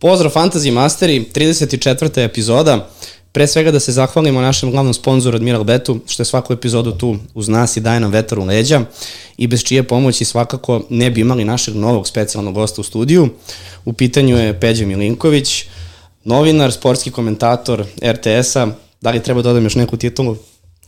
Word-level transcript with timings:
Pozdrav 0.00 0.32
Fantasy 0.32 0.70
Masteri, 0.70 1.24
34. 1.34 2.24
epizoda. 2.24 2.88
Pre 3.32 3.46
svega 3.46 3.70
da 3.70 3.80
se 3.80 3.92
zahvalimo 3.92 4.40
našem 4.40 4.70
glavnom 4.70 4.94
sponzoru 4.94 5.36
Admiral 5.36 5.64
Betu, 5.64 6.00
što 6.06 6.20
je 6.20 6.24
svaku 6.24 6.52
epizodu 6.52 6.92
tu 6.92 7.16
uz 7.34 7.48
nas 7.48 7.76
i 7.76 7.80
daje 7.80 8.00
nam 8.00 8.10
vetar 8.10 8.38
u 8.38 8.44
leđa 8.44 8.80
i 9.36 9.46
bez 9.46 9.62
čije 9.64 9.82
pomoći 9.82 10.24
svakako 10.24 10.82
ne 10.90 11.10
bi 11.10 11.20
imali 11.20 11.44
našeg 11.44 11.76
novog 11.76 12.08
specijalnog 12.08 12.54
gosta 12.54 12.80
u 12.80 12.84
studiju. 12.84 13.28
U 13.84 13.92
pitanju 13.92 14.36
je 14.36 14.60
Peđa 14.60 14.86
Milinković, 14.86 15.64
novinar, 16.24 16.72
sportski 16.72 17.10
komentator 17.10 17.84
RTS-a. 18.04 18.66
Da 19.00 19.10
li 19.10 19.22
treba 19.22 19.42
dodam 19.42 19.64
još 19.64 19.74
neku 19.74 19.96
titulu? 19.96 20.36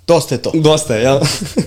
Dosta 0.06 0.34
je 0.34 0.42
to. 0.42 0.50
Dosta 0.55 0.95
je, 0.95 1.02
jel? 1.02 1.20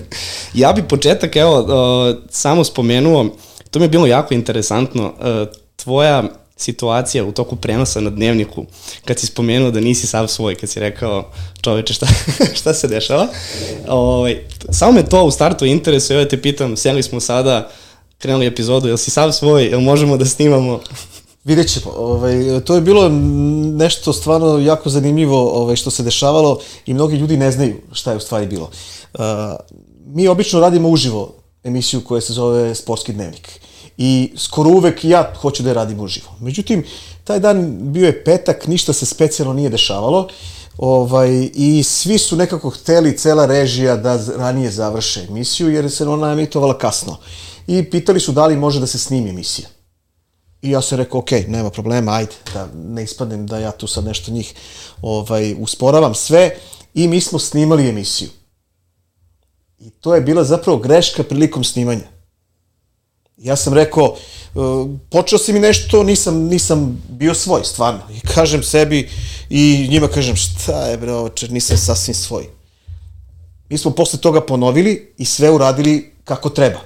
ja 0.62 0.72
bi 0.72 0.82
početak, 0.82 1.36
evo, 1.36 1.60
uh, 1.60 2.16
samo 2.30 2.64
spomenuo, 2.64 3.36
to 3.70 3.78
mi 3.78 3.84
je 3.84 3.88
bilo 3.88 4.06
jako 4.06 4.34
interesantno, 4.34 5.06
uh, 5.06 5.48
tvoja 5.76 6.22
situacija 6.56 7.24
u 7.24 7.32
toku 7.32 7.56
prenosa 7.56 8.00
na 8.00 8.10
dnevniku, 8.10 8.64
kad 9.04 9.18
si 9.18 9.26
spomenuo 9.26 9.70
da 9.70 9.80
nisi 9.80 10.06
sav 10.06 10.28
svoj, 10.28 10.54
kad 10.54 10.70
si 10.70 10.80
rekao 10.80 11.30
čoveče 11.60 11.94
šta, 11.94 12.06
šta 12.58 12.74
se 12.74 12.88
dešava. 12.88 13.28
Ovaj, 13.88 14.44
samo 14.70 14.92
me 14.92 15.06
to 15.06 15.24
u 15.24 15.30
startu 15.30 15.64
interesuje, 15.64 16.16
evo 16.16 16.24
te 16.24 16.42
pitam, 16.42 16.76
sjeli 16.76 17.02
smo 17.02 17.20
sada, 17.20 17.70
krenuli 18.18 18.46
epizodu, 18.46 18.88
jel 18.88 18.96
si 18.96 19.10
sav 19.10 19.32
svoj, 19.32 19.64
jel 19.64 19.80
možemo 19.80 20.16
da 20.16 20.24
snimamo? 20.24 20.80
Vidjet 21.44 21.72
ćemo. 21.72 21.94
Ovaj, 21.96 22.60
to 22.64 22.74
je 22.74 22.80
bilo 22.80 23.08
nešto 23.74 24.12
stvarno 24.12 24.58
jako 24.58 24.90
zanimljivo 24.90 25.52
ovaj, 25.52 25.76
što 25.76 25.90
se 25.90 26.02
dešavalo 26.02 26.60
i 26.86 26.94
mnogi 26.94 27.16
ljudi 27.16 27.36
ne 27.36 27.52
znaju 27.52 27.74
šta 27.92 28.10
je 28.10 28.16
u 28.16 28.20
stvari 28.20 28.46
bilo. 28.46 28.70
Uh, 29.14 29.20
mi 30.06 30.28
obično 30.28 30.60
radimo 30.60 30.88
uživo 30.88 31.34
emisiju 31.64 32.00
koja 32.00 32.20
se 32.20 32.32
zove 32.32 32.74
Sportski 32.74 33.12
dnevnik. 33.12 33.60
I 33.98 34.32
skoro 34.36 34.70
uvek 34.70 35.04
ja 35.04 35.32
hoću 35.40 35.62
da 35.62 35.70
je 35.70 35.74
radim 35.74 36.00
uživo. 36.00 36.28
Međutim, 36.40 36.84
taj 37.24 37.40
dan 37.40 37.78
bio 37.92 38.06
je 38.06 38.24
petak, 38.24 38.66
ništa 38.66 38.92
se 38.92 39.06
specijalno 39.06 39.54
nije 39.54 39.70
dešavalo. 39.70 40.28
Ovaj, 40.78 41.50
I 41.54 41.82
svi 41.82 42.18
su 42.18 42.36
nekako 42.36 42.70
hteli, 42.70 43.18
cela 43.18 43.46
režija, 43.46 43.96
da 43.96 44.18
ranije 44.36 44.70
završe 44.70 45.24
emisiju, 45.28 45.70
jer 45.70 45.90
se 45.90 46.08
ona 46.08 46.32
emitovala 46.32 46.78
kasno. 46.78 47.16
I 47.66 47.90
pitali 47.90 48.20
su 48.20 48.32
da 48.32 48.46
li 48.46 48.56
može 48.56 48.80
da 48.80 48.86
se 48.86 48.98
snimi 48.98 49.30
emisija. 49.30 49.68
I 50.62 50.70
ja 50.70 50.82
sam 50.82 50.98
rekao, 50.98 51.20
ok, 51.20 51.30
nema 51.48 51.70
problema, 51.70 52.12
ajde, 52.12 52.32
da 52.54 52.68
ne 52.74 53.04
ispadnem 53.04 53.46
da 53.46 53.58
ja 53.58 53.70
tu 53.70 53.86
sad 53.86 54.04
nešto 54.04 54.30
njih 54.30 54.54
ovaj, 55.02 55.54
usporavam 55.58 56.14
sve. 56.14 56.56
I 56.94 57.08
mi 57.08 57.20
smo 57.20 57.38
snimali 57.38 57.88
emisiju. 57.88 58.28
I 59.78 59.90
to 59.90 60.14
je 60.14 60.20
bila 60.20 60.44
zapravo 60.44 60.78
greška 60.78 61.22
prilikom 61.22 61.64
snimanja. 61.64 62.13
Ja 63.36 63.56
sam 63.56 63.74
rekao, 63.74 64.16
uh, 64.54 64.90
počeo 65.10 65.38
si 65.38 65.52
mi 65.52 65.60
nešto, 65.60 66.02
nisam, 66.02 66.36
nisam 66.36 67.02
bio 67.08 67.34
svoj, 67.34 67.64
stvarno. 67.64 68.00
I 68.10 68.20
kažem 68.20 68.62
sebi 68.62 69.10
i 69.50 69.88
njima 69.90 70.08
kažem, 70.08 70.36
šta 70.36 70.86
je 70.86 70.96
bre 70.98 71.12
ovo, 71.12 71.30
nisam 71.50 71.76
sasvim 71.76 72.14
svoj. 72.14 72.46
Mi 73.68 73.78
smo 73.78 73.90
posle 73.90 74.18
toga 74.18 74.40
ponovili 74.40 75.14
i 75.18 75.24
sve 75.24 75.50
uradili 75.50 76.12
kako 76.24 76.50
treba. 76.50 76.80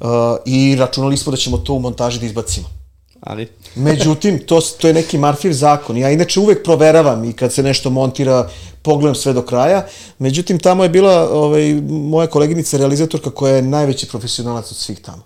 Uh, 0.00 0.08
I 0.46 0.76
računali 0.76 1.16
smo 1.16 1.30
da 1.30 1.36
ćemo 1.36 1.58
to 1.58 1.72
u 1.72 1.80
montaži 1.80 2.20
da 2.20 2.26
izbacimo. 2.26 2.83
Ali... 3.24 3.48
Međutim, 3.74 4.38
to, 4.46 4.60
to 4.60 4.88
je 4.88 4.94
neki 4.94 5.18
Marfiv 5.18 5.52
zakon. 5.52 5.96
Ja 5.96 6.10
inače 6.10 6.40
uvek 6.40 6.64
proveravam 6.64 7.24
i 7.24 7.32
kad 7.32 7.52
se 7.52 7.62
nešto 7.62 7.90
montira, 7.90 8.48
pogledam 8.82 9.14
sve 9.14 9.32
do 9.32 9.42
kraja. 9.42 9.86
Međutim, 10.18 10.58
tamo 10.58 10.82
je 10.82 10.88
bila 10.88 11.30
ovaj, 11.30 11.74
moja 11.88 12.26
koleginica 12.26 12.76
realizatorka 12.76 13.30
koja 13.30 13.56
je 13.56 13.62
najveći 13.62 14.08
profesionalac 14.08 14.70
od 14.70 14.76
svih 14.76 15.00
tamo. 15.00 15.22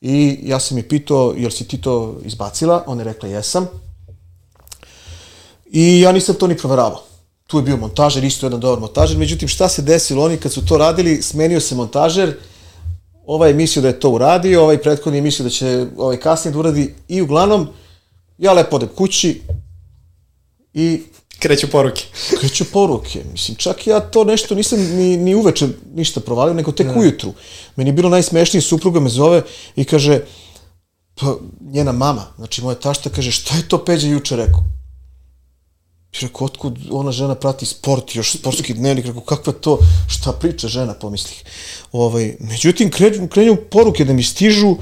I 0.00 0.38
ja 0.42 0.60
sam 0.60 0.76
je 0.76 0.88
pitao, 0.88 1.34
jel 1.36 1.50
si 1.50 1.68
ti 1.68 1.80
to 1.80 2.20
izbacila? 2.24 2.84
Ona 2.86 3.00
je 3.00 3.04
rekla, 3.04 3.28
jesam. 3.28 3.68
I 5.70 6.00
ja 6.00 6.12
nisam 6.12 6.34
to 6.34 6.46
ni 6.46 6.56
proveravao. 6.56 7.02
Tu 7.46 7.58
je 7.58 7.62
bio 7.62 7.76
montažer, 7.76 8.24
isto 8.24 8.46
jedan 8.46 8.60
dobar 8.60 8.80
montažer. 8.80 9.18
Međutim, 9.18 9.48
šta 9.48 9.68
se 9.68 9.82
desilo? 9.82 10.24
Oni 10.24 10.36
kad 10.36 10.52
su 10.52 10.66
to 10.66 10.78
radili, 10.78 11.22
smenio 11.22 11.60
se 11.60 11.74
montažer, 11.74 12.36
ovaj 13.26 13.50
je 13.50 13.54
mislio 13.54 13.82
da 13.82 13.88
je 13.88 14.00
to 14.00 14.10
uradio, 14.10 14.62
ovaj 14.62 14.78
prethodni 14.78 15.18
je 15.18 15.22
mislio 15.22 15.44
da 15.44 15.50
će 15.50 15.86
ovaj 15.96 16.16
kasnije 16.16 16.52
da 16.52 16.58
uradi 16.58 16.94
i 17.08 17.22
uglavnom 17.22 17.68
ja 18.38 18.52
lepo 18.52 18.76
odem 18.76 18.88
kući 18.88 19.40
i 20.74 21.02
kreću 21.38 21.70
poruke. 21.70 22.04
kreću 22.40 22.64
poruke. 22.72 23.24
Mislim, 23.32 23.56
čak 23.56 23.86
ja 23.86 24.00
to 24.00 24.24
nešto 24.24 24.54
nisam 24.54 24.78
ni, 24.80 25.16
ni 25.16 25.34
uveče 25.34 25.68
ništa 25.94 26.20
provalio, 26.20 26.54
nego 26.54 26.72
tek 26.72 26.86
ne. 26.86 26.94
ujutru. 27.00 27.32
Meni 27.76 27.90
je 27.90 27.94
bilo 27.94 28.08
najsmešnije, 28.08 28.62
supruga 28.62 29.00
me 29.00 29.08
zove 29.08 29.42
i 29.76 29.84
kaže, 29.84 30.20
pa 31.14 31.36
njena 31.60 31.92
mama, 31.92 32.26
znači 32.36 32.62
moja 32.62 32.74
tašta 32.74 33.10
kaže, 33.10 33.30
šta 33.30 33.56
je 33.56 33.68
to 33.68 33.84
Peđa 33.84 34.08
juče 34.08 34.36
rekao? 34.36 34.64
I 36.12 36.24
rekao, 36.24 36.44
otkud 36.44 36.78
ona 36.90 37.12
žena 37.12 37.34
prati 37.34 37.66
sport, 37.66 38.14
još 38.14 38.32
sportski 38.32 38.74
dnevnik, 38.74 39.06
rekao, 39.06 39.20
kakva 39.20 39.52
to, 39.52 39.78
šta 40.08 40.32
priča 40.32 40.68
žena, 40.68 40.94
pomislih. 40.94 41.44
Ovaj, 41.92 42.36
međutim, 42.40 42.90
krenju, 42.90 43.28
krenju 43.28 43.56
poruke 43.70 44.04
da 44.04 44.12
mi 44.12 44.22
stižu 44.22 44.76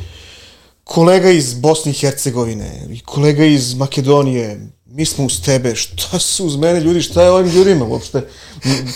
kolega 0.85 1.31
iz 1.31 1.55
Bosne 1.55 1.93
i 1.93 1.95
Hercegovine, 1.95 2.87
i 2.91 3.01
kolega 3.01 3.45
iz 3.45 3.75
Makedonije, 3.75 4.61
mi 4.87 5.05
smo 5.07 5.25
uz 5.25 5.43
tebe, 5.43 5.75
šta 5.75 6.19
su 6.19 6.47
uz 6.47 6.57
mene 6.57 6.81
ljudi, 6.81 7.03
šta 7.03 7.23
je 7.23 7.31
ovim 7.31 7.53
ljudima 7.53 7.85
uopšte? 7.85 8.27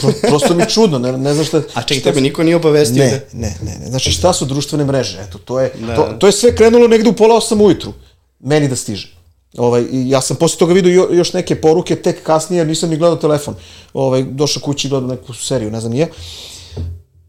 Pro, 0.01 0.13
prosto 0.29 0.55
mi 0.55 0.67
čudno, 0.69 0.99
ne, 0.99 1.13
ne 1.13 1.35
znaš 1.35 1.47
šta... 1.47 1.63
A 1.75 1.83
čekaj, 1.83 2.03
tebe 2.03 2.21
niko 2.21 2.43
nije 2.43 2.57
obavestio? 2.57 3.05
Ne, 3.05 3.11
da... 3.11 3.39
ne, 3.39 3.57
ne, 3.63 3.79
ne, 3.79 3.87
znači 3.91 4.11
šta 4.11 4.33
su 4.33 4.45
društvene 4.45 4.85
mreže, 4.85 5.19
eto, 5.29 5.39
to 5.39 5.61
je, 5.61 5.73
da. 5.87 5.97
to, 5.97 6.13
to 6.19 6.27
je 6.27 6.33
sve 6.33 6.57
krenulo 6.57 6.89
negde 6.89 7.09
u 7.09 7.17
pola 7.17 7.37
osam 7.37 7.61
ujutru, 7.61 7.93
meni 8.41 8.69
da 8.69 8.77
stiže. 8.77 9.15
Ovaj, 9.57 9.87
ja 9.91 10.21
sam 10.21 10.37
posle 10.37 10.59
toga 10.59 10.75
vidio 10.75 11.09
još 11.13 11.33
neke 11.33 11.61
poruke, 11.61 11.97
tek 11.97 12.23
kasnije, 12.23 12.61
jer 12.61 12.67
nisam 12.67 12.91
ni 12.91 12.97
gledao 12.97 13.17
telefon. 13.17 13.55
Ovaj, 13.95 14.23
došao 14.23 14.63
kući 14.63 14.87
i 14.87 14.91
gledao 14.91 15.09
neku 15.09 15.35
seriju, 15.35 15.71
ne 15.71 15.81
znam 15.81 15.93
nije. 15.93 16.11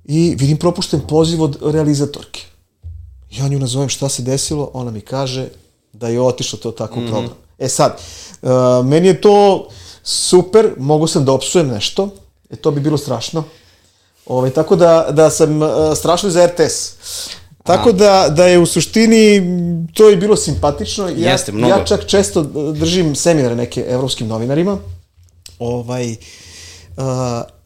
I 0.05 0.35
vidim 0.39 0.57
propušten 0.57 1.01
poziv 1.07 1.41
od 1.41 1.57
realizatorke. 1.61 2.41
Ja 3.31 3.47
nju 3.47 3.59
nazovem 3.59 3.89
šta 3.89 4.09
se 4.09 4.21
desilo, 4.21 4.69
ona 4.73 4.91
mi 4.91 5.01
kaže 5.01 5.47
da 5.93 6.07
je 6.07 6.21
otišlo 6.21 6.59
to 6.59 6.71
tako 6.71 6.99
mm 6.99 7.03
-hmm. 7.03 7.09
program. 7.09 7.33
E 7.59 7.67
sad, 7.69 8.01
uh, 8.41 8.49
meni 8.85 9.07
je 9.07 9.21
to 9.21 9.67
super, 10.03 10.73
mogu 10.77 11.07
sam 11.07 11.25
da 11.25 11.31
opsujem 11.31 11.67
nešto, 11.67 12.09
e 12.49 12.55
to 12.55 12.71
bi 12.71 12.81
bilo 12.81 12.97
strašno. 12.97 13.43
Ovaj, 14.25 14.49
tako 14.49 14.75
da, 14.75 15.07
da 15.11 15.29
sam 15.29 15.61
uh, 15.61 15.69
strašno 15.95 16.29
za 16.29 16.45
RTS. 16.45 16.93
Tako 17.65 17.91
da, 17.91 18.29
da 18.29 18.45
je 18.45 18.59
u 18.59 18.65
suštini 18.65 19.41
to 19.93 20.09
je 20.09 20.17
bilo 20.17 20.35
simpatično. 20.35 21.09
Ja, 21.09 21.31
Jeste, 21.31 21.51
mnogo. 21.51 21.73
Ja 21.73 21.85
čak 21.85 22.05
često 22.07 22.43
držim 22.73 23.15
seminare 23.15 23.55
neke 23.55 23.85
evropskim 23.89 24.27
novinarima. 24.27 24.77
Ovaj, 25.59 26.11
uh, 26.11 27.05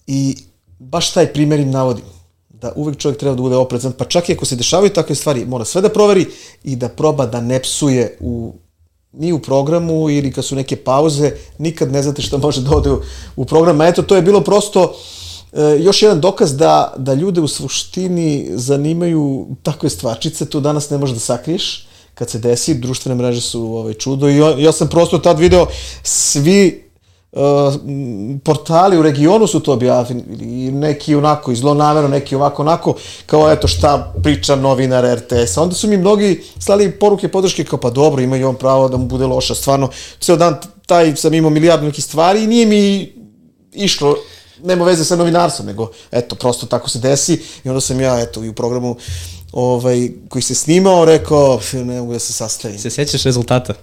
I 0.08 0.38
baš 0.80 1.12
taj 1.12 1.34
primjer 1.34 1.60
im 1.60 1.72
navodim. 1.72 2.04
Da 2.50 2.72
uvek 2.76 2.98
čovjek 2.98 3.20
treba 3.20 3.36
da 3.36 3.42
bude 3.42 3.56
oprezan, 3.56 3.92
pa 3.92 4.06
čak 4.06 4.30
i 4.30 4.34
ako 4.34 4.46
se 4.46 4.56
dešavaju 4.56 4.90
takve 4.90 5.16
stvari, 5.16 5.46
mora 5.46 5.66
sve 5.66 5.82
da 5.82 5.90
proveri 5.90 6.26
i 6.64 6.76
da 6.76 6.90
proba 6.90 7.26
da 7.26 7.42
ne 7.42 7.60
psuje 7.60 8.18
u 8.20 8.54
ni 9.12 9.34
u 9.34 9.40
programu 9.40 10.10
ili 10.10 10.32
kad 10.32 10.46
su 10.46 10.56
neke 10.56 10.76
pauze, 10.76 11.32
nikad 11.58 11.92
ne 11.92 12.04
znate 12.04 12.22
šta 12.22 12.38
može 12.38 12.62
da 12.62 12.76
ode 12.76 12.92
u, 12.92 13.02
u 13.36 13.46
program. 13.46 13.82
A 13.82 13.88
eto, 13.88 14.02
to 14.02 14.16
je 14.16 14.22
bilo 14.22 14.42
prosto 14.42 14.96
e, 15.54 15.78
još 15.80 16.02
jedan 16.02 16.22
dokaz 16.22 16.58
da, 16.58 16.94
da 16.98 17.14
ljude 17.14 17.42
u 17.42 17.48
suštini 17.48 18.48
zanimaju 18.54 19.48
takve 19.64 19.90
stvarčice, 19.90 20.46
to 20.46 20.60
danas 20.60 20.90
ne 20.90 20.98
možeš 20.98 21.14
da 21.14 21.20
sakriješ. 21.20 21.86
Kad 22.14 22.30
se 22.30 22.40
desi, 22.40 22.74
društvene 22.74 23.16
mreže 23.16 23.42
su 23.42 23.62
ovaj, 23.62 23.94
čudo. 23.94 24.30
I 24.30 24.38
ja, 24.38 24.56
ja 24.58 24.72
sam 24.72 24.90
prosto 24.90 25.18
tad 25.18 25.40
video 25.40 25.68
svi 26.04 26.90
Uh, 27.32 27.42
portali 28.44 28.98
u 28.98 29.02
regionu 29.02 29.48
su 29.48 29.60
to 29.60 29.74
objavili, 29.74 30.24
neki 30.72 31.16
onako, 31.16 31.56
zlonamerno, 31.56 32.10
neki 32.10 32.36
ovako 32.36 32.62
onako, 32.62 32.96
kao 33.26 33.52
eto 33.52 33.68
šta 33.68 34.14
priča 34.24 34.56
novinar 34.56 35.18
RTS-a. 35.18 35.62
Onda 35.62 35.76
su 35.76 35.88
mi 35.88 35.98
mnogi 35.98 36.44
slali 36.60 36.92
poruke 36.92 37.28
podrške 37.28 37.64
kao 37.64 37.80
pa 37.80 37.90
dobro, 37.90 38.22
ima 38.22 38.48
on 38.48 38.56
pravo 38.56 38.90
da 38.90 38.98
mu 38.98 39.06
bude 39.06 39.26
loša, 39.26 39.56
stvarno, 39.56 39.90
ceo 40.20 40.36
dan 40.36 40.58
taj 40.86 41.16
sam 41.16 41.34
imao 41.34 41.50
milijardu 41.50 41.86
nekih 41.86 42.04
stvari 42.04 42.44
i 42.44 42.48
nije 42.48 42.66
mi 42.66 43.14
išlo 43.74 44.16
nema 44.64 44.86
veze 44.86 45.06
sa 45.06 45.16
novinarstvom, 45.16 45.68
nego 45.68 45.92
eto, 46.12 46.36
prosto 46.36 46.66
tako 46.66 46.90
se 46.90 47.00
desi 47.00 47.42
i 47.64 47.70
onda 47.70 47.82
sam 47.82 48.02
ja, 48.02 48.20
eto, 48.20 48.44
i 48.44 48.50
u 48.50 48.54
programu 48.54 48.96
ovaj, 49.52 50.10
koji 50.30 50.42
se 50.42 50.56
snimao, 50.56 51.06
rekao, 51.06 51.60
ne 51.74 52.00
mogu 52.00 52.14
da 52.14 52.20
se 52.20 52.34
sastavim. 52.34 52.80
Se 52.80 52.90
sjećaš 52.90 53.24
rezultata? 53.24 53.74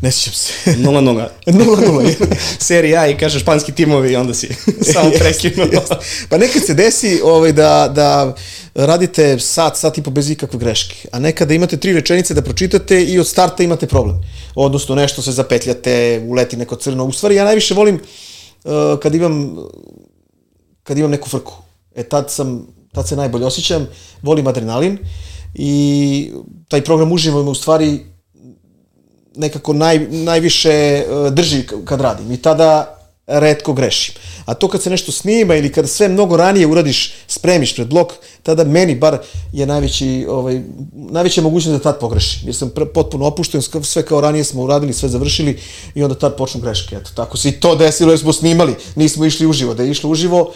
Ne 0.00 0.12
sjećam 0.12 0.32
se. 0.32 0.52
0-0. 0.70 1.26
0-0. 1.46 2.14
Serija 2.58 3.00
A 3.00 3.08
i 3.08 3.18
kaže 3.18 3.38
španski 3.38 3.72
timovi 3.72 4.12
i 4.12 4.16
onda 4.16 4.34
si 4.34 4.48
samo 4.92 5.10
prekinuo. 5.18 5.66
pa 6.28 6.38
nekad 6.38 6.66
se 6.66 6.74
desi 6.74 7.20
ovaj, 7.24 7.52
da, 7.52 7.92
da 7.94 8.34
radite 8.74 9.38
sat, 9.38 9.76
sat 9.76 9.98
i 9.98 10.02
po 10.02 10.10
bez 10.10 10.30
ikakve 10.30 10.58
greške, 10.58 11.08
a 11.12 11.18
nekada 11.18 11.54
imate 11.54 11.76
tri 11.76 11.92
rečenice 11.92 12.34
da 12.34 12.42
pročitate 12.42 13.02
i 13.04 13.18
od 13.18 13.26
starta 13.26 13.62
imate 13.62 13.86
problem. 13.86 14.20
Odnosno 14.54 14.94
nešto 14.94 15.22
se 15.22 15.32
zapetljate, 15.32 16.22
uleti 16.28 16.56
neko 16.56 16.76
crno. 16.76 17.04
U 17.04 17.12
stvari 17.12 17.34
ja 17.34 17.44
najviše 17.44 17.74
volim 17.74 17.94
uh, 17.94 18.00
kad 19.02 19.14
imam 19.14 19.56
kad 20.82 20.98
imam 20.98 21.10
neku 21.10 21.28
frku. 21.28 21.52
E 21.94 22.02
tad 22.02 22.30
sam 22.30 22.66
tad 22.92 23.08
se 23.08 23.16
najbolje 23.16 23.46
osjećam, 23.46 23.86
volim 24.22 24.46
adrenalin 24.46 24.98
i 25.54 26.32
taj 26.68 26.84
program 26.84 27.12
uživo 27.12 27.42
me 27.42 27.50
u 27.50 27.54
stvari 27.54 28.00
nekako 29.36 29.72
naj, 29.72 29.98
najviše 30.10 30.70
e, 30.70 31.04
drži 31.30 31.66
kad 31.84 32.00
radim 32.00 32.32
i 32.32 32.42
tada 32.42 32.99
redko 33.26 33.72
grešim. 33.72 34.14
A 34.44 34.54
to 34.54 34.68
kad 34.68 34.82
se 34.82 34.90
nešto 34.90 35.12
snima 35.12 35.54
ili 35.54 35.72
kad 35.72 35.88
sve 35.88 36.08
mnogo 36.08 36.36
ranije 36.36 36.66
uradiš, 36.66 37.12
spremiš 37.26 37.74
pred 37.74 37.88
blok, 37.88 38.12
tada 38.42 38.64
meni 38.64 38.94
bar 38.94 39.18
je 39.52 39.66
najveći, 39.66 40.26
ovaj, 40.28 40.60
najveća 40.92 41.42
mogućnost 41.42 41.78
da 41.78 41.92
tad 41.92 42.00
pogrešim. 42.00 42.40
Jer 42.44 42.54
sam 42.54 42.70
potpuno 42.94 43.26
opušten, 43.26 43.62
sve 43.82 44.02
kao 44.02 44.20
ranije 44.20 44.44
smo 44.44 44.62
uradili, 44.62 44.92
sve 44.92 45.08
završili 45.08 45.58
i 45.94 46.02
onda 46.02 46.14
tad 46.14 46.36
počnu 46.36 46.60
greške. 46.60 46.96
Eto, 46.96 47.10
tako 47.14 47.36
se 47.36 47.48
i 47.48 47.60
to 47.60 47.76
desilo 47.76 48.12
jer 48.12 48.18
smo 48.18 48.32
snimali, 48.32 48.74
nismo 48.96 49.24
išli 49.24 49.46
uživo. 49.46 49.74
Da 49.74 49.82
je 49.82 49.90
išlo 49.90 50.10
uživo, 50.10 50.52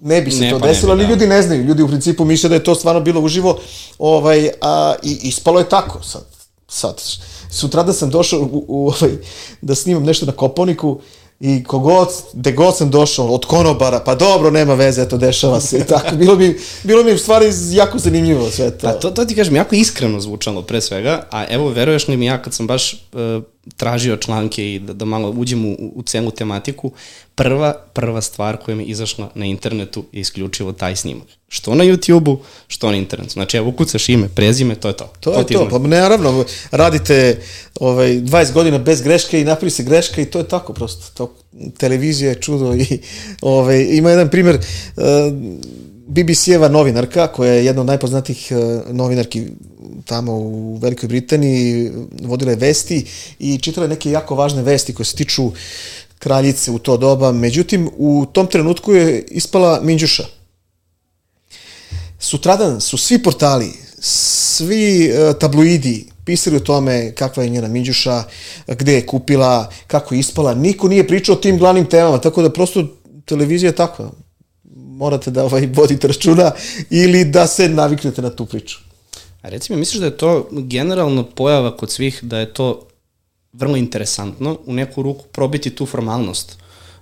ne 0.00 0.22
bi 0.22 0.30
se 0.30 0.40
ne, 0.40 0.50
to 0.50 0.58
pa 0.58 0.66
desilo, 0.66 0.92
ali 0.92 1.04
da. 1.04 1.10
ljudi 1.10 1.26
ne 1.26 1.42
znaju. 1.42 1.64
Ljudi 1.64 1.82
u 1.82 1.88
principu 1.88 2.24
misle 2.24 2.48
da 2.48 2.54
je 2.54 2.64
to 2.64 2.74
stvarno 2.74 3.00
bilo 3.00 3.20
uživo 3.20 3.58
ovaj, 3.98 4.50
a, 4.60 4.94
i 5.02 5.18
ispalo 5.22 5.58
je 5.58 5.68
tako 5.68 6.02
sad. 6.02 6.24
sad. 6.68 7.02
Sutra 7.50 7.82
da 7.82 7.92
sam 7.92 8.10
došao 8.10 8.40
u, 8.40 8.64
u, 8.68 8.88
ovaj, 8.88 9.16
da 9.60 9.74
snimam 9.74 10.04
nešto 10.04 10.26
na 10.26 10.32
Koponiku, 10.32 11.00
I 11.40 11.64
kogod, 11.64 12.08
gde 12.32 12.52
god 12.52 12.76
sam 12.76 12.90
došao, 12.90 13.26
od 13.26 13.46
konobara, 13.46 14.00
pa 14.00 14.14
dobro, 14.14 14.50
nema 14.50 14.74
veze, 14.74 15.02
eto, 15.02 15.16
dešava 15.16 15.60
se 15.60 15.78
i 15.78 15.84
tako. 15.84 16.16
Bilo 16.16 16.36
mi, 16.36 16.56
bilo 16.82 17.02
mi 17.02 17.18
stvari 17.18 17.46
jako 17.70 17.98
zanimljivo 17.98 18.50
sve 18.50 18.78
to. 18.78 18.88
A 18.88 18.92
to, 18.92 19.10
to 19.10 19.24
ti 19.24 19.34
kažem, 19.34 19.56
jako 19.56 19.74
iskreno 19.74 20.20
zvučalo 20.20 20.62
pre 20.62 20.80
svega, 20.80 21.26
a 21.30 21.44
evo, 21.48 21.68
veruješ 21.68 22.08
li 22.08 22.16
mi 22.16 22.26
ja 22.26 22.42
kad 22.42 22.54
sam 22.54 22.66
baš 22.66 22.92
uh, 22.92 23.42
tražio 23.76 24.16
članke 24.16 24.74
i 24.74 24.78
da, 24.78 24.92
da 24.92 25.04
malo 25.04 25.30
uđem 25.30 25.66
u, 25.66 25.92
u 25.94 26.02
celu 26.02 26.30
tematiku, 26.30 26.92
prva, 27.34 27.72
prva 27.92 28.20
stvar 28.20 28.56
koja 28.56 28.74
mi 28.74 28.82
je 28.82 28.86
izašla 28.86 29.30
na 29.34 29.46
internetu 29.46 30.04
je 30.12 30.20
isključivo 30.20 30.72
taj 30.72 30.96
snimak. 30.96 31.26
Što 31.48 31.74
na 31.74 31.84
YouTube-u, 31.84 32.38
što 32.68 32.90
na 32.90 32.96
internetu. 32.96 33.32
Znači, 33.32 33.56
evo, 33.56 33.68
ukucaš 33.68 34.08
ime, 34.08 34.28
prezime, 34.28 34.74
to 34.74 34.88
je 34.88 34.96
to. 34.96 35.12
To, 35.20 35.30
to 35.30 35.40
je 35.40 35.46
to, 35.46 35.68
pa 35.70 35.78
naravno, 35.78 36.44
radite 36.70 37.40
ovaj, 37.80 38.08
20 38.08 38.52
godina 38.52 38.78
bez 38.78 39.02
greške 39.02 39.40
i 39.40 39.44
napravi 39.44 39.70
se 39.70 39.82
greška 39.82 40.20
i 40.20 40.24
to 40.24 40.38
je 40.38 40.48
tako 40.48 40.72
prosto. 40.72 41.06
To, 41.14 41.34
televizija 41.78 42.30
je 42.30 42.40
čudo 42.40 42.74
i 42.74 42.98
ovaj, 43.40 43.88
ima 43.90 44.10
jedan 44.10 44.30
primjer, 44.30 44.56
uh, 44.56 45.04
BBC-eva 46.10 46.68
novinarka, 46.68 47.26
koja 47.26 47.52
je 47.52 47.64
jedna 47.64 47.80
od 47.80 47.86
najpoznatijih 47.86 48.48
uh, 48.50 48.94
novinarki 48.94 49.46
tamo 50.04 50.32
u 50.32 50.78
Velikoj 50.82 51.08
Britaniji, 51.08 51.90
vodila 52.22 52.50
je 52.50 52.56
vesti 52.56 53.06
i 53.38 53.58
čitala 53.58 53.84
je 53.84 53.88
neke 53.88 54.10
jako 54.10 54.34
važne 54.34 54.62
vesti 54.62 54.94
koje 54.94 55.06
se 55.06 55.16
tiču 55.16 55.50
kraljice 56.18 56.70
u 56.70 56.78
to 56.78 56.96
doba. 56.96 57.32
Međutim, 57.32 57.90
u 57.96 58.26
tom 58.32 58.46
trenutku 58.46 58.92
je 58.92 59.24
ispala 59.30 59.80
Minđuša. 59.82 60.24
Sutradan 62.18 62.80
su 62.80 62.98
svi 62.98 63.22
portali, 63.22 63.72
svi 64.00 65.12
uh, 65.12 65.38
tabloidi 65.38 66.06
pisali 66.24 66.56
o 66.56 66.60
tome 66.60 67.12
kakva 67.14 67.42
je 67.42 67.48
njena 67.48 67.68
Minđuša, 67.68 68.24
gde 68.66 68.94
je 68.94 69.06
kupila, 69.06 69.70
kako 69.86 70.14
je 70.14 70.20
ispala. 70.20 70.54
Niko 70.54 70.88
nije 70.88 71.06
pričao 71.06 71.34
o 71.34 71.38
tim 71.38 71.58
glavnim 71.58 71.86
temama, 71.86 72.18
tako 72.18 72.42
da 72.42 72.52
prosto 72.52 72.86
televizija 73.24 73.68
je 73.68 73.76
takva. 73.76 74.10
Morate 75.00 75.30
da 75.30 75.44
ovaj, 75.44 75.68
vodite 75.72 76.08
računa 76.08 76.52
ili 76.90 77.24
da 77.24 77.46
se 77.46 77.68
naviknete 77.68 78.22
na 78.22 78.30
tu 78.30 78.46
priču. 78.46 78.78
A 79.42 79.48
reci 79.48 79.72
mi, 79.72 79.78
misliš 79.78 80.00
da 80.00 80.06
je 80.06 80.16
to 80.16 80.48
generalno 80.50 81.22
pojava 81.24 81.76
kod 81.76 81.90
svih, 81.90 82.18
da 82.22 82.38
je 82.38 82.52
to 82.54 82.86
vrlo 83.52 83.76
interesantno 83.76 84.58
u 84.66 84.72
neku 84.72 85.02
ruku 85.02 85.24
probiti 85.32 85.70
tu 85.70 85.86
formalnost 85.86 86.58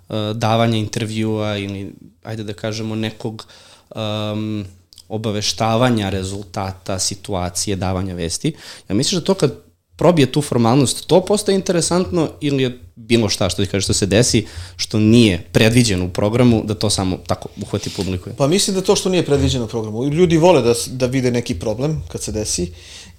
uh, 0.08 0.16
davanja 0.34 0.76
intervjua 0.76 1.56
ili, 1.56 1.92
ajde 2.22 2.44
da 2.44 2.52
kažemo, 2.52 2.94
nekog 2.94 3.46
um, 3.94 4.64
obaveštavanja 5.08 6.08
rezultata, 6.08 6.98
situacije, 6.98 7.76
davanja 7.76 8.14
vesti. 8.14 8.54
Ja 8.88 8.94
misliš 8.94 9.20
da 9.20 9.24
to 9.24 9.34
kad 9.34 9.67
probije 9.98 10.32
tu 10.32 10.42
formalnost, 10.42 11.06
to 11.06 11.24
postaje 11.24 11.56
interesantno 11.56 12.28
ili 12.40 12.62
je 12.62 12.78
bilo 12.96 13.28
šta 13.28 13.48
što 13.50 13.66
kaže 13.70 13.84
što 13.84 13.92
se 13.92 14.06
desi, 14.06 14.46
što 14.76 14.98
nije 14.98 15.42
predviđeno 15.52 16.04
u 16.04 16.08
programu, 16.08 16.62
da 16.64 16.74
to 16.74 16.90
samo 16.90 17.18
tako 17.26 17.48
uhvati 17.62 17.90
publiku? 17.90 18.30
Pa 18.36 18.46
mislim 18.46 18.76
da 18.76 18.82
to 18.82 18.96
što 18.96 19.08
nije 19.08 19.26
predviđeno 19.26 19.64
u 19.64 19.68
programu. 19.68 20.04
Ljudi 20.04 20.36
vole 20.36 20.62
da, 20.62 20.74
da 20.86 21.06
vide 21.06 21.30
neki 21.30 21.54
problem 21.54 22.02
kad 22.08 22.22
se 22.22 22.32
desi 22.32 22.72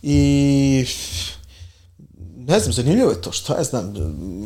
i 0.03 0.85
ne 2.47 2.59
znam, 2.59 2.73
zanimljivo 2.73 3.09
je 3.09 3.21
to, 3.21 3.31
šta 3.31 3.57
ja 3.57 3.63
znam. 3.63 3.93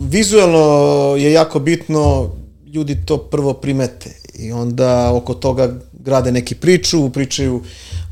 Vizualno 0.01 1.15
je 1.15 1.31
jako 1.31 1.59
bitno, 1.59 2.31
ljudi 2.73 3.05
to 3.05 3.17
prvo 3.17 3.53
primete 3.53 4.15
i 4.39 4.51
onda 4.51 5.11
oko 5.13 5.33
toga 5.33 5.79
grade 5.93 6.31
neki 6.31 6.55
priču, 6.55 7.09
pričaju 7.09 7.63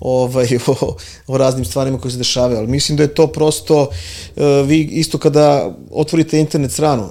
ovaj, 0.01 0.47
o, 0.67 0.95
o 1.27 1.37
raznim 1.37 1.65
stvarima 1.65 1.97
koje 1.97 2.11
se 2.11 2.17
dešavaju, 2.17 2.57
ali 2.57 2.67
mislim 2.67 2.97
da 2.97 3.03
je 3.03 3.13
to 3.13 3.27
prosto, 3.27 3.81
uh, 3.81 4.43
vi 4.67 4.81
isto 4.81 5.17
kada 5.17 5.75
otvorite 5.91 6.39
internet 6.39 6.71
stranu, 6.71 7.09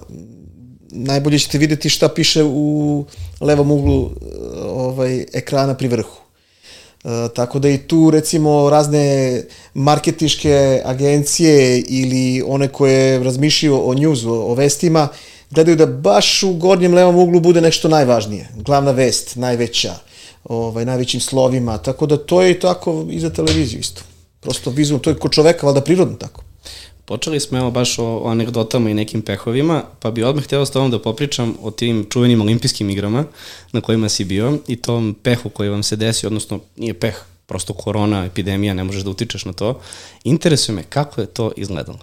najbolje 0.91 1.39
ćete 1.39 1.59
videti 1.59 1.89
šta 1.91 2.09
piše 2.09 2.45
u 2.45 3.05
levom 3.41 3.71
uglu 3.71 4.03
uh, 4.03 4.11
ovaj, 4.67 5.25
ekrana 5.33 5.75
pri 5.75 5.89
vrhu. 5.89 6.21
Uh, 7.05 7.11
tako 7.35 7.59
da 7.59 7.69
i 7.69 7.79
tu 7.79 8.11
recimo 8.11 8.71
razne 8.71 9.43
marketiške 9.75 10.83
agencije 10.85 11.81
ili 11.89 12.43
one 12.47 12.69
koje 12.69 13.25
razmišljaju 13.25 13.89
o 13.89 13.95
newsu, 13.95 14.29
o 14.29 14.55
vestima, 14.55 15.09
gledaju 15.51 15.77
da 15.77 15.87
baš 15.87 16.43
u 16.43 16.53
gornjem 16.53 16.95
levom 16.95 17.17
uglu 17.17 17.41
bude 17.41 17.61
nešto 17.61 17.89
najvažnije. 17.89 18.49
Glavna 18.57 18.91
vest, 18.91 19.37
najveća, 19.37 19.95
ovaj, 20.45 20.85
najvećim 20.85 21.21
slovima, 21.21 21.79
tako 21.79 22.07
da 22.07 22.17
to 22.17 22.43
je 22.43 22.51
i 22.51 22.61
tako 22.61 23.07
i 23.11 23.21
za 23.21 23.31
televiziju 23.31 23.81
isto. 23.81 24.03
Prosto 24.41 24.71
vizualno, 24.71 25.03
to 25.03 25.11
je 25.11 25.17
kod 25.17 25.33
čoveka, 25.33 25.67
valjda 25.67 25.81
prirodno 25.81 26.17
tako. 26.17 26.43
Počeli 27.05 27.41
smo 27.41 27.59
evo 27.59 27.71
baš 27.71 27.99
o, 27.99 28.05
o 28.05 28.29
anegdotama 28.29 28.91
i 28.91 28.95
nekim 28.95 29.23
pehovima, 29.23 29.83
pa 30.01 30.11
bi 30.11 30.23
odmah 30.23 30.45
htio 30.45 30.67
s 30.67 30.71
tobom 30.71 30.91
da 30.91 31.03
popričam 31.03 31.55
o 31.63 31.71
tim 31.71 32.07
čuvenim 32.11 32.41
olimpijskim 32.41 32.91
igrama 32.91 33.25
na 33.73 33.81
kojima 33.81 34.09
si 34.09 34.25
bio 34.25 34.59
i 34.67 34.77
tom 34.77 35.17
pehu 35.23 35.49
koji 35.49 35.69
vam 35.69 35.83
se 35.83 35.97
desi, 35.97 36.27
odnosno 36.27 36.61
nije 36.77 36.95
peh, 36.95 37.15
prosto 37.47 37.75
korona, 37.75 38.25
epidemija, 38.25 38.75
ne 38.75 38.85
možeš 38.85 39.03
da 39.03 39.11
utičeš 39.11 39.45
na 39.45 39.53
to. 39.53 39.81
Interesuje 40.25 40.77
me 40.77 40.83
kako 40.83 41.21
je 41.21 41.27
to 41.27 41.53
izgledalo. 41.57 41.99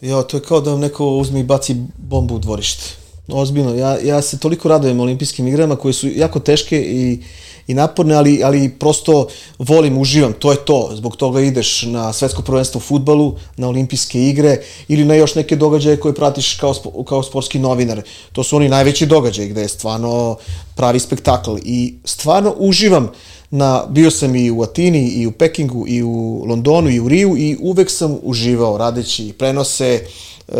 Jo, 0.00 0.22
to 0.22 0.36
je 0.36 0.42
kao 0.42 0.60
da 0.60 0.70
vam 0.70 0.80
neko 0.80 1.06
uzme 1.06 1.40
i 1.40 1.44
baci 1.44 1.76
bombu 1.96 2.34
u 2.34 2.38
dvorište. 2.38 3.01
Ozbiljno, 3.32 3.74
ja, 3.74 3.98
ja 4.04 4.22
se 4.22 4.38
toliko 4.38 4.68
radujem 4.68 5.00
olimpijskim 5.00 5.48
igrama 5.48 5.76
koje 5.76 5.92
su 5.92 6.08
jako 6.08 6.40
teške 6.40 6.80
i, 6.80 7.18
i 7.66 7.74
naporne, 7.74 8.14
ali, 8.14 8.40
ali 8.44 8.68
prosto 8.68 9.26
volim, 9.58 9.98
uživam, 9.98 10.32
to 10.32 10.50
je 10.50 10.56
to. 10.64 10.90
Zbog 10.94 11.16
toga 11.16 11.40
ideš 11.40 11.82
na 11.82 12.12
svetsko 12.12 12.42
prvenstvo 12.42 12.78
u 12.78 12.80
futbalu, 12.80 13.34
na 13.56 13.68
olimpijske 13.68 14.28
igre 14.28 14.58
ili 14.88 15.04
na 15.04 15.14
još 15.14 15.34
neke 15.34 15.56
događaje 15.56 16.00
koje 16.00 16.14
pratiš 16.14 16.54
kao, 16.54 16.74
kao 17.08 17.22
sportski 17.22 17.58
novinar. 17.58 18.02
To 18.32 18.44
su 18.44 18.56
oni 18.56 18.68
najveći 18.68 19.06
događaji 19.06 19.48
gde 19.48 19.60
je 19.60 19.68
stvarno 19.68 20.36
pravi 20.76 21.00
spektakl 21.00 21.56
i 21.64 21.94
stvarno 22.04 22.54
uživam 22.58 23.10
na, 23.52 23.84
bio 23.88 24.10
sam 24.10 24.36
i 24.36 24.50
u 24.50 24.62
Atini, 24.62 25.08
i 25.08 25.26
u 25.26 25.32
Pekingu, 25.32 25.84
i 25.88 26.02
u 26.02 26.44
Londonu, 26.48 26.90
i 26.90 27.00
u 27.00 27.08
Riju 27.08 27.36
i 27.38 27.56
uvek 27.60 27.90
sam 27.90 28.18
uživao 28.22 28.78
radeći 28.78 29.32
prenose, 29.38 30.00
uh, 30.48 30.54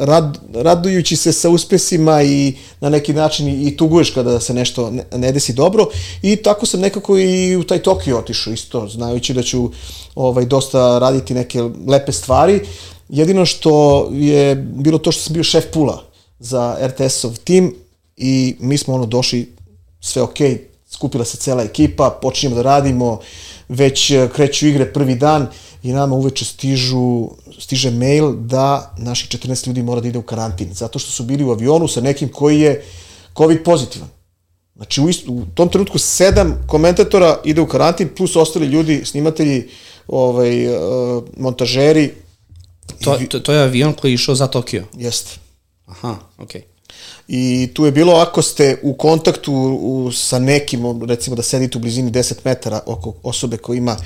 rad, 0.00 0.38
radujući 0.54 1.16
se 1.16 1.32
sa 1.32 1.48
uspesima 1.48 2.22
i 2.22 2.54
na 2.80 2.88
neki 2.88 3.12
način 3.12 3.68
i 3.68 3.76
tuguješ 3.76 4.10
kada 4.10 4.40
se 4.40 4.54
nešto 4.54 4.90
ne, 4.90 5.04
ne 5.16 5.32
desi 5.32 5.52
dobro 5.52 5.86
i 6.22 6.36
tako 6.36 6.66
sam 6.66 6.80
nekako 6.80 7.18
i 7.18 7.56
u 7.56 7.64
taj 7.64 7.78
Tokio 7.78 8.18
otišao 8.18 8.52
isto, 8.52 8.88
znajući 8.88 9.34
da 9.34 9.42
ću 9.42 9.70
ovaj, 10.14 10.44
dosta 10.44 10.98
raditi 10.98 11.34
neke 11.34 11.62
lepe 11.88 12.12
stvari. 12.12 12.60
Jedino 13.08 13.46
što 13.46 14.08
je 14.12 14.54
bilo 14.56 14.98
to 14.98 15.12
što 15.12 15.22
sam 15.22 15.34
bio 15.34 15.44
šef 15.44 15.64
pula 15.72 16.02
za 16.38 16.76
RTS-ov 16.82 17.38
tim 17.44 17.74
i 18.16 18.56
mi 18.60 18.78
smo 18.78 18.94
ono 18.94 19.06
došli 19.06 19.52
sve 20.00 20.22
okej, 20.22 20.50
okay, 20.50 20.71
skupila 20.94 21.24
se 21.24 21.36
cela 21.36 21.62
ekipa, 21.62 22.18
počinjemo 22.22 22.56
da 22.56 22.62
radimo, 22.62 23.18
već 23.68 24.10
e, 24.10 24.28
kreću 24.34 24.66
igre 24.66 24.92
prvi 24.92 25.14
dan 25.14 25.46
i 25.82 25.92
nama 25.92 26.14
uveče 26.14 26.44
stižu, 26.44 27.28
stiže 27.58 27.90
mail 27.90 28.32
da 28.32 28.94
naših 28.98 29.30
14 29.30 29.66
ljudi 29.66 29.82
mora 29.82 30.00
da 30.00 30.08
ide 30.08 30.18
u 30.18 30.22
karantin, 30.22 30.74
zato 30.74 30.98
što 30.98 31.10
su 31.10 31.24
bili 31.24 31.44
u 31.44 31.50
avionu 31.50 31.88
sa 31.88 32.00
nekim 32.00 32.28
koji 32.28 32.60
je 32.60 32.84
COVID 33.36 33.62
pozitivan. 33.64 34.08
Znači 34.76 35.00
u, 35.00 35.08
istu, 35.08 35.32
u 35.32 35.46
tom 35.54 35.68
trenutku 35.68 35.98
sedam 35.98 36.64
komentatora 36.66 37.40
ide 37.44 37.60
u 37.60 37.66
karantin, 37.66 38.08
plus 38.16 38.36
ostali 38.36 38.66
ljudi, 38.66 39.02
snimatelji, 39.04 39.68
ovaj, 40.08 40.66
uh, 40.66 41.24
montažeri. 41.36 42.14
To, 43.00 43.18
to, 43.28 43.40
to 43.40 43.52
je 43.52 43.62
avion 43.62 43.92
koji 43.92 44.10
je 44.10 44.14
išao 44.14 44.34
za 44.34 44.46
Tokio? 44.46 44.84
Jeste. 44.96 45.38
Aha, 45.86 46.16
okej. 46.38 46.60
Okay. 46.60 46.71
I 47.28 47.68
tu 47.74 47.84
je 47.84 47.92
bilo 47.92 48.12
ako 48.12 48.42
ste 48.42 48.78
u 48.82 48.94
kontaktu 48.94 49.52
u, 49.82 50.12
sa 50.12 50.38
nekim, 50.38 51.06
recimo 51.06 51.36
da 51.36 51.42
sedite 51.42 51.78
u 51.78 51.80
blizini 51.80 52.10
10 52.10 52.34
metara 52.44 52.80
oko 52.86 53.14
osobe 53.22 53.56
koja 53.56 53.76
ima 53.76 53.96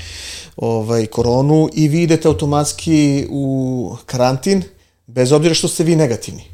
ovaj, 0.57 1.07
koronu 1.07 1.69
i 1.75 1.89
vi 1.89 2.03
idete 2.03 2.29
automatski 2.29 3.27
u 3.31 3.97
karantin, 4.07 4.63
bez 5.07 5.33
obzira 5.33 5.55
što 5.55 5.69
ste 5.69 5.85
vi 5.85 5.97
negativni. 5.97 6.45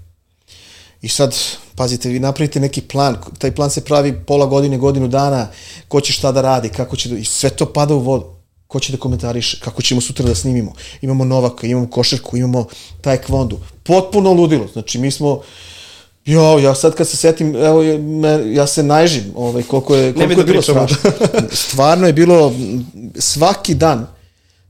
I 1.03 1.09
sad, 1.09 1.37
pazite, 1.77 2.09
vi 2.09 2.21
napravite 2.21 2.61
neki 2.61 2.81
plan, 2.81 3.17
taj 3.39 3.55
plan 3.55 3.71
se 3.71 3.85
pravi 3.85 4.15
pola 4.27 4.47
godine, 4.47 4.79
godinu 4.79 5.09
dana, 5.09 5.49
ko 5.89 6.01
će 6.01 6.13
šta 6.13 6.33
da 6.33 6.41
radi, 6.41 6.69
kako 6.69 6.97
će, 6.97 7.09
da, 7.09 7.17
i 7.17 7.25
sve 7.25 7.51
to 7.51 7.67
pada 7.73 7.95
u 7.95 7.99
vodu. 7.99 8.43
ko 8.73 8.81
će 8.81 8.93
da 8.93 8.99
komentariše, 8.99 9.59
kako 9.61 9.83
ćemo 9.83 10.01
sutra 10.01 10.25
da 10.27 10.35
snimimo. 10.35 10.73
Imamo 11.03 11.25
Novaka, 11.25 11.67
imamo 11.67 11.91
košarku, 11.91 12.37
imamo 12.37 12.67
taekwondo. 13.03 13.59
Potpuno 13.83 14.33
ludilo. 14.33 14.69
Znači, 14.73 14.99
mi 14.99 15.11
smo, 15.11 15.43
Jo, 16.25 16.59
ja 16.59 16.75
sad 16.75 16.95
kad 16.95 17.09
se 17.09 17.17
setim, 17.17 17.57
evo, 17.57 17.83
ja 18.53 18.67
se 18.67 18.83
najžim, 18.83 19.25
ovaj, 19.35 19.63
koliko 19.63 19.97
je, 19.97 20.13
koliko 20.13 20.29
bi 20.29 20.33
je 20.33 20.37
da 20.37 20.45
bilo 20.45 20.63
strašno. 20.63 20.97
Stvarno 21.69 22.07
je 22.07 22.13
bilo, 22.13 22.53
svaki 23.19 23.75
dan 23.75 24.07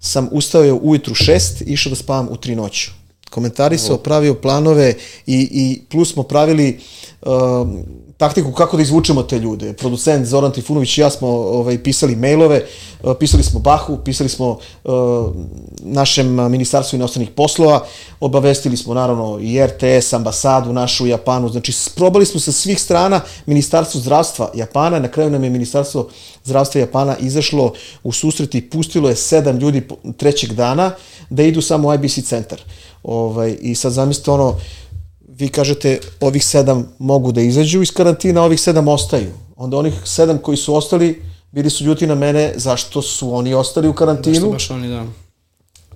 sam 0.01 0.29
ustao 0.33 0.79
ujutru 0.83 1.15
šest, 1.15 1.63
išao 1.67 1.91
da 1.91 1.97
spavam 1.97 2.29
u 2.31 2.37
tri 2.37 2.57
noću. 2.57 2.91
Komentarisao, 3.33 3.97
pravio 3.97 4.35
planove 4.35 4.95
i, 5.27 5.49
i 5.53 5.83
plus 5.91 6.13
smo 6.13 6.23
pravili 6.23 6.79
um, 7.23 7.85
taktiku 8.17 8.53
kako 8.53 8.77
da 8.77 8.83
izvučemo 8.83 9.23
te 9.23 9.39
ljude. 9.39 9.73
Producent 9.73 10.27
Zoran 10.27 10.53
Trifunović 10.53 10.99
i 10.99 11.01
ja 11.01 11.11
smo 11.11 11.29
ovaj, 11.29 11.83
pisali 11.83 12.17
mailove, 12.17 12.65
uh, 13.03 13.13
pisali 13.21 13.43
smo 13.43 13.61
Bahu, 13.61 13.97
pisali 14.05 14.29
smo 14.29 14.59
uh, 14.85 14.93
našem 15.81 16.51
ministarstvu 16.51 16.97
inostranih 16.97 17.31
poslova, 17.31 17.85
obavestili 18.21 18.77
smo 18.77 18.95
naravno 18.95 19.39
i 19.41 19.67
RTS, 19.67 20.13
ambasadu 20.13 20.73
našu 20.73 21.05
u 21.05 21.07
Japanu, 21.07 21.49
znači 21.49 21.73
probali 21.97 22.27
smo 22.27 22.41
sa 22.41 22.53
svih 22.53 22.81
strana 22.81 23.21
ministarstvo 23.47 24.01
zdravstva 24.01 24.51
Japana, 24.55 24.99
na 24.99 25.09
kraju 25.09 25.31
nam 25.31 25.45
je 25.45 25.51
ministarstvo 25.51 26.09
zdravstva 26.45 26.81
Japana 26.81 27.17
izašlo 27.17 27.73
u 28.03 28.13
susret 28.13 28.55
i 28.55 28.71
pustilo 28.71 29.09
je 29.09 29.17
sedam 29.17 29.59
ljudi 29.59 29.89
trećeg 30.17 30.53
dana 30.53 30.91
da 31.31 31.43
idu 31.43 31.63
samo 31.63 31.89
u 31.89 31.95
IBC 31.95 32.25
centar. 32.25 32.61
Ovaj, 33.03 33.57
I 33.61 33.75
sad 33.75 33.93
zamislite 33.93 34.31
ono, 34.31 34.57
vi 35.29 35.49
kažete 35.49 36.01
ovih 36.21 36.45
sedam 36.45 36.89
mogu 36.99 37.33
da 37.33 37.41
izađu 37.41 37.83
iz 37.83 37.91
karantina, 37.91 38.43
ovih 38.43 38.61
sedam 38.61 38.89
ostaju. 38.89 39.31
Onda 39.57 39.77
onih 39.77 39.95
sedam 40.05 40.39
koji 40.39 40.57
su 40.57 40.75
ostali 40.75 41.23
bili 41.53 41.71
su 41.71 41.85
ljuti 41.85 42.07
na 42.07 42.15
mene 42.15 42.53
zašto 42.57 43.03
su 43.03 43.35
oni 43.35 43.55
ostali 43.55 43.89
u 43.89 43.93
karantinu, 43.93 44.51
baš 44.51 44.71
oni 44.71 44.89
da. 44.89 45.05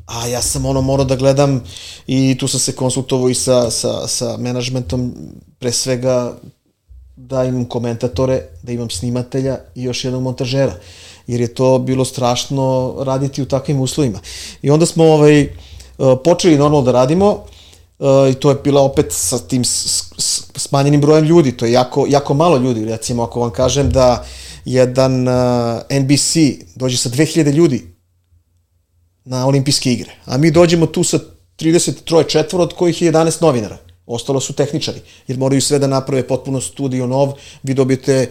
a 0.06 0.26
ja 0.26 0.42
sam 0.42 0.66
ono 0.66 0.80
morao 0.80 1.04
da 1.04 1.16
gledam 1.16 1.62
i 2.06 2.36
tu 2.38 2.48
sam 2.48 2.60
se 2.60 2.72
konsultovao 2.72 3.28
i 3.28 3.34
sa, 3.34 3.70
sa, 3.70 4.08
sa 4.08 4.36
menadžmentom, 4.36 5.14
pre 5.58 5.72
svega 5.72 6.36
da 7.16 7.44
imam 7.44 7.64
komentatore, 7.64 8.42
da 8.62 8.72
imam 8.72 8.90
snimatelja 8.90 9.58
i 9.74 9.82
još 9.82 10.04
jednog 10.04 10.22
montažera. 10.22 10.74
Jer 11.26 11.40
je 11.40 11.54
to 11.54 11.78
bilo 11.78 12.04
strašno 12.04 12.94
raditi 12.98 13.42
u 13.42 13.46
takvim 13.46 13.80
uslovima. 13.80 14.18
I 14.62 14.70
onda 14.70 14.86
smo 14.86 15.04
ovaj, 15.04 15.48
počeli 16.24 16.58
normalno 16.58 16.82
da 16.82 16.92
radimo 16.92 17.44
eh, 17.98 18.30
i 18.30 18.34
to 18.34 18.50
je 18.50 18.56
bila 18.64 18.82
opet 18.82 19.06
sa 19.10 19.38
tim 19.38 19.64
smanjenim 20.56 21.00
brojem 21.00 21.24
ljudi. 21.24 21.56
To 21.56 21.66
je 21.66 21.72
jako, 21.72 22.06
jako 22.08 22.34
malo 22.34 22.56
ljudi. 22.56 22.84
Recimo, 22.84 23.22
ako 23.22 23.40
vam 23.40 23.50
kažem 23.50 23.90
da 23.90 24.24
jedan 24.64 25.28
eh, 25.28 26.00
NBC 26.00 26.36
dođe 26.74 26.96
sa 26.96 27.08
2000 27.08 27.52
ljudi 27.52 27.96
na 29.24 29.46
olimpijske 29.46 29.92
igre. 29.92 30.10
A 30.24 30.36
mi 30.36 30.50
dođemo 30.50 30.86
tu 30.86 31.04
sa 31.04 31.18
33 31.58 32.28
četvora, 32.28 32.64
od 32.64 32.72
kojih 32.74 33.02
je 33.02 33.12
11 33.12 33.42
novinara. 33.42 33.78
Ostalo 34.06 34.40
su 34.40 34.52
tehničari, 34.52 35.00
jer 35.26 35.38
moraju 35.38 35.60
sve 35.60 35.78
da 35.78 35.86
naprave 35.86 36.28
potpuno 36.28 36.60
studio 36.60 37.06
nov, 37.06 37.32
vi 37.62 37.74
dobijete 37.74 38.30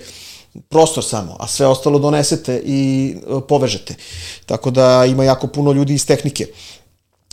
prostor 0.69 1.03
samo, 1.03 1.35
a 1.39 1.47
sve 1.47 1.67
ostalo 1.67 1.99
donesete 1.99 2.61
i 2.65 3.13
e, 3.15 3.41
povežete. 3.47 3.95
Tako 4.45 4.71
da 4.71 5.05
ima 5.05 5.23
jako 5.23 5.47
puno 5.47 5.71
ljudi 5.71 5.93
iz 5.93 6.05
tehnike. 6.05 6.47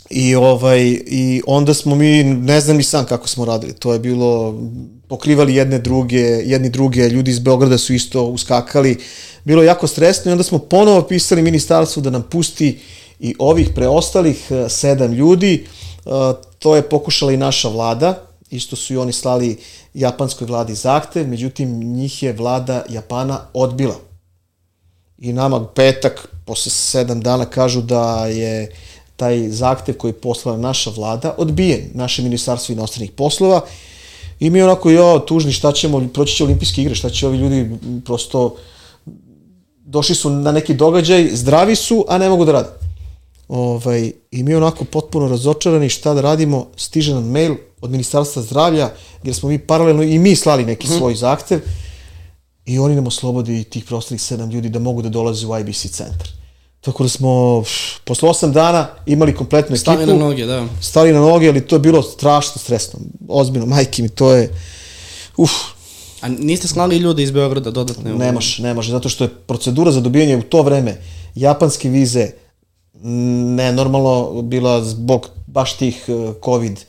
I 0.09 0.35
ovaj 0.35 0.81
i 1.07 1.41
onda 1.47 1.73
smo 1.73 1.95
mi 1.95 2.23
ne 2.23 2.61
znam 2.61 2.77
ni 2.77 2.83
sam 2.83 3.05
kako 3.05 3.27
smo 3.27 3.45
radili. 3.45 3.73
To 3.73 3.93
je 3.93 3.99
bilo 3.99 4.59
pokrivali 5.07 5.55
jedne 5.55 5.79
druge, 5.79 6.21
jedni 6.21 6.69
druge, 6.69 7.09
ljudi 7.09 7.31
iz 7.31 7.39
Beograda 7.39 7.77
su 7.77 7.93
isto 7.93 8.23
uskakali. 8.23 8.97
Bilo 9.43 9.61
je 9.61 9.67
jako 9.67 9.87
stresno 9.87 10.29
i 10.29 10.33
onda 10.33 10.43
smo 10.43 10.59
ponovo 10.59 11.01
pisali 11.01 11.41
ministarstvu 11.41 12.01
da 12.01 12.09
nam 12.09 12.23
pusti 12.23 12.79
i 13.19 13.35
ovih 13.39 13.69
preostalih 13.75 14.47
eh, 14.51 14.69
sedam 14.69 15.13
ljudi. 15.13 15.65
Eh, 16.05 16.09
To 16.63 16.75
je 16.75 16.89
pokušala 16.89 17.31
i 17.31 17.37
naša 17.37 17.69
vlada, 17.69 18.27
isto 18.49 18.75
su 18.75 18.93
i 18.93 18.97
oni 18.97 19.13
slali 19.13 19.57
japanskoj 19.93 20.47
vladi 20.47 20.75
zahtev, 20.75 21.27
međutim 21.27 21.69
njih 21.93 22.23
je 22.23 22.33
vlada 22.33 22.85
Japana 22.89 23.39
odbila 23.53 23.95
i 25.17 25.33
nama 25.33 25.67
petak, 25.67 26.27
posle 26.45 26.71
sedam 26.71 27.21
dana, 27.21 27.45
kažu 27.45 27.81
da 27.81 28.27
je 28.27 28.71
taj 29.23 29.49
zahtev 29.49 29.95
koji 29.97 30.11
je 30.11 30.21
poslala 30.21 30.57
naša 30.57 30.91
vlada 30.95 31.35
odbijen, 31.37 31.89
naše 31.93 32.23
ministarstvo 32.23 32.73
inostranih 32.73 33.11
poslova 33.11 33.61
i 34.39 34.49
mi 34.49 34.61
onako, 34.61 34.89
jo, 34.91 35.19
tužni, 35.19 35.51
šta 35.51 35.71
ćemo, 35.71 36.01
proći 36.13 36.35
će 36.35 36.43
olimpijske 36.43 36.81
igre, 36.81 36.95
šta 36.95 37.09
će 37.09 37.27
ovi 37.27 37.37
ljudi 37.37 37.69
prosto 38.05 38.55
došli 39.85 40.15
su 40.15 40.29
na 40.29 40.51
neki 40.51 40.73
događaj, 40.73 41.29
zdravi 41.33 41.75
su, 41.75 42.05
a 42.09 42.17
ne 42.17 42.29
mogu 42.29 42.45
da 42.45 42.51
rade. 42.51 42.69
Ovaj, 43.47 44.11
I 44.31 44.43
mi 44.43 44.55
onako 44.55 44.85
potpuno 44.85 45.27
razočarani 45.27 45.89
šta 45.89 46.13
da 46.13 46.21
radimo, 46.21 46.67
stiže 46.75 47.13
nam 47.13 47.31
mail 47.31 47.55
od 47.81 47.91
Ministarstva 47.91 48.41
zdravlja, 48.41 48.91
gdje 49.21 49.33
smo 49.33 49.49
mi 49.49 49.57
paralelno 49.57 50.03
i 50.03 50.19
mi 50.19 50.35
slali 50.35 50.65
neki 50.65 50.87
svoj 50.87 51.15
zahtev 51.15 51.59
i 52.65 52.79
oni 52.79 52.95
nam 52.95 53.07
oslobodi 53.07 53.63
tih 53.63 53.85
prostorih 53.85 54.21
sedam 54.21 54.49
ljudi 54.49 54.69
da 54.69 54.79
mogu 54.79 55.01
da 55.01 55.09
dolaze 55.09 55.47
u 55.47 55.59
IBC 55.59 55.91
centar. 55.91 56.42
Tako 56.83 57.03
da 57.03 57.09
smo 57.09 57.61
pff, 57.61 57.99
posle 58.03 58.29
osam 58.29 58.51
dana 58.51 58.87
imali 59.05 59.35
kompletnu 59.35 59.75
ekipu. 59.75 59.91
na 60.05 60.13
noge, 60.13 60.45
da. 60.45 60.65
Stali 60.81 61.13
na 61.13 61.19
noge, 61.19 61.49
ali 61.49 61.67
to 61.67 61.75
je 61.75 61.79
bilo 61.79 62.01
strašno 62.01 62.61
stresno. 62.61 62.99
Ozbiljno, 63.27 63.65
majke 63.65 64.01
mi, 64.01 64.09
to 64.09 64.31
je... 64.31 64.53
Uf, 65.37 65.51
A 66.23 66.27
niste 66.29 66.67
slali 66.67 66.97
ljude 66.97 67.23
iz 67.23 67.31
Beograda 67.31 67.71
dodatne? 67.71 68.13
Ne 68.13 68.31
može, 68.31 68.63
ne 68.63 68.73
može, 68.73 68.91
zato 68.91 69.09
što 69.09 69.23
je 69.23 69.29
procedura 69.29 69.91
za 69.91 70.01
dobijanje 70.01 70.37
u 70.37 70.41
to 70.41 70.61
vreme 70.61 71.01
japanske 71.35 71.89
vize 71.89 72.29
nenormalno 73.55 74.41
bila 74.41 74.83
zbog 74.83 75.29
baš 75.47 75.77
tih 75.77 76.05
eh, 76.07 76.33
covid 76.45 76.79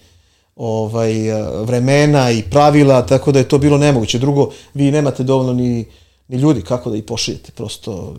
ovaj, 0.57 1.29
eh, 1.29 1.45
vremena 1.65 2.31
i 2.31 2.43
pravila, 2.43 3.07
tako 3.07 3.33
da 3.33 3.39
je 3.39 3.49
to 3.49 3.59
bilo 3.59 3.79
nemoguće. 3.79 4.19
Drugo, 4.19 4.51
vi 4.75 4.91
nemate 4.91 5.23
dovoljno 5.23 5.53
ni, 5.53 5.85
ni 6.29 6.37
ljudi 6.37 6.63
kako 6.63 6.91
da 6.91 6.97
ih 6.97 7.05
pošaljete, 7.05 7.53
prosto 7.53 8.15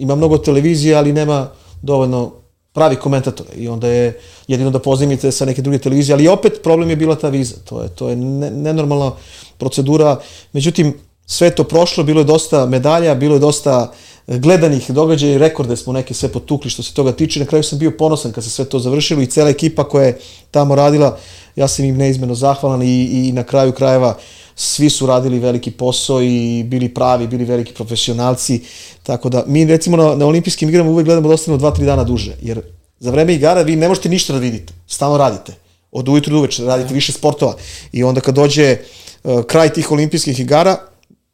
ima 0.00 0.14
mnogo 0.14 0.38
televizije, 0.38 0.96
ali 0.96 1.12
nema 1.12 1.48
dovoljno 1.82 2.32
pravi 2.72 2.96
komentatora 2.96 3.50
i 3.56 3.68
onda 3.68 3.88
je 3.88 4.20
jedino 4.48 4.70
da 4.70 4.78
pozajmite 4.78 5.32
sa 5.32 5.44
neke 5.44 5.62
druge 5.62 5.78
televizije, 5.78 6.14
ali 6.14 6.28
opet 6.28 6.60
problem 6.62 6.90
je 6.90 6.96
bila 6.96 7.16
ta 7.16 7.28
viza. 7.28 7.56
To 7.64 7.82
je, 7.82 7.88
to 7.88 8.08
je 8.08 8.16
ne, 8.16 8.50
nenormalna 8.50 9.12
procedura. 9.58 10.16
Međutim, 10.52 10.94
sve 11.26 11.50
to 11.50 11.64
prošlo, 11.64 12.04
bilo 12.04 12.20
je 12.20 12.24
dosta 12.24 12.66
medalja, 12.66 13.14
bilo 13.14 13.34
je 13.34 13.40
dosta 13.40 13.92
gledanih 14.26 14.90
događaja 14.90 15.34
i 15.34 15.38
rekorde 15.38 15.76
smo 15.76 15.92
neke 15.92 16.14
sve 16.14 16.28
potukli 16.28 16.70
što 16.70 16.82
se 16.82 16.94
toga 16.94 17.12
tiče. 17.12 17.40
Na 17.40 17.46
kraju 17.46 17.62
sam 17.62 17.78
bio 17.78 17.90
ponosan 17.90 18.32
kad 18.32 18.44
se 18.44 18.50
sve 18.50 18.64
to 18.64 18.78
završilo 18.78 19.22
i 19.22 19.26
cela 19.26 19.50
ekipa 19.50 19.84
koja 19.84 20.06
je 20.06 20.18
tamo 20.50 20.74
radila, 20.74 21.18
ja 21.56 21.68
sam 21.68 21.84
im 21.84 21.96
neizmeno 21.96 22.34
zahvalan 22.34 22.82
i, 22.82 23.04
i 23.04 23.32
na 23.32 23.42
kraju 23.42 23.72
krajeva 23.72 24.16
svi 24.56 24.90
su 24.90 25.06
radili 25.06 25.38
veliki 25.38 25.70
posao 25.70 26.22
i 26.22 26.62
bili 26.66 26.88
pravi, 26.94 27.26
bili 27.26 27.44
veliki 27.44 27.72
profesionalci, 27.72 28.60
tako 29.02 29.28
da 29.28 29.44
mi 29.46 29.64
recimo 29.64 29.96
na, 29.96 30.14
na 30.14 30.26
olimpijskim 30.26 30.68
igrama 30.68 30.90
uvek 30.90 31.04
gledamo 31.04 31.28
da 31.28 31.34
ostanemo 31.34 31.62
2-3 31.62 31.84
dana 31.84 32.04
duže, 32.04 32.36
jer 32.42 32.60
za 32.98 33.10
vreme 33.10 33.34
igara 33.34 33.62
vi 33.62 33.76
ne 33.76 33.88
možete 33.88 34.08
ništa 34.08 34.32
da 34.32 34.38
vidite, 34.38 34.72
stalno 34.86 35.18
radite, 35.18 35.52
od 35.92 36.08
ujutru 36.08 36.32
do 36.32 36.38
uveče 36.38 36.64
radite 36.64 36.94
više 36.94 37.12
sportova. 37.12 37.54
I 37.92 38.04
onda 38.04 38.20
kad 38.20 38.34
dođe 38.34 38.76
uh, 38.76 39.42
kraj 39.42 39.72
tih 39.72 39.92
olimpijskih 39.92 40.40
igara, 40.40 40.76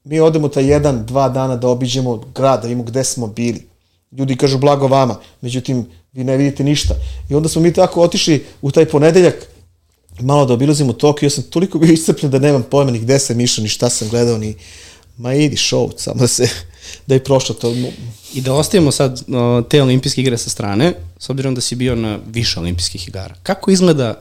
mi 0.07 0.21
odemo 0.21 0.49
taj 0.49 0.71
jedan, 0.71 1.07
dva 1.07 1.29
dana 1.29 1.57
da 1.57 1.69
obiđemo 1.69 2.23
grad, 2.35 2.63
da 2.63 2.69
vidimo 2.69 2.85
gde 2.85 3.05
smo 3.05 3.27
bili. 3.27 3.67
Ljudi 4.13 4.37
kažu 4.37 4.59
blago 4.59 4.87
vama, 4.87 5.19
međutim, 5.41 5.87
vi 6.13 6.25
ne 6.25 6.37
vidite 6.37 6.65
ništa. 6.65 6.95
I 7.29 7.35
onda 7.35 7.49
smo 7.49 7.63
mi 7.63 7.73
tako 7.73 8.03
otišli 8.03 8.45
u 8.63 8.71
taj 8.71 8.87
ponedeljak, 8.87 9.35
malo 10.21 10.47
da 10.47 10.55
obilazimo 10.55 10.93
Tokio, 10.93 11.27
ja 11.27 11.31
sam 11.31 11.45
toliko 11.45 11.79
bio 11.79 11.93
iscrpljen 11.93 12.31
da 12.31 12.39
nemam 12.39 12.63
pojma 12.71 12.91
ni 12.91 12.99
gde 12.99 13.19
sam 13.19 13.41
išao, 13.41 13.63
ni 13.63 13.69
šta 13.69 13.91
sam 13.91 14.09
gledao, 14.09 14.39
ni 14.39 14.55
ma 15.17 15.35
idi 15.35 15.57
show, 15.57 15.91
samo 15.97 16.21
da 16.21 16.29
se, 16.29 16.49
da 17.07 17.15
je 17.15 17.25
prošlo 17.25 17.55
to. 17.55 17.75
I 18.35 18.41
da 18.41 18.55
ostavimo 18.55 18.93
sad 18.93 19.25
te 19.69 19.83
olimpijske 19.83 20.21
igre 20.21 20.39
sa 20.39 20.51
strane, 20.51 20.93
s 21.19 21.31
obzirom 21.31 21.55
da 21.55 21.61
si 21.61 21.77
bio 21.77 21.95
na 21.95 22.19
više 22.27 22.61
olimpijskih 22.61 23.09
igara. 23.09 23.35
Kako 23.43 23.71
izgleda 23.71 24.21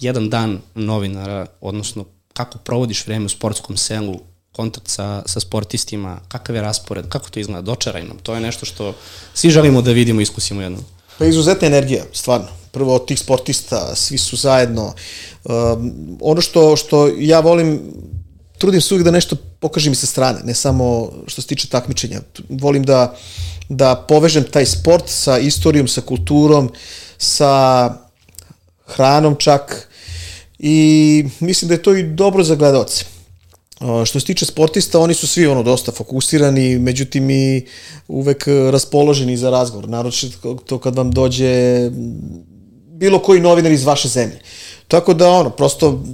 jedan 0.00 0.30
dan 0.30 0.58
novinara, 0.74 1.46
odnosno 1.60 2.04
kako 2.32 2.58
provodiš 2.58 3.06
vreme 3.06 3.26
u 3.26 3.28
sportskom 3.28 3.76
selu, 3.76 4.20
kontakt 4.56 4.88
sa, 4.88 5.22
sa 5.26 5.40
sportistima, 5.40 6.18
kakav 6.28 6.56
je 6.56 6.62
raspored, 6.62 7.08
kako 7.08 7.30
to 7.30 7.40
izgleda, 7.40 7.60
dočaraj 7.60 8.04
nam. 8.08 8.18
To 8.22 8.34
je 8.34 8.40
nešto 8.40 8.66
što 8.66 8.94
svi 9.34 9.50
želimo 9.50 9.82
da 9.82 9.92
vidimo 9.92 10.20
i 10.20 10.22
iskusimo 10.22 10.62
jednom. 10.62 10.84
Pa 11.18 11.24
izuzetna 11.24 11.68
energija, 11.68 12.04
stvarno. 12.12 12.48
Prvo 12.72 12.94
od 12.94 13.06
tih 13.06 13.18
sportista, 13.18 13.94
svi 13.96 14.18
su 14.18 14.36
zajedno. 14.36 14.94
Um, 15.44 15.92
ono 16.20 16.40
što, 16.40 16.76
što 16.76 17.08
ja 17.18 17.40
volim, 17.40 17.80
trudim 18.58 18.80
se 18.80 18.94
uvijek 18.94 19.04
da 19.04 19.10
nešto 19.10 19.36
pokažem 19.60 19.92
i 19.92 19.96
sa 19.96 20.06
strane, 20.06 20.40
ne 20.44 20.54
samo 20.54 21.12
što 21.26 21.42
se 21.42 21.48
tiče 21.48 21.68
takmičenja. 21.68 22.20
Volim 22.48 22.84
da, 22.84 23.16
da 23.68 23.94
povežem 24.08 24.44
taj 24.44 24.66
sport 24.66 25.08
sa 25.08 25.38
istorijom, 25.38 25.88
sa 25.88 26.00
kulturom, 26.00 26.72
sa 27.18 27.94
hranom 28.86 29.36
čak 29.38 29.88
i 30.58 31.24
mislim 31.40 31.68
da 31.68 31.74
je 31.74 31.82
to 31.82 31.96
i 31.96 32.02
dobro 32.02 32.44
za 32.44 32.54
gledalce. 32.54 33.15
Što 33.80 34.20
se 34.20 34.26
tiče 34.26 34.46
sportista, 34.46 35.00
oni 35.00 35.14
su 35.14 35.26
svi 35.26 35.46
ono 35.46 35.62
dosta 35.62 35.92
fokusirani, 35.92 36.78
međutim 36.78 37.30
i 37.30 37.66
uvek 38.08 38.44
raspoloženi 38.70 39.36
za 39.36 39.50
razgovor, 39.50 39.88
naročito 39.88 40.54
to 40.54 40.78
kad 40.78 40.96
vam 40.96 41.10
dođe 41.10 41.90
bilo 42.96 43.18
koji 43.18 43.40
novinar 43.40 43.72
iz 43.72 43.84
vaše 43.84 44.08
zemlje. 44.08 44.38
Tako 44.88 45.14
da 45.14 45.30
ono, 45.30 45.50
prosto 45.50 46.04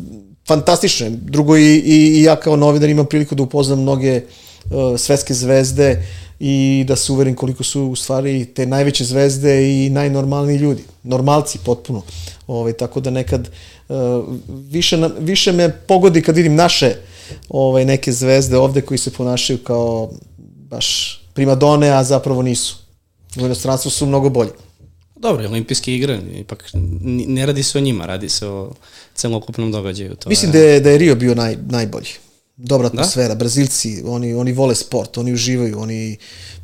fantastično 0.48 1.06
je. 1.06 1.10
Drugo 1.10 1.56
i, 1.56 1.76
i, 1.76 2.18
i 2.18 2.22
ja 2.22 2.36
kao 2.36 2.56
novinar 2.56 2.88
imam 2.88 3.06
priliku 3.06 3.34
da 3.34 3.42
upoznam 3.42 3.82
mnoge 3.82 4.20
uh, 4.20 4.98
svetske 4.98 5.34
zvezde 5.34 6.06
i 6.40 6.84
da 6.88 6.96
se 6.96 7.12
uverim 7.12 7.34
koliko 7.34 7.64
su 7.64 7.82
u 7.82 7.96
stvari 7.96 8.44
te 8.44 8.66
najveće 8.66 9.04
zvezde 9.04 9.84
i 9.84 9.90
najnormalniji 9.90 10.56
ljudi. 10.56 10.84
Normalci 11.02 11.58
potpuno. 11.64 12.02
Ove, 12.46 12.60
ovaj, 12.60 12.72
tako 12.72 13.00
da 13.00 13.10
nekad 13.10 13.48
uh, 13.88 13.96
više, 14.48 14.96
na, 14.96 15.10
više 15.18 15.52
me 15.52 15.70
pogodi 15.86 16.22
kad 16.22 16.36
vidim 16.36 16.54
naše 16.54 16.94
ovaj, 17.48 17.84
neke 17.84 18.12
zvezde 18.12 18.58
ovde 18.58 18.80
koji 18.80 18.98
se 18.98 19.10
ponašaju 19.10 19.58
kao 19.58 20.10
baš 20.70 21.18
primadone, 21.34 21.90
a 21.90 22.04
zapravo 22.04 22.42
nisu. 22.42 22.76
U 23.36 23.44
inostranstvu 23.44 23.90
su 23.90 24.06
mnogo 24.06 24.30
bolji. 24.30 24.50
Dobro, 25.16 25.48
olimpijske 25.48 25.94
igre, 25.94 26.20
ipak 26.34 26.70
ne 27.26 27.46
radi 27.46 27.62
se 27.62 27.78
o 27.78 27.80
njima, 27.80 28.06
radi 28.06 28.28
se 28.28 28.46
o 28.46 28.72
celokupnom 29.14 29.72
događaju. 29.72 30.14
To 30.14 30.28
Mislim 30.28 30.50
je... 30.50 30.52
da 30.52 30.64
je, 30.64 30.80
da 30.80 30.90
je 30.90 30.98
Rio 30.98 31.14
bio 31.14 31.34
naj, 31.34 31.56
najbolji. 31.68 32.08
Dobra 32.56 32.88
da? 32.88 32.92
atmosfera, 32.92 33.28
da? 33.28 33.34
Brazilci, 33.34 34.02
oni, 34.06 34.34
oni 34.34 34.52
vole 34.52 34.74
sport, 34.74 35.18
oni 35.18 35.32
uživaju, 35.32 35.80
oni 35.80 36.16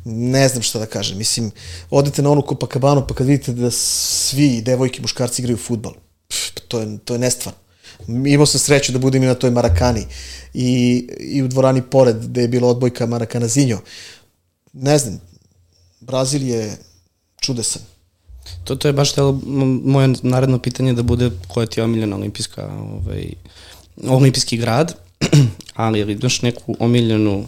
ne 0.05 0.47
znam 0.47 0.61
šta 0.61 0.79
da 0.79 0.85
kažem. 0.85 1.17
Mislim, 1.17 1.51
odete 1.89 2.21
na 2.21 2.31
onu 2.31 2.43
Copacabana 2.49 3.07
pa 3.07 3.13
kad 3.13 3.27
vidite 3.27 3.53
da 3.53 3.71
svi 3.71 4.61
devojke, 4.61 5.01
muškarci 5.01 5.41
igraju 5.41 5.57
futbal, 5.57 5.93
to 6.67 6.79
je, 6.79 6.97
to 7.05 7.13
je 7.13 7.19
nestvarno. 7.19 7.59
Imao 8.07 8.45
sam 8.45 8.59
sreću 8.59 8.91
da 8.91 8.99
budem 8.99 9.23
i 9.23 9.25
na 9.25 9.35
toj 9.35 9.51
Marakani 9.51 10.05
i, 10.53 11.07
i 11.19 11.43
u 11.43 11.47
dvorani 11.47 11.81
pored 11.81 12.17
gde 12.19 12.41
je 12.41 12.47
bila 12.47 12.67
odbojka 12.67 13.05
Marakana 13.05 13.47
Zinjo. 13.47 13.79
Ne 14.73 14.97
znam, 14.97 15.21
Brazil 15.99 16.43
je 16.43 16.77
čudesan. 17.41 17.81
To, 18.63 18.75
to 18.75 18.87
je 18.87 18.93
baš 18.93 19.13
telo, 19.13 19.39
moje 19.83 20.13
naredno 20.23 20.59
pitanje 20.59 20.93
da 20.93 21.03
bude 21.03 21.31
koja 21.47 21.65
ti 21.65 21.79
je 21.79 21.83
omiljena 21.83 22.15
olimpijska, 22.15 22.67
ovaj, 22.67 23.33
olimpijski 24.07 24.57
grad, 24.57 24.95
ali 25.75 25.99
ili 25.99 26.13
imaš 26.13 26.41
neku 26.41 26.75
omiljenu 26.79 27.45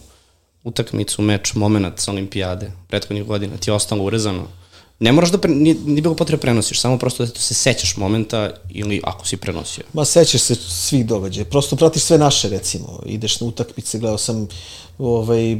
utakmicu, 0.64 1.22
meč, 1.22 1.54
moment 1.54 2.00
sa 2.00 2.12
olimpijade 2.12 2.72
prethodnih 2.88 3.26
godina, 3.26 3.58
ti 3.58 3.70
je 3.70 3.74
ostalo 3.74 4.04
urezano? 4.04 4.48
Ne 5.02 5.12
moraš 5.12 5.32
da, 5.32 5.38
pre, 5.38 5.52
nije, 5.52 5.76
nije 5.86 6.02
bilo 6.02 6.16
potrebe 6.16 6.42
prenosiš, 6.42 6.82
samo 6.82 6.98
prosto 6.98 7.26
da 7.26 7.40
se 7.40 7.54
sećaš 7.54 7.98
momenta 7.98 8.52
ili 8.70 9.02
ako 9.04 9.28
si 9.28 9.38
prenosio. 9.38 9.84
Ma 9.94 10.06
sećaš 10.06 10.42
se 10.42 10.56
svih 10.56 11.06
događaja, 11.06 11.46
prosto 11.46 11.76
pratiš 11.76 12.04
sve 12.04 12.18
naše 12.18 12.50
recimo, 12.50 13.00
ideš 13.06 13.40
na 13.42 13.48
utakmice, 13.48 14.00
gledao 14.00 14.18
sam 14.18 14.48
ovaj, 14.98 15.58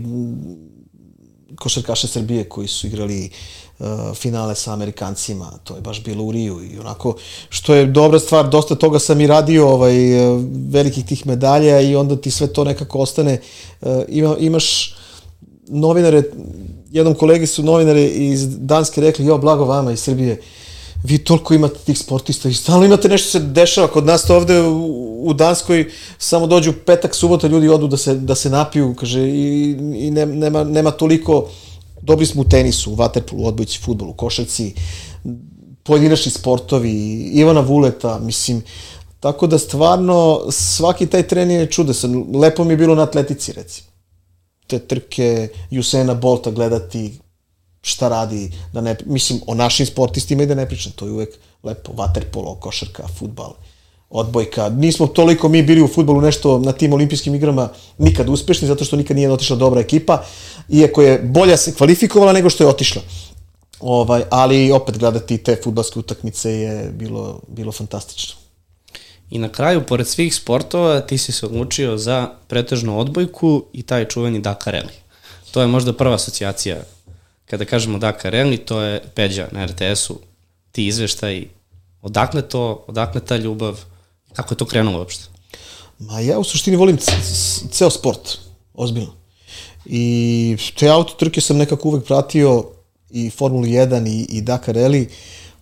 košarkaše 1.56 2.08
Srbije 2.08 2.50
koji 2.50 2.68
su 2.68 2.88
igrali 2.88 3.30
uh, 3.80 3.88
finale 4.16 4.56
sa 4.56 4.74
Amerikancima, 4.74 5.52
to 5.64 5.76
je 5.76 5.82
baš 5.82 6.04
bilo 6.04 6.24
u 6.24 6.32
Riju 6.32 6.62
i 6.74 6.80
onako, 6.80 7.16
što 7.50 7.76
je 7.76 7.86
dobra 7.86 8.20
stvar, 8.20 8.50
dosta 8.50 8.76
toga 8.76 9.00
sam 9.00 9.22
i 9.22 9.28
radio, 9.28 9.70
ovaj, 9.70 9.96
velikih 10.70 11.06
tih 11.06 11.28
medalja 11.28 11.82
i 11.82 11.96
onda 11.96 12.16
ti 12.16 12.32
sve 12.32 12.54
to 12.54 12.64
nekako 12.64 13.00
ostane, 13.00 13.42
uh, 13.82 13.90
ima, 14.10 14.36
imaš 14.40 14.96
novinare, 15.68 16.24
jednom 16.92 17.16
kolegi 17.16 17.48
su 17.48 17.64
novinari 17.64 18.06
iz 18.06 18.58
Danske 18.58 19.02
rekli, 19.02 19.26
jo, 19.26 19.38
blago 19.38 19.66
vama 19.66 19.92
iz 19.92 20.00
Srbije, 20.00 20.42
vi 21.04 21.18
toliko 21.18 21.54
imate 21.54 21.80
tih 21.86 22.00
sportista 22.00 22.50
i 22.50 22.54
stalno 22.54 22.86
imate 22.86 23.10
nešto 23.10 23.30
se 23.30 23.40
dešava 23.40 23.88
kod 23.88 24.06
nas 24.06 24.26
to 24.26 24.36
ovde 24.36 24.62
u, 24.62 25.28
u 25.28 25.34
Danskoj 25.34 25.90
samo 26.18 26.48
dođu 26.48 26.74
petak, 26.86 27.16
subota 27.16 27.48
ljudi 27.48 27.70
odu 27.70 27.88
da 27.88 27.98
se, 27.98 28.16
da 28.16 28.36
se 28.36 28.50
napiju 28.50 28.96
kaže 29.00 29.28
i, 29.28 29.78
i 29.96 30.12
ne, 30.12 30.26
nema, 30.26 30.64
nema 30.64 30.92
toliko 30.92 31.48
dobri 32.02 32.26
smo 32.26 32.42
u 32.42 32.46
tenisu, 32.46 32.92
u 32.92 32.96
vaterpolu, 32.96 33.48
odbojci, 33.48 33.80
futbolu, 33.80 34.14
košarci 34.14 34.74
pojedinačni 35.84 36.32
sportovi 36.32 36.92
Ivana 37.34 37.62
Vuleta, 37.62 38.20
mislim 38.20 38.62
tako 39.20 39.48
da 39.48 39.58
stvarno 39.58 40.42
svaki 40.50 41.06
taj 41.06 41.28
tren 41.28 41.52
je 41.52 41.66
čudesan 41.66 42.26
lepo 42.36 42.64
mi 42.64 42.74
je 42.74 42.78
bilo 42.78 42.96
na 42.96 43.04
atletici 43.04 43.54
recimo 43.54 43.91
te 44.72 44.80
trke 44.80 45.50
Jusena 45.70 46.14
Bolta 46.14 46.52
gledati 46.52 47.20
šta 47.82 48.10
radi, 48.10 48.52
da 48.74 48.82
ne, 48.82 48.96
mislim, 49.06 49.42
o 49.48 49.56
našim 49.56 49.86
sportistima 49.86 50.44
i 50.44 50.46
da 50.46 50.56
ne 50.56 50.68
pričam, 50.68 50.92
to 50.92 51.06
je 51.06 51.12
uvek 51.12 51.38
lepo, 51.64 51.92
vaterpolo, 51.94 52.56
košarka, 52.56 53.08
futbal, 53.08 53.54
odbojka. 54.10 54.70
Nismo 54.70 55.08
toliko 55.08 55.50
mi 55.50 55.64
bili 55.64 55.82
u 55.82 55.88
futbolu 55.88 56.22
nešto 56.22 56.60
na 56.60 56.72
tim 56.72 56.94
olimpijskim 56.94 57.36
igrama 57.36 57.70
nikad 57.98 58.30
uspešni, 58.30 58.68
zato 58.68 58.86
što 58.86 58.96
nikad 58.96 59.18
nije 59.18 59.32
otišla 59.32 59.56
dobra 59.56 59.82
ekipa, 59.82 60.24
iako 60.70 61.02
je 61.02 61.20
bolja 61.20 61.58
se 61.58 61.74
kvalifikovala 61.74 62.34
nego 62.34 62.50
što 62.50 62.64
je 62.64 62.70
otišla. 62.70 63.02
Ovaj, 63.80 64.24
ali 64.30 64.72
opet 64.72 64.98
gledati 64.98 65.38
te 65.38 65.58
futbalske 65.64 66.00
utakmice 66.00 66.52
je 66.52 66.92
bilo, 66.92 67.40
bilo 67.48 67.72
fantastično. 67.72 68.41
I 69.32 69.40
na 69.40 69.50
kraju, 69.50 69.86
pored 69.88 70.08
svih 70.08 70.36
sportova, 70.36 71.00
ti 71.02 71.18
si 71.18 71.32
se 71.32 71.46
odlučio 71.46 71.98
za 71.98 72.30
pretežnu 72.48 73.00
odbojku 73.00 73.66
i 73.74 73.84
taj 73.84 74.06
čuveni 74.06 74.40
Dakar 74.40 74.74
Rally. 74.74 74.98
To 75.52 75.62
je 75.62 75.68
možda 75.68 75.94
prva 75.94 76.16
asocijacija. 76.16 76.84
Kada 77.46 77.66
kažemo 77.66 77.98
Dakar 77.98 78.34
Rally, 78.34 78.58
to 78.66 78.82
je 78.82 79.02
Peđa 79.16 79.48
na 79.52 79.66
RTS-u, 79.66 80.20
ti 80.72 80.88
izveštaj, 80.88 81.46
odakle 82.02 82.42
to, 82.42 82.86
odakle 82.88 83.22
ta 83.22 83.38
ljubav, 83.38 83.80
kako 84.34 84.54
je 84.54 84.58
to 84.58 84.66
krenulo 84.66 85.00
uopšte? 85.00 85.24
Ma 86.00 86.20
ja 86.20 86.40
u 86.40 86.44
suštini 86.44 86.78
volim 86.78 86.98
ceo 87.72 87.90
sport, 87.90 88.38
ozbiljno. 88.74 89.14
I 89.86 90.58
te 90.80 90.90
auto 90.90 91.14
trke 91.14 91.42
sam 91.42 91.58
nekako 91.58 91.90
uvek 91.90 92.06
pratio 92.06 92.66
i 93.10 93.30
Formulu 93.30 93.64
1 93.64 94.08
i, 94.08 94.38
i 94.38 94.42
Dakar 94.42 94.76
Rally, 94.76 95.08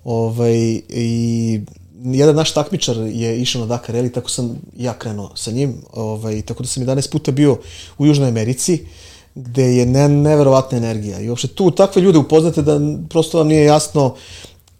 ovaj, 0.03 0.82
i 0.89 1.62
jedan 2.03 2.35
naš 2.35 2.53
takmičar 2.53 2.97
je 2.97 3.41
išao 3.41 3.62
na 3.62 3.67
Dakar 3.67 3.95
Rally, 3.95 4.13
tako 4.13 4.29
sam 4.29 4.62
ja 4.77 4.93
krenuo 4.93 5.31
sa 5.35 5.51
njim, 5.51 5.75
ovaj, 5.93 6.41
tako 6.41 6.63
da 6.63 6.69
sam 6.69 6.83
11 6.83 7.12
puta 7.12 7.31
bio 7.31 7.57
u 7.97 8.05
Južnoj 8.05 8.27
Americi, 8.27 8.85
gde 9.35 9.63
je 9.63 9.85
ne, 9.85 10.09
neverovatna 10.09 10.77
energija. 10.77 11.19
I 11.19 11.29
uopšte 11.29 11.47
tu 11.47 11.71
takve 11.71 12.01
ljude 12.01 12.17
upoznate 12.17 12.62
da 12.62 12.79
prosto 13.09 13.38
vam 13.38 13.47
nije 13.47 13.63
jasno 13.63 14.15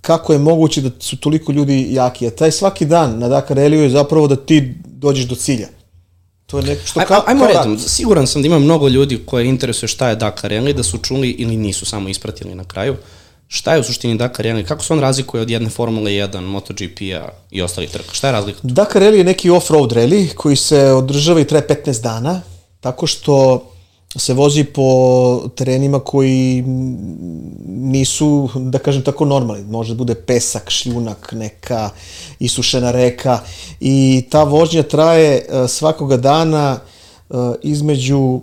kako 0.01 0.34
je 0.34 0.39
moguće 0.39 0.82
da 0.82 0.89
su 0.99 1.17
toliko 1.17 1.51
ljudi 1.51 1.88
jaki. 1.91 2.27
A 2.27 2.32
taj 2.32 2.51
svaki 2.51 2.86
dan 2.86 3.19
na 3.19 3.27
Dakar 3.27 3.58
Rally 3.58 3.73
je 3.73 3.89
zapravo 3.89 4.27
da 4.27 4.36
ti 4.36 4.75
dođeš 4.86 5.25
do 5.25 5.36
cilja. 5.36 5.67
To 6.45 6.58
je 6.58 6.63
neko 6.63 6.86
što 6.86 7.05
kao, 7.05 7.23
Ajmo 7.27 7.47
redom, 7.47 7.79
siguran 7.79 8.27
sam 8.27 8.41
da 8.41 8.45
ima 8.45 8.60
mnogo 8.60 8.88
ljudi 8.88 9.19
koje 9.25 9.45
interesuje 9.45 9.88
šta 9.88 10.10
je 10.10 10.15
Dakar 10.15 10.51
Rally, 10.51 10.73
da 10.73 10.84
su 10.84 10.97
čuli 10.97 11.29
ili 11.29 11.58
nisu 11.58 11.86
samo 11.86 12.10
ispratili 12.10 12.55
na 12.55 12.63
kraju. 12.63 12.93
Uh, 12.93 13.18
Šta 13.52 13.74
je 13.74 13.80
u 13.80 13.84
suštini 13.84 14.18
Dakar 14.18 14.46
Rally? 14.46 14.66
Kako 14.66 14.84
se 14.84 14.94
on 14.94 15.00
razlikuje 15.00 15.42
od 15.42 15.50
jedne 15.50 15.70
Formule 15.70 16.12
1, 16.12 16.42
MotoGP-a 16.42 17.30
i 17.52 17.62
ostalih 17.62 17.90
trka? 17.90 18.14
Šta 18.14 18.28
je 18.28 18.32
razlika? 18.32 18.60
Dakar 18.64 19.02
Rally 19.02 19.18
je 19.18 19.24
neki 19.24 19.50
off-road 19.50 19.90
rally 19.90 20.34
koji 20.34 20.56
se 20.56 20.92
održava 20.92 21.40
i 21.40 21.48
traje 21.48 21.68
15 21.68 22.02
dana, 22.02 22.42
tako 22.80 23.08
što 23.08 23.66
se 24.16 24.34
vozi 24.34 24.64
po 24.64 25.50
terenima 25.56 26.00
koji 26.00 26.64
nisu, 27.68 28.50
da 28.56 28.80
kažem 28.80 29.02
tako, 29.02 29.26
normalni. 29.26 29.64
Može 29.64 29.94
da 29.94 29.98
bude 29.98 30.16
pesak, 30.16 30.70
šljunak, 30.70 31.32
neka 31.32 31.90
isušena 32.40 32.92
reka 32.92 33.40
i 33.80 34.26
ta 34.30 34.44
vožnja 34.44 34.84
traje 34.84 35.36
e, 35.36 35.68
svakoga 35.68 36.18
dana 36.18 36.80
e, 37.30 37.34
između 37.64 38.42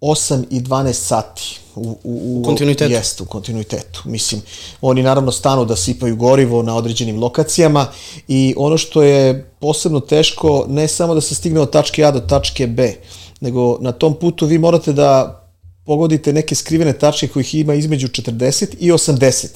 8 0.00 0.44
i 0.50 0.60
12 0.60 0.92
sati 0.92 1.60
u, 1.74 1.98
u, 2.04 2.40
u 2.40 2.42
kontinuitetu. 2.44 2.92
Jeste, 2.92 3.22
u 3.22 3.26
kontinuitetu. 3.26 4.02
Mislim, 4.04 4.42
oni 4.80 5.02
naravno 5.02 5.32
stanu 5.32 5.64
da 5.64 5.76
sipaju 5.76 6.16
gorivo 6.16 6.62
na 6.62 6.76
određenim 6.76 7.20
lokacijama 7.20 7.86
i 8.28 8.54
ono 8.56 8.78
što 8.78 9.02
je 9.02 9.50
posebno 9.60 10.00
teško, 10.00 10.66
ne 10.68 10.88
samo 10.88 11.14
da 11.14 11.20
se 11.20 11.34
stigne 11.34 11.60
od 11.60 11.70
tačke 11.70 12.04
A 12.04 12.10
do 12.10 12.20
tačke 12.20 12.66
B, 12.66 12.94
nego 13.40 13.78
na 13.80 13.92
tom 13.92 14.14
putu 14.14 14.46
vi 14.46 14.58
morate 14.58 14.92
da 14.92 15.42
pogodite 15.84 16.32
neke 16.32 16.54
skrivene 16.54 16.92
tačke 16.92 17.28
kojih 17.28 17.54
ima 17.54 17.74
između 17.74 18.08
40 18.08 18.66
i 18.78 18.92
80. 18.92 19.46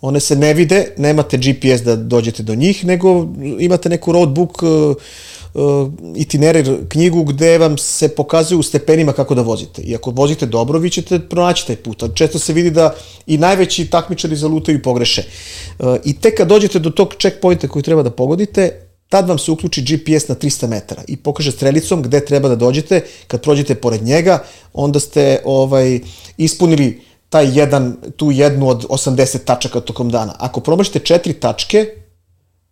One 0.00 0.20
se 0.20 0.36
ne 0.36 0.54
vide, 0.54 0.94
nemate 0.98 1.38
GPS 1.38 1.82
da 1.82 1.96
dođete 1.96 2.42
do 2.42 2.54
njih, 2.54 2.84
nego 2.84 3.26
imate 3.60 3.88
neku 3.88 4.12
roadbook 4.12 4.62
uh, 5.54 5.92
itinerar 6.16 6.64
knjigu 6.88 7.24
gde 7.24 7.58
vam 7.58 7.78
se 7.78 8.08
pokazuju 8.08 8.58
u 8.58 8.62
stepenima 8.62 9.12
kako 9.12 9.34
da 9.34 9.42
vozite. 9.42 9.82
I 9.82 9.94
ako 9.94 10.10
vozite 10.10 10.46
dobro, 10.46 10.78
vi 10.78 10.90
ćete 10.90 11.18
pronaći 11.18 11.66
taj 11.66 11.76
put. 11.76 12.04
Često 12.14 12.38
se 12.38 12.52
vidi 12.52 12.70
da 12.70 12.94
i 13.26 13.38
najveći 13.38 13.86
takmičari 13.90 14.36
zalutaju 14.36 14.78
i 14.78 14.82
pogreše. 14.82 15.22
Uh, 15.78 15.96
I 16.04 16.20
tek 16.20 16.36
kad 16.36 16.48
dođete 16.48 16.78
do 16.78 16.90
tog 16.90 17.14
checkpointa 17.18 17.68
koji 17.68 17.82
treba 17.82 18.02
da 18.02 18.10
pogodite, 18.10 18.80
tad 19.08 19.28
vam 19.28 19.38
se 19.38 19.50
uključi 19.50 19.82
GPS 19.82 20.28
na 20.28 20.34
300 20.34 20.66
metara 20.66 21.02
i 21.08 21.16
pokaže 21.16 21.52
strelicom 21.52 22.02
gde 22.02 22.24
treba 22.24 22.48
da 22.48 22.56
dođete. 22.56 23.04
Kad 23.26 23.42
prođete 23.42 23.74
pored 23.74 24.02
njega, 24.02 24.44
onda 24.72 25.00
ste 25.00 25.40
ovaj 25.44 26.00
ispunili 26.36 27.00
taj 27.28 27.58
jedan, 27.58 27.96
tu 28.16 28.30
jednu 28.30 28.68
od 28.68 28.86
80 28.86 29.38
tačaka 29.44 29.80
tokom 29.80 30.10
dana. 30.10 30.34
Ako 30.38 30.60
promašite 30.60 30.98
četiri 30.98 31.32
tačke, 31.32 31.86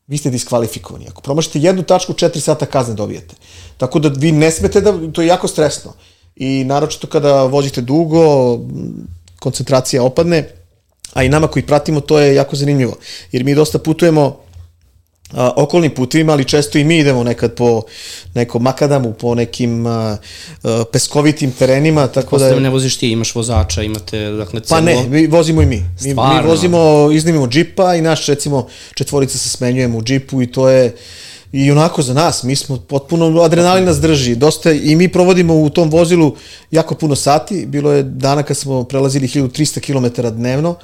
vi 0.07 0.19
ste 0.19 0.31
diskvalifikovani. 0.31 1.07
Ako 1.09 1.23
promašite 1.23 1.61
jednu 1.61 1.83
tačku, 1.83 2.12
4 2.12 2.41
sata 2.41 2.67
kazne 2.67 2.95
dobijete. 2.95 3.35
Tako 3.77 3.99
da 3.99 4.09
vi 4.09 4.33
ne 4.33 4.51
smete 4.51 4.81
da, 4.81 4.95
to 5.12 5.23
je 5.23 5.29
jako 5.29 5.49
stresno. 5.49 5.93
I 6.37 6.65
naročito 6.65 7.07
kada 7.07 7.45
vozite 7.45 7.81
dugo, 7.81 8.59
koncentracija 9.41 10.03
opadne, 10.03 10.49
a 11.12 11.23
i 11.23 11.29
nama 11.29 11.47
koji 11.47 11.67
pratimo 11.67 12.01
to 12.01 12.19
je 12.19 12.35
jako 12.35 12.57
zanimljivo. 12.57 12.97
Jer 13.33 13.45
mi 13.45 13.55
dosta 13.55 13.79
putujemo 13.79 14.37
a, 15.33 15.51
okolnim 15.57 15.90
putvima, 15.95 16.33
ali 16.33 16.45
često 16.45 16.79
i 16.79 16.85
mi 16.85 16.99
idemo 16.99 17.25
nekad 17.25 17.55
po 17.55 17.83
nekom 18.35 18.62
makadamu, 18.62 19.12
po 19.12 19.35
nekim 19.35 19.87
a, 19.87 20.16
a, 20.62 20.85
peskovitim 20.92 21.53
terenima, 21.53 22.07
tako 22.07 22.38
da... 22.38 22.61
ne 22.61 22.71
voziš 22.71 22.97
ti, 22.97 23.11
imaš 23.11 23.35
vozača, 23.35 23.83
imate, 23.83 24.31
dakle, 24.31 24.61
celo... 24.61 24.81
Pa 24.81 24.85
ne, 24.85 25.09
mi 25.09 25.27
vozimo 25.27 25.62
i 25.62 25.66
mi. 25.66 25.85
Mi, 26.01 26.14
mi 26.14 26.49
vozimo, 26.49 27.11
iznimimo 27.12 27.47
džipa 27.47 27.95
i 27.95 28.03
naš, 28.03 28.27
recimo, 28.27 28.66
četvorica 28.95 29.38
se 29.38 29.49
smenjujemo 29.49 29.99
u 29.99 30.03
džipu 30.03 30.42
i 30.42 30.47
to 30.47 30.68
je 30.68 30.97
i 31.53 31.71
onako 31.71 32.03
za 32.03 32.14
nas, 32.14 32.42
mi 32.42 32.57
smo 32.57 32.77
potpuno, 32.77 33.42
adrenalin 33.42 33.85
nas 33.85 34.01
drži, 34.01 34.35
dosta, 34.35 34.73
i 34.73 34.97
mi 34.97 35.09
provodimo 35.09 35.55
u 35.55 35.71
tom 35.71 35.90
vozilu 35.90 36.37
jako 36.71 36.95
puno 36.95 37.16
sati, 37.16 37.66
bilo 37.66 37.92
je 37.92 38.03
dana 38.03 38.42
kad 38.42 38.57
smo 38.57 38.85
prelazili 38.85 39.29
1300 39.29 39.81
km 39.81 40.37
dnevno, 40.37 40.75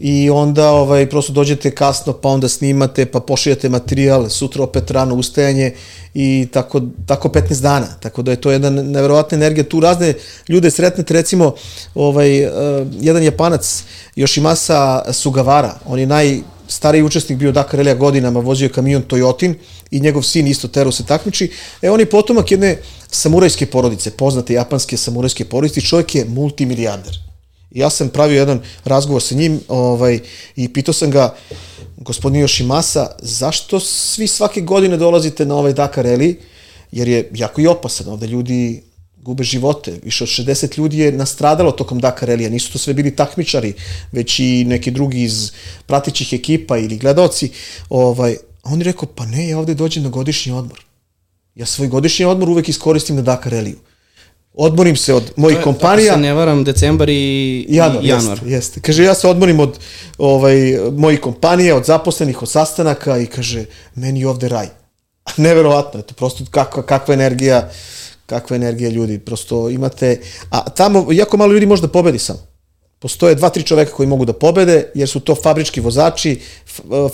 i 0.00 0.30
onda 0.30 0.70
ovaj, 0.70 1.08
prosto 1.08 1.32
dođete 1.32 1.70
kasno, 1.70 2.12
pa 2.12 2.28
onda 2.28 2.48
snimate, 2.48 3.06
pa 3.06 3.20
pošiljate 3.20 3.68
materijal, 3.68 4.28
sutra 4.28 4.62
opet 4.62 4.90
rano 4.90 5.14
ustajanje 5.14 5.74
i 6.14 6.48
tako, 6.52 6.82
tako 7.06 7.28
15 7.28 7.62
dana. 7.62 7.86
Tako 8.00 8.22
da 8.22 8.30
je 8.30 8.40
to 8.40 8.50
jedna 8.50 8.70
neverovatna 8.70 9.36
energija. 9.36 9.64
Tu 9.64 9.80
razne 9.80 10.14
ljude 10.48 10.70
sretnete, 10.70 11.14
recimo, 11.14 11.54
ovaj, 11.94 12.46
uh, 12.46 12.52
jedan 13.00 13.22
Japanac, 13.22 13.82
Yoshimasa 14.16 15.12
Sugavara, 15.12 15.74
on 15.86 15.98
je 15.98 16.06
naj, 16.06 16.38
stariji 16.68 17.02
učesnik 17.02 17.38
bio 17.38 17.52
Dakar 17.52 17.78
Relija 17.78 17.94
godinama, 17.94 18.40
vozio 18.40 18.68
kamion 18.68 19.02
Toyotin 19.02 19.54
i 19.90 20.00
njegov 20.00 20.22
sin 20.22 20.46
isto 20.46 20.68
tero 20.68 20.92
se 20.92 21.06
takmiči. 21.06 21.50
E, 21.82 21.90
on 21.90 22.00
je 22.00 22.10
potomak 22.10 22.50
jedne 22.50 22.76
samurajske 23.10 23.66
porodice, 23.66 24.10
poznate 24.10 24.54
japanske 24.54 24.96
samurajske 24.96 25.44
porodice, 25.44 25.80
čovjek 25.80 26.14
je 26.14 26.24
multimilijarder 26.24 27.27
ja 27.70 27.90
sam 27.90 28.08
pravio 28.08 28.38
jedan 28.38 28.60
razgovor 28.84 29.22
sa 29.22 29.34
njim 29.34 29.60
ovaj, 29.68 30.20
i 30.56 30.72
pitao 30.72 30.94
sam 30.94 31.10
ga, 31.10 31.34
gospodin 31.96 32.42
Yoshimasa, 32.42 33.06
zašto 33.18 33.80
svi 33.80 34.26
svake 34.26 34.60
godine 34.60 34.96
dolazite 34.96 35.46
na 35.46 35.54
ovaj 35.54 35.72
Dakar 35.72 36.06
Rally, 36.06 36.36
jer 36.92 37.08
je 37.08 37.30
jako 37.34 37.60
i 37.60 37.66
opasan, 37.66 38.08
ovde 38.08 38.26
ljudi 38.26 38.82
gube 39.28 39.44
živote. 39.44 40.00
Više 40.04 40.24
od 40.24 40.30
60 40.30 40.78
ljudi 40.78 40.98
je 40.98 41.12
nastradalo 41.12 41.72
tokom 41.72 42.00
Dakar 42.00 42.28
Relija. 42.28 42.50
Nisu 42.50 42.72
to 42.72 42.78
sve 42.78 42.94
bili 42.94 43.16
takmičari, 43.16 43.74
već 44.12 44.38
i 44.38 44.64
neki 44.64 44.90
drugi 44.90 45.22
iz 45.22 45.52
pratićih 45.86 46.32
ekipa 46.32 46.78
ili 46.78 46.96
gledaoci. 46.96 47.50
Ovaj, 47.88 48.36
a 48.62 48.72
on 48.72 48.80
je 48.80 48.84
rekao, 48.84 49.08
pa 49.14 49.26
ne, 49.26 49.48
ja 49.48 49.58
ovde 49.58 49.74
dođem 49.74 50.02
na 50.02 50.08
godišnji 50.08 50.52
odmor. 50.52 50.84
Ja 51.54 51.66
svoj 51.66 51.88
godišnji 51.88 52.24
odmor 52.24 52.48
uvek 52.48 52.68
iskoristim 52.68 53.16
na 53.16 53.22
Dakar 53.22 53.52
Reliju 53.52 53.78
odmorim 54.58 54.96
se 54.96 55.14
od 55.14 55.32
mojih 55.36 55.58
kompanija. 55.64 56.12
Ako 56.12 56.18
se 56.18 56.22
ne 56.22 56.34
varam, 56.34 56.64
decembar 56.64 57.08
i 57.08 57.66
januar. 57.68 58.04
I 58.04 58.08
januar. 58.08 58.38
Jeste, 58.38 58.50
jeste. 58.50 58.80
Kaže, 58.80 59.04
ja 59.04 59.14
se 59.14 59.28
odmorim 59.28 59.60
od 59.60 59.78
ovaj, 60.18 60.78
mojih 60.92 61.20
kompanija, 61.20 61.76
od 61.76 61.84
zaposlenih, 61.84 62.42
od 62.42 62.50
sastanaka 62.50 63.18
i 63.18 63.26
kaže, 63.26 63.64
meni 63.94 64.24
ovde 64.24 64.48
raj. 64.48 64.66
Neverovatno, 65.36 66.00
eto, 66.00 66.14
prosto 66.14 66.44
kakva, 66.50 66.82
kakva 66.82 67.14
energija, 67.14 67.70
kakva 68.26 68.56
energija 68.56 68.90
ljudi, 68.90 69.18
prosto 69.18 69.70
imate, 69.70 70.20
a 70.50 70.70
tamo 70.70 71.06
jako 71.12 71.36
malo 71.36 71.52
ljudi 71.52 71.66
može 71.66 71.82
da 71.82 71.88
pobedi 71.88 72.18
samo. 72.18 72.38
Postoje 72.98 73.34
dva, 73.34 73.48
tri 73.50 73.62
čoveka 73.62 73.92
koji 73.92 74.08
mogu 74.08 74.24
da 74.24 74.32
pobede, 74.32 74.90
jer 74.94 75.08
su 75.08 75.20
to 75.20 75.34
fabrički 75.34 75.80
vozači, 75.80 76.32
e, 76.32 76.40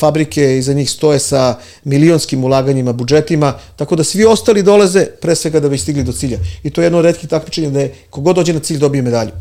fabrike 0.01 0.59
iza 0.59 0.73
njih 0.73 0.91
stoje 0.91 1.19
sa 1.19 1.59
milionskim 1.85 2.45
ulaganjima, 2.45 2.93
budžetima, 2.93 3.59
tako 3.77 3.97
da 3.97 4.05
svi 4.05 4.25
ostali 4.25 4.63
dolaze 4.63 5.07
pre 5.21 5.35
svega 5.35 5.61
da 5.61 5.69
bi 5.69 5.79
stigli 5.79 6.05
do 6.05 6.13
cilja. 6.13 6.39
I 6.63 6.71
to 6.71 6.81
je 6.81 6.87
jedno 6.87 6.99
od 6.99 7.05
redkih 7.05 7.29
takmičenja 7.29 7.71
da 7.71 7.81
je 7.81 7.95
kogod 8.11 8.37
dođe 8.37 8.53
na 8.53 8.61
cilj 8.61 8.79
dobije 8.79 9.03
medalju. 9.03 9.33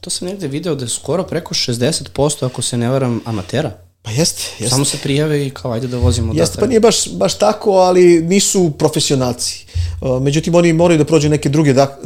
To 0.00 0.10
sam 0.10 0.28
negde 0.28 0.48
video 0.48 0.74
da 0.74 0.84
je 0.84 0.88
skoro 0.88 1.24
preko 1.24 1.54
60%, 1.54 2.46
ako 2.46 2.62
se 2.62 2.76
ne 2.76 2.88
varam, 2.88 3.20
amatera. 3.24 3.72
Pa 4.02 4.10
jeste, 4.10 4.42
jeste. 4.58 4.70
Samo 4.70 4.84
se 4.84 4.98
prijave 5.02 5.46
i 5.46 5.50
kao 5.50 5.72
ajde 5.72 5.86
da 5.86 5.96
vozimo 5.96 6.32
Jeste, 6.34 6.60
pa 6.60 6.66
nije 6.66 6.80
baš, 6.80 7.08
baš 7.12 7.38
tako, 7.38 7.70
ali 7.70 8.22
nisu 8.22 8.70
profesionalci. 8.78 9.66
Uh, 10.00 10.22
međutim, 10.22 10.54
oni 10.54 10.72
moraju 10.72 10.98
da 10.98 11.04
prođu 11.04 11.28
neke 11.28 11.48
druge, 11.48 11.72
da, 11.72 11.98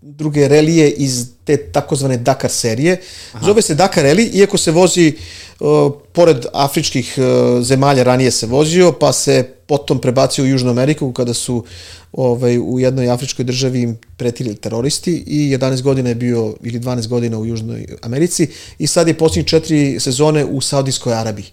druge 0.00 0.48
relije 0.48 0.90
iz 0.90 1.26
te 1.44 1.56
takozvane 1.56 2.16
Dakar 2.16 2.50
serije. 2.50 3.00
Aha. 3.32 3.46
Zove 3.46 3.62
se 3.62 3.74
Dakar 3.74 4.04
Rally, 4.04 4.30
iako 4.34 4.58
se 4.58 4.70
vozi 4.70 5.12
uh, 5.60 5.92
pored 6.12 6.46
afričkih 6.52 7.18
zemalja 7.62 8.02
ranije 8.02 8.30
se 8.30 8.46
vozio, 8.46 8.92
pa 8.92 9.12
se 9.12 9.48
potom 9.66 9.98
prebacio 9.98 10.44
u 10.44 10.48
Južnu 10.48 10.70
Ameriku 10.70 11.12
kada 11.12 11.34
su 11.34 11.64
ovaj, 12.12 12.58
u 12.58 12.80
jednoj 12.80 13.10
afričkoj 13.10 13.44
državi 13.44 13.82
im 13.82 13.98
pretili 14.16 14.54
teroristi 14.54 15.24
i 15.26 15.56
11 15.56 15.82
godina 15.82 16.08
je 16.08 16.14
bio, 16.14 16.54
ili 16.62 16.80
12 16.80 17.08
godina 17.08 17.38
u 17.38 17.46
Južnoj 17.46 17.86
Americi 18.02 18.48
i 18.78 18.86
sad 18.86 19.08
je 19.08 19.14
posljednjih 19.14 19.46
četiri 19.46 20.00
sezone 20.00 20.44
u 20.44 20.60
Saudijskoj 20.60 21.14
Arabiji 21.14 21.46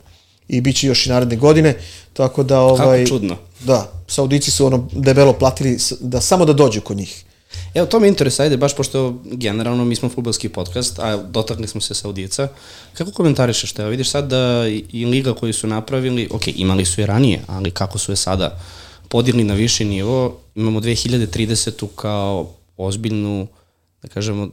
i 0.49 0.61
bit 0.61 0.75
će 0.75 0.87
još 0.87 1.05
i 1.05 1.09
naredne 1.09 1.35
godine, 1.35 1.77
tako 2.13 2.43
da... 2.43 2.59
Ovaj, 2.59 3.03
Kako 3.03 3.09
čudno. 3.09 3.37
Da, 3.59 3.91
Saudici 4.07 4.51
su 4.51 4.65
ono 4.65 4.87
debelo 4.91 5.33
platili 5.33 5.77
da 5.99 6.21
samo 6.21 6.45
da 6.45 6.53
dođu 6.53 6.81
kod 6.81 6.97
njih. 6.97 7.23
Evo, 7.73 7.87
to 7.87 7.99
me 7.99 8.07
interesuje, 8.07 8.43
ajde, 8.43 8.57
baš 8.57 8.75
pošto 8.75 9.21
generalno 9.23 9.85
mi 9.85 9.95
smo 9.95 10.09
futbolski 10.09 10.49
podcast, 10.49 10.99
a 10.99 11.17
dotakli 11.17 11.67
smo 11.67 11.81
se 11.81 11.93
Saudica. 11.93 12.47
Kako 12.93 13.11
komentarišeš 13.11 13.71
te? 13.71 13.85
Vidiš 13.85 14.09
sad 14.09 14.27
da 14.27 14.65
i 14.91 15.05
liga 15.05 15.33
koju 15.33 15.53
su 15.53 15.67
napravili, 15.67 16.29
ok, 16.31 16.47
imali 16.47 16.85
su 16.85 17.01
je 17.01 17.07
ranije, 17.07 17.41
ali 17.47 17.71
kako 17.71 17.97
su 17.97 18.11
je 18.11 18.15
sada 18.15 18.59
podigli 19.07 19.43
na 19.43 19.53
viši 19.53 19.85
nivo, 19.85 20.37
imamo 20.55 20.79
2030. 20.79 21.87
kao 21.95 22.49
ozbiljnu, 22.77 23.47
da 24.01 24.07
kažemo, 24.07 24.49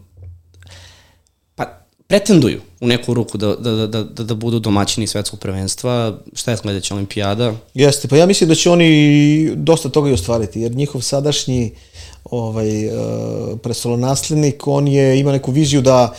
pretenduju 2.07 2.61
u 2.81 2.87
neku 2.87 3.15
ruku 3.15 3.39
da, 3.39 3.55
da, 3.55 3.87
da, 3.87 4.03
da, 4.03 4.25
da 4.25 4.35
budu 4.35 4.59
domaćini 4.59 5.07
svetskog 5.07 5.41
prvenstva. 5.41 6.19
Šta 6.33 6.51
je 6.51 6.57
sledeća 6.57 6.95
olimpijada? 6.95 7.53
Jeste, 7.75 8.09
pa 8.09 8.17
ja 8.17 8.27
mislim 8.27 8.49
da 8.49 8.55
će 8.55 8.71
oni 8.71 9.53
dosta 9.55 9.89
toga 9.89 10.11
i 10.11 10.13
ostvariti, 10.13 10.61
jer 10.61 10.75
njihov 10.75 11.01
sadašnji 11.01 11.73
ovaj, 12.25 12.87
uh, 12.87 13.59
presolonaslednik, 13.63 14.67
on 14.67 14.89
je 14.89 15.21
ima 15.21 15.33
neku 15.33 15.53
viziju 15.53 15.83
da 15.83 16.15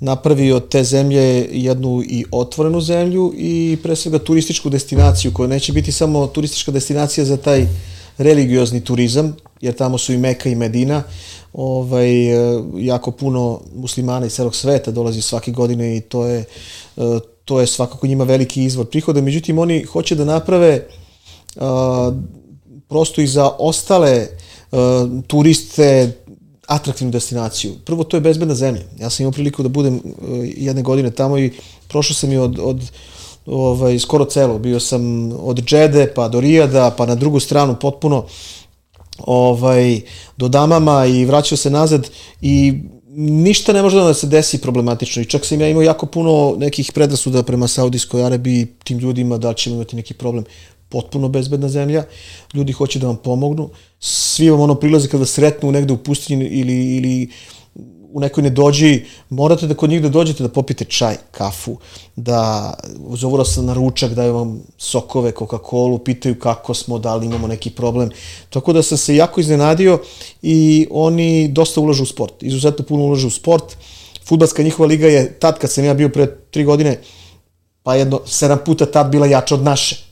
napravi 0.00 0.52
od 0.52 0.68
te 0.68 0.84
zemlje 0.84 1.48
jednu 1.52 2.02
i 2.08 2.24
otvorenu 2.30 2.80
zemlju 2.80 3.32
i 3.36 3.78
pre 3.82 3.96
svega 3.96 4.18
turističku 4.18 4.70
destinaciju 4.70 5.32
koja 5.32 5.46
neće 5.46 5.72
biti 5.72 5.92
samo 5.92 6.26
turistička 6.26 6.72
destinacija 6.72 7.24
za 7.24 7.36
taj 7.36 7.66
religiozni 8.18 8.84
turizam, 8.84 9.36
jer 9.60 9.74
tamo 9.74 9.98
su 9.98 10.12
i 10.12 10.18
Meka 10.18 10.48
i 10.48 10.54
Medina, 10.54 11.02
ovaj, 11.52 12.32
e, 12.32 12.62
jako 12.76 13.10
puno 13.10 13.60
muslimana 13.74 14.26
iz 14.26 14.32
celog 14.32 14.54
sveta 14.54 14.90
dolazi 14.90 15.22
svake 15.22 15.50
godine 15.50 15.96
i 15.96 16.00
to 16.00 16.26
je, 16.26 16.44
e, 16.96 17.18
to 17.44 17.60
je 17.60 17.66
svakako 17.66 18.06
njima 18.06 18.24
veliki 18.24 18.64
izvor 18.64 18.86
prihoda. 18.86 19.20
Međutim, 19.20 19.58
oni 19.58 19.82
hoće 19.82 20.14
da 20.14 20.24
naprave 20.24 20.86
a, 21.56 22.12
prosto 22.88 23.20
i 23.20 23.26
za 23.26 23.50
ostale 23.58 24.26
a, 24.72 25.08
turiste 25.26 26.12
atraktivnu 26.66 27.12
destinaciju. 27.12 27.72
Prvo, 27.84 28.04
to 28.04 28.16
je 28.16 28.20
bezbedna 28.20 28.54
zemlja. 28.54 28.82
Ja 29.00 29.10
sam 29.10 29.24
imao 29.24 29.32
priliku 29.32 29.62
da 29.62 29.68
budem 29.68 30.00
jedne 30.56 30.82
godine 30.82 31.10
tamo 31.10 31.38
i 31.38 31.52
prošao 31.88 32.14
sam 32.14 32.32
i 32.32 32.36
od, 32.36 32.58
od 32.62 32.90
ovaj, 33.46 33.98
skoro 33.98 34.24
celo. 34.24 34.58
Bio 34.58 34.80
sam 34.80 35.32
od 35.32 35.64
Džede 35.64 36.12
pa 36.14 36.28
do 36.28 36.40
Rijada, 36.40 36.94
pa 36.96 37.06
na 37.06 37.14
drugu 37.14 37.40
stranu 37.40 37.76
potpuno 37.80 38.24
ovaj, 39.18 40.00
do 40.36 40.48
Damama 40.48 41.06
i 41.06 41.24
vraćao 41.24 41.58
se 41.58 41.70
nazad 41.70 42.10
i 42.40 42.74
ništa 43.18 43.72
ne 43.72 43.82
može 43.82 43.96
da 43.96 44.14
se 44.14 44.26
desi 44.26 44.60
problematično. 44.60 45.22
I 45.22 45.26
čak 45.26 45.46
sam 45.46 45.60
ja 45.60 45.68
imao 45.68 45.82
jako 45.82 46.06
puno 46.06 46.54
nekih 46.58 46.92
predrasuda 46.94 47.42
prema 47.42 47.68
Saudijskoj 47.68 48.24
Arabiji, 48.24 48.66
tim 48.84 48.98
ljudima 48.98 49.38
da 49.38 49.54
ćemo 49.54 49.76
imati 49.76 49.96
neki 49.96 50.14
problem. 50.14 50.44
Potpuno 50.88 51.28
bezbedna 51.28 51.68
zemlja, 51.68 52.04
ljudi 52.54 52.72
hoće 52.72 52.98
da 52.98 53.06
vam 53.06 53.16
pomognu, 53.16 53.70
svi 54.00 54.50
vam 54.50 54.60
ono 54.60 54.74
prilaze 54.74 55.08
kada 55.08 55.26
sretnu 55.26 55.72
negde 55.72 55.92
u 55.92 55.96
pustinji 55.96 56.44
ili, 56.44 56.96
ili 56.96 57.30
u 58.12 58.20
nekoj 58.20 58.42
ne 58.42 58.50
dođi, 58.50 59.04
morate 59.30 59.66
da 59.66 59.74
kod 59.74 59.90
njih 59.90 60.02
da 60.02 60.08
dođete 60.08 60.42
da 60.42 60.48
popite 60.48 60.84
čaj, 60.84 61.16
kafu, 61.30 61.76
da 62.16 62.72
zovu 63.10 63.44
se 63.44 63.62
na 63.62 63.74
ručak, 63.74 64.14
daju 64.14 64.34
vam 64.34 64.60
sokove, 64.78 65.32
Coca-Cola, 65.32 65.98
pitaju 66.04 66.38
kako 66.38 66.74
smo, 66.74 66.98
da 66.98 67.16
li 67.16 67.26
imamo 67.26 67.46
neki 67.46 67.70
problem. 67.70 68.10
Tako 68.50 68.72
da 68.72 68.82
sam 68.82 68.98
se 68.98 69.16
jako 69.16 69.40
iznenadio 69.40 69.98
i 70.42 70.86
oni 70.90 71.48
dosta 71.48 71.80
ulažu 71.80 72.02
u 72.02 72.06
sport, 72.06 72.42
izuzetno 72.42 72.84
puno 72.84 73.04
ulažu 73.04 73.26
u 73.26 73.30
sport. 73.30 73.76
Futbalska 74.24 74.62
njihova 74.62 74.86
liga 74.86 75.06
je 75.06 75.38
tad 75.38 75.58
kad 75.58 75.70
sam 75.70 75.84
ja 75.84 75.94
bio 75.94 76.08
pre 76.08 76.26
tri 76.50 76.64
godine, 76.64 77.00
pa 77.82 77.94
jedno 77.94 78.20
sedam 78.26 78.58
puta 78.64 78.86
tad 78.86 79.10
bila 79.10 79.26
jača 79.26 79.54
od 79.54 79.62
naše. 79.62 80.04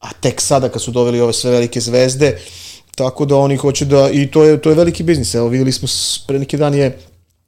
A 0.00 0.12
tek 0.20 0.40
sada 0.40 0.68
kad 0.68 0.82
su 0.82 0.90
doveli 0.90 1.20
ove 1.20 1.32
sve 1.32 1.50
velike 1.50 1.80
zvezde, 1.80 2.38
tako 2.94 3.24
da 3.24 3.36
oni 3.36 3.56
hoće 3.56 3.84
da, 3.84 4.10
i 4.10 4.30
to 4.30 4.44
je, 4.44 4.62
to 4.62 4.70
je 4.70 4.76
veliki 4.76 5.02
biznis. 5.02 5.34
Evo 5.34 5.48
videli 5.48 5.72
smo 5.72 5.88
pre 6.26 6.38
neki 6.38 6.56
dan 6.56 6.74
je 6.74 6.98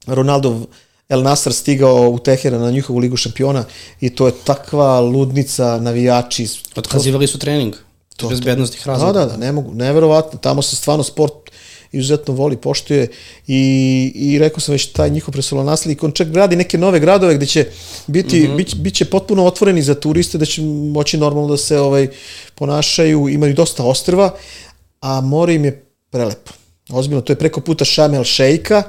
Ronaldov 0.06 0.66
El 1.08 1.22
Nasr 1.22 1.52
stigao 1.52 2.10
u 2.10 2.18
Teheran 2.18 2.60
na 2.60 2.70
njihovu 2.70 2.98
ligu 2.98 3.16
šampiona 3.16 3.64
i 4.00 4.10
to 4.10 4.26
je 4.26 4.32
takva 4.44 5.00
ludnica, 5.00 5.78
navijači. 5.80 6.48
Otkazivali 6.76 7.26
su 7.26 7.38
trening. 7.38 7.74
To, 8.16 8.28
bezbednostnih 8.28 8.86
razloga. 8.86 9.12
Da, 9.12 9.26
da, 9.26 9.30
da, 9.32 9.36
ne 9.36 9.52
mogu, 9.52 9.74
neverovatno. 9.74 10.38
Tamo 10.38 10.62
se 10.62 10.76
stvarno 10.76 11.04
sport 11.04 11.50
izuzetno 11.92 12.34
voli, 12.34 12.56
poštuje 12.56 13.08
i, 13.46 14.12
i 14.14 14.38
rekao 14.38 14.60
sam 14.60 14.72
već 14.72 14.86
taj 14.86 15.10
njihov 15.10 15.32
presolonaslik, 15.32 16.02
on 16.02 16.12
čak 16.12 16.28
gradi 16.28 16.56
neke 16.56 16.78
nove 16.78 17.00
gradove 17.00 17.34
gde 17.34 17.46
će 17.46 17.66
biti, 18.06 18.40
mm 18.40 18.46
-hmm. 18.46 18.56
bit, 18.56 18.74
bit 18.74 18.94
će 18.94 19.04
potpuno 19.04 19.44
otvoreni 19.44 19.82
za 19.82 19.94
turiste, 19.94 20.38
da 20.38 20.44
će 20.44 20.62
moći 20.62 21.18
normalno 21.18 21.48
da 21.48 21.56
se 21.56 21.80
ovaj 21.80 22.08
ponašaju, 22.54 23.28
imaju 23.28 23.54
dosta 23.54 23.84
ostrva, 23.84 24.34
a 25.00 25.20
more 25.20 25.54
im 25.54 25.64
je 25.64 25.84
prelepo. 26.10 26.52
Ozbiljno, 26.90 27.20
to 27.20 27.32
je 27.32 27.38
preko 27.38 27.60
puta 27.60 27.84
Šamel 27.84 28.24
Šejka, 28.24 28.82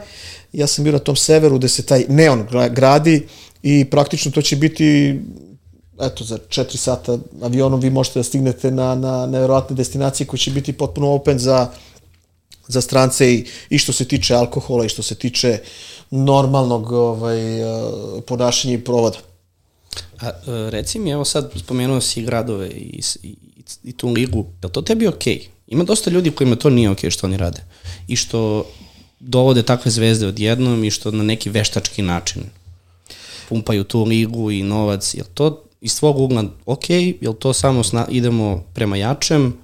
ja 0.53 0.67
sam 0.67 0.83
bio 0.83 0.93
na 0.93 0.99
tom 0.99 1.15
severu 1.15 1.57
gde 1.57 1.67
se 1.67 1.86
taj 1.86 2.05
neon 2.10 2.47
gradi 2.71 3.27
i 3.63 3.86
praktično 3.86 4.31
to 4.31 4.41
će 4.41 4.55
biti 4.55 5.19
eto, 6.01 6.23
za 6.23 6.38
4 6.38 6.77
sata 6.77 7.17
avionom 7.41 7.79
vi 7.79 7.89
možete 7.89 8.19
da 8.19 8.23
stignete 8.23 8.71
na, 8.71 8.95
na 8.95 9.25
nevjerojatne 9.25 9.75
destinacije 9.75 10.27
koje 10.27 10.38
će 10.38 10.51
biti 10.51 10.73
potpuno 10.73 11.12
open 11.12 11.39
za 11.39 11.69
za 12.67 12.81
strance 12.81 13.33
i, 13.33 13.45
i 13.69 13.77
što 13.77 13.93
se 13.93 14.05
tiče 14.05 14.36
alkohola 14.36 14.86
i 14.86 14.89
što 14.89 15.03
se 15.03 15.15
tiče 15.15 15.60
normalnog 16.12 16.91
ovaj, 16.91 17.62
eh, 17.62 17.65
ponašanja 18.27 18.73
i 18.73 18.83
provoda. 18.83 19.17
A, 20.19 20.27
eh, 20.27 20.69
reci 20.69 20.99
mi, 20.99 21.10
evo 21.10 21.25
sad 21.25 21.51
spomenuo 21.55 22.01
si 22.01 22.21
gradove 22.21 22.69
i, 22.69 23.01
i, 23.23 23.36
i 23.83 23.93
tu 23.93 24.10
ligu, 24.10 24.45
je 24.63 24.71
to 24.71 24.81
tebi 24.81 25.07
okej? 25.07 25.36
Okay? 25.36 25.47
Ima 25.67 25.83
dosta 25.83 26.10
ljudi 26.10 26.31
kojima 26.31 26.55
to 26.55 26.69
nije 26.69 26.89
okej 26.89 27.10
okay 27.10 27.13
što 27.13 27.27
oni 27.27 27.38
rade 27.38 27.63
i 28.07 28.15
što 28.15 28.65
dovode 29.19 29.63
takve 29.63 29.91
zvezde 29.91 30.27
odjednom 30.27 30.84
i 30.84 30.91
što 30.91 31.12
na 31.12 31.23
neki 31.23 31.49
veštački 31.49 32.01
način 32.01 32.43
pumpaju 33.49 33.84
tu 33.84 34.03
ligu 34.03 34.51
i 34.51 34.63
novac. 34.63 35.13
Je 35.13 35.23
to 35.34 35.63
iz 35.82 35.99
tvog 35.99 36.19
ugla 36.19 36.43
okej? 36.65 37.17
Je 37.21 37.39
to 37.39 37.53
samo 37.53 37.84
sna, 37.84 38.06
idemo 38.10 38.63
prema 38.73 38.97
jačem? 38.97 39.58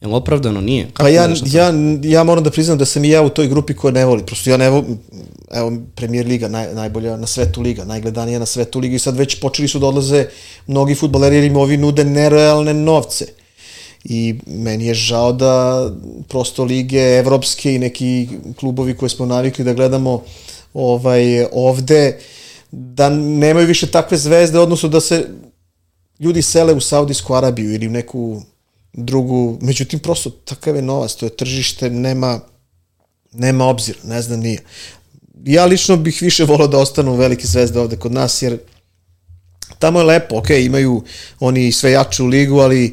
Jel 0.00 0.14
opravdano 0.14 0.60
nije? 0.60 0.84
Kako 0.84 1.02
pa 1.02 1.08
ja, 1.08 1.28
ja, 1.46 1.72
ja 2.02 2.24
moram 2.24 2.44
da 2.44 2.50
priznam 2.50 2.78
da 2.78 2.84
sam 2.84 3.04
i 3.04 3.08
ja 3.08 3.22
u 3.22 3.28
toj 3.28 3.48
grupi 3.48 3.74
koja 3.74 3.92
ne 3.92 4.04
voli. 4.04 4.26
Prosto 4.26 4.50
ja 4.50 4.56
ne 4.56 4.70
volim, 4.70 4.98
evo, 5.50 5.72
Premier 5.94 6.26
Liga, 6.26 6.48
naj, 6.48 6.74
najbolja 6.74 7.16
na 7.16 7.26
svetu 7.26 7.62
liga, 7.62 7.84
najgledanija 7.84 8.38
na 8.38 8.46
svetu 8.46 8.78
liga 8.78 8.96
i 8.96 8.98
sad 8.98 9.16
već 9.16 9.40
počeli 9.40 9.68
su 9.68 9.78
da 9.78 9.86
odlaze 9.86 10.26
mnogi 10.66 10.94
futbaleri 10.94 11.36
jer 11.36 11.44
im 11.44 11.56
ovi 11.56 11.76
nude 11.76 12.04
nerealne 12.04 12.74
novce. 12.74 13.26
I 14.10 14.34
meni 14.46 14.86
je 14.86 14.94
žao 14.94 15.32
da 15.32 15.84
prosto 16.28 16.64
lige 16.64 17.18
evropske 17.18 17.74
i 17.74 17.78
neki 17.78 18.28
klubovi 18.56 18.96
koje 18.96 19.08
smo 19.08 19.26
navikli 19.26 19.64
da 19.64 19.74
gledamo 19.74 20.22
ovaj 20.74 21.44
ovde 21.52 22.18
da 22.70 23.10
nemaju 23.10 23.66
više 23.66 23.86
takve 23.86 24.16
zvezde, 24.16 24.58
odnosno 24.58 24.88
da 24.88 25.00
se 25.00 25.28
ljudi 26.20 26.42
sele 26.42 26.72
u 26.74 26.80
Saudijsku 26.80 27.34
Arabiju 27.34 27.74
ili 27.74 27.88
u 27.88 27.90
neku 27.90 28.42
drugu, 28.92 29.58
međutim 29.60 30.00
prosto 30.00 30.30
takav 30.30 30.76
je 30.76 30.82
novac, 30.82 31.14
to 31.14 31.26
je 31.26 31.36
tržište, 31.36 31.90
nema, 31.90 32.40
nema 33.32 33.64
obzir, 33.64 33.96
ne 34.04 34.22
znam 34.22 34.40
nije. 34.40 34.62
Ja 35.44 35.64
lično 35.64 35.96
bih 35.96 36.18
više 36.22 36.44
volao 36.44 36.66
da 36.66 36.78
ostanu 36.78 37.14
velike 37.14 37.46
zvezde 37.46 37.80
ovde 37.80 37.96
kod 37.96 38.12
nas, 38.12 38.42
jer 38.42 38.58
tamo 39.78 40.00
je 40.00 40.04
lepo, 40.04 40.38
ok, 40.38 40.50
imaju 40.50 41.02
oni 41.40 41.72
sve 41.72 41.92
jaču 41.92 42.26
ligu, 42.26 42.58
ali 42.58 42.86
e, 42.86 42.92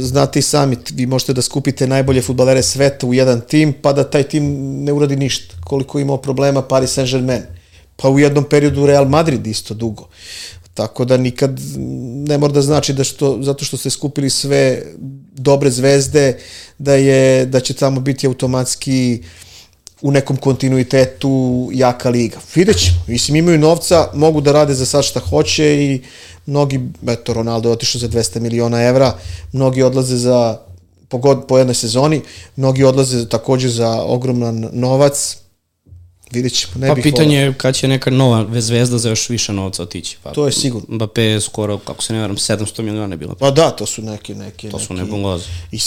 znate 0.00 0.38
i 0.38 0.42
sami, 0.42 0.76
vi 0.92 1.06
možete 1.06 1.32
da 1.32 1.42
skupite 1.42 1.86
najbolje 1.86 2.22
futbalere 2.22 2.62
sveta 2.62 3.06
u 3.06 3.14
jedan 3.14 3.40
tim, 3.40 3.72
pa 3.82 3.92
da 3.92 4.10
taj 4.10 4.22
tim 4.22 4.44
ne 4.84 4.92
uradi 4.92 5.16
ništa. 5.16 5.54
Koliko 5.64 5.98
imao 5.98 6.16
problema 6.16 6.62
Paris 6.62 6.98
Saint-Germain, 6.98 7.42
pa 7.96 8.08
u 8.08 8.18
jednom 8.18 8.44
periodu 8.44 8.86
Real 8.86 9.08
Madrid 9.08 9.46
isto 9.46 9.74
dugo. 9.74 10.08
Tako 10.74 11.04
da 11.04 11.16
nikad 11.16 11.60
ne 12.28 12.38
mora 12.38 12.52
da 12.52 12.62
znači 12.62 12.92
da 12.92 13.04
što, 13.04 13.38
zato 13.42 13.64
što 13.64 13.76
ste 13.76 13.90
skupili 13.90 14.30
sve 14.30 14.82
dobre 15.32 15.70
zvezde, 15.70 16.38
da, 16.78 16.94
je, 16.94 17.46
da 17.46 17.60
će 17.60 17.74
tamo 17.74 18.00
biti 18.00 18.26
automatski 18.26 19.22
u 20.02 20.10
nekom 20.10 20.36
kontinuitetu 20.36 21.68
jaka 21.72 22.08
liga. 22.10 22.38
Vidjet 22.54 22.78
ćemo. 22.78 22.96
Mislim, 23.06 23.36
imaju 23.36 23.58
novca, 23.58 24.08
mogu 24.14 24.40
da 24.40 24.52
rade 24.52 24.74
za 24.74 24.86
sad 24.86 25.04
šta 25.04 25.20
hoće 25.20 25.84
i 25.84 26.02
mnogi, 26.46 26.80
eto, 27.08 27.32
Ronaldo 27.32 27.68
je 27.68 27.72
otišao 27.72 27.98
za 27.98 28.08
200 28.08 28.40
miliona 28.40 28.82
evra, 28.82 29.14
mnogi 29.52 29.82
odlaze 29.82 30.16
za 30.16 30.58
po, 31.08 31.18
god, 31.18 31.46
po 31.48 31.58
jednoj 31.58 31.74
sezoni, 31.74 32.22
mnogi 32.56 32.84
odlaze 32.84 33.28
takođe 33.28 33.68
za 33.68 34.02
ogroman 34.02 34.68
novac, 34.72 35.36
Vidjet 36.30 36.52
ćemo, 36.52 36.72
ne 36.76 36.88
pa 36.88 36.94
bih 36.94 37.02
pitanje 37.02 37.38
je 37.38 37.54
kad 37.54 37.74
će 37.74 37.88
neka 37.88 38.10
nova 38.10 38.60
zvezda 38.60 38.98
za 38.98 39.08
još 39.08 39.28
više 39.28 39.52
novca 39.52 39.82
otići. 39.82 40.16
Pa, 40.22 40.30
to 40.30 40.46
je 40.46 40.52
sigurno. 40.52 40.88
Mbappé 40.88 41.20
je 41.20 41.40
skoro, 41.40 41.78
kako 41.78 42.02
se 42.02 42.12
ne 42.12 42.20
varam, 42.20 42.36
700 42.36 42.82
miliona 42.82 43.12
je 43.14 43.16
bilo. 43.16 43.34
Pa 43.34 43.50
da, 43.50 43.70
to 43.70 43.86
su 43.86 44.02
neke, 44.02 44.34
neke. 44.34 44.70
To 44.70 44.78
su 44.78 44.94
nebuloze. 44.94 45.44
I 45.72 45.78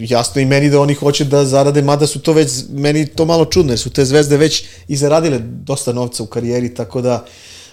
jasno 0.00 0.40
i 0.40 0.44
meni 0.44 0.70
da 0.70 0.80
oni 0.80 0.94
hoće 0.94 1.24
da 1.24 1.44
zarade, 1.44 1.82
mada 1.82 2.06
su 2.06 2.20
to 2.20 2.32
već, 2.32 2.50
meni 2.70 3.06
to 3.06 3.24
malo 3.24 3.44
čudno, 3.44 3.72
jer 3.72 3.78
su 3.78 3.90
te 3.90 4.04
zvezde 4.04 4.36
već 4.36 4.64
i 4.88 4.96
zaradile 4.96 5.38
dosta 5.42 5.92
novca 5.92 6.22
u 6.22 6.26
karijeri, 6.26 6.74
tako 6.74 7.00
da 7.02 7.26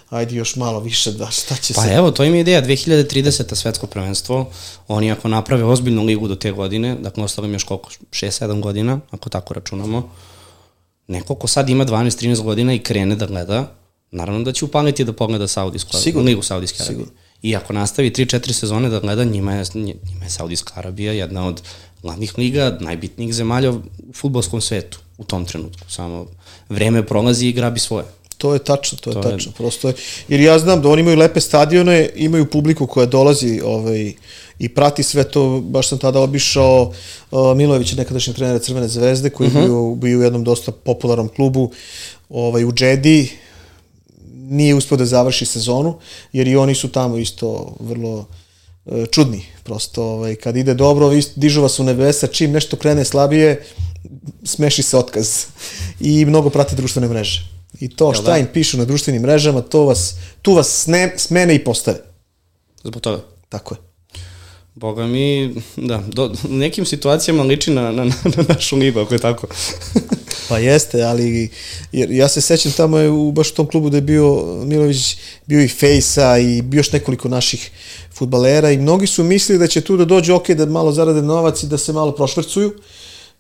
ajde 0.10 0.36
još 0.36 0.56
malo 0.56 0.80
više 0.80 1.12
da 1.12 1.32
šta 1.32 1.56
će 1.56 1.74
pa 1.74 1.82
se... 1.82 1.88
Pa 1.88 1.94
evo, 1.94 2.12
to 2.12 2.24
im 2.24 2.36
je 2.36 2.42
ideja, 2.42 2.62
2030. 2.62 3.56
svetsko 3.56 3.88
prvenstvo, 3.88 4.50
oni 4.88 5.12
ako 5.12 5.28
naprave 5.28 5.64
ozbiljnu 5.64 6.04
ligu 6.04 6.28
do 6.28 6.36
te 6.36 6.52
godine, 6.52 6.96
dakle 6.96 7.24
ostalo 7.24 7.48
im 7.48 7.54
još 7.54 7.64
koliko, 7.64 7.90
6-7 8.12 8.62
godina, 8.62 9.00
ako 9.12 9.30
tako 9.30 9.54
računamo, 9.54 10.10
neko 11.08 11.36
ko 11.36 11.48
sad 11.48 11.70
ima 11.70 11.86
12-13 11.86 12.42
godina 12.42 12.74
i 12.74 12.80
krene 12.80 13.16
da 13.16 13.26
gleda, 13.26 13.72
naravno 14.12 14.44
da 14.44 14.52
će 14.52 14.66
upaliti 14.66 15.04
da 15.04 15.14
pogleda 15.14 15.48
Saudijsku 15.48 15.98
Sigurno. 15.98 16.26
ligu 16.26 16.42
Saudijske 16.42 16.84
Arabije. 16.84 17.06
Sigurno. 17.06 17.22
I 17.42 17.56
ako 17.56 17.74
nastavi 17.74 18.12
3-4 18.12 18.52
sezone 18.52 18.90
da 18.90 19.00
gleda, 19.00 19.24
njima 19.24 19.54
je, 19.54 19.64
njima 19.76 20.24
je 20.24 20.30
Saudijska 20.30 20.74
Arabija 20.76 21.14
jedna 21.14 21.48
od 21.48 21.62
glavnih 22.02 22.38
liga, 22.38 22.78
najbitnijih 22.80 23.34
zemalja 23.34 23.72
u 23.72 23.82
futbolskom 24.14 24.62
svetu 24.62 25.00
u 25.18 25.24
tom 25.24 25.46
trenutku. 25.46 25.92
Samo 25.92 26.28
vreme 26.70 27.06
prolazi 27.06 27.46
i 27.46 27.50
igra 27.50 27.70
bi 27.70 27.80
svoje. 27.80 28.06
To 28.38 28.54
je 28.54 28.60
tačno, 28.60 28.98
to 29.02 29.10
je 29.10 29.14
to 29.14 29.22
tačno. 29.22 29.52
Je... 29.52 29.56
Prosto 29.56 29.88
je, 29.88 29.94
jer 30.28 30.40
ja 30.40 30.60
znam 30.60 30.82
da 30.82 30.90
oni 30.90 31.02
imaju 31.02 31.18
lepe 31.18 31.42
stadione, 31.42 32.10
imaju 32.16 32.46
publiku 32.46 32.88
koja 32.88 33.06
dolazi 33.06 33.62
ovaj, 33.66 34.14
i 34.60 34.70
prati 34.70 35.04
sve 35.04 35.24
to. 35.24 35.62
Baš 35.62 35.90
sam 35.90 35.98
tada 35.98 36.20
obišao 36.20 36.92
uh, 37.32 37.58
Milojević, 37.58 37.94
nekadašnji 37.94 38.34
trener 38.34 38.62
Crvene 38.62 38.88
zvezde, 38.88 39.30
koji 39.30 39.48
uh 39.48 39.54
-huh. 39.54 39.66
bio, 39.66 39.96
bio 39.96 40.20
u 40.20 40.22
jednom 40.22 40.44
dosta 40.44 40.72
popularnom 40.72 41.28
klubu 41.28 41.72
ovaj, 42.30 42.64
u 42.66 42.72
Džedi. 42.72 43.32
Nije 44.34 44.76
uspio 44.76 44.98
da 44.98 45.06
završi 45.06 45.46
sezonu, 45.46 45.98
jer 46.34 46.48
i 46.48 46.56
oni 46.56 46.76
su 46.76 46.88
tamo 46.88 47.18
isto 47.18 47.76
vrlo 47.80 48.26
uh, 48.86 49.06
čudni. 49.12 49.46
Prosto, 49.64 50.04
ovaj, 50.04 50.36
kad 50.36 50.58
ide 50.58 50.74
dobro, 50.74 51.12
dižu 51.36 51.62
vas 51.62 51.80
u 51.80 51.84
nebesa, 51.84 52.28
čim 52.28 52.52
nešto 52.52 52.78
krene 52.78 53.06
slabije, 53.06 53.66
smeši 54.44 54.84
se 54.84 54.98
otkaz. 54.98 55.46
I 56.00 56.26
mnogo 56.26 56.50
prate 56.50 56.76
društvene 56.76 57.08
mreže. 57.08 57.57
I 57.80 57.90
to 57.90 58.14
šta 58.14 58.32
da? 58.32 58.38
im 58.38 58.48
pišu 58.54 58.78
na 58.78 58.86
društvenim 58.86 59.22
mrežama, 59.22 59.62
to 59.62 59.86
vas, 59.86 60.16
tu 60.42 60.54
vas 60.54 60.84
sne, 60.84 61.14
smene 61.18 61.56
i 61.56 61.64
postave. 61.64 61.98
Zbog 62.84 63.02
toga? 63.02 63.22
Tako 63.50 63.76
je. 63.76 63.88
Boga 64.76 65.08
mi, 65.08 65.56
da, 65.76 66.04
do, 66.08 66.34
nekim 66.50 66.86
situacijama 66.86 67.44
liči 67.44 67.72
na, 67.72 67.92
na, 67.92 68.04
na 68.06 68.44
našu 68.50 68.76
libu, 68.76 69.00
ako 69.00 69.14
je 69.14 69.20
tako. 69.20 69.48
pa 70.50 70.58
jeste, 70.58 71.04
ali 71.04 71.50
jer 71.92 72.12
ja 72.12 72.28
se 72.28 72.42
sećam 72.42 72.72
tamo 72.72 72.98
je 72.98 73.10
u 73.10 73.32
baš 73.32 73.52
u 73.52 73.54
tom 73.54 73.68
klubu 73.68 73.90
da 73.90 73.98
je 73.98 74.02
bio 74.02 74.44
Milović, 74.66 75.18
bio 75.46 75.62
i 75.62 75.68
Fejsa 75.68 76.38
i 76.38 76.62
bio 76.62 76.80
još 76.80 76.92
nekoliko 76.92 77.30
naših 77.30 77.72
futbalera 78.14 78.72
i 78.72 78.78
mnogi 78.78 79.08
su 79.08 79.24
mislili 79.24 79.60
da 79.60 79.68
će 79.68 79.82
tu 79.82 79.98
da 79.98 80.06
dođe 80.06 80.34
ok, 80.34 80.50
da 80.50 80.66
malo 80.66 80.92
zarade 80.92 81.22
novac 81.22 81.64
i 81.64 81.68
da 81.68 81.78
se 81.78 81.94
malo 81.94 82.12
prošvrcuju. 82.12 82.74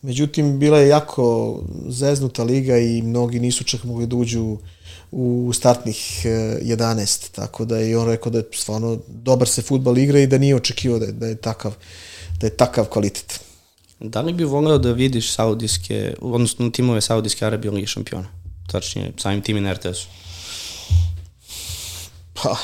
Međutim, 0.01 0.59
bila 0.59 0.79
je 0.79 0.87
jako 0.87 1.59
zeznuta 1.89 2.43
liga 2.43 2.77
i 2.77 3.01
mnogi 3.01 3.39
nisu 3.39 3.63
čak 3.63 3.83
mogli 3.83 4.07
da 4.07 4.15
uđu 4.15 4.57
u 5.11 5.51
startnih 5.53 6.25
11, 6.25 7.25
e, 7.25 7.29
tako 7.31 7.65
da 7.65 7.77
je 7.77 7.97
on 7.97 8.07
rekao 8.07 8.31
da 8.31 8.37
je 8.37 8.43
stvarno 8.53 8.99
dobar 9.07 9.47
se 9.47 9.61
futbal 9.61 9.97
igra 9.97 10.19
i 10.19 10.27
da 10.27 10.37
nije 10.37 10.55
očekivao 10.55 10.99
da 10.99 11.05
je, 11.05 11.11
da 11.11 11.27
je 11.27 11.35
takav 11.35 11.75
da 12.39 12.47
je 12.47 12.57
takav 12.57 12.85
kvalitet. 12.85 13.39
Da 13.99 14.21
li 14.21 14.33
bi 14.33 14.43
voleo 14.43 14.77
da 14.77 14.91
vidiš 14.91 15.31
saudijske, 15.31 16.13
odnosno 16.21 16.69
timove 16.69 17.01
Saudijske 17.01 17.45
Arabije 17.45 17.71
ligi 17.71 17.87
šampiona? 17.87 18.27
Tačnije, 18.71 19.11
samim 19.17 19.41
tim 19.41 19.57
i 19.57 19.61
na 19.61 19.73
RTS-u. 19.73 20.07
Pa, 22.33 22.57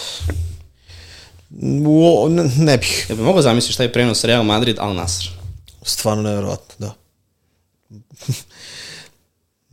u, 1.87 2.29
ne, 2.29 2.43
ne 2.57 2.77
bih. 2.77 3.05
Ja 3.09 3.15
bih 3.15 3.25
mogao 3.25 3.41
zamisliti 3.41 3.73
šta 3.73 3.83
je 3.83 3.93
prenos 3.93 4.23
Real 4.23 4.43
Madrid 4.43 4.79
Al 4.79 4.95
Nasr. 4.95 5.29
Stvarno 5.83 6.23
nevjerojatno, 6.23 6.75
da. 6.79 6.93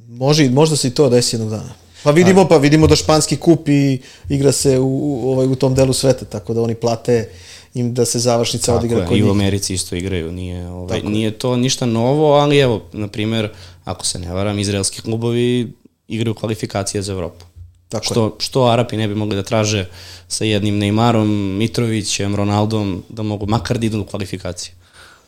Može, 0.08 0.50
možda 0.50 0.76
se 0.76 0.88
i 0.88 0.90
to 0.90 1.08
desi 1.08 1.36
jednog 1.36 1.50
dana. 1.50 1.74
Pa 2.02 2.10
vidimo, 2.10 2.48
pa 2.48 2.56
vidimo 2.56 2.86
da 2.86 2.96
španski 2.96 3.36
kup 3.36 3.68
i 3.68 4.00
igra 4.28 4.52
se 4.52 4.78
u, 4.78 4.86
u, 4.86 5.30
ovaj, 5.32 5.46
u 5.46 5.54
tom 5.54 5.74
delu 5.74 5.92
sveta, 5.92 6.24
tako 6.24 6.54
da 6.54 6.62
oni 6.62 6.74
plate 6.74 7.28
im 7.74 7.94
da 7.94 8.04
se 8.04 8.18
završnica 8.18 8.66
tako 8.66 8.78
odigra 8.78 9.06
kod 9.06 9.12
njih. 9.12 9.24
I 9.24 9.28
u 9.28 9.30
Americi 9.30 9.74
isto 9.74 9.96
igraju, 9.96 10.32
nije, 10.32 10.68
ovaj, 10.68 11.02
nije 11.02 11.30
to 11.30 11.56
ništa 11.56 11.86
novo, 11.86 12.32
ali 12.32 12.58
evo, 12.58 12.82
na 12.92 13.08
primer, 13.08 13.50
ako 13.84 14.06
se 14.06 14.18
ne 14.18 14.32
varam, 14.32 14.58
izraelski 14.58 15.02
klubovi 15.02 15.72
igraju 16.08 16.34
kvalifikacije 16.34 17.02
za 17.02 17.12
Evropu. 17.12 17.44
Tako 17.88 18.04
što, 18.04 18.36
što 18.38 18.64
Arapi 18.64 18.96
ne 18.96 19.08
bi 19.08 19.14
mogli 19.14 19.36
da 19.36 19.42
traže 19.42 19.86
sa 20.28 20.44
jednim 20.44 20.80
Neymarom, 20.80 21.56
Mitrovićem, 21.58 22.36
Ronaldom, 22.36 23.02
da 23.08 23.22
mogu 23.22 23.46
makar 23.46 23.78
da 23.78 23.86
idu 23.86 24.00
u 24.00 24.04
kvalifikacije. 24.04 24.74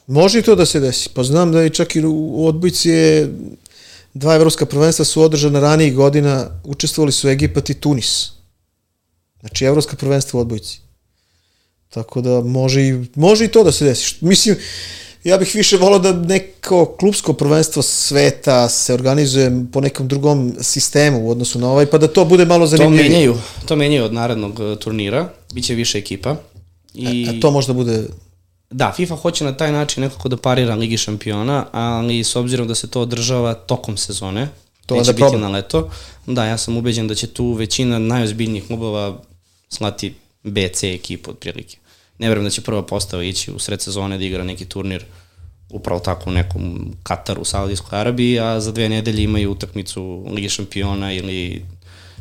Može 0.07 0.39
i 0.39 0.43
to 0.43 0.55
da 0.55 0.67
se 0.67 0.81
desi. 0.81 1.09
Pa 1.15 1.23
znam 1.23 1.53
da 1.53 1.65
i 1.65 1.71
čak 1.71 1.97
i 1.97 2.05
u 2.05 2.47
odbojci 2.47 2.89
je 2.89 3.35
dva 4.15 4.35
evropska 4.35 4.67
prvenstva 4.67 5.05
su 5.05 5.23
održana 5.23 5.61
ranijih 5.61 5.95
godina, 5.95 6.61
učestvovali 6.65 7.13
su 7.13 7.29
Egipat 7.29 7.71
i 7.71 7.75
Tunis. 7.75 8.31
Znači, 9.41 9.65
evropska 9.65 9.97
prvenstva 9.97 10.39
u 10.39 10.41
odbojci. 10.41 10.81
Tako 11.89 12.21
da 12.21 12.41
može 12.41 12.83
i, 12.83 13.05
može 13.15 13.45
i 13.45 13.49
to 13.49 13.65
da 13.65 13.73
se 13.73 13.85
desi. 13.85 14.15
Mislim, 14.21 14.57
ja 15.25 15.39
bih 15.39 15.55
više 15.55 15.77
volao 15.77 15.99
da 15.99 16.13
neko 16.13 16.97
klubsko 16.99 17.33
prvenstvo 17.33 17.83
sveta 17.83 18.69
se 18.69 18.95
organizuje 18.95 19.65
po 19.73 19.81
nekom 19.81 20.09
drugom 20.09 20.55
sistemu 20.61 21.27
u 21.27 21.31
odnosu 21.31 21.59
na 21.59 21.71
ovaj, 21.71 21.87
pa 21.87 21.99
da 21.99 22.09
to 22.09 22.25
bude 22.25 22.45
malo 22.45 22.67
zanimljivije. 22.67 23.09
To 23.09 23.13
menjaju, 23.13 23.37
to 23.67 23.77
menjaju 23.77 24.05
od 24.05 24.13
narednog 24.13 24.61
e, 24.61 24.77
turnira, 24.79 25.29
biće 25.55 25.75
više 25.75 25.99
ekipa. 25.99 26.37
I... 26.95 27.27
A, 27.29 27.31
a 27.31 27.41
to 27.41 27.51
možda 27.51 27.73
bude 27.73 28.05
Da, 28.73 28.93
FIFA 28.97 29.17
hoće 29.17 29.45
na 29.45 29.57
taj 29.57 29.73
način 29.73 30.03
nekako 30.03 30.29
da 30.29 30.37
parira 30.37 30.75
Ligi 30.75 30.97
šampiona, 30.97 31.67
ali 31.73 32.25
s 32.25 32.37
obzirom 32.37 32.69
da 32.69 32.75
se 32.75 32.91
to 32.91 33.01
održava 33.01 33.55
tokom 33.55 33.97
sezone, 33.97 34.49
to 34.87 34.95
neće 34.95 35.13
biti 35.13 35.21
problem. 35.21 35.41
na 35.41 35.49
leto, 35.49 35.91
da, 36.27 36.45
ja 36.45 36.59
sam 36.59 36.77
ubeđen 36.77 37.09
da 37.09 37.15
će 37.15 37.27
tu 37.27 37.53
većina 37.53 37.99
najozbiljnijih 37.99 38.67
klubova 38.67 39.19
slati 39.69 40.15
BC 40.43 40.83
ekipu 40.83 41.31
otprilike. 41.31 41.77
Ne 42.19 42.29
verujem 42.29 42.45
da 42.45 42.51
će 42.51 42.61
prva 42.61 42.83
postava 42.83 43.23
ići 43.25 43.53
u 43.53 43.59
sred 43.59 43.83
sezone 43.83 44.19
da 44.19 44.25
igra 44.25 44.45
neki 44.45 44.65
turnir 44.65 45.05
upravo 45.71 46.01
tako 46.01 46.31
u 46.31 46.33
nekom 46.33 46.95
Kataru, 47.03 47.45
Saudijskoj 47.45 47.99
Arabiji, 47.99 48.41
a 48.41 48.61
za 48.61 48.73
dve 48.73 48.89
nedelje 48.89 49.23
imaju 49.23 49.51
utakmicu 49.51 50.27
Lige 50.31 50.49
šampiona 50.49 51.13
ili 51.13 51.65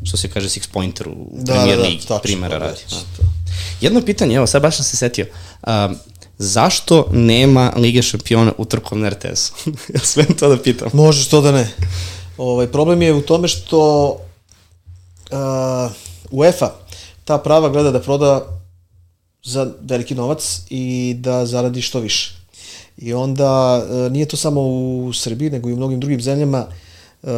što 0.03 0.17
se 0.17 0.29
kaže 0.29 0.49
six 0.49 0.67
pointer 0.71 1.07
u 1.07 1.29
da, 1.31 1.53
Premier 1.53 1.77
da, 1.77 1.83
da, 1.83 1.89
Ligi, 1.89 2.07
primjera 2.23 2.59
da, 2.59 2.65
radi. 2.65 2.81
Da. 2.89 3.25
Jedno 3.81 4.01
pitanje, 4.01 4.35
evo, 4.35 4.47
sad 4.47 4.61
baš 4.61 4.75
sam 4.75 4.85
se 4.85 4.97
setio. 4.97 5.25
Um, 5.67 5.97
zašto 6.41 7.07
nema 7.11 7.73
Lige 7.75 8.01
šampiona 8.01 8.53
utrkom 8.57 9.01
na 9.01 9.09
RTS-u? 9.09 9.53
ja 9.93 9.99
sve 9.99 10.25
to 10.25 10.49
da 10.49 10.57
pitam. 10.57 10.89
Možeš 10.93 11.27
to 11.27 11.41
da 11.41 11.51
ne. 11.51 11.67
Ovaj, 12.37 12.67
problem 12.67 13.01
je 13.01 13.13
u 13.13 13.21
tome 13.21 13.47
što 13.47 14.09
uh, 15.31 15.91
UEFA 16.31 16.71
ta 17.25 17.37
prava 17.37 17.69
gleda 17.69 17.91
da 17.91 18.01
proda 18.01 18.61
za 19.43 19.71
veliki 19.81 20.15
novac 20.15 20.61
i 20.69 21.15
da 21.19 21.45
zaradi 21.45 21.81
što 21.81 21.99
više. 21.99 22.35
I 22.97 23.13
onda 23.13 23.83
uh, 23.83 24.11
nije 24.11 24.25
to 24.25 24.37
samo 24.37 24.61
u 24.61 25.13
Srbiji, 25.13 25.49
nego 25.49 25.69
i 25.69 25.73
u 25.73 25.77
mnogim 25.77 25.99
drugim 25.99 26.21
zemljama 26.21 26.67
uh, 27.21 27.29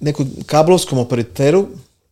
nekom 0.00 0.30
kablovskom 0.46 0.98
operateru 0.98 1.66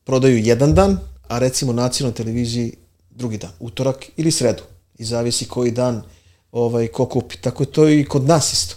prodaju 0.04 0.38
jedan 0.38 0.74
dan, 0.74 0.98
a 1.28 1.38
recimo 1.38 1.72
nacionalnoj 1.72 2.16
televiziji 2.16 2.72
drugi 3.10 3.38
dan, 3.38 3.50
utorak 3.60 4.06
ili 4.16 4.30
sredu 4.30 4.62
i 5.02 5.04
zavisi 5.04 5.44
koji 5.44 5.70
dan 5.70 6.02
ovaj, 6.52 6.86
ko 6.86 7.06
kupi. 7.06 7.36
Tako 7.36 7.62
je 7.62 7.72
to 7.72 7.88
i 7.88 8.04
kod 8.04 8.24
nas 8.24 8.52
isto. 8.52 8.76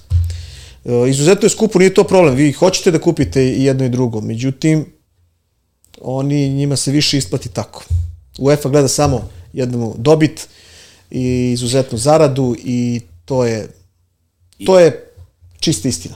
E, 0.86 1.10
izuzetno 1.10 1.46
je 1.46 1.50
skupo, 1.50 1.80
nije 1.80 1.94
to 1.94 2.04
problem. 2.04 2.36
Vi 2.36 2.52
hoćete 2.52 2.92
da 2.92 3.02
kupite 3.02 3.44
i 3.44 3.64
jedno 3.64 3.86
i 3.86 3.90
drugo. 3.90 4.22
Međutim, 4.22 4.86
oni, 6.02 6.50
njima 6.50 6.76
se 6.76 6.92
više 6.92 7.18
isplati 7.18 7.50
tako. 7.50 7.84
UEFA 8.40 8.70
gleda 8.70 8.88
samo 8.88 9.30
jednu 9.54 9.96
dobit 9.98 10.48
i 11.12 11.52
izuzetnu 11.52 11.98
zaradu 11.98 12.56
i 12.64 13.02
to 13.26 13.46
je 13.46 13.70
to 14.66 14.80
je 14.80 15.12
čista 15.60 15.88
istina. 15.88 16.16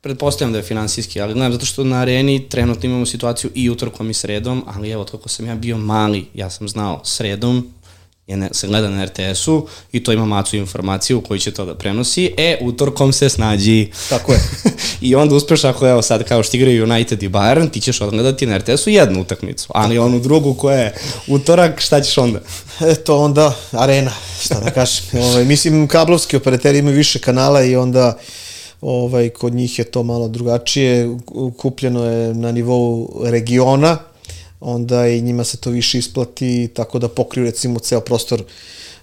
Pretpostavljam 0.00 0.52
da 0.52 0.58
je 0.58 0.64
finansijski, 0.64 1.20
ali 1.20 1.34
gledam 1.34 1.52
zato 1.52 1.66
što 1.66 1.84
na 1.84 2.00
areni 2.00 2.48
trenutno 2.48 2.88
imamo 2.88 3.06
situaciju 3.06 3.50
i 3.54 3.70
utorkom 3.70 4.10
i 4.10 4.14
sredom, 4.14 4.64
ali 4.66 4.90
evo, 4.90 5.04
kako 5.04 5.28
sam 5.28 5.46
ja 5.46 5.54
bio 5.54 5.78
mali, 5.78 6.26
ja 6.34 6.50
sam 6.50 6.68
znao 6.68 7.00
sredom 7.04 7.72
je 8.26 8.36
ne, 8.36 8.48
se 8.52 8.66
gleda 8.66 8.90
na 8.90 9.04
RTS-u 9.04 9.66
i 9.92 10.04
to 10.04 10.12
ima 10.12 10.24
macu 10.24 10.56
informaciju 10.56 11.20
koji 11.20 11.40
će 11.40 11.50
to 11.50 11.64
da 11.64 11.74
prenosi, 11.74 12.34
e, 12.36 12.58
utorkom 12.60 13.12
se 13.12 13.28
snađi. 13.28 13.90
Tako 14.08 14.32
je. 14.32 14.40
I 15.00 15.14
onda 15.14 15.34
uspeš 15.34 15.64
ako, 15.64 15.88
evo 15.88 16.02
sad, 16.02 16.24
kao 16.24 16.42
što 16.42 16.56
igraju 16.56 16.84
United 16.84 17.22
i 17.22 17.28
Bayern, 17.28 17.70
ti 17.70 17.80
ćeš 17.80 18.00
odgledati 18.00 18.46
na 18.46 18.58
RTS-u 18.58 18.90
jednu 18.90 19.20
utakmicu, 19.20 19.68
ali 19.74 19.98
onu 19.98 20.20
drugu 20.20 20.54
koja 20.54 20.78
je 20.78 20.94
utorak, 21.28 21.80
šta 21.80 22.00
ćeš 22.00 22.18
onda? 22.18 22.40
Eto, 22.80 23.18
onda 23.18 23.56
arena, 23.72 24.12
šta 24.40 24.60
da 24.60 24.70
kažem. 24.70 25.04
ovaj, 25.24 25.44
mislim, 25.44 25.88
kablovski 25.88 26.36
operateri 26.36 26.78
imaju 26.78 26.96
više 26.96 27.18
kanala 27.18 27.62
i 27.64 27.76
onda 27.76 28.18
ovaj, 28.80 29.28
kod 29.28 29.54
njih 29.54 29.78
je 29.78 29.84
to 29.84 30.02
malo 30.02 30.28
drugačije, 30.28 31.08
kupljeno 31.58 32.04
je 32.04 32.34
na 32.34 32.52
nivou 32.52 33.20
regiona, 33.24 33.98
onda 34.64 35.08
i 35.08 35.22
njima 35.22 35.44
se 35.44 35.56
to 35.56 35.70
više 35.70 35.98
isplati, 35.98 36.68
tako 36.74 36.98
da 36.98 37.08
pokriju 37.08 37.44
recimo 37.44 37.78
ceo 37.78 38.00
prostor 38.00 38.42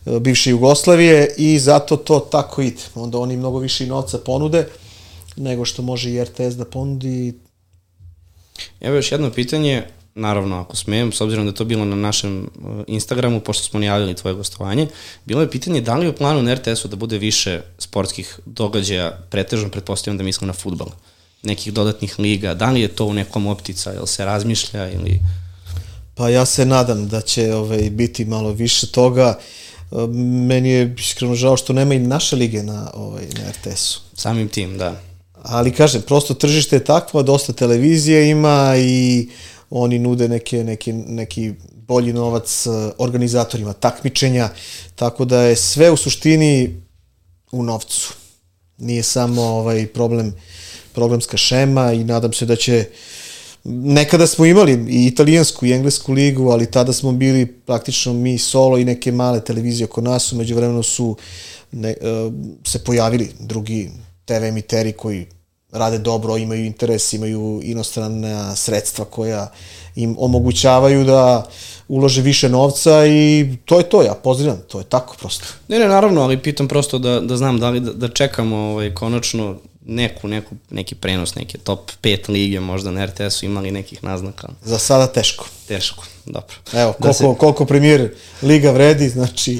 e, 0.05 0.19
bivše 0.19 0.49
Jugoslavije 0.49 1.35
i 1.37 1.59
zato 1.59 1.97
to 1.97 2.19
tako 2.19 2.61
ide. 2.61 2.81
Onda 2.95 3.17
oni 3.17 3.37
mnogo 3.37 3.59
više 3.59 3.83
i 3.83 3.87
novca 3.87 4.17
ponude 4.17 4.67
nego 5.35 5.65
što 5.65 5.81
može 5.81 6.11
i 6.11 6.23
RTS 6.23 6.55
da 6.57 6.65
ponudi. 6.65 7.33
Evo 8.81 8.95
još 8.95 9.11
jedno 9.11 9.31
pitanje, 9.31 9.83
naravno 10.15 10.59
ako 10.59 10.75
smijem, 10.75 11.11
s 11.11 11.21
obzirom 11.21 11.45
da 11.45 11.51
to 11.51 11.65
bilo 11.65 11.85
na 11.85 11.95
našem 11.95 12.43
e, 12.43 12.47
Instagramu, 12.87 13.39
pošto 13.39 13.63
smo 13.63 13.79
najavili 13.79 14.15
tvoje 14.15 14.35
gostovanje, 14.35 14.87
bilo 15.25 15.41
je 15.41 15.51
pitanje 15.51 15.81
da 15.81 15.95
li 15.95 16.05
je 16.05 16.09
u 16.09 16.15
planu 16.15 16.41
na 16.41 16.53
RTS-u 16.53 16.87
da 16.87 16.95
bude 16.95 17.17
više 17.17 17.61
sportskih 17.77 18.39
događaja, 18.45 19.11
pretežno 19.29 19.69
pretpostavljam 19.69 20.17
da 20.17 20.23
mislim 20.23 20.47
na 20.47 20.53
futbal, 20.53 20.89
nekih 21.43 21.73
dodatnih 21.73 22.19
liga, 22.19 22.53
da 22.53 22.71
li 22.71 22.81
je 22.81 22.87
to 22.87 23.05
u 23.05 23.13
nekom 23.13 23.47
optica, 23.47 23.91
jel 23.91 24.05
se 24.05 24.25
razmišlja 24.25 24.91
ili... 24.91 25.19
Pa 26.21 26.29
ja 26.29 26.45
se 26.45 26.65
nadam 26.65 27.07
da 27.07 27.21
će 27.21 27.55
ovaj, 27.55 27.89
biti 27.89 28.25
malo 28.25 28.51
više 28.51 28.87
toga. 28.91 29.39
Meni 30.47 30.69
je 30.69 30.95
iskreno 30.99 31.35
žao 31.35 31.57
što 31.57 31.73
nema 31.73 31.93
i 31.93 31.99
naše 31.99 32.35
lige 32.35 32.63
na, 32.63 32.91
ovaj, 32.93 33.23
na 33.23 33.51
RTS-u. 33.51 33.99
Samim 34.13 34.49
tim, 34.49 34.77
da. 34.77 35.01
Ali 35.43 35.73
kažem, 35.73 36.01
prosto 36.01 36.33
tržište 36.33 36.75
je 36.75 36.83
takvo, 36.83 37.23
dosta 37.23 37.53
televizije 37.53 38.29
ima 38.29 38.73
i 38.77 39.29
oni 39.69 39.99
nude 39.99 40.27
neke, 40.27 40.63
neke, 40.63 40.93
neki 40.93 41.53
bolji 41.87 42.13
novac 42.13 42.67
eh, 42.67 42.91
organizatorima 42.97 43.73
takmičenja, 43.73 44.49
tako 44.95 45.25
da 45.25 45.41
je 45.41 45.55
sve 45.55 45.91
u 45.91 45.97
suštini 45.97 46.81
u 47.51 47.63
novcu. 47.63 48.13
Nije 48.77 49.03
samo 49.03 49.41
ovaj 49.41 49.87
problem 49.87 50.33
problemska 50.93 51.37
šema 51.37 51.93
i 51.93 52.03
nadam 52.03 52.33
se 52.33 52.45
da 52.45 52.55
će 52.55 52.85
uh, 52.89 53.21
Nekada 53.63 54.27
smo 54.27 54.45
imali 54.45 54.85
i 54.89 55.05
italijansku 55.05 55.65
i 55.65 55.71
englesku 55.71 56.13
ligu, 56.13 56.49
ali 56.49 56.71
tada 56.71 56.93
smo 56.93 57.11
bili 57.11 57.45
praktično 57.45 58.13
mi 58.13 58.37
solo 58.37 58.77
i 58.77 58.85
neke 58.85 59.11
male 59.11 59.43
televizije 59.43 59.85
oko 59.85 60.01
nas, 60.01 60.33
umeđu 60.33 60.55
vremenu 60.55 60.83
su 60.83 61.17
ne, 61.71 61.95
uh, 62.01 62.33
se 62.67 62.83
pojavili 62.83 63.31
drugi 63.39 63.89
TV 64.25 64.43
emiteri 64.43 64.91
koji 64.91 65.25
rade 65.71 65.97
dobro, 65.97 66.37
imaju 66.37 66.65
interes, 66.65 67.13
imaju 67.13 67.61
inostrana 67.63 68.55
sredstva 68.55 69.05
koja 69.05 69.51
im 69.95 70.15
omogućavaju 70.19 71.03
da 71.03 71.47
ulože 71.87 72.21
više 72.21 72.49
novca 72.49 73.05
i 73.05 73.55
to 73.65 73.77
je 73.77 73.89
to, 73.89 74.01
ja 74.01 74.13
pozdravljam, 74.13 74.63
to 74.67 74.79
je 74.79 74.85
tako 74.85 75.15
prosto. 75.19 75.45
Ne, 75.67 75.79
ne, 75.79 75.87
naravno, 75.87 76.21
ali 76.21 76.41
pitam 76.41 76.67
prosto 76.67 76.99
da, 76.99 77.19
da 77.19 77.37
znam 77.37 77.59
da 77.59 77.69
li 77.69 77.79
da, 77.79 77.93
da 77.93 78.07
čekamo 78.07 78.55
ovaj, 78.55 78.93
konačno 78.93 79.57
neku, 79.91 80.27
neku, 80.27 80.55
neki 80.69 80.95
prenos, 80.95 81.35
neke 81.35 81.57
top 81.57 81.91
5 82.01 82.29
lige 82.29 82.59
možda 82.59 82.91
na 82.91 83.05
RTS-u 83.05 83.45
imali 83.45 83.71
nekih 83.71 84.03
naznaka. 84.03 84.47
Za 84.63 84.77
sada 84.77 85.07
teško. 85.07 85.45
Teško, 85.67 86.05
dobro. 86.25 86.55
Evo, 86.73 86.93
koliko, 86.93 87.07
da 87.07 87.13
se... 87.13 87.39
koliko 87.39 87.65
premijer 87.65 88.15
liga 88.41 88.71
vredi, 88.71 89.09
znači... 89.09 89.59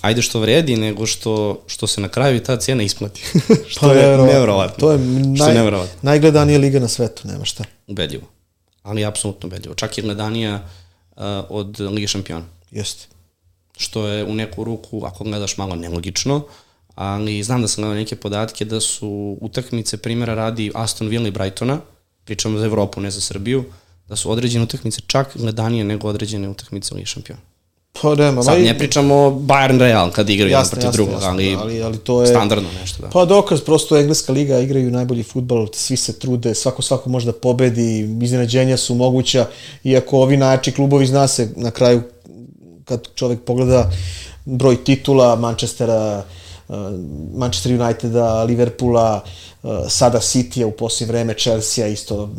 Ajde 0.00 0.22
što 0.22 0.40
vredi, 0.40 0.76
nego 0.76 1.06
što, 1.06 1.62
što 1.66 1.86
se 1.86 2.00
na 2.00 2.08
kraju 2.08 2.36
i 2.36 2.42
ta 2.42 2.56
cijena 2.56 2.82
isplati. 2.82 3.22
što 3.72 3.80
pa, 3.80 3.92
je 3.92 4.18
nevrovatno. 4.18 4.80
To 4.80 4.92
je 4.92 4.98
naj, 4.98 5.86
najgledanija 6.02 6.58
liga 6.58 6.80
na 6.80 6.88
svetu, 6.88 7.28
nema 7.28 7.44
šta. 7.44 7.64
Ubedljivo. 7.86 8.24
Ali 8.82 9.04
apsolutno 9.04 9.46
ubedljivo. 9.46 9.74
Čak 9.74 9.98
je 9.98 10.02
gledanija 10.02 10.54
uh, 11.16 11.22
od 11.48 11.80
Lige 11.80 12.06
šampiona. 12.06 12.46
Jeste. 12.70 13.06
Što 13.76 14.06
je 14.06 14.24
u 14.24 14.34
neku 14.34 14.64
ruku, 14.64 15.02
ako 15.04 15.24
gledaš 15.24 15.56
malo 15.56 15.74
nelogično, 15.74 16.42
ali 16.96 17.42
znam 17.42 17.62
da 17.62 17.68
sam 17.68 17.82
gledao 17.82 17.94
neke 17.94 18.16
podatke 18.16 18.64
da 18.64 18.80
su 18.80 19.38
utakmice, 19.40 19.96
primjera 19.96 20.34
radi 20.34 20.72
Aston 20.74 21.08
Villa 21.08 21.28
i 21.28 21.30
Brightona, 21.30 21.78
pričamo 22.24 22.58
za 22.58 22.66
Evropu, 22.66 23.00
ne 23.00 23.10
za 23.10 23.20
Srbiju, 23.20 23.64
da 24.08 24.16
su 24.16 24.30
određene 24.30 24.64
utakmice 24.64 25.00
čak 25.06 25.36
gledanije 25.36 25.84
nego 25.84 26.08
određene 26.08 26.48
utakmice 26.48 26.94
u 26.94 26.96
Ligi 26.96 27.06
šampiona. 27.06 27.40
Pa 28.02 28.14
nema, 28.14 28.42
Sad 28.42 28.60
ne 28.60 28.78
pričamo 28.78 29.14
Bayern 29.30 29.78
Real 29.78 30.10
kad 30.10 30.30
igraju 30.30 30.50
jedan 30.50 30.68
protiv 30.70 30.90
drugog, 30.90 31.22
ali, 31.22 31.56
ali, 31.60 31.82
ali 31.82 31.98
to 31.98 32.20
je 32.20 32.26
standardno 32.26 32.68
nešto. 32.80 33.02
Da. 33.02 33.08
Pa 33.08 33.24
dokaz, 33.24 33.60
prosto 33.60 33.96
Engleska 33.96 34.32
liga 34.32 34.58
igraju 34.58 34.90
najbolji 34.90 35.22
futbol, 35.22 35.68
svi 35.72 35.96
se 35.96 36.18
trude, 36.18 36.54
svako 36.54 36.82
svako 36.82 37.10
može 37.10 37.26
da 37.26 37.32
pobedi, 37.32 38.18
iznenađenja 38.22 38.76
su 38.76 38.94
moguća, 38.94 39.46
iako 39.84 40.18
ovi 40.18 40.36
najjači 40.36 40.72
klubovi 40.72 41.06
zna 41.06 41.28
se 41.28 41.48
na 41.56 41.70
kraju 41.70 42.02
kad 42.84 43.08
čovek 43.14 43.40
pogleda 43.40 43.90
broj 44.44 44.84
titula 44.84 45.36
Manchestera, 45.36 46.24
Manchester 47.34 47.80
Uniteda, 47.80 48.42
Liverpoola, 48.42 49.20
sada 49.88 50.18
City-a 50.20 50.66
u 50.66 50.70
poslije 50.70 51.08
vreme, 51.08 51.34
Chelsea 51.34 51.86
isto 51.86 52.30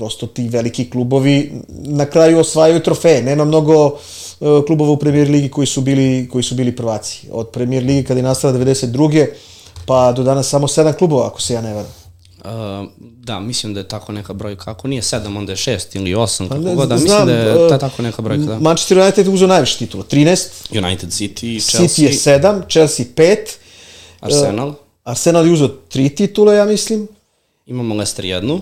prosto 0.00 0.26
ti 0.26 0.48
veliki 0.48 0.90
klubovi 0.90 1.52
na 1.68 2.06
kraju 2.06 2.38
osvajaju 2.38 2.80
trofeje. 2.80 3.22
Nema 3.22 3.44
mnogo 3.44 3.86
uh, 3.86 4.64
klubova 4.66 4.90
u 4.90 4.96
premier 4.96 5.28
ligi 5.28 5.50
koji 5.50 5.66
su 5.66 5.80
bili, 5.80 6.28
koji 6.32 6.42
su 6.42 6.54
bili 6.54 6.76
prvaci. 6.76 7.28
Od 7.32 7.48
premier 7.48 7.84
ligi 7.84 8.04
kada 8.04 8.18
je 8.18 8.24
nastala 8.24 8.54
92. 8.54 9.26
pa 9.86 10.12
do 10.12 10.22
danas 10.22 10.48
samo 10.48 10.68
sedam 10.68 10.92
klubova, 10.92 11.26
ako 11.26 11.40
se 11.40 11.54
ja 11.54 11.60
ne 11.60 11.74
varam. 11.74 11.99
Uh, 12.44 12.88
da, 12.98 13.40
mislim 13.40 13.74
da 13.74 13.80
je 13.80 13.88
tako 13.88 14.12
neka 14.12 14.32
brojka. 14.32 14.70
Ako 14.70 14.88
nije 14.88 15.02
7, 15.02 15.38
onda 15.38 15.52
je 15.52 15.56
6 15.56 15.96
ili 15.96 16.14
8, 16.14 16.48
Pa 16.48 16.54
kako 16.54 16.74
god. 16.74 16.88
Da, 16.88 16.94
mislim 16.94 17.26
da 17.26 17.32
je 17.32 17.64
uh, 17.64 17.68
ta 17.68 17.78
tako 17.78 18.02
neka 18.02 18.22
brojka. 18.22 18.44
Da. 18.44 18.58
Manchester 18.58 18.98
United 18.98 19.26
je 19.26 19.32
uzeo 19.32 19.48
najviše 19.48 19.78
titula, 19.78 20.04
13, 20.04 20.78
United 20.84 21.10
City, 21.10 21.70
Chelsea, 21.70 22.06
City 22.06 22.32
je 22.32 22.40
7, 22.40 22.62
Chelsea 22.70 23.06
5, 23.16 23.36
Arsenal. 24.20 24.74
Arsenal 25.04 25.46
je 25.46 25.52
uzeo 25.52 25.68
3 25.68 26.16
titule, 26.16 26.56
ja 26.56 26.64
mislim, 26.64 27.08
Imamo 27.66 27.94
Leicester 27.94 28.24
jednu, 28.24 28.60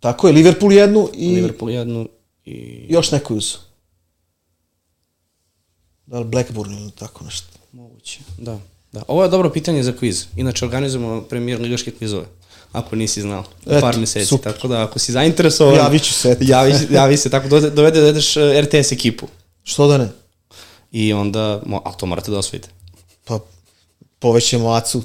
tako 0.00 0.26
je, 0.26 0.32
Liverpool 0.32 0.72
jednu 0.72 1.08
i 1.14 1.34
Liverpool 1.34 1.70
jednu 1.70 2.08
i 2.44 2.86
još 2.88 3.10
neko 3.10 3.34
je 3.34 3.38
uzeo. 3.38 3.60
Da 6.06 6.18
li 6.18 6.24
Blackburn 6.24 6.72
ili 6.72 6.90
tako 6.90 7.24
nešto. 7.24 7.46
moguće. 7.72 8.20
Da, 8.38 8.58
da. 8.92 9.02
Ovo 9.08 9.22
je 9.22 9.28
dobro 9.28 9.50
pitanje 9.50 9.82
za 9.82 9.92
kviz. 9.92 10.26
Inače, 10.36 10.64
organizujemo 10.64 11.22
premijer 11.22 11.60
ligaške 11.60 11.90
kvizove. 11.90 12.26
Ako 12.72 12.96
nisi 12.96 13.20
znao. 13.20 13.44
Eto, 13.66 13.80
par 13.80 13.98
meseci. 13.98 14.26
super. 14.26 14.52
Tako 14.52 14.68
da, 14.68 14.82
ako 14.82 14.98
si 14.98 15.12
zainteresovan... 15.12 15.74
Javit 15.74 16.02
ću 16.02 16.12
se. 16.12 16.36
Javi, 16.40 16.74
javi 16.90 17.16
se. 17.16 17.30
Tako 17.30 17.48
dovede, 17.48 17.70
dovede 17.70 18.00
da 18.00 18.06
jedeš 18.06 18.36
eh, 18.36 18.62
RTS 18.62 18.92
ekipu. 18.92 19.26
Što 19.62 19.86
da 19.86 19.98
ne? 19.98 20.08
I 20.92 21.12
onda... 21.12 21.60
Mo, 21.66 21.82
a 21.84 21.92
to 21.92 22.06
morate 22.06 22.30
da 22.30 22.38
osvojite. 22.38 22.68
Pa 23.24 23.38
povećemo 24.18 24.70
Acu, 24.70 25.02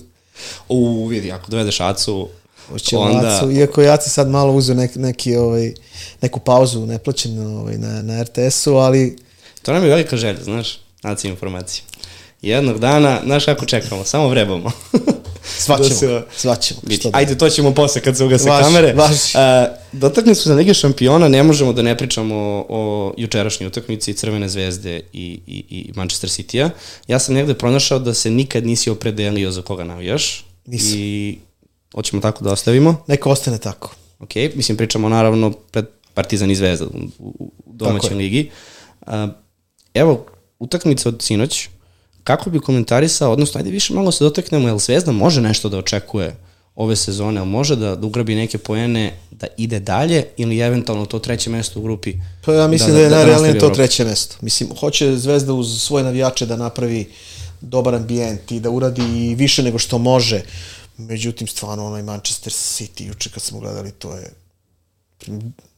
U, 0.69 1.07
vidi, 1.07 1.31
ako 1.31 1.51
dovedeš 1.51 1.79
Acu, 1.79 2.29
Hoćemo 2.69 3.01
onda... 3.01 3.37
Acu, 3.37 3.51
iako 3.51 3.81
je 3.81 3.89
Aca 3.89 4.09
sad 4.09 4.29
malo 4.29 4.53
uzeo 4.53 4.75
nek, 4.75 4.95
neki, 4.95 5.35
ovaj, 5.35 5.73
neku 6.21 6.39
pauzu 6.39 6.85
neplaćenu 6.85 7.59
ovaj, 7.59 7.77
na, 7.77 8.01
na 8.01 8.23
RTS-u, 8.23 8.75
ali 8.75 9.17
To 9.61 9.73
nam 9.73 9.83
je 9.83 9.89
velika 9.89 10.17
želja, 10.17 10.43
znaš, 10.43 10.79
naći 11.03 11.27
informacije. 11.27 11.83
Jednog 12.41 12.79
dana, 12.79 13.21
znaš 13.25 13.45
kako 13.45 13.65
čekamo, 13.65 14.03
samo 14.03 14.27
vrebamo. 14.27 14.71
svaćemo, 15.47 15.89
Da 15.89 15.95
se- 15.95 16.21
svaćemo. 16.35 16.79
Da. 16.83 17.09
ajde, 17.13 17.37
to 17.37 17.49
ćemo 17.49 17.73
posle 17.73 18.01
kad 18.01 18.17
se 18.17 18.23
ugase 18.23 18.49
Važi, 18.49 18.63
kamere. 18.63 18.93
važi. 18.93 19.13
Uh, 19.13 19.67
dotakli 19.91 20.35
smo 20.35 20.43
se 20.43 20.53
Lige 20.53 20.73
šampiona, 20.73 21.27
ne 21.27 21.43
možemo 21.43 21.73
da 21.73 21.81
ne 21.81 21.97
pričamo 21.97 22.35
o, 22.35 22.65
o 22.69 23.13
jučerašnjoj 23.17 23.67
utakmici 23.67 24.13
Crvene 24.13 24.49
zvezde 24.49 25.01
i, 25.13 25.39
i, 25.47 25.63
i 25.69 25.91
Manchester 25.95 26.29
City-a. 26.29 26.69
Ja 27.07 27.19
sam 27.19 27.35
negde 27.35 27.53
pronašao 27.53 27.99
da 27.99 28.13
se 28.13 28.29
nikad 28.31 28.65
nisi 28.65 28.89
opredelio 28.89 29.51
za 29.51 29.61
koga 29.61 29.83
navijaš. 29.83 30.45
Nisam. 30.65 30.91
I 30.93 31.37
hoćemo 31.95 32.21
tako 32.21 32.43
da 32.43 32.51
ostavimo. 32.51 33.03
Neka 33.07 33.29
ostane 33.29 33.57
tako. 33.57 33.95
Ok, 34.19 34.31
mislim 34.55 34.77
pričamo 34.77 35.09
naravno 35.09 35.51
pred 35.51 35.85
Partizan 36.13 36.51
i 36.51 36.55
Zvezda 36.55 36.85
u, 36.85 36.89
u, 37.19 37.51
domaćoj 37.65 38.13
ligi. 38.13 38.49
Uh, 39.01 39.13
evo, 39.93 40.25
utakmica 40.59 41.09
od 41.09 41.21
sinoć, 41.21 41.69
kako 42.25 42.49
bi 42.49 42.59
komentarisao, 42.59 43.31
odnosno 43.31 43.59
ajde 43.59 43.69
više 43.69 43.93
malo 43.93 44.11
se 44.11 44.23
dotaknemo, 44.23 44.67
jel 44.67 44.77
Zvezda 44.77 45.11
može 45.11 45.41
nešto 45.41 45.69
da 45.69 45.77
očekuje 45.77 46.35
ove 46.75 46.95
sezone, 46.95 47.39
jel 47.39 47.45
može 47.45 47.75
da, 47.75 47.95
da 47.95 48.07
ugrabi 48.07 48.35
neke 48.35 48.57
poene, 48.57 49.19
da 49.31 49.47
ide 49.57 49.79
dalje 49.79 50.25
ili 50.37 50.59
eventualno 50.59 51.05
to 51.05 51.19
treće 51.19 51.49
mesto 51.49 51.79
u 51.79 51.83
grupi? 51.83 52.13
Pa 52.45 52.53
ja 52.53 52.67
mislim 52.67 52.89
da, 52.89 52.95
da, 52.95 53.03
je 53.03 53.09
da 53.09 53.15
najrealnije 53.15 53.53
nastavi 53.53 53.71
to 53.71 53.75
treće 53.75 54.05
mesto. 54.05 54.35
Mislim, 54.41 54.69
hoće 54.79 55.17
Zvezda 55.17 55.53
uz 55.53 55.81
svoje 55.81 56.03
navijače 56.03 56.45
da 56.45 56.55
napravi 56.55 57.11
dobar 57.61 57.95
ambijent 57.95 58.51
i 58.51 58.59
da 58.59 58.69
uradi 58.69 59.35
više 59.35 59.63
nego 59.63 59.79
što 59.79 59.97
može. 59.97 60.41
Međutim, 60.97 61.47
stvarno, 61.47 61.85
onaj 61.85 62.03
Manchester 62.03 62.53
City, 62.53 63.07
juče 63.07 63.29
kad 63.29 63.43
smo 63.43 63.59
gledali, 63.59 63.91
to 63.91 64.15
je... 64.15 64.33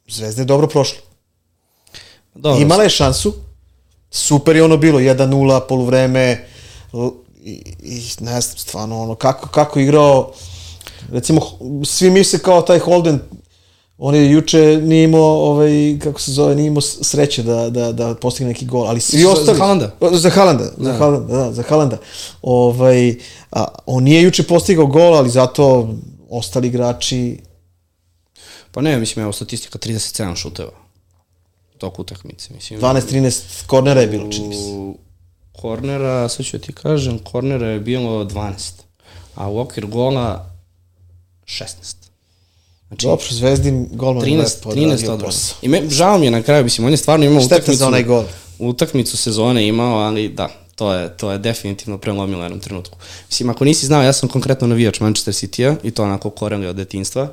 Zvezda 0.08 0.41
je 0.41 0.45
dobro 0.45 0.68
prošla. 0.68 1.00
Dobro, 2.36 2.62
Imala 2.62 2.84
je 2.84 2.89
šansu, 2.89 3.34
super 4.18 4.55
je 4.55 4.63
ono 4.63 4.78
bilo, 4.78 4.99
1-0, 4.99 5.59
poluvreme, 5.68 6.45
i, 7.43 7.51
i 7.84 8.01
ne 8.20 8.41
znam, 8.41 8.57
stvarno, 8.57 9.01
ono, 9.01 9.15
kako, 9.15 9.47
kako 9.47 9.80
igrao, 9.80 10.32
recimo, 11.11 11.41
svi 11.86 12.09
misle 12.09 12.39
kao 12.39 12.61
taj 12.61 12.80
Holden, 12.80 13.20
on 13.97 14.15
je 14.15 14.32
juče 14.32 14.80
nije 14.84 15.03
imao, 15.03 15.51
ovaj, 15.51 15.99
kako 16.03 16.22
se 16.22 16.32
zove, 16.32 16.55
nije 16.55 16.68
imao 16.68 16.82
sreće 16.82 17.43
da, 17.43 17.70
da, 17.70 17.91
da 17.91 18.15
postigne 18.15 18.47
neki 18.47 18.65
gol, 18.65 18.88
ali 18.88 18.99
svi 18.99 19.20
Za- 19.20 19.30
ostali... 19.30 19.45
za 19.45 19.63
Haalanda? 19.63 19.95
Za 20.11 20.30
Halanda, 20.30 20.72
za 20.78 20.93
Halanda, 20.93 21.38
da, 21.38 21.53
za 21.53 21.63
Halanda. 21.63 21.97
Ovaj, 22.41 23.15
a, 23.51 23.65
on 23.86 24.03
nije 24.03 24.22
juče 24.22 24.43
postigao 24.43 24.86
gol, 24.86 25.15
ali 25.15 25.30
zato 25.30 25.89
ostali 26.30 26.68
igrači 26.68 27.38
Pa 28.72 28.82
ne, 28.82 28.97
mislim, 28.97 29.24
evo 29.24 29.34
statistika 29.34 29.80
37 29.80 30.36
šuteva 30.36 30.86
toku 31.78 32.01
utakmice. 32.01 32.53
Mislim, 32.53 32.80
12-13 32.80 33.65
kornera 33.65 34.01
je 34.01 34.07
bilo, 34.07 34.32
čini 34.32 34.47
mi 34.47 34.55
se. 34.55 34.97
Kornera, 35.61 36.30
sad 36.30 36.45
ću 36.45 36.59
ti 36.59 36.73
kažem, 36.73 37.19
kornera 37.19 37.67
je 37.67 37.80
bilo 37.80 38.25
12, 38.25 38.71
a 39.36 39.49
u 39.49 39.59
okvir 39.59 39.86
gola 39.86 40.51
16. 41.45 41.95
Znači, 42.88 43.05
Dobro, 43.05 43.25
Zvezdin 43.30 43.88
golman 43.91 44.23
13, 44.23 44.38
lepo 44.38 44.71
13 44.71 44.93
odradio 44.93 45.13
odbrana. 45.13 45.34
I 45.61 45.67
me, 45.67 45.89
žao 45.89 46.17
mi 46.17 46.25
je 46.25 46.32
na 46.32 46.41
kraju, 46.41 46.63
mislim, 46.63 46.86
on 46.88 46.93
je 46.93 46.97
stvarno 46.97 47.25
imao 47.25 47.41
Šteta 47.41 47.55
utakmicu. 47.55 47.80
za 47.80 47.88
onaj 47.88 48.03
gol. 48.03 48.23
Utakmicu 48.59 49.17
sezone 49.17 49.67
imao, 49.67 49.97
ali 49.97 50.30
da, 50.30 50.49
to 50.75 50.93
je, 50.93 51.17
to 51.17 51.32
je 51.32 51.38
definitivno 51.38 51.97
prelomilo 51.97 52.39
u 52.39 52.43
jednom 52.43 52.59
trenutku. 52.59 52.97
Mislim, 53.30 53.49
ako 53.49 53.65
nisi 53.65 53.86
znao, 53.86 54.03
ja 54.03 54.13
sam 54.13 54.30
konkretno 54.30 54.67
navijač 54.67 54.99
Manchester 54.99 55.34
City-a 55.34 55.75
i 55.84 55.91
to 55.91 56.03
onako 56.03 56.30
koreli 56.30 56.67
od 56.67 56.75
detinstva. 56.75 57.23
Uh, 57.23 57.30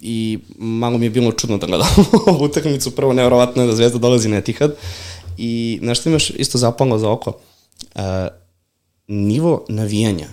I 0.00 0.38
malo 0.58 0.98
mi 0.98 1.06
je 1.06 1.10
bilo 1.10 1.32
čudno 1.32 1.58
da 1.58 1.66
gledam 1.66 1.88
ovu 2.26 2.44
utakmicu. 2.44 2.90
Prvo, 2.90 3.12
nevjerovatno 3.12 3.62
je 3.62 3.66
da 3.66 3.76
Zvezda 3.76 3.98
dolazi 3.98 4.28
na 4.28 4.36
Etihad. 4.36 4.74
I 5.38 5.78
nešto 5.82 6.10
još 6.10 6.30
isto 6.30 6.58
zapalo 6.58 6.98
za 6.98 7.10
oko. 7.10 7.32
Uh, 7.94 8.02
nivo 9.06 9.64
navijanja 9.68 10.28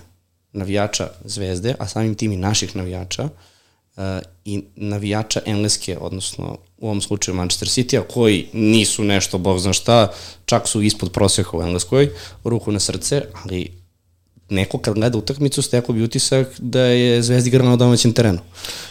navijača 0.52 1.08
Zvezde, 1.24 1.74
a 1.78 1.88
samim 1.88 2.14
tim 2.14 2.32
i 2.32 2.36
naših 2.36 2.76
navijača, 2.76 3.24
uh, 3.96 4.02
i 4.44 4.62
navijača 4.76 5.40
engleske, 5.46 5.98
odnosno 5.98 6.58
u 6.78 6.86
ovom 6.86 7.00
slučaju 7.00 7.34
Manchester 7.34 7.68
City-a, 7.68 8.02
koji 8.02 8.48
nisu 8.52 9.04
nešto, 9.04 9.38
bog 9.38 9.58
zna 9.58 9.72
šta, 9.72 10.12
čak 10.44 10.68
su 10.68 10.82
ispod 10.82 11.12
proseka 11.12 11.56
u 11.56 11.62
engleskoj, 11.62 12.10
ruku 12.44 12.72
na 12.72 12.80
srce, 12.80 13.22
ali 13.44 13.81
neko 14.52 14.78
kad 14.78 14.94
gleda 14.94 15.18
utakmicu 15.18 15.62
stekao 15.62 15.94
bi 15.94 16.02
utisak 16.02 16.48
da 16.58 16.80
je 16.80 17.22
Zvezda 17.22 17.48
igrala 17.48 17.70
na 17.70 17.76
domaćem 17.76 18.12
terenu, 18.12 18.38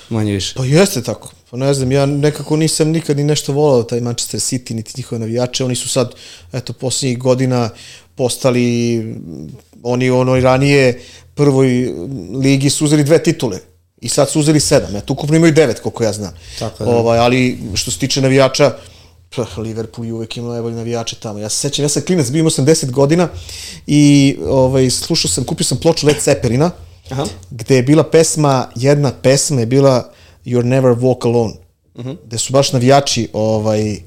manje 0.09 0.33
više. 0.33 0.53
Pa 0.57 0.65
jeste 0.65 1.03
tako. 1.03 1.31
Pa 1.51 1.57
ne 1.57 1.73
znam, 1.73 1.91
ja 1.91 2.05
nekako 2.05 2.57
nisam 2.57 2.89
nikad 2.89 3.17
ni 3.17 3.23
nešto 3.23 3.53
volao 3.53 3.83
taj 3.83 4.01
Manchester 4.01 4.39
City, 4.39 4.73
niti 4.73 4.93
njihove 4.97 5.19
navijače. 5.19 5.65
Oni 5.65 5.75
su 5.75 5.89
sad, 5.89 6.13
eto, 6.53 6.73
posljednjih 6.73 7.17
godina 7.17 7.69
postali, 8.15 8.99
oni 9.83 10.09
onoj 10.09 10.41
ranije 10.41 11.01
prvoj 11.35 11.93
ligi 12.43 12.69
su 12.69 12.85
uzeli 12.85 13.03
dve 13.03 13.23
titule. 13.23 13.59
I 14.01 14.09
sad 14.09 14.29
su 14.29 14.39
uzeli 14.39 14.59
sedam. 14.59 14.95
Eto, 14.95 15.13
ukupno 15.13 15.35
imaju 15.35 15.53
devet, 15.53 15.79
koliko 15.79 16.03
ja 16.03 16.13
znam. 16.13 16.33
Tako 16.59 16.83
je, 16.83 16.85
da. 16.85 16.95
Ovaj, 16.95 17.19
ali 17.19 17.59
što 17.73 17.91
se 17.91 17.99
tiče 17.99 18.21
navijača, 18.21 18.75
pa, 19.35 19.61
Liverpool 19.61 20.05
je 20.05 20.13
uvek 20.13 20.37
imao 20.37 20.51
najbolje 20.51 20.75
navijače 20.75 21.15
tamo. 21.15 21.39
Ja 21.39 21.49
se 21.49 21.57
sećam, 21.57 21.85
ja 21.85 21.89
sam 21.89 22.01
klinac, 22.01 22.29
bio 22.29 22.39
imao 22.39 22.49
sam 22.49 22.65
10 22.65 22.91
godina 22.91 23.29
i 23.87 24.37
ovaj, 24.47 24.89
slušao 24.89 25.29
sam, 25.29 25.43
kupio 25.43 25.65
sam 25.65 25.77
ploču 25.77 26.07
Led 26.07 26.17
Zeppelina, 26.21 26.71
Aha. 27.09 27.25
gde 27.49 27.75
je 27.75 27.83
bila 27.83 28.03
pesma, 28.03 28.67
jedna 28.75 29.11
pesma 29.21 29.59
je 29.59 29.65
bila 29.65 30.11
You're 30.45 30.63
Never 30.65 30.91
Walk 30.91 31.25
Alone, 31.25 31.53
uh 31.95 32.05
-huh. 32.05 32.17
gde 32.25 32.37
su 32.37 32.53
baš 32.53 32.73
navijači, 32.73 33.29
ovaj, 33.33 33.97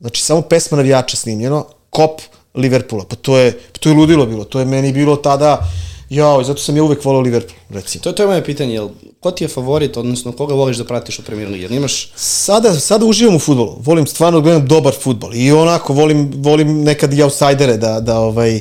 znači 0.00 0.22
samo 0.22 0.42
pesma 0.42 0.76
navijača 0.76 1.16
snimljeno, 1.16 1.66
kop 1.90 2.20
Liverpoola, 2.54 3.04
pa 3.04 3.16
to 3.16 3.38
je, 3.38 3.52
pa 3.72 3.78
to 3.78 3.88
je 3.88 3.94
ludilo 3.94 4.26
bilo, 4.26 4.44
to 4.44 4.58
je 4.58 4.64
meni 4.64 4.92
bilo 4.92 5.16
tada, 5.16 5.68
jao, 6.14 6.40
i 6.40 6.44
zato 6.44 6.60
sam 6.60 6.76
ja 6.76 6.82
uvek 6.82 7.04
volao 7.04 7.20
Liverpool, 7.20 7.58
recimo. 7.70 8.02
To, 8.02 8.12
to 8.12 8.22
je 8.22 8.26
moje 8.26 8.44
pitanje, 8.44 8.74
jel, 8.74 8.88
ko 9.20 9.30
ti 9.30 9.44
je 9.44 9.48
favorit, 9.48 9.96
odnosno 9.96 10.32
koga 10.32 10.54
voliš 10.54 10.76
da 10.76 10.84
pratiš 10.84 11.18
u 11.18 11.22
Premier 11.22 11.48
Ligi? 11.48 11.62
Jel 11.62 11.72
imaš 11.72 12.12
Sada, 12.16 12.74
sada 12.74 13.06
uživam 13.06 13.36
u 13.36 13.38
futbolu. 13.38 13.76
Volim 13.80 14.06
stvarno 14.06 14.40
da 14.40 14.44
gledam 14.44 14.66
dobar 14.66 14.94
futbol. 15.00 15.34
I 15.34 15.52
onako 15.52 15.92
volim, 15.92 16.32
volim 16.36 16.82
nekad 16.82 17.14
i 17.14 17.22
outsidere 17.22 17.76
da, 17.76 18.00
da 18.00 18.18
ovaj, 18.18 18.60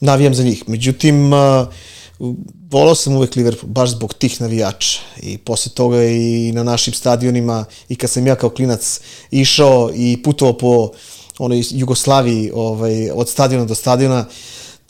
navijam 0.00 0.34
za 0.34 0.42
njih. 0.42 0.68
Međutim, 0.68 1.32
uh, 1.32 1.66
volao 2.70 2.94
sam 2.94 3.16
uvek 3.16 3.36
Liverpool, 3.36 3.72
baš 3.72 3.90
zbog 3.90 4.14
tih 4.14 4.40
navijača. 4.40 5.00
I 5.22 5.38
posle 5.38 5.72
toga 5.72 6.04
i 6.04 6.52
na 6.54 6.62
našim 6.62 6.94
stadionima, 6.94 7.64
i 7.88 7.96
kad 7.96 8.10
sam 8.10 8.26
ja 8.26 8.34
kao 8.34 8.50
klinac 8.50 9.00
išao 9.30 9.90
i 9.94 10.22
putovao 10.22 10.58
po 10.58 10.90
onoj 11.38 11.62
Jugoslaviji 11.70 12.50
ovaj, 12.54 13.10
od 13.10 13.28
stadiona 13.28 13.64
do 13.64 13.74
stadiona, 13.74 14.24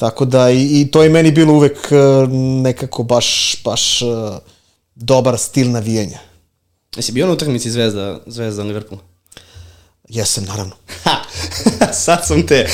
tako 0.03 0.25
da 0.25 0.51
i, 0.51 0.81
i 0.81 0.91
to 0.91 1.03
je 1.03 1.09
meni 1.09 1.31
bilo 1.31 1.53
uvek 1.53 1.79
uh, 1.91 2.31
nekako 2.63 3.03
baš, 3.03 3.57
baš 3.65 4.03
uh, 4.03 4.09
dobar 4.95 5.39
stil 5.39 5.71
navijanja. 5.71 6.19
Jesi 6.97 7.13
bio 7.13 7.27
na 7.27 7.33
utakmici 7.33 7.71
Zvezda, 7.71 8.21
Zvezda 8.27 8.63
Liverpool? 8.63 9.01
Jesam, 10.09 10.45
naravno. 10.45 10.73
Ha, 11.05 11.17
sad 11.93 12.27
sam 12.27 12.47
te, 12.47 12.67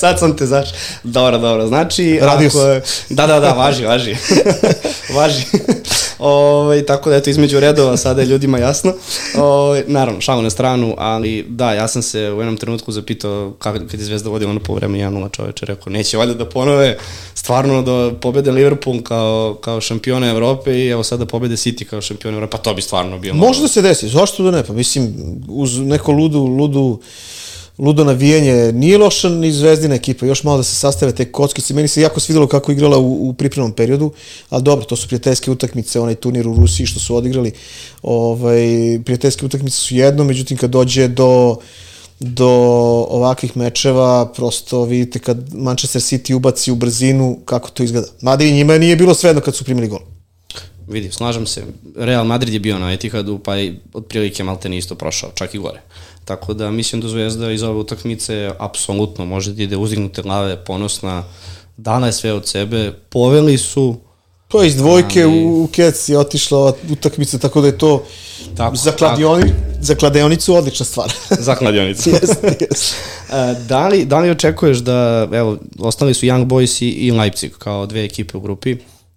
sad 0.00 0.18
sam 0.18 0.36
te 0.36 0.46
zaš. 0.46 0.68
Dobro, 1.02 1.38
dobro, 1.38 1.66
znači... 1.66 2.18
Radio 2.22 2.48
ako, 2.48 2.86
Da, 3.08 3.26
da, 3.26 3.40
da, 3.40 3.52
važi, 3.52 3.84
važi. 3.84 4.16
važi. 5.16 5.44
Ove, 6.18 6.86
tako 6.86 7.10
da 7.10 7.16
eto, 7.16 7.30
između 7.30 7.60
redova 7.60 7.96
sada 7.96 8.20
je 8.20 8.26
ljudima 8.26 8.58
jasno. 8.58 8.92
Ove, 9.38 9.84
naravno, 9.86 10.20
šalu 10.20 10.42
na 10.42 10.50
stranu, 10.50 10.94
ali 10.98 11.46
da, 11.48 11.72
ja 11.72 11.88
sam 11.88 12.02
se 12.02 12.32
u 12.32 12.40
jednom 12.40 12.56
trenutku 12.56 12.92
zapitao 12.92 13.54
kako, 13.58 13.78
kad 13.78 14.00
je 14.00 14.06
Zvezda 14.06 14.30
vodila 14.30 14.52
na 14.52 14.60
povreme 14.60 14.98
1-0 14.98 15.30
čoveče, 15.32 15.66
rekao, 15.66 15.92
neće 15.92 16.16
valjda 16.16 16.34
da 16.34 16.48
ponove 16.48 16.98
stvarno 17.34 17.82
da 17.82 18.18
pobede 18.20 18.50
Liverpool 18.50 19.02
kao, 19.02 19.58
kao 19.60 19.80
šampiona 19.80 20.30
Evrope 20.30 20.78
i 20.78 20.88
evo 20.88 21.02
sada 21.02 21.26
pobede 21.26 21.54
City 21.54 21.84
kao 21.84 22.00
šampiona 22.00 22.36
Evrope, 22.36 22.50
pa 22.50 22.58
to 22.58 22.74
bi 22.74 22.82
stvarno 22.82 23.18
bilo. 23.18 23.36
Može 23.36 23.60
da 23.60 23.68
se 23.68 23.82
desi, 23.82 24.08
zašto 24.08 24.42
da 24.42 24.50
ne? 24.50 24.64
Pa 24.64 24.72
mislim, 24.72 25.14
uz 25.48 25.78
neko 25.78 26.12
ludu, 26.12 26.38
ludu 26.56 27.00
ludo 27.78 28.04
navijanje, 28.04 28.72
nije 28.72 28.98
loša 28.98 29.28
ni 29.28 29.52
zvezdina 29.52 29.94
ekipa, 29.94 30.26
još 30.26 30.44
malo 30.44 30.56
da 30.56 30.62
se 30.62 30.74
sastave 30.74 31.14
te 31.14 31.32
kockice, 31.32 31.74
meni 31.74 31.88
se 31.88 32.00
jako 32.00 32.20
svidelo 32.20 32.46
kako 32.46 32.72
igrala 32.72 32.98
u, 32.98 33.28
u 33.28 33.32
pripremnom 33.32 33.72
periodu, 33.72 34.12
ali 34.48 34.62
dobro, 34.62 34.84
to 34.84 34.96
su 34.96 35.06
prijateljske 35.06 35.50
utakmice, 35.50 36.00
onaj 36.00 36.14
turnir 36.14 36.48
u 36.48 36.56
Rusiji 36.56 36.86
što 36.86 37.00
su 37.00 37.16
odigrali, 37.16 37.52
ovaj, 38.02 38.66
prijateljske 39.04 39.46
utakmice 39.46 39.76
su 39.76 39.94
jedno, 39.94 40.24
međutim 40.24 40.56
kad 40.56 40.70
dođe 40.70 41.08
do 41.08 41.56
do 42.20 42.48
ovakvih 43.10 43.56
mečeva, 43.56 44.32
prosto 44.32 44.84
vidite 44.84 45.18
kad 45.18 45.54
Manchester 45.54 46.02
City 46.02 46.34
ubaci 46.34 46.72
u 46.72 46.74
brzinu, 46.74 47.38
kako 47.44 47.70
to 47.70 47.82
izgleda. 47.82 48.06
Mada 48.20 48.44
i 48.44 48.52
njima 48.52 48.78
nije 48.78 48.96
bilo 48.96 49.14
svedno 49.14 49.40
kad 49.40 49.56
su 49.56 49.64
primili 49.64 49.88
gol. 49.88 50.00
Vidi, 50.88 51.12
slažem 51.12 51.46
se, 51.46 51.64
Real 51.96 52.24
Madrid 52.24 52.54
je 52.54 52.60
bio 52.60 52.78
na 52.78 52.92
Etihadu, 52.92 53.38
pa 53.38 53.56
je 53.56 53.80
otprilike 53.92 54.44
Malten 54.44 54.74
isto 54.74 54.94
prošao, 54.94 55.30
čak 55.34 55.54
i 55.54 55.58
gore. 55.58 55.80
Tako 56.26 56.54
da 56.54 56.70
mislim 56.70 57.00
da 57.00 57.08
Zvezda 57.08 57.52
iz 57.52 57.62
ove 57.62 57.78
utakmice 57.78 58.50
apsolutno 58.58 59.24
može 59.24 59.52
da 59.52 59.62
ide 59.62 59.76
uzdignute 59.76 60.22
glave, 60.22 60.64
ponosna, 60.64 61.24
dana 61.76 62.06
je 62.06 62.12
sve 62.12 62.32
od 62.32 62.48
sebe, 62.48 62.92
poveli 63.10 63.58
su, 63.58 63.96
To 64.48 64.62
je 64.62 64.68
iz 64.68 64.76
dvojke 64.76 65.22
ali... 65.22 65.44
u 65.44 65.68
Kec 65.72 66.08
je 66.08 66.18
otišla 66.18 66.72
utakmica, 66.90 67.38
tako 67.38 67.60
da 67.60 67.66
je 67.66 67.78
to 67.78 68.04
tako, 68.56 68.76
za, 68.76 68.92
kladioni, 68.92 69.42
tako. 69.42 69.54
za 69.80 69.94
kladionicu 69.94 70.54
odlična 70.54 70.86
stvar. 70.86 71.12
za 71.46 71.54
kladionicu. 71.54 72.10
yes, 72.10 72.34
yes. 72.42 72.94
da, 73.68 73.88
li, 73.88 74.04
da 74.04 74.20
li 74.20 74.30
očekuješ 74.30 74.78
da, 74.78 75.28
evo, 75.32 75.58
ostali 75.78 76.14
su 76.14 76.26
Young 76.26 76.46
Boys 76.46 76.84
i, 76.84 76.88
i 76.88 77.10
Leipzig 77.12 77.52
kao 77.58 77.86
dve 77.86 78.04
ekipe 78.04 78.36
u 78.36 78.40
grupi, 78.40 78.76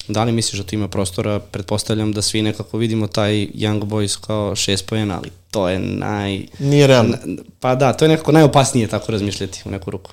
Da 0.09 0.23
li 0.23 0.31
misliš 0.31 0.61
da 0.61 0.67
tu 0.67 0.75
ima 0.75 0.87
prostora? 0.87 1.39
Pretpostavljam 1.39 2.11
da 2.11 2.21
svi 2.21 2.41
nekako 2.41 2.77
vidimo 2.77 3.07
taj 3.07 3.33
Young 3.33 3.83
Boys 3.83 4.19
kao 4.21 4.55
šest 4.55 4.85
pojena, 4.85 5.17
ali 5.17 5.29
to 5.51 5.69
je 5.69 5.79
naj... 5.79 6.45
Nije 6.59 6.87
realno. 6.87 7.17
Pa 7.59 7.75
da, 7.75 7.93
to 7.93 8.05
je 8.05 8.09
nekako 8.09 8.31
najopasnije 8.31 8.87
tako 8.87 9.11
razmišljati 9.11 9.61
u 9.65 9.71
neku 9.71 9.91
ruku. 9.91 10.11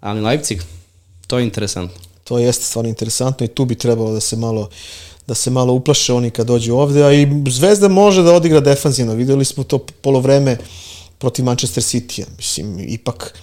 Ali 0.00 0.20
Leipzig, 0.20 0.62
to 1.26 1.38
je 1.38 1.44
interesantno. 1.44 1.98
To 2.24 2.38
jeste 2.38 2.64
stvarno 2.64 2.88
interesantno 2.88 3.46
i 3.46 3.48
tu 3.48 3.64
bi 3.64 3.74
trebalo 3.74 4.12
da 4.12 4.20
se 4.20 4.36
malo 4.36 4.68
da 5.26 5.34
se 5.34 5.50
malo 5.50 5.72
uplaše 5.72 6.12
oni 6.12 6.30
kad 6.30 6.46
dođu 6.46 6.74
ovde, 6.74 7.04
a 7.04 7.12
i 7.12 7.28
Zvezda 7.50 7.88
može 7.88 8.22
da 8.22 8.32
odigra 8.32 8.60
defanzivno. 8.60 9.14
Videli 9.14 9.44
smo 9.44 9.64
to 9.64 9.78
polovreme 9.78 10.56
protiv 11.18 11.44
Manchester 11.44 11.82
City-a. 11.82 12.26
Mislim, 12.36 12.78
ipak 12.88 13.38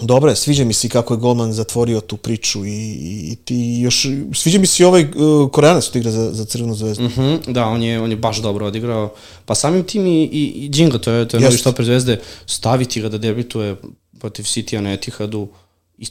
Dobro 0.00 0.30
je, 0.30 0.36
sviđa 0.36 0.64
mi 0.64 0.72
se 0.72 0.88
kako 0.88 1.14
je 1.14 1.18
Golman 1.18 1.52
zatvorio 1.52 2.00
tu 2.00 2.16
priču 2.16 2.64
i, 2.64 2.70
i, 2.70 3.32
i 3.32 3.36
ti 3.36 3.78
još, 3.80 4.06
sviđa 4.34 4.58
mi 4.58 4.66
se 4.66 4.82
i 4.82 4.86
ovaj 4.86 5.04
uh, 5.04 5.50
Koreanac 5.50 5.84
što 5.84 5.98
igra 5.98 6.10
za, 6.10 6.32
za 6.32 6.44
Crvenu 6.44 6.74
zvezdu. 6.74 7.04
Mm 7.04 7.12
-hmm, 7.16 7.52
da, 7.52 7.66
on 7.66 7.82
je, 7.82 8.00
on 8.00 8.10
je 8.10 8.16
baš 8.16 8.36
dobro 8.36 8.66
odigrao. 8.66 9.14
Pa 9.44 9.54
samim 9.54 9.84
tim 9.84 10.06
i, 10.06 10.22
i, 10.22 10.44
i 10.64 10.68
Džinga, 10.68 10.98
to 10.98 11.10
je, 11.10 11.28
to 11.28 11.36
je 11.36 11.40
novi 11.40 11.56
štoper 11.56 11.84
zvezde, 11.84 12.20
staviti 12.46 13.00
ga 13.00 13.08
da 13.08 13.18
debituje 13.18 13.76
protiv 14.18 14.42
City-a 14.42 14.80
na 14.80 14.92
Etihadu 14.92 15.48
i 15.98 16.06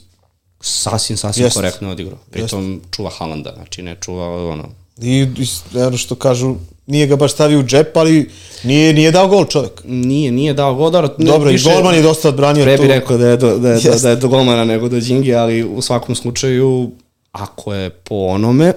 sasvim, 0.62 1.18
sasvim 1.18 1.46
Jest. 1.46 1.56
korektno 1.56 1.92
odigrao. 1.92 2.20
Pritom 2.32 2.74
Jest. 2.74 2.86
čuva 2.92 3.10
Halanda, 3.10 3.54
znači 3.56 3.82
ne 3.82 3.98
čuva 4.02 4.50
ono, 4.50 4.70
I, 5.02 5.28
i 5.74 5.78
ono 5.78 5.98
što 5.98 6.16
kažu, 6.16 6.56
nije 6.88 7.08
ga 7.08 7.16
baš 7.16 7.32
stavio 7.34 7.60
u 7.60 7.64
džep, 7.64 7.98
ali 7.98 8.30
nije, 8.64 8.94
nije 8.94 9.12
dao 9.12 9.28
gol 9.28 9.46
čovek. 9.46 9.82
Nije, 9.86 10.32
nije 10.32 10.54
dao 10.54 10.76
gol. 10.76 10.92
Dobro, 10.92 11.16
Dobro 11.18 11.50
više, 11.50 11.70
i 11.70 11.74
golman 11.74 11.96
je 11.96 12.02
dosta 12.02 12.30
odbranio. 12.30 12.64
Pre 12.64 12.78
bi 12.78 12.88
rekao 12.88 13.18
da 13.18 13.28
je, 13.28 13.38
do, 13.38 13.58
da, 13.58 13.72
je, 13.72 13.80
yes. 13.80 14.02
da 14.02 14.10
je 14.10 14.16
do 14.16 14.28
golmana 14.28 14.64
nego 14.66 14.90
do 14.90 15.00
džingi, 15.00 15.36
ali 15.36 15.64
u 15.64 15.82
svakom 15.82 16.16
slučaju, 16.16 16.92
ako 17.32 17.74
je 17.74 17.90
po 17.90 18.16
onome 18.16 18.74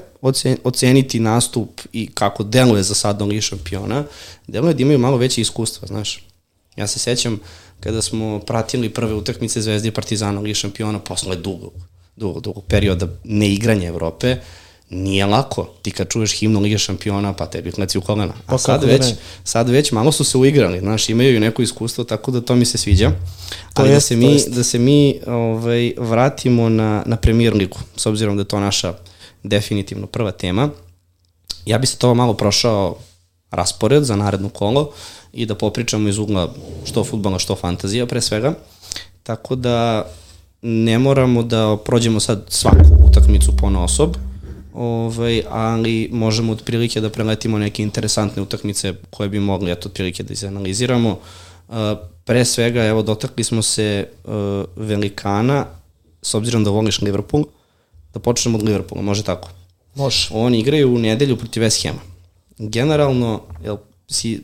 oceniti 0.64 1.20
nastup 1.20 1.80
i 1.92 2.10
kako 2.14 2.42
deluje 2.42 2.82
za 2.82 2.94
sad 2.94 3.22
Liga 3.22 3.40
šampiona, 3.40 4.04
deluje 4.46 4.74
da 4.74 4.82
imaju 4.82 4.98
malo 4.98 5.16
veće 5.16 5.40
iskustva, 5.40 5.88
znaš. 5.88 6.24
Ja 6.76 6.86
se 6.86 6.98
sećam 6.98 7.40
kada 7.80 8.02
smo 8.02 8.40
pratili 8.40 8.88
prve 8.88 9.14
utakmice 9.14 9.60
Zvezde 9.60 9.88
i 9.88 9.92
Partizana 9.92 10.40
Liga 10.40 10.54
šampiona 10.54 10.98
posle 10.98 11.36
dugog, 11.36 11.72
dugog, 12.16 12.42
dugog 12.42 12.64
perioda 12.64 13.06
neigranja 13.24 13.88
Evrope, 13.88 14.36
nije 14.90 15.26
lako. 15.26 15.68
Ti 15.82 15.90
kad 15.90 16.08
čuješ 16.08 16.38
himnu 16.38 16.60
Lige 16.60 16.78
šampiona, 16.78 17.32
pa 17.32 17.46
tebi 17.46 17.72
kleci 17.72 17.98
u 17.98 18.00
kolena. 18.00 18.32
A 18.46 18.50
pa 18.50 18.58
sad 18.58 18.84
već, 18.84 19.02
ne? 19.02 19.16
sad 19.44 19.68
već 19.68 19.92
malo 19.92 20.12
su 20.12 20.24
se 20.24 20.38
uigrali, 20.38 20.80
znaš, 20.80 21.08
imaju 21.08 21.36
i 21.36 21.40
neko 21.40 21.62
iskustvo, 21.62 22.04
tako 22.04 22.30
da 22.30 22.40
to 22.40 22.56
mi 22.56 22.64
se 22.64 22.78
sviđa. 22.78 23.10
To 23.74 23.82
Ali 23.82 23.88
da 23.88 23.94
jest, 23.94 24.08
da 24.08 24.08
se 24.08 24.16
mi, 24.16 24.44
da 24.48 24.64
se 24.64 24.78
mi 24.78 25.20
ovaj, 25.26 25.94
vratimo 25.98 26.68
na, 26.68 27.02
na 27.06 27.16
premier 27.16 27.54
ligu, 27.54 27.78
s 27.96 28.06
obzirom 28.06 28.36
da 28.36 28.40
je 28.40 28.48
to 28.48 28.60
naša 28.60 28.94
definitivno 29.42 30.06
prva 30.06 30.30
tema. 30.30 30.68
Ja 31.66 31.78
bi 31.78 31.86
se 31.86 31.98
to 31.98 32.14
malo 32.14 32.34
prošao 32.34 32.96
raspored 33.50 34.04
za 34.04 34.16
naredno 34.16 34.48
kolo 34.48 34.90
i 35.32 35.46
da 35.46 35.54
popričamo 35.54 36.08
iz 36.08 36.18
ugla 36.18 36.54
što 36.84 37.04
futbola, 37.04 37.38
što 37.38 37.56
fantazija 37.56 38.06
pre 38.06 38.20
svega. 38.20 38.54
Tako 39.22 39.54
da 39.54 40.06
ne 40.62 40.98
moramo 40.98 41.42
da 41.42 41.76
prođemo 41.84 42.20
sad 42.20 42.44
svaku 42.48 42.96
utakmicu 43.10 43.56
po 43.56 43.66
osob, 43.66 44.16
ovaj, 44.78 45.42
ali 45.48 46.08
možemo 46.12 46.52
otprilike 46.52 47.00
da 47.00 47.10
preletimo 47.10 47.58
neke 47.58 47.82
interesantne 47.82 48.42
utakmice 48.42 48.94
koje 49.10 49.28
bi 49.28 49.40
mogli 49.40 49.70
eto, 49.70 49.88
otprilike 49.88 50.22
da 50.22 50.32
izanaliziramo. 50.32 51.18
Uh, 51.68 51.74
pre 52.24 52.44
svega, 52.44 52.84
evo, 52.84 53.02
dotakli 53.02 53.44
smo 53.44 53.62
se 53.62 54.08
uh, 54.24 54.32
velikana, 54.76 55.66
s 56.22 56.34
obzirom 56.34 56.64
da 56.64 56.70
voliš 56.70 57.00
Liverpool, 57.02 57.44
da 58.14 58.20
počnemo 58.20 58.58
od 58.58 58.64
Liverpoola, 58.64 59.02
može 59.02 59.22
tako? 59.22 59.48
Može. 59.94 60.28
Oni 60.32 60.60
igraju 60.60 60.94
u 60.94 60.98
nedelju 60.98 61.36
protiv 61.36 61.62
West 61.62 61.88
Hama. 61.88 62.00
Generalno, 62.58 63.42
jel 63.64 63.76
si 64.08 64.42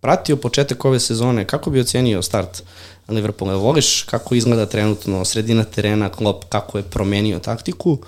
pratio 0.00 0.36
početak 0.36 0.84
ove 0.84 1.00
sezone, 1.00 1.44
kako 1.46 1.70
bi 1.70 1.80
ocenio 1.80 2.22
start 2.22 2.62
Liverpoola? 3.08 3.56
Voliš 3.56 4.02
kako 4.02 4.34
izgleda 4.34 4.66
trenutno 4.66 5.24
sredina 5.24 5.64
terena, 5.64 6.08
klop, 6.08 6.44
kako 6.48 6.78
je 6.78 6.84
promenio 6.84 7.38
taktiku? 7.38 7.90
Uh, 7.92 7.98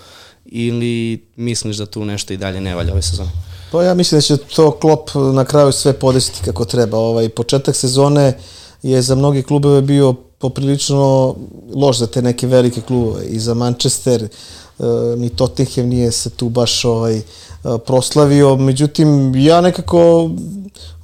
ili 0.47 1.25
misliš 1.37 1.77
da 1.77 1.87
tu 1.87 2.05
nešto 2.05 2.33
i 2.33 2.37
dalje 2.37 2.61
ne 2.61 2.75
valja 2.75 2.93
ove 2.93 3.03
sezone? 3.03 3.31
Pa 3.73 3.83
ja 3.83 3.95
mislim 3.95 4.19
da 4.19 4.23
će 4.23 4.37
to 4.37 4.71
klop 4.71 5.11
na 5.35 5.45
kraju 5.45 5.73
sve 5.73 5.93
podesiti 5.93 6.41
kako 6.45 6.65
treba. 6.65 6.99
Ovaj 6.99 7.29
početak 7.29 7.77
sezone 7.77 8.39
je 8.83 9.03
za 9.03 9.15
mnogi 9.15 9.43
klubove 9.43 9.83
bio 9.83 10.13
poprilično 10.13 11.35
loš 11.75 11.99
za 11.99 12.07
te 12.07 12.23
neke 12.23 12.47
velike 12.47 12.81
klubove 12.81 13.25
i 13.27 13.39
za 13.39 13.55
Manchester 13.55 14.23
e, 14.23 14.29
ni 15.17 15.31
Tottenham 15.31 15.87
nije 15.87 16.13
se 16.13 16.31
tu 16.31 16.49
baš 16.49 16.85
ovaj 16.85 17.17
e, 17.17 17.23
proslavio, 17.87 18.57
međutim 18.57 19.37
ja 19.37 19.61
nekako 19.61 20.31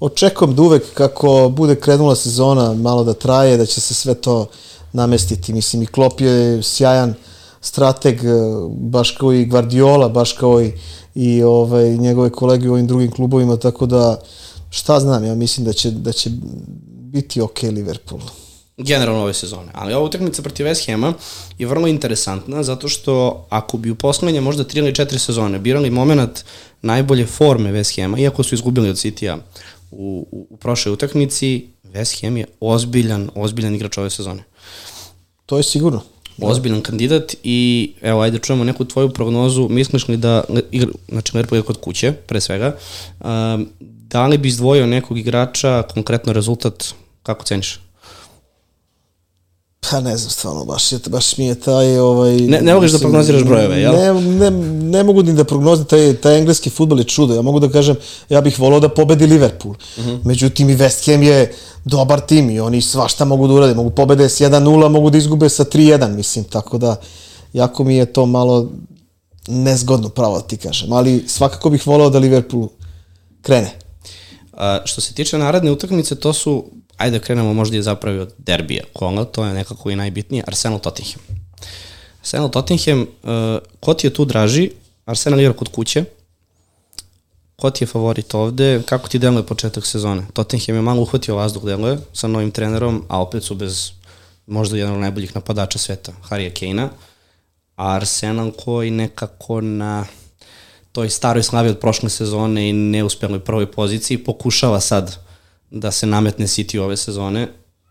očekujem 0.01 0.55
da 0.55 0.63
uvek 0.63 0.95
kako 0.95 1.53
bude 1.57 1.75
krenula 1.75 2.17
sezona 2.17 2.75
malo 2.75 3.05
da 3.05 3.15
traje, 3.15 3.57
da 3.57 3.67
će 3.67 3.81
se 3.81 3.95
sve 3.95 4.15
to 4.15 4.47
namestiti. 4.93 5.53
Mislim 5.53 5.83
i 5.83 5.87
Klop 5.87 6.21
je 6.21 6.63
sjajan 6.63 7.11
uh, 7.11 7.17
strateg, 7.61 8.25
e, 8.25 8.29
baš 8.71 9.11
kao 9.11 9.33
i 9.33 9.45
Guardiola, 9.45 10.09
baš 10.09 10.33
kao 10.33 10.63
i, 10.63 10.73
i 11.15 11.43
ovaj, 11.43 11.97
njegove 11.97 12.31
kolege 12.31 12.69
u 12.69 12.73
ovim 12.73 12.87
drugim 12.87 13.11
klubovima, 13.11 13.57
tako 13.57 13.87
da 13.87 14.21
šta 14.71 15.01
znam, 15.01 15.25
ja 15.25 15.35
mislim 15.35 15.67
da 15.67 15.73
će, 15.73 15.91
da 15.91 16.13
će 16.13 16.31
biti 17.13 17.41
ok 17.41 17.63
Liverpool. 17.63 18.21
Generalno 18.77 19.23
ove 19.23 19.35
sezone. 19.35 19.73
Ali 19.75 19.95
ova 19.95 20.05
utakmica 20.05 20.43
protiv 20.43 20.67
West 20.67 20.91
Hama 20.91 21.15
je 21.59 21.67
vrlo 21.67 21.87
interesantna 21.87 22.63
zato 22.63 22.89
što 22.89 23.47
ako 23.49 23.77
bi 23.77 23.91
u 23.91 23.95
poslednje 23.95 24.41
možda 24.41 24.65
3 24.65 24.79
ili 24.79 24.93
4 24.93 25.19
sezone 25.19 25.59
birali 25.59 25.91
moment 25.91 26.45
najbolje 26.83 27.27
forme 27.27 27.73
West 27.73 28.03
Hama, 28.03 28.19
iako 28.19 28.43
su 28.43 28.55
izgubili 28.55 28.91
od 28.91 28.97
City-a 28.97 29.39
u, 29.91 30.27
u, 30.31 30.47
u 30.51 30.57
prošloj 30.57 30.93
utakmici, 30.93 31.69
West 31.85 32.23
Ham 32.23 32.37
je 32.37 32.47
ozbiljan, 32.61 33.31
ozbiljan 33.35 33.75
igrač 33.75 33.99
ove 33.99 34.11
sezone. 34.11 34.45
To 35.47 35.57
je 35.57 35.63
sigurno 35.63 36.03
ozbiljan 36.41 36.81
kandidat 36.81 37.35
i 37.43 37.93
evo 38.03 38.21
ajde 38.21 38.39
da 38.39 38.43
čujemo 38.43 38.65
neku 38.65 38.85
tvoju 38.85 39.09
prognozu, 39.09 39.69
misliš 39.69 40.09
li 40.09 40.17
da, 40.17 40.45
znači 41.09 41.37
Liverpool 41.37 41.59
je 41.59 41.63
kod 41.63 41.81
kuće, 41.81 42.13
pre 42.13 42.41
svega, 42.41 42.77
um, 43.21 43.69
da 43.81 44.27
li 44.27 44.39
bi 44.39 44.49
izdvojio 44.49 44.87
nekog 44.87 45.19
igrača, 45.19 45.83
konkretno 45.95 46.33
rezultat, 46.33 46.95
kako 47.23 47.45
ceniš? 47.45 47.81
Pa 49.81 50.01
ne 50.01 50.17
znam, 50.17 50.31
stvarno, 50.31 50.65
baš, 50.65 50.93
baš 51.09 51.39
mi 51.39 51.47
je 51.47 51.55
taj... 51.55 51.99
Ovaj, 51.99 52.37
ne, 52.37 52.61
ne 52.61 52.75
moguš 52.75 52.93
da 52.93 52.99
prognoziraš 52.99 53.45
brojeve, 53.45 53.81
jel? 53.81 53.93
Ne, 53.93 54.21
ne, 54.21 54.51
ne 54.91 55.03
mogu 55.05 55.23
ni 55.23 55.33
da 55.33 55.45
prognozim, 55.45 55.85
taj, 55.85 56.15
taj 56.17 56.39
engleski 56.39 56.71
futbol 56.71 56.99
je 56.99 57.05
čudo. 57.05 57.35
Ja 57.35 57.43
mogu 57.43 57.61
da 57.61 57.69
kažem, 57.69 57.97
ja 58.29 58.41
bih 58.41 58.59
volao 58.61 58.81
da 58.81 58.89
pobedi 58.89 59.27
Liverpool. 59.27 59.75
Uh 59.75 60.05
mhm. 60.05 60.11
-huh. 60.11 60.21
Međutim, 60.25 60.71
i 60.71 60.77
West 60.77 61.13
Ham 61.13 61.23
je 61.23 61.55
dobar 61.85 62.21
tim 62.21 62.51
i 62.51 62.61
oni 62.61 62.83
svašta 62.83 63.25
mogu 63.25 63.49
da 63.49 63.55
urade. 63.55 63.75
Mogu 63.75 63.91
pobede 63.91 64.29
s 64.29 64.41
1-0, 64.41 64.89
mogu 64.89 65.11
da 65.11 65.19
izgube 65.19 65.49
sa 65.49 65.65
3-1, 65.65 66.09
mislim. 66.09 66.45
Tako 66.45 66.79
da, 66.79 66.97
jako 67.53 67.85
mi 67.85 67.97
je 67.97 68.07
to 68.07 68.27
malo 68.27 68.69
nezgodno, 69.49 70.09
pravo 70.09 70.39
da 70.39 70.47
ti 70.47 70.57
kažem, 70.57 70.93
ali 70.93 71.25
svakako 71.27 71.71
bih 71.71 71.87
volao 71.87 72.11
da 72.11 72.19
Liverpool 72.19 72.69
krene. 73.43 73.71
A, 74.53 74.81
što 74.85 75.01
se 75.01 75.15
tiče 75.15 75.39
naredne 75.39 75.71
utakmice, 75.71 76.15
to 76.15 76.33
su, 76.33 76.65
ajde 77.01 77.19
da 77.19 77.25
krenemo 77.25 77.55
možda 77.55 77.77
je 77.77 77.83
zapravo 77.83 78.23
od 78.23 78.35
derbija 78.39 78.85
kola, 78.93 79.25
to 79.25 79.45
je 79.45 79.55
nekako 79.55 79.91
i 79.91 79.97
najbitnije, 79.97 80.45
Arsenal 80.47 80.79
Tottenham. 80.79 81.23
Arsenal 82.21 82.51
Tottenham, 82.51 83.01
uh, 83.01 83.59
ko 83.81 83.95
ti 83.95 84.07
je 84.07 84.15
tu 84.15 84.25
draži? 84.25 84.71
Arsenal 85.05 85.41
igra 85.41 85.53
kod 85.53 85.69
kuće, 85.69 86.05
ko 87.57 87.71
ti 87.71 87.85
je 87.85 87.89
favorit 87.89 88.35
ovde, 88.35 88.83
kako 88.87 89.09
ti 89.09 89.19
deluje 89.19 89.47
početak 89.47 89.87
sezone? 89.87 90.27
Tottenham 90.33 90.77
je 90.77 90.83
malo 90.83 91.03
uhvatio 91.03 91.37
vazduh 91.37 91.65
deluje 91.65 91.99
sa 92.13 92.29
novim 92.29 92.51
trenerom, 92.51 93.05
a 93.09 93.23
opet 93.23 93.45
su 93.45 93.55
bez 93.55 93.91
možda 94.47 94.77
jedan 94.77 94.95
od 94.95 95.01
najboljih 95.01 95.35
napadača 95.35 95.79
sveta, 95.79 96.13
Harija 96.23 96.51
Kejna, 96.51 96.91
a 97.77 97.95
Arsenal 97.95 98.53
koji 98.53 98.91
nekako 98.91 99.61
na 99.61 100.07
toj 100.93 101.11
staroj 101.11 101.43
slavi 101.43 101.69
od 101.69 101.79
prošle 101.79 102.11
sezone 102.11 102.69
i 102.69 102.73
neuspeloj 102.73 103.41
prvoj 103.41 103.73
poziciji 103.73 104.19
pokušava 104.19 104.81
sad 104.81 105.30
da 105.71 105.91
se 105.91 106.07
nametne 106.07 106.47
City 106.47 106.79
ove 106.79 106.97
sezone. 106.97 107.49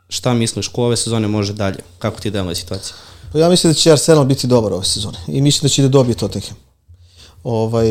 Šta 0.10 0.34
misliš, 0.34 0.68
ko 0.68 0.86
ove 0.86 0.98
sezone 0.98 1.28
može 1.28 1.54
dalje? 1.54 1.78
Kako 2.00 2.22
ti 2.22 2.32
deluje 2.32 2.56
situacija? 2.56 2.96
Pa 3.34 3.40
ja 3.40 3.50
mislim 3.50 3.74
da 3.74 3.80
će 3.80 3.92
Arsenal 3.92 4.26
biti 4.26 4.48
dobar 4.48 4.74
ove 4.74 4.86
sezone 4.86 5.18
i 5.28 5.42
mislim 5.42 5.62
da 5.62 5.70
će 5.70 5.82
da 5.82 5.88
dobije 5.88 6.16
Tottenham. 6.16 6.58
Ovaj, 7.44 7.88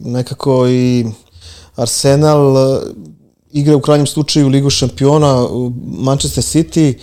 nekako 0.00 0.68
i 0.68 1.06
Arsenal 1.76 2.52
uh, 2.52 2.82
igra 3.52 3.76
u 3.76 3.80
krajnjem 3.80 4.06
slučaju 4.06 4.48
Ligu 4.48 4.70
šampiona, 4.70 5.48
Manchester 5.84 6.44
City, 6.44 6.94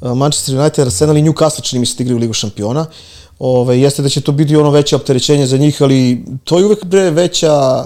uh, 0.00 0.16
Manchester 0.16 0.58
United, 0.58 0.86
Arsenal 0.86 1.16
i 1.16 1.22
Newcastle 1.22 1.62
čini 1.62 1.80
mi 1.80 1.86
se 1.86 1.94
da 1.96 2.02
igraju 2.02 2.18
Ligu 2.18 2.32
šampiona. 2.32 2.86
Ove, 3.38 3.80
jeste 3.80 4.02
da 4.02 4.08
će 4.08 4.20
to 4.20 4.32
biti 4.32 4.56
ono 4.56 4.70
veće 4.70 4.96
opterećenje 4.96 5.46
za 5.46 5.56
njih, 5.56 5.82
ali 5.82 6.24
to 6.44 6.58
je 6.58 6.64
uvek 6.64 6.84
bre 6.84 7.10
veća 7.10 7.84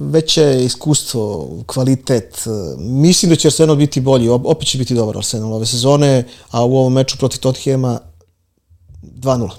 veće 0.00 0.64
iskustvo, 0.64 1.48
kvalitet. 1.66 2.44
Mislim 2.78 3.30
da 3.30 3.36
će 3.36 3.48
Arsenal 3.48 3.76
biti 3.76 4.00
bolji, 4.00 4.28
opet 4.28 4.68
će 4.68 4.78
biti 4.78 4.94
dobar 4.94 5.16
Arsenal 5.16 5.52
ove 5.54 5.66
sezone, 5.66 6.24
a 6.50 6.64
u 6.64 6.76
ovom 6.76 6.92
meču 6.92 7.18
protiv 7.18 7.40
Tottenhama 7.40 8.00
2-0. 9.02 9.50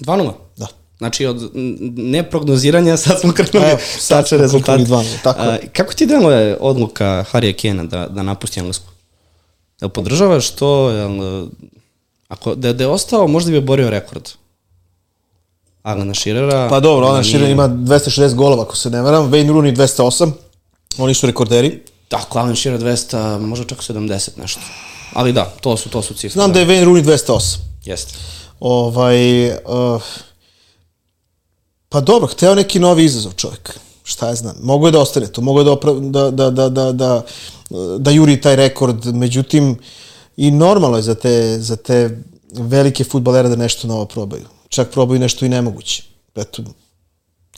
2-0? 0.00 0.32
Da. 0.56 0.66
Znači, 0.98 1.26
od 1.26 1.50
neprognoziranja 1.96 2.96
sad 2.96 3.20
smo 3.20 3.32
krenuli 3.32 3.70
Evo, 3.70 3.78
sad 3.98 4.24
tačan 4.24 4.38
smo 4.38 4.42
rezultat. 4.42 4.66
krenuli 4.66 4.86
dva, 4.86 5.04
tako 5.22 5.42
je. 5.42 5.48
A, 5.48 5.58
kako 5.72 5.94
ti 5.94 6.06
deluje 6.06 6.56
odluka 6.60 7.24
Harija 7.30 7.52
Kena 7.52 7.84
da, 7.84 8.06
da 8.06 8.22
napusti 8.22 8.60
Englesku? 8.60 8.86
Jel 9.80 9.90
podržavaš 9.90 10.50
to? 10.50 10.90
Jel, 10.90 11.46
ako, 12.28 12.54
da, 12.54 12.72
da 12.72 12.84
je 12.84 12.88
ostao, 12.88 13.28
možda 13.28 13.50
bi 13.50 13.56
oborio 13.58 13.90
rekord. 13.90 14.28
Alana 15.82 16.14
Širera... 16.14 16.68
Pa 16.70 16.80
dobro, 16.80 17.06
Alan 17.06 17.20
nije- 17.20 17.30
Shearer 17.30 17.50
ima 17.50 17.68
260 17.68 18.34
golova, 18.34 18.62
ako 18.62 18.76
se 18.76 18.90
ne 18.90 19.02
varam, 19.02 19.30
Wayne 19.30 19.48
Rooney 19.48 19.76
208, 19.76 20.30
oni 20.98 21.14
su 21.14 21.26
rekorderi. 21.26 21.82
Tako, 22.08 22.38
Alan 22.38 22.56
Shearer 22.56 22.80
200, 22.80 23.38
možda 23.40 23.64
čak 23.64 23.78
70 23.78 24.28
nešto. 24.36 24.60
Ali 25.12 25.32
da, 25.32 25.44
to 25.60 25.76
su, 25.76 25.88
to 25.90 26.02
su 26.02 26.14
cifre. 26.14 26.32
Znam 26.32 26.52
da 26.52 26.60
je 26.60 26.66
Wayne 26.66 26.84
Rooney 26.84 27.04
208. 27.04 27.56
Jeste. 27.84 28.14
Ovaj, 28.60 29.48
uh, 29.50 30.02
pa 31.88 32.00
dobro, 32.00 32.26
hteo 32.26 32.54
neki 32.54 32.78
novi 32.78 33.04
izazov 33.04 33.32
čovjek. 33.32 33.78
Šta 34.04 34.28
ja 34.28 34.34
znam. 34.34 34.56
Mogu 34.62 34.86
je 34.88 34.92
da 34.92 35.00
ostane 35.00 35.26
tu, 35.26 35.40
mogu 35.42 35.60
je 35.60 35.64
da, 35.64 35.72
opra, 35.72 35.92
da, 35.92 36.30
da, 36.30 36.50
da, 36.50 36.68
da, 36.68 36.92
da, 36.92 37.22
da 37.98 38.10
juri 38.10 38.40
taj 38.40 38.56
rekord, 38.56 39.06
međutim, 39.06 39.78
i 40.36 40.50
normalno 40.50 40.96
je 40.96 41.02
za 41.02 41.14
te, 41.14 41.58
za 41.60 41.76
te 41.76 42.18
velike 42.52 43.04
futbalere 43.04 43.48
da 43.48 43.56
nešto 43.56 43.88
novo 43.88 44.04
probaju. 44.04 44.44
Čak 44.68 44.90
probaju 44.90 45.20
nešto 45.20 45.44
i 45.44 45.48
nemoguće. 45.48 46.02
Eto, 46.36 46.62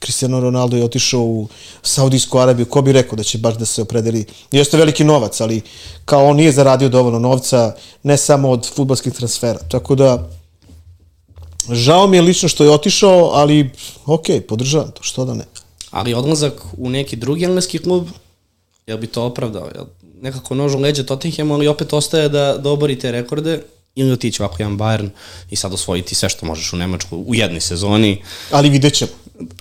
Cristiano 0.00 0.40
Ronaldo 0.40 0.76
je 0.76 0.84
otišao 0.84 1.20
u 1.20 1.48
Saudijsku 1.82 2.38
Arabiju, 2.38 2.66
ko 2.66 2.82
bi 2.82 2.92
rekao 2.92 3.16
da 3.16 3.22
će 3.22 3.38
baš 3.38 3.54
da 3.54 3.64
se 3.64 3.82
opredeli, 3.82 4.24
jeste 4.52 4.76
veliki 4.76 5.04
novac, 5.04 5.40
ali 5.40 5.61
kao 6.04 6.26
on 6.26 6.36
nije 6.36 6.52
zaradio 6.52 6.88
dovoljno 6.88 7.18
novca, 7.18 7.74
ne 8.02 8.16
samo 8.16 8.50
od 8.50 8.70
futbalskih 8.74 9.12
transfera. 9.12 9.58
Tako 9.58 9.94
da, 9.94 10.30
žao 11.70 12.06
mi 12.06 12.16
je 12.16 12.22
lično 12.22 12.48
što 12.48 12.64
je 12.64 12.70
otišao, 12.70 13.30
ali 13.34 13.70
ok, 14.06 14.26
podržavam 14.48 14.90
to, 14.90 15.02
što 15.02 15.24
da 15.24 15.34
ne. 15.34 15.44
Ali 15.90 16.14
odlazak 16.14 16.62
u 16.78 16.90
neki 16.90 17.16
drugi 17.16 17.44
engleski 17.44 17.78
klub, 17.78 18.08
jel 18.86 18.98
bi 18.98 19.06
to 19.06 19.24
opravdao? 19.24 19.68
Jel 19.74 19.84
nekako 20.22 20.54
nož 20.54 20.74
u 20.74 20.78
leđa 20.78 21.02
Tottenhamu, 21.02 21.54
ali 21.54 21.68
opet 21.68 21.92
ostaje 21.92 22.28
da, 22.28 22.58
da 22.58 22.70
obori 22.70 22.98
te 22.98 23.12
rekorde 23.12 23.62
ili 24.01 24.12
otići 24.12 24.42
ovako 24.42 24.57
jedan 24.59 24.78
Bayern 24.78 25.09
i 25.51 25.57
sad 25.57 25.72
osvojiti 25.72 26.14
sve 26.14 26.28
što 26.28 26.46
možeš 26.46 26.72
u 26.72 26.76
Nemačku 26.76 27.16
u 27.26 27.34
jednoj 27.34 27.61
sezoni. 27.61 28.22
Ali 28.51 28.70
vidjet 28.70 28.94
ćemo. 28.94 29.11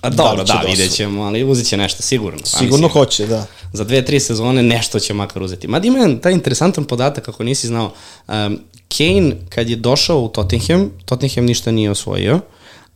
A 0.02 0.10
Da 0.10 0.16
dobro, 0.16 0.44
da, 0.44 0.52
da 0.52 0.60
vidjet 0.68 0.92
ćemo, 0.92 1.22
ali 1.22 1.44
uzet 1.44 1.66
će 1.66 1.76
nešto, 1.76 2.02
sigurno. 2.02 2.38
Pa 2.40 2.46
Sigurno 2.46 2.86
mislim, 2.86 3.02
hoće, 3.02 3.26
da. 3.26 3.46
Za 3.72 3.84
dve, 3.84 4.04
tri 4.04 4.20
sezone 4.20 4.62
nešto 4.62 5.00
će 5.00 5.14
makar 5.14 5.42
uzeti. 5.42 5.68
Mada 5.68 5.86
ima 5.86 5.98
jedan 5.98 6.18
taj 6.18 6.32
interesantan 6.32 6.84
podatak, 6.84 7.28
ako 7.28 7.44
nisi 7.44 7.66
znao. 7.66 7.92
Um, 8.28 8.58
Kane, 8.96 9.36
kad 9.48 9.70
je 9.70 9.76
došao 9.76 10.20
u 10.20 10.28
Tottenham, 10.28 10.90
Tottenham 11.04 11.44
ništa 11.44 11.70
nije 11.70 11.90
osvojio, 11.90 12.40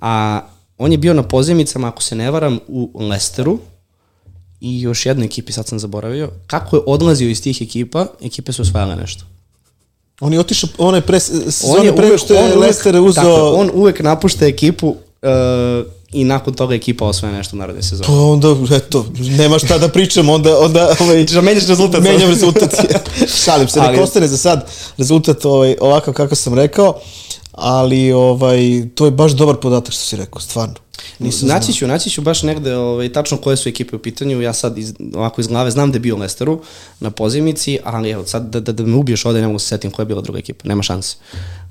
a 0.01 0.41
on 0.79 0.93
je 0.93 0.99
bio 0.99 1.15
na 1.15 1.23
pozemicama, 1.23 1.89
ako 1.89 2.03
se 2.03 2.15
ne 2.15 2.31
varam, 2.31 2.59
u 2.69 2.91
Leicesteru 2.95 3.59
i 4.61 4.81
još 4.81 5.07
jednoj 5.07 5.27
ekipi, 5.27 5.53
sad 5.53 5.67
sam 5.67 5.79
zaboravio. 5.79 6.31
Kako 6.47 6.77
je 6.77 6.83
odlazio 6.87 7.29
iz 7.29 7.43
tih 7.43 7.63
ekipa, 7.63 8.07
ekipe 8.23 8.53
su 8.53 8.63
osvajale 8.63 8.97
nešto. 8.97 9.25
On 10.21 10.33
je 10.33 10.41
otišao, 10.41 10.69
on 10.79 10.95
je 10.95 11.01
pre, 11.01 11.17
On 11.17 11.53
sezone 11.53 11.87
je 11.87 11.97
pre 11.97 12.07
uvek, 12.07 12.21
što 12.21 12.35
je 12.35 12.57
Leicester 12.57 13.01
uzeo... 13.01 13.23
tako, 13.25 13.53
on 13.57 13.71
uvek 13.75 14.01
napušta 14.01 14.47
ekipu 14.47 14.89
uh, 14.89 15.87
i 16.13 16.25
nakon 16.25 16.55
toga 16.55 16.75
ekipa 16.75 17.05
osvaja 17.05 17.35
nešto 17.35 17.57
u 17.57 17.59
narodnoj 17.59 17.83
sezoni. 17.83 18.07
Pa 18.07 18.13
onda, 18.13 18.57
eto, 18.77 19.07
nema 19.19 19.59
šta 19.59 19.79
da 19.79 19.89
pričam, 19.89 20.29
onda, 20.29 20.59
onda 20.59 20.95
ovaj, 21.01 21.25
Da 21.25 21.41
menjaš 21.41 21.67
rezultat. 21.67 22.03
menjam 22.03 22.31
rezultat. 22.31 22.75
Šalim 23.45 23.69
se, 23.69 23.81
Ali- 23.81 23.93
nek 23.93 24.05
ostane 24.05 24.29
za 24.29 24.37
sad 24.37 24.71
rezultat 24.99 25.45
ovaj, 25.45 25.77
ovakav 25.81 26.15
kako 26.15 26.35
sam 26.35 26.55
rekao, 26.55 26.95
ali 27.53 28.13
ovaj, 28.13 28.61
to 28.95 29.05
je 29.05 29.11
baš 29.11 29.33
dobar 29.33 29.57
podatak 29.57 29.95
što 29.95 30.03
si 30.05 30.17
rekao, 30.17 30.41
stvarno. 30.41 30.84
Nisam 31.19 31.49
naći 31.49 31.73
ću, 31.73 31.87
naći 31.87 32.11
ću 32.11 32.23
baš 32.23 32.43
negde 32.43 32.77
ovaj, 32.77 33.13
tačno 33.13 33.37
koje 33.37 33.57
su 33.57 33.69
ekipe 33.69 33.97
u 33.97 33.99
pitanju. 33.99 34.41
Ja 34.41 34.53
sad 34.53 34.79
iz, 34.79 34.95
ovako 35.15 35.41
iz 35.41 35.47
glave 35.47 35.71
znam 35.71 35.93
da 35.93 35.97
je 35.97 36.01
bio 36.01 36.17
Lesteru 36.17 36.61
na 37.01 37.11
pozemici, 37.11 37.79
ali 37.85 38.11
evo 38.11 38.27
sad 38.27 38.51
da, 38.51 38.61
da, 38.61 38.73
da 38.73 38.83
me 38.83 38.97
ubiješ 38.97 39.25
ovde 39.25 39.41
ne 39.41 39.47
mogu 39.47 39.59
se 39.59 39.69
setim 39.69 39.91
koja 39.91 40.03
je 40.05 40.07
bila 40.07 40.21
druga 40.23 40.39
ekipa. 40.39 40.69
Nema 40.69 40.83
šanse. 40.83 41.17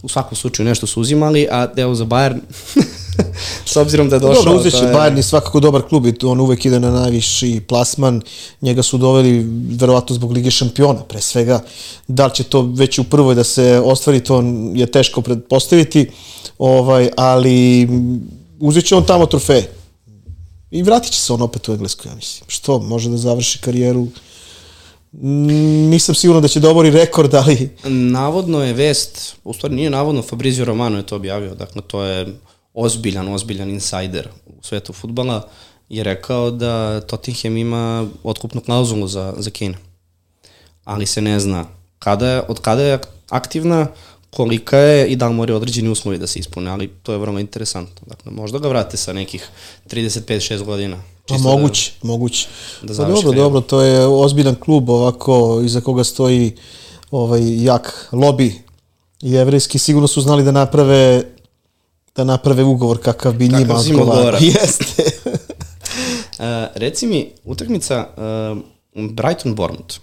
U 0.04 0.10
svakom 0.10 0.36
slučaju 0.36 0.70
nešto 0.70 0.88
su 0.88 1.02
uzimali, 1.02 1.48
a 1.52 1.68
evo 1.78 1.96
za 1.96 2.06
Bayern, 2.06 2.40
s 3.66 3.76
obzirom 3.76 4.10
da 4.10 4.16
je 4.16 4.20
došao... 4.20 4.44
Dobro, 4.44 4.60
uzet 4.60 4.74
će 4.74 4.86
je- 4.86 4.94
Bayern 4.94 5.18
je 5.18 5.24
svakako 5.24 5.60
dobar 5.60 5.82
klub 5.82 6.06
i 6.06 6.14
on 6.24 6.40
uvek 6.40 6.66
ide 6.66 6.80
na 6.80 6.92
najviši 6.92 7.62
plasman. 7.68 8.22
Njega 8.62 8.84
su 8.84 8.98
doveli 8.98 9.46
verovatno 9.70 10.16
zbog 10.16 10.32
Lige 10.32 10.52
šampiona, 10.52 11.04
pre 11.04 11.22
svega. 11.22 11.64
Da 12.08 12.26
li 12.26 12.34
će 12.34 12.44
to 12.44 12.62
već 12.62 13.00
u 13.00 13.04
prvoj 13.04 13.36
da 13.36 13.44
se 13.44 13.82
ostvari, 13.86 14.20
to 14.20 14.44
je 14.76 14.86
teško 14.86 15.22
predpostaviti, 15.22 16.10
ovaj, 16.58 17.10
ali 17.18 17.88
uzet 18.68 18.86
će 18.86 18.96
on 18.96 19.06
tamo 19.06 19.26
trofeje. 19.26 19.72
I 20.72 20.84
vratit 20.84 21.12
će 21.12 21.20
se 21.20 21.34
on 21.34 21.42
opet 21.42 21.70
u 21.70 21.72
Englesku, 21.72 22.08
ja 22.08 22.16
mislim. 22.16 22.50
Što, 22.50 22.80
može 22.80 23.10
da 23.10 23.18
završi 23.18 23.60
karijeru 23.62 24.08
Mm, 25.22 25.90
Nisam 25.90 26.16
siguran 26.16 26.42
da 26.42 26.48
će 26.48 26.60
da 26.60 26.70
obori 26.70 26.92
rekord, 26.92 27.36
ali 27.36 27.70
Navodno 27.84 28.64
je 28.64 28.74
vest, 28.74 29.36
u 29.44 29.54
stvari 29.54 29.76
nije 29.76 29.90
navodno, 29.90 30.22
Fabrizio 30.22 30.66
Romano 30.66 30.98
je 30.98 31.06
to 31.06 31.16
objavio, 31.16 31.56
dakle 31.56 31.82
to 31.82 32.04
je 32.04 32.28
ozbiljan, 32.74 33.34
ozbiljan 33.34 33.70
insider 33.70 34.28
u 34.46 34.64
svetu 34.64 34.94
futbala, 34.94 35.48
je 35.90 36.04
rekao 36.04 36.52
da 36.52 37.02
Tottenham 37.02 37.58
ima 37.58 38.08
otkupnu 38.24 38.62
klauzulu 38.62 39.08
za, 39.08 39.34
za 39.38 39.50
Kane. 39.50 39.78
Ali 40.84 41.06
se 41.06 41.22
ne 41.22 41.40
zna 41.40 41.66
kada 42.00 42.28
je, 42.28 42.42
od 42.48 42.60
kada 42.60 42.82
je 42.82 43.00
aktivna, 43.30 43.88
kolika 44.36 44.78
je 44.78 45.08
i 45.08 45.16
da 45.16 45.28
li 45.28 45.34
moraju 45.34 45.58
određeni 45.58 45.90
uslovi 45.90 46.18
da 46.18 46.28
se 46.28 46.40
ispune, 46.40 46.72
ali 46.72 46.88
to 46.88 47.12
je 47.12 47.18
vrlo 47.18 47.40
interesantno. 47.40 48.02
Dakle, 48.08 48.32
možda 48.32 48.60
ga 48.60 48.68
vrate 48.68 48.98
sa 48.98 49.14
nekih 49.14 49.48
35-6 49.86 50.64
godina. 50.64 50.98
Pa 51.28 51.36
Čisto 51.36 51.50
moguće, 51.50 51.92
moguće. 52.02 52.48
da 52.82 52.98
pa 52.98 53.06
dobro, 53.06 53.32
dobro, 53.32 53.62
to 53.62 53.82
je 53.82 54.08
ozbiljan 54.08 54.56
klub 54.56 54.90
ovako 54.90 55.62
iza 55.66 55.82
koga 55.82 56.04
stoji 56.04 56.56
ovaj 57.12 57.64
jak 57.64 58.10
lobi 58.12 58.62
jevrejski. 59.22 59.80
Sigurno 59.80 60.08
su 60.08 60.22
znali 60.22 60.44
da 60.44 60.52
naprave 60.52 61.24
da 62.16 62.24
naprave 62.24 62.64
ugovor 62.64 63.02
kakav 63.02 63.34
bi 63.34 63.48
njima 63.48 63.60
Kakav 63.60 63.80
odgovarao. 63.80 64.14
odgovara. 64.14 64.38
Jeste. 64.62 65.04
Uh, 65.26 66.76
reci 66.84 67.08
mi, 67.08 67.32
utakmica 67.44 68.08
uh, 68.18 68.24
Brighton-Bournemouth. 68.96 69.98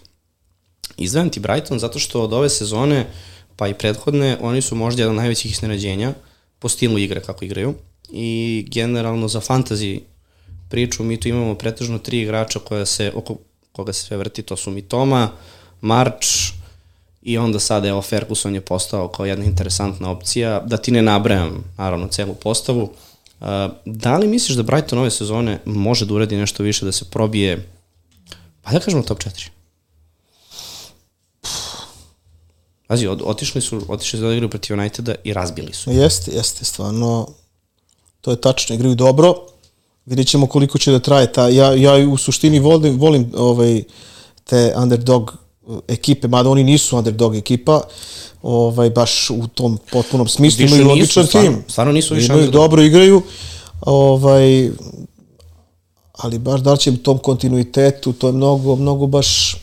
Izdvajam 0.97 1.31
ti 1.31 1.41
Brighton 1.41 1.79
zato 1.79 1.99
što 1.99 2.23
od 2.23 2.33
ove 2.33 2.49
sezone, 2.49 3.07
pa 3.61 3.69
i 3.69 3.75
prethodne, 3.75 4.37
oni 4.41 4.63
su 4.63 4.75
možda 4.75 5.03
jedan 5.03 5.17
od 5.17 5.17
najvećih 5.17 5.53
iznenađenja 5.53 6.13
po 6.59 6.69
stilu 6.69 6.99
igre 6.99 7.21
kako 7.21 7.45
igraju. 7.45 7.75
I 8.13 8.65
generalno 8.71 9.29
za 9.29 9.41
fantasy 9.41 10.01
priču 10.69 11.03
mi 11.05 11.21
tu 11.21 11.29
imamo 11.29 11.55
pretežno 11.55 11.99
tri 11.99 12.21
igrača 12.21 12.59
koja 12.59 12.87
se, 12.87 13.13
oko 13.15 13.37
koga 13.73 13.93
se 13.93 14.07
sve 14.07 14.17
vrti, 14.17 14.43
to 14.43 14.57
su 14.57 14.71
Mitoma, 14.71 15.31
March 15.81 16.29
i 17.23 17.39
onda 17.39 17.61
sad 17.61 17.85
evo 17.85 18.03
Ferguson 18.03 18.55
je 18.55 18.61
postao 18.61 19.09
kao 19.09 19.27
jedna 19.27 19.45
interesantna 19.45 20.11
opcija, 20.11 20.61
da 20.61 20.77
ti 20.77 20.91
ne 20.91 21.03
nabrajam 21.03 21.65
naravno 21.79 22.09
celu 22.09 22.35
postavu, 22.35 22.93
Uh, 23.41 23.47
da 23.85 24.19
li 24.19 24.29
misliš 24.29 24.57
da 24.57 24.63
Brighton 24.63 24.99
ove 24.99 25.11
sezone 25.11 25.59
može 25.65 26.07
da 26.07 26.15
uradi 26.15 26.37
nešto 26.37 26.63
više, 26.63 26.85
da 26.85 26.93
se 26.93 27.05
probije, 27.11 27.69
pa 28.63 28.73
da 28.73 28.81
kažemo 28.81 29.03
top 29.03 29.19
4? 29.19 29.49
Pazi, 32.91 33.07
od, 33.07 33.23
otišli 33.25 33.61
su, 33.61 33.81
otišli 33.89 34.19
su 34.19 34.25
da 34.25 34.33
igraju 34.33 34.51
protiv 34.51 34.75
Uniteda 34.75 35.15
i 35.25 35.33
razbili 35.33 35.73
su. 35.73 35.91
Jeste, 35.91 36.31
jeste, 36.35 36.65
stvarno. 36.65 37.27
To 38.21 38.31
je 38.31 38.41
tačno, 38.41 38.75
igraju 38.75 38.95
dobro. 38.95 39.35
Vidjet 40.07 40.29
ćemo 40.29 40.47
koliko 40.47 40.79
će 40.79 40.91
da 40.93 40.99
traje 40.99 41.33
ta. 41.33 41.49
Ja, 41.49 41.75
ja 41.75 42.09
u 42.09 42.17
suštini 42.17 42.59
volim, 42.59 42.99
volim 42.99 43.33
ovaj, 43.37 43.83
te 44.45 44.75
underdog 44.77 45.37
ekipe, 45.89 46.29
mada 46.29 46.51
oni 46.51 46.65
nisu 46.65 46.97
underdog 46.97 47.37
ekipa, 47.37 47.81
ovaj, 48.43 48.91
baš 48.91 49.31
u 49.31 49.47
tom 49.55 49.79
potpunom 49.93 50.29
smislu. 50.29 50.63
Više 50.63 50.75
imaju 50.75 50.89
logičan 50.89 51.27
stvarno, 51.27 51.51
tim. 51.51 51.65
stvarno 51.69 51.93
nisu 51.93 52.15
više 52.15 52.27
Imaju, 52.27 52.41
underdog. 52.41 52.63
dobro 52.63 52.83
igraju, 52.83 53.23
ovaj, 53.81 54.71
ali 56.13 56.39
baš 56.39 56.61
da 56.61 56.73
li 56.73 56.79
će 56.79 56.97
tom 56.97 57.19
kontinuitetu, 57.19 58.13
to 58.13 58.27
je 58.27 58.33
mnogo, 58.33 58.77
mnogo 58.77 59.07
baš 59.07 59.57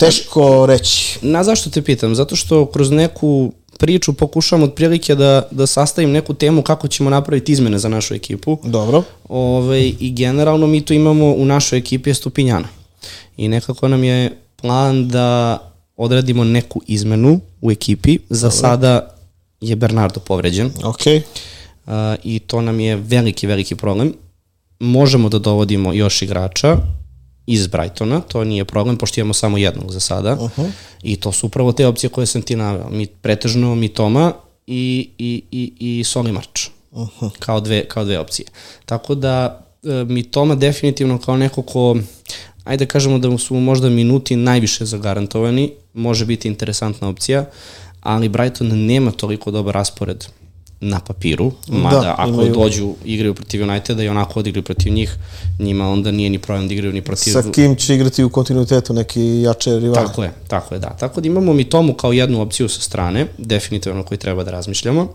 teško 0.00 0.66
reći. 0.66 1.18
Na 1.22 1.44
zašto 1.44 1.70
te 1.70 1.82
pitam? 1.82 2.14
Zato 2.14 2.36
što 2.36 2.66
kroz 2.66 2.90
neku 2.90 3.52
priču 3.78 4.12
pokušavam 4.12 4.62
otprilike 4.62 5.14
da, 5.14 5.48
da 5.50 5.66
sastavim 5.66 6.10
neku 6.10 6.34
temu 6.34 6.62
kako 6.62 6.88
ćemo 6.88 7.10
napraviti 7.10 7.52
izmene 7.52 7.78
za 7.78 7.88
našu 7.88 8.14
ekipu. 8.14 8.58
Dobro. 8.64 9.02
Ove, 9.28 9.88
I 9.88 10.12
generalno 10.16 10.66
mi 10.66 10.80
to 10.80 10.94
imamo 10.94 11.32
u 11.32 11.44
našoj 11.44 11.78
ekipi 11.78 12.10
je 12.10 12.14
Stupinjana. 12.14 12.68
I 13.36 13.48
nekako 13.48 13.88
nam 13.88 14.04
je 14.04 14.36
plan 14.56 15.08
da 15.08 15.58
odradimo 15.96 16.44
neku 16.44 16.80
izmenu 16.86 17.40
u 17.60 17.70
ekipi. 17.70 18.18
Za 18.30 18.48
Dobro. 18.48 18.60
sada 18.60 19.14
je 19.60 19.76
Bernardo 19.76 20.20
povređen 20.20 20.70
Ok. 20.84 21.00
uh, 21.06 21.92
i 22.24 22.38
to 22.38 22.60
nam 22.60 22.80
je 22.80 22.96
veliki, 22.96 23.46
veliki 23.46 23.74
problem. 23.74 24.14
Možemo 24.80 25.28
da 25.28 25.38
dovodimo 25.38 25.92
još 25.92 26.22
igrača 26.22 26.76
iz 27.52 27.66
Brightona, 27.66 28.20
to 28.20 28.44
nije 28.44 28.64
problem, 28.64 28.96
pošto 28.96 29.20
imamo 29.20 29.34
samo 29.34 29.58
jednog 29.58 29.92
za 29.92 30.00
sada. 30.00 30.32
Uh 30.40 30.50
-huh. 30.56 30.70
I 31.02 31.16
to 31.16 31.32
su 31.32 31.46
upravo 31.46 31.72
te 31.72 31.86
opcije 31.86 32.10
koje 32.10 32.26
sam 32.26 32.42
ti 32.42 32.56
naveo. 32.56 32.90
Mi, 32.90 33.06
pretežno 33.06 33.74
Mitoma 33.74 34.32
i, 34.66 35.10
i, 35.18 35.42
i, 35.50 35.72
i 35.80 36.04
Soli 36.04 36.32
Marč. 36.32 36.68
Uh 36.90 37.08
-huh. 37.20 37.30
kao, 37.38 37.60
dve, 37.60 37.84
kao 37.84 38.04
dve 38.04 38.18
opcije. 38.18 38.46
Tako 38.84 39.14
da 39.14 39.66
e, 39.84 40.04
Mitoma 40.04 40.54
definitivno 40.54 41.18
kao 41.18 41.36
neko 41.36 41.62
ko 41.62 41.96
ajde 42.64 42.84
da 42.84 42.88
kažemo 42.88 43.18
da 43.18 43.38
su 43.38 43.54
možda 43.54 43.88
minuti 43.88 44.36
najviše 44.36 44.84
zagarantovani, 44.84 45.72
može 45.94 46.24
biti 46.26 46.48
interesantna 46.48 47.08
opcija, 47.08 47.44
ali 48.00 48.28
Brighton 48.28 48.68
nema 48.68 49.10
toliko 49.10 49.50
dobar 49.50 49.74
raspored 49.74 50.26
na 50.80 51.00
papiru, 51.00 51.52
mada 51.68 52.00
da, 52.00 52.14
ako 52.18 52.30
imaju... 52.30 52.52
dođu 52.52 52.94
igraju 53.04 53.34
protiv 53.34 53.62
Uniteda 53.62 54.02
i 54.02 54.08
onako 54.08 54.40
odigraju 54.40 54.64
protiv 54.64 54.92
njih, 54.92 55.16
njima 55.58 55.88
onda 55.88 56.10
nije 56.10 56.30
ni 56.30 56.38
problem 56.38 56.68
da 56.68 56.74
igraju 56.74 56.92
ni 56.92 57.02
protiv... 57.02 57.32
Sa 57.32 57.42
kim 57.52 57.76
će 57.76 57.94
igrati 57.94 58.24
u 58.24 58.30
kontinuitetu 58.30 58.92
neki 58.92 59.22
jače 59.22 59.78
rivali? 59.78 60.06
Tako 60.06 60.22
je, 60.24 60.32
tako 60.48 60.74
je, 60.74 60.78
da. 60.78 60.88
Tako 60.88 61.20
da 61.20 61.26
imamo 61.26 61.52
mi 61.52 61.64
tomu 61.64 61.94
kao 61.94 62.12
jednu 62.12 62.40
opciju 62.40 62.68
sa 62.68 62.80
strane, 62.80 63.26
definitivno 63.38 64.02
koju 64.02 64.18
treba 64.18 64.44
da 64.44 64.50
razmišljamo. 64.50 65.08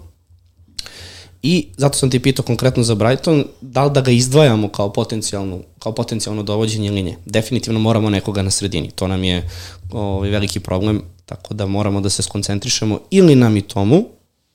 I 1.44 1.68
zato 1.78 1.98
sam 1.98 2.10
ti 2.10 2.20
pitao 2.20 2.46
konkretno 2.46 2.84
za 2.84 2.96
Brighton, 2.96 3.46
da 3.62 3.84
li 3.84 3.92
da 3.92 4.02
ga 4.02 4.12
izdvajamo 4.12 4.70
kao 4.70 4.94
potencijalno, 4.94 5.60
kao 5.80 5.92
potencijalno 5.92 6.44
dovođenje 6.44 6.88
ili 6.88 7.04
ne. 7.04 7.18
Definitivno 7.26 7.80
moramo 7.80 8.10
nekoga 8.10 8.42
na 8.42 8.52
sredini. 8.52 8.92
To 8.92 9.08
nam 9.08 9.24
je 9.24 9.50
ovaj, 9.92 10.30
veliki 10.30 10.60
problem, 10.60 11.02
tako 11.26 11.54
da 11.54 11.66
moramo 11.66 12.02
da 12.02 12.10
se 12.10 12.24
skoncentrišemo 12.24 13.00
ili 13.12 13.36
na 13.36 13.50
Mitomu, 13.50 14.06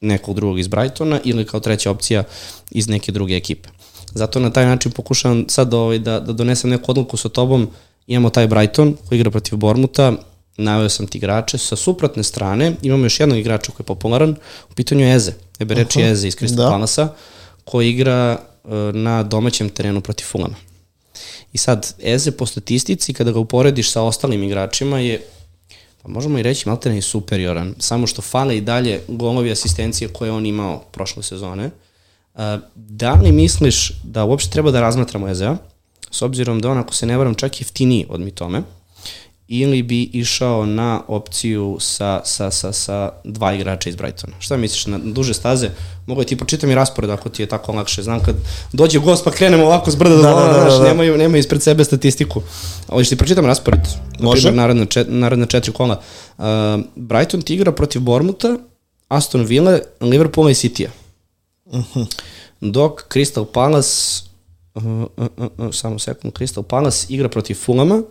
nekog 0.00 0.34
drugog 0.34 0.58
iz 0.58 0.68
Brightona, 0.68 1.20
ili 1.24 1.46
kao 1.46 1.60
treća 1.60 1.90
opcija 1.90 2.24
iz 2.70 2.88
neke 2.88 3.12
druge 3.12 3.36
ekipe. 3.36 3.68
Zato 4.14 4.40
na 4.40 4.50
taj 4.50 4.66
način 4.66 4.92
pokušavam 4.92 5.44
sad 5.48 5.74
ovaj, 5.74 5.98
da, 5.98 6.20
da 6.20 6.32
donesem 6.32 6.70
neku 6.70 6.90
odluku 6.90 7.16
sa 7.16 7.28
tobom. 7.28 7.68
Imamo 8.06 8.30
taj 8.30 8.46
Brighton 8.46 8.96
koji 9.08 9.18
igra 9.18 9.30
protiv 9.30 9.58
Bormuta, 9.58 10.12
naveo 10.56 10.88
sam 10.88 11.06
ti 11.06 11.18
igrače. 11.18 11.58
Sa 11.58 11.76
suprotne 11.76 12.22
strane 12.22 12.72
imamo 12.82 13.04
još 13.04 13.20
jednog 13.20 13.38
igrača 13.38 13.72
koji 13.72 13.84
je 13.84 13.86
popularan, 13.86 14.36
u 14.70 14.74
pitanju 14.74 15.06
je 15.06 15.16
Eze. 15.16 15.32
Ebe 15.58 15.74
reči 15.74 15.98
uh 15.98 16.04
-huh. 16.04 16.12
Eze 16.12 16.28
iz 16.28 16.36
Crystal 16.36 16.56
da. 16.56 16.70
Palasa, 16.70 17.08
koji 17.64 17.90
igra 17.90 18.38
uh, 18.64 18.70
na 18.94 19.22
domaćem 19.22 19.68
terenu 19.68 20.00
protiv 20.00 20.24
Fulama. 20.24 20.54
I 21.52 21.58
sad, 21.58 21.94
Eze 22.02 22.30
po 22.30 22.46
statistici, 22.46 23.12
kada 23.12 23.32
ga 23.32 23.38
uporediš 23.38 23.90
sa 23.90 24.02
ostalim 24.02 24.42
igračima, 24.42 24.98
je 24.98 25.22
pa 26.02 26.08
možemo 26.08 26.38
i 26.38 26.42
reći 26.42 26.68
maltene 26.68 26.98
i 26.98 27.02
superioran, 27.02 27.74
samo 27.78 28.06
što 28.06 28.22
fale 28.22 28.56
i 28.56 28.60
dalje 28.60 29.00
golovi 29.08 29.52
asistencije 29.52 30.08
koje 30.08 30.32
on 30.32 30.46
imao 30.46 30.78
prošle 30.78 31.22
sezone. 31.22 31.70
Uh, 32.34 32.40
da 32.74 33.14
li 33.14 33.32
misliš 33.32 33.92
da 34.04 34.24
uopšte 34.24 34.50
treba 34.50 34.70
da 34.70 34.80
razmatramo 34.80 35.28
Ezea, 35.28 35.56
s 36.10 36.22
obzirom 36.22 36.60
da 36.60 36.70
on, 36.70 36.78
ako 36.78 36.94
se 36.94 37.06
ne 37.06 37.16
varam, 37.16 37.34
čak 37.34 37.60
jeftiniji 37.60 38.06
od 38.08 38.20
Mitome, 38.20 38.62
ili 39.52 39.82
bi 39.82 40.02
išao 40.02 40.66
na 40.66 41.02
opciju 41.08 41.76
sa, 41.80 42.20
sa, 42.24 42.50
sa, 42.50 42.72
sa 42.72 43.12
dva 43.24 43.54
igrača 43.54 43.88
iz 43.88 43.96
Brightona. 43.96 44.32
Šta 44.38 44.56
misliš, 44.56 44.86
na 44.86 44.98
duže 44.98 45.34
staze? 45.34 45.70
Mogu 46.06 46.24
ti 46.24 46.36
pročitam 46.36 46.70
i 46.70 46.74
raspored 46.74 47.10
ako 47.10 47.28
ti 47.28 47.42
je 47.42 47.46
tako 47.46 47.72
lakše. 47.72 48.02
Znam 48.02 48.22
kad 48.22 48.34
dođe 48.72 48.98
gost 48.98 49.24
pa 49.24 49.30
krenemo 49.30 49.64
ovako 49.64 49.90
s 49.90 49.94
brda 49.96 50.16
da, 50.16 50.22
da, 50.22 50.34
da, 50.34 50.64
da, 50.64 50.78
da. 50.78 50.84
nemaju, 50.84 51.16
nemaju 51.18 51.40
ispred 51.40 51.62
sebe 51.62 51.84
statistiku. 51.84 52.42
Ali 52.86 53.04
ti 53.04 53.16
pročitam 53.16 53.46
raspored. 53.46 53.80
Može. 54.20 54.52
Naredna, 54.52 54.84
čet, 54.86 55.06
naredna 55.10 55.46
četiri 55.46 55.72
kola. 55.72 56.00
Uh, 56.38 56.44
Brighton 56.96 57.42
ti 57.42 57.54
igra 57.54 57.72
protiv 57.72 58.02
Bormuta, 58.02 58.56
Aston 59.08 59.44
Villa, 59.44 59.78
Liverpoola 60.00 60.50
i 60.50 60.54
Citya. 60.54 60.90
Uh 61.64 61.74
Mhm. 61.78 61.82
-huh. 62.00 62.06
Dok 62.60 63.02
Crystal 63.14 63.44
Palace, 63.44 64.22
uh, 64.74 64.84
uh, 64.84 65.06
uh, 65.36 65.46
uh, 65.58 65.74
samo 65.74 65.98
sekund, 65.98 66.32
Crystal 66.38 66.62
Palace 66.62 67.06
igra 67.08 67.28
protiv 67.28 67.54
Fulama, 67.54 68.02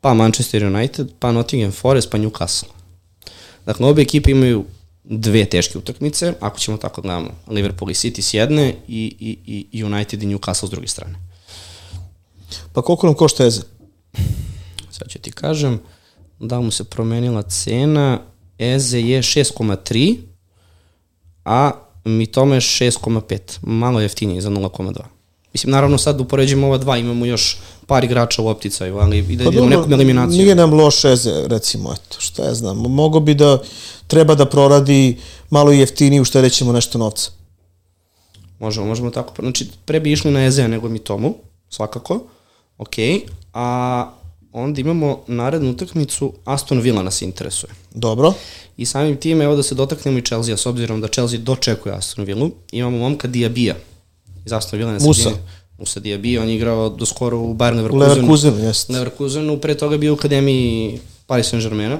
pa 0.00 0.14
Manchester 0.14 0.64
United, 0.64 1.08
pa 1.18 1.32
Nottingham 1.32 1.72
Forest, 1.72 2.10
pa 2.10 2.18
Newcastle. 2.18 2.68
Dakle, 3.66 3.86
obe 3.86 4.02
ekipe 4.02 4.30
imaju 4.30 4.64
dve 5.04 5.44
teške 5.44 5.78
utakmice, 5.78 6.34
ako 6.40 6.58
ćemo 6.58 6.76
tako 6.76 7.02
gledamo, 7.02 7.30
Liverpool 7.48 7.90
i 7.90 7.94
City 7.94 8.20
s 8.20 8.34
jedne 8.34 8.74
i, 8.88 9.38
i, 9.46 9.66
i 9.72 9.84
United 9.84 10.22
i 10.22 10.26
Newcastle 10.26 10.66
s 10.66 10.70
druge 10.70 10.88
strane. 10.88 11.14
Pa 12.72 12.82
koliko 12.82 13.06
nam 13.06 13.14
košta 13.14 13.46
Eze? 13.46 13.62
Sad 14.90 15.08
ću 15.08 15.18
ti 15.18 15.32
kažem, 15.32 15.80
da 16.38 16.60
mu 16.60 16.70
se 16.70 16.84
promenila 16.84 17.42
cena, 17.42 18.20
Eze 18.58 19.00
je 19.00 19.22
6,3, 19.22 20.16
a 21.44 21.72
mi 22.04 22.26
tome 22.26 22.56
je 22.56 22.60
6,5, 22.60 23.58
malo 23.62 24.00
jeftinije 24.00 24.40
za 24.40 24.50
0,2. 24.50 25.19
Mislim, 25.52 25.70
naravno 25.70 25.98
sad 25.98 26.20
upoređujemo 26.20 26.66
ova 26.66 26.78
dva, 26.78 26.96
imamo 26.96 27.26
još 27.26 27.58
par 27.86 28.04
igrača 28.04 28.42
u 28.42 28.48
opticaju, 28.48 28.98
ali 28.98 29.18
ide, 29.18 29.44
pa, 29.44 29.50
idemo 29.50 29.68
nekom 29.68 29.92
eliminaciju. 29.92 30.42
Nije 30.42 30.54
nam 30.54 30.72
loš 30.72 31.04
Eze, 31.04 31.44
recimo, 31.46 31.92
eto, 31.92 32.20
šta 32.20 32.44
ja 32.44 32.54
znam. 32.54 32.76
Mogo 32.76 33.20
bi 33.20 33.34
da 33.34 33.58
treba 34.06 34.34
da 34.34 34.46
proradi 34.46 35.18
malo 35.50 35.72
jeftiniji, 35.72 36.20
uštedećemo 36.20 36.72
nešto 36.72 36.98
novca. 36.98 37.30
Možemo, 38.58 38.86
možemo 38.86 39.10
tako. 39.10 39.42
Znači, 39.42 39.66
pre 39.84 40.00
bi 40.00 40.12
išli 40.12 40.30
na 40.30 40.46
Eze 40.46 40.68
nego 40.68 40.88
mi 40.88 40.98
tomu, 40.98 41.34
svakako. 41.68 42.20
Ok, 42.78 42.94
a 43.54 44.10
onda 44.52 44.80
imamo 44.80 45.20
narednu 45.26 45.70
utakmicu, 45.70 46.32
Aston 46.44 46.80
Villa 46.80 47.02
nas 47.02 47.22
interesuje. 47.22 47.72
Dobro. 47.94 48.32
I 48.76 48.86
samim 48.86 49.16
tim, 49.16 49.42
evo 49.42 49.56
da 49.56 49.62
se 49.62 49.74
dotaknemo 49.74 50.18
i 50.18 50.22
Chelsea, 50.22 50.56
s 50.56 50.66
obzirom 50.66 51.00
da 51.00 51.08
Chelsea 51.08 51.38
dočekuje 51.38 51.94
Aston 51.94 52.24
Villa. 52.24 52.48
Imamo 52.72 52.98
momka 52.98 53.28
Diabija 53.28 53.74
iz 54.50 54.52
Aston 54.52 54.78
Villa 54.78 54.92
na 54.92 54.98
Musa. 55.06 55.30
Musa 55.78 56.00
Diaby, 56.00 56.38
on 56.38 56.48
je 56.48 56.54
igrao 56.56 56.88
do 56.88 57.06
skoro 57.06 57.38
u 57.38 57.54
Bayern 57.54 57.72
U 57.72 57.96
Leverkusenu. 57.96 58.08
Leverkusenu, 58.08 58.58
jest. 58.58 58.88
Leverkusenu, 58.90 59.58
pre 59.58 59.74
toga 59.74 59.96
bio 59.96 60.12
u 60.12 60.16
akademiji 60.16 61.00
Paris 61.26 61.52
Saint-Germaina, 61.52 61.98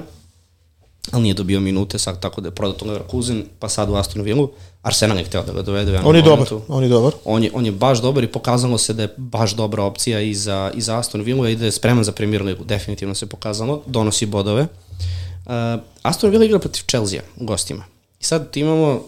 ali 1.11 1.23
nije 1.23 1.33
dobio 1.33 1.59
minute, 1.59 1.99
sad 1.99 2.19
tako 2.19 2.41
da 2.41 2.47
je 2.47 2.51
prodato 2.51 2.85
Leverkusen, 2.85 3.45
pa 3.59 3.69
sad 3.69 3.89
u 3.89 3.95
Aston 3.95 4.21
Villa. 4.21 4.47
Arsenal 4.81 5.17
je 5.17 5.23
hteo 5.23 5.43
da 5.43 5.53
ga 5.53 5.61
dovede 5.61 5.99
On 6.03 6.15
je 6.15 6.21
dobar, 6.21 6.37
momentu. 6.37 6.61
on 6.67 6.83
je 6.83 6.89
dobar. 6.89 7.13
On 7.25 7.43
je, 7.43 7.51
on 7.53 7.65
je 7.65 7.71
baš 7.71 8.01
dobar 8.01 8.23
i 8.23 8.27
pokazalo 8.27 8.77
se 8.77 8.93
da 8.93 9.01
je 9.01 9.13
baš 9.17 9.55
dobra 9.55 9.83
opcija 9.83 10.21
i 10.21 10.33
za, 10.33 10.71
i 10.75 10.81
za 10.81 10.99
Aston 10.99 11.21
Villa 11.21 11.49
i 11.49 11.55
da 11.55 11.65
je 11.65 11.71
spreman 11.71 12.03
za 12.03 12.11
Premier 12.11 12.41
Ligu. 12.41 12.63
Definitivno 12.63 13.15
se 13.15 13.25
pokazalo, 13.25 13.81
donosi 13.85 14.25
bodove. 14.25 14.61
Uh, 14.61 15.81
Aston 16.01 16.29
Villa 16.29 16.45
igra 16.45 16.59
protiv 16.59 16.83
Chelsea 16.89 17.21
u 17.37 17.45
gostima. 17.45 17.83
I 18.19 18.23
sad 18.23 18.57
imamo 18.57 19.03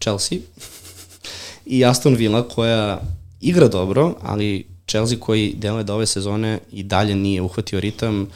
Chelsea 0.00 0.38
i 1.68 1.84
Aston 1.84 2.14
Villa 2.14 2.48
koja 2.48 3.00
igra 3.40 3.68
dobro, 3.68 4.14
ali 4.22 4.66
Chelsea 4.86 5.18
koji 5.20 5.54
deluje 5.58 5.84
da 5.84 5.94
ove 5.94 6.06
sezone 6.06 6.58
i 6.72 6.82
dalje 6.82 7.14
nije 7.14 7.42
uhvatio 7.42 7.80
ritam 7.80 8.28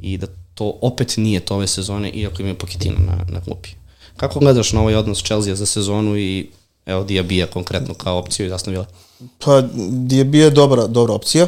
i 0.00 0.18
da 0.18 0.26
to 0.54 0.78
opet 0.82 1.16
nije 1.16 1.40
to 1.40 1.54
ove 1.54 1.66
sezone, 1.66 2.10
iako 2.10 2.42
ima 2.42 2.54
Pochettino 2.54 2.96
na, 3.06 3.24
na 3.28 3.40
klupi. 3.40 3.68
Kako 4.16 4.38
gledaš 4.38 4.72
na 4.72 4.80
ovaj 4.80 4.94
odnos 4.94 5.22
Chelsea 5.22 5.54
za 5.54 5.66
sezonu 5.66 6.16
i 6.16 6.50
evo 6.86 7.04
Diabija 7.04 7.46
konkretno 7.46 7.94
kao 7.94 8.18
opciju 8.18 8.46
iz 8.46 8.52
Aston 8.52 8.72
Villa? 8.72 8.86
Pa, 9.38 9.62
Diaby 9.88 10.36
je 10.36 10.50
dobra, 10.50 10.86
dobra 10.86 11.14
opcija. 11.14 11.46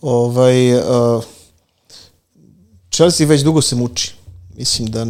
Ovaj, 0.00 0.74
uh, 0.74 1.24
Chelsea 2.90 3.26
već 3.26 3.42
dugo 3.42 3.62
se 3.62 3.76
muči. 3.76 4.12
Mislim 4.56 4.88
da 4.88 5.04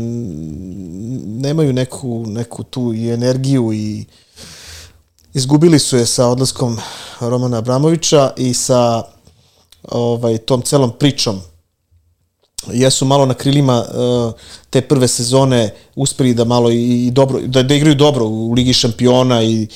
nemaju 1.41 1.73
neku, 1.73 2.25
neku 2.27 2.63
tu 2.63 2.95
i 2.95 3.11
energiju 3.11 3.73
i 3.73 4.05
izgubili 5.35 5.79
su 5.79 5.97
je 5.97 6.07
sa 6.07 6.27
odlaskom 6.27 6.79
Romana 7.21 7.59
Abramovića 7.59 8.33
i 8.37 8.55
sa 8.55 9.03
ovaj, 9.83 10.39
tom 10.39 10.63
celom 10.63 10.93
pričom 10.99 11.41
jesu 12.73 13.05
malo 13.05 13.27
na 13.27 13.35
krilima 13.35 13.85
uh, 13.85 14.33
te 14.71 14.81
prve 14.81 15.09
sezone 15.09 15.75
uspeli 15.95 16.35
da 16.35 16.45
malo 16.45 16.71
i, 16.71 17.07
i 17.07 17.11
dobro 17.11 17.41
da, 17.41 17.63
da 17.63 17.75
igraju 17.75 17.95
dobro 17.95 18.25
u 18.25 18.53
Ligi 18.53 18.73
šampiona 18.73 19.43
i 19.43 19.67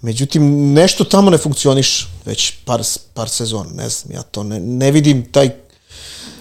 međutim 0.00 0.72
nešto 0.72 1.04
tamo 1.04 1.30
ne 1.30 1.38
funkcioniš 1.38 2.08
već 2.24 2.52
par 2.64 2.82
par 3.14 3.28
sezona 3.28 3.70
ne 3.74 3.88
znam 3.88 4.16
ja 4.16 4.22
to 4.22 4.42
ne, 4.42 4.60
ne 4.60 4.90
vidim 4.90 5.32
taj 5.32 5.50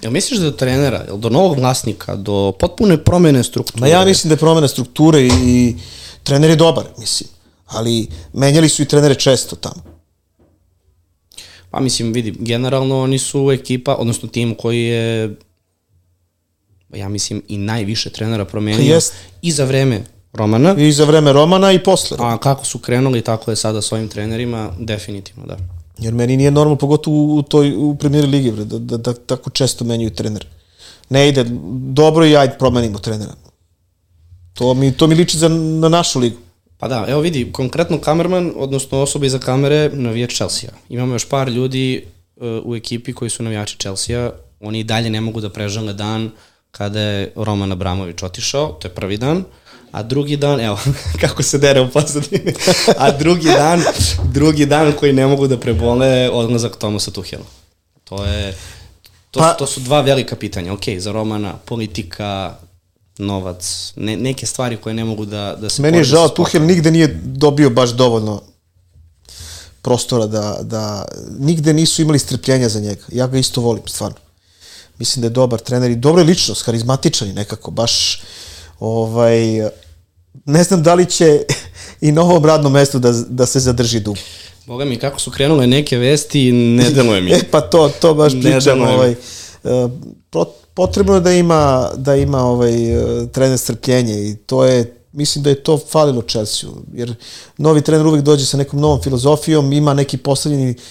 Jel 0.02 0.12
misliš 0.12 0.40
da 0.40 0.46
do 0.46 0.52
trenera, 0.52 1.04
jel 1.08 1.18
do 1.18 1.30
novog 1.30 1.58
vlasnika, 1.58 2.16
do 2.16 2.52
potpune 2.60 2.98
promene 2.98 3.44
strukture? 3.44 3.82
Ma 3.82 3.88
ja 3.88 4.06
mislim 4.06 4.30
da 4.30 4.34
je 4.34 4.38
promena 4.38 4.68
strukture 4.68 5.22
i, 5.22 5.32
i 5.46 5.76
trener 6.24 6.50
je 6.50 6.56
dobar, 6.56 6.86
mislim. 6.98 7.30
Ali 7.66 8.08
menjali 8.34 8.70
su 8.70 8.82
i 8.82 8.86
trenere 8.86 9.16
često 9.16 9.56
tamo. 9.56 9.84
Pa 11.72 11.80
mislim, 11.80 12.14
vidi, 12.14 12.34
generalno 12.40 13.00
oni 13.00 13.20
su 13.20 13.52
ekipa, 13.52 13.96
odnosno 13.96 14.30
tim 14.30 14.56
koji 14.56 14.84
je 14.84 15.36
ja 16.96 17.10
mislim 17.10 17.44
i 17.48 17.58
najviše 17.58 18.10
trenera 18.10 18.46
promenio 18.46 18.94
Jest. 18.94 19.14
i 19.42 19.52
za 19.52 19.66
vreme 19.66 20.04
Romana. 20.34 20.76
I 20.78 20.92
za 20.92 21.06
vreme 21.06 21.34
Romana 21.34 21.72
i 21.72 21.84
posle. 21.84 22.18
A 22.20 22.38
kako 22.38 22.66
su 22.66 22.80
krenuli, 22.80 23.22
tako 23.22 23.52
je 23.52 23.56
sada 23.56 23.82
s 23.82 23.92
ovim 23.92 24.08
trenerima, 24.08 24.72
definitivno, 24.80 25.46
da. 25.46 25.58
Jer 25.98 26.14
meni 26.14 26.38
nije 26.38 26.52
normalno, 26.52 26.78
pogotovo 26.78 27.36
u 27.36 27.42
toj 27.42 27.76
u 27.76 27.96
premier 27.96 28.30
ligi, 28.30 28.52
bre, 28.52 28.66
da, 28.66 28.80
da, 28.80 28.98
da, 28.98 29.14
tako 29.14 29.50
često 29.50 29.86
menjaju 29.86 30.10
trener. 30.10 30.46
Ne 31.10 31.30
ide, 31.30 31.46
dobro 31.94 32.26
i 32.26 32.38
ajde 32.38 32.56
promenimo 32.60 33.00
trenera. 33.00 33.34
To 34.54 34.74
mi, 34.74 34.92
to 34.92 35.08
mi 35.08 35.16
liči 35.16 35.38
za, 35.38 35.48
na 35.50 35.90
našu 35.90 36.20
ligu. 36.20 36.38
Pa 36.84 36.88
da, 36.88 37.06
evo 37.08 37.22
vidi, 37.22 37.52
konkretno 37.52 37.98
kamerman, 37.98 38.52
odnosno 38.56 39.02
osoba 39.02 39.26
iza 39.26 39.40
kamere, 39.40 39.90
navijač 39.94 40.36
Chelsea. 40.36 40.70
Imamo 40.90 41.16
još 41.16 41.30
par 41.30 41.48
ljudi 41.50 42.06
uh, 42.36 42.44
u 42.64 42.76
ekipi 42.76 43.14
koji 43.14 43.30
su 43.30 43.44
navijači 43.44 43.78
Chelsea, 43.78 44.32
oni 44.60 44.80
i 44.80 44.84
dalje 44.84 45.10
ne 45.10 45.22
mogu 45.22 45.42
da 45.42 45.50
prežale 45.50 45.94
dan 45.94 46.32
kada 46.72 47.00
je 47.00 47.32
Roman 47.36 47.72
Abramović 47.72 48.24
otišao, 48.24 48.68
to 48.68 48.88
je 48.88 48.94
prvi 48.94 49.18
dan, 49.18 49.44
a 49.92 50.04
drugi 50.04 50.38
dan, 50.38 50.60
evo, 50.62 50.80
kako 51.22 51.44
se 51.44 51.58
dere 51.58 51.82
u 51.82 51.90
pozadini, 51.90 52.54
a 52.98 53.12
drugi 53.12 53.48
dan, 53.48 53.84
drugi 54.24 54.66
dan 54.66 54.92
koji 55.00 55.14
ne 55.14 55.28
mogu 55.28 55.48
da 55.48 55.60
prebole 55.60 56.30
odlazak 56.30 56.76
Tomasa 56.76 57.12
Tuhela. 57.12 57.46
To 58.04 58.26
je, 58.26 58.56
to, 59.32 59.40
pa, 59.40 59.54
to 59.54 59.66
su 59.66 59.80
dva 59.80 60.02
velika 60.02 60.36
pitanja, 60.36 60.74
ok, 60.74 60.84
za 60.98 61.12
Romana, 61.12 61.54
politika, 61.66 62.56
novac, 63.18 63.94
ne, 63.96 64.18
neke 64.18 64.46
stvari 64.46 64.78
koje 64.78 64.94
ne 64.94 65.06
mogu 65.06 65.26
da, 65.26 65.56
da 65.62 65.70
se... 65.70 65.82
Meni 65.82 65.98
je 65.98 66.04
žao, 66.04 66.30
Tuhel 66.30 66.66
nigde 66.66 66.92
nije 66.92 67.20
dobio 67.24 67.70
baš 67.70 67.90
dovoljno 67.90 68.42
prostora 69.82 70.28
da, 70.28 70.58
da 70.62 71.06
nigde 71.40 71.74
nisu 71.74 72.02
imali 72.02 72.20
strpljenja 72.20 72.70
za 72.70 72.80
njega. 72.80 73.02
Ja 73.12 73.28
ga 73.28 73.38
isto 73.38 73.62
volim, 73.62 73.84
stvarno. 73.88 74.18
Mislim 75.00 75.22
da 75.22 75.26
je 75.26 75.30
dobar 75.30 75.60
trener 75.60 75.92
i 75.92 75.96
dobra 75.96 76.24
ličnost, 76.24 76.66
harizmatičan 76.66 77.28
i 77.30 77.34
nekako, 77.34 77.72
baš 77.72 78.22
ovaj, 78.80 79.38
ne 80.46 80.64
znam 80.64 80.84
da 80.84 80.94
li 80.94 81.06
će 81.06 81.42
i 82.02 82.12
na 82.12 82.22
ovom 82.22 82.46
radnom 82.46 82.74
mestu 82.74 83.00
da, 83.00 83.12
da 83.12 83.46
se 83.46 83.60
zadrži 83.60 84.00
dugo. 84.00 84.20
Boga 84.66 84.86
mi, 84.86 84.98
kako 84.98 85.20
su 85.20 85.32
krenule 85.32 85.68
neke 85.68 85.98
vesti, 85.98 86.52
ne 86.52 86.90
deluje 86.90 87.22
mi. 87.22 87.32
e 87.36 87.40
pa 87.52 87.62
to, 87.62 87.92
to 88.02 88.14
baš 88.14 88.34
pričam, 88.42 88.82
ovaj, 88.82 89.16
potrebno 90.74 91.14
je 91.14 91.22
da 91.22 91.32
ima, 91.32 91.90
da 91.96 92.16
ima 92.16 92.46
ovaj, 92.46 92.74
trener 93.32 93.58
strpljenje 93.58 94.30
i 94.30 94.36
to 94.36 94.66
je 94.66 94.98
mislim 95.14 95.44
da 95.44 95.50
je 95.50 95.64
to 95.64 95.78
falilo 95.78 96.22
Chelsea, 96.22 96.70
jer 96.94 97.16
novi 97.58 97.82
trener 97.82 98.08
uvek 98.08 98.22
dođe 98.22 98.46
sa 98.46 98.58
nekom 98.58 98.80
novom 98.80 99.02
filozofijom, 99.02 99.74
ima 99.74 99.94
neki 99.94 100.18
poslednji 100.18 100.70
uh, 100.70 100.82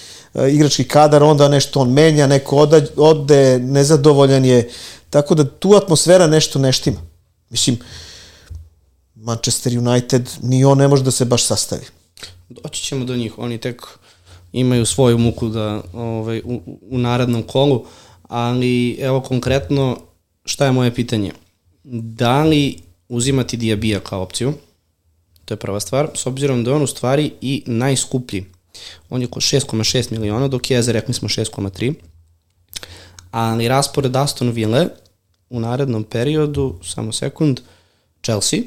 igrački 0.49 0.83
kadar, 0.83 1.23
onda 1.23 1.47
nešto 1.47 1.79
on 1.79 1.93
menja, 1.93 2.27
neko 2.27 2.67
ode, 2.97 3.59
nezadovoljan 3.59 4.45
je, 4.45 4.69
tako 5.09 5.35
da 5.35 5.49
tu 5.49 5.75
atmosfera 5.75 6.27
nešto 6.27 6.59
neštima. 6.59 7.01
Mislim, 7.49 7.77
Manchester 9.15 9.77
United, 9.77 10.29
ni 10.41 10.65
on 10.65 10.77
ne 10.77 10.87
može 10.87 11.03
da 11.03 11.11
se 11.11 11.25
baš 11.25 11.45
sastavi. 11.45 11.85
Doći 12.49 12.83
ćemo 12.83 13.05
do 13.05 13.15
njih, 13.15 13.37
oni 13.37 13.57
tek 13.57 13.81
imaju 14.53 14.85
svoju 14.85 15.17
muku 15.17 15.49
da, 15.49 15.81
ovaj, 15.93 16.41
u, 16.45 16.61
u 16.89 16.97
narednom 16.97 17.43
kolu, 17.43 17.85
ali 18.33 18.97
evo 18.99 19.21
konkretno, 19.21 19.97
šta 20.45 20.65
je 20.65 20.71
moje 20.71 20.95
pitanje? 20.95 21.31
Da 21.83 22.43
li 22.43 22.77
uzimati 23.09 23.57
Diabija 23.57 23.99
kao 23.99 24.21
opciju? 24.21 24.53
To 25.45 25.53
je 25.53 25.57
prva 25.57 25.79
stvar, 25.79 26.09
s 26.15 26.25
obzirom 26.25 26.63
da 26.63 26.71
je 26.71 26.75
on 26.75 26.81
u 26.81 26.87
stvari 26.87 27.31
i 27.41 27.63
najskuplji. 27.65 28.45
On 29.09 29.21
je 29.21 29.27
oko 29.27 29.39
6,6 29.39 30.11
miliona, 30.11 30.47
dok 30.47 30.71
je, 30.71 30.81
rekli 30.81 31.13
smo 31.13 31.29
6,3. 31.29 31.93
Ali 33.31 33.67
raspored 33.67 34.15
Aston 34.15 34.51
Ville 34.51 34.87
u 35.49 35.59
narednom 35.59 36.03
periodu, 36.03 36.79
samo 36.83 37.11
sekund, 37.11 37.59
Chelsea, 38.23 38.59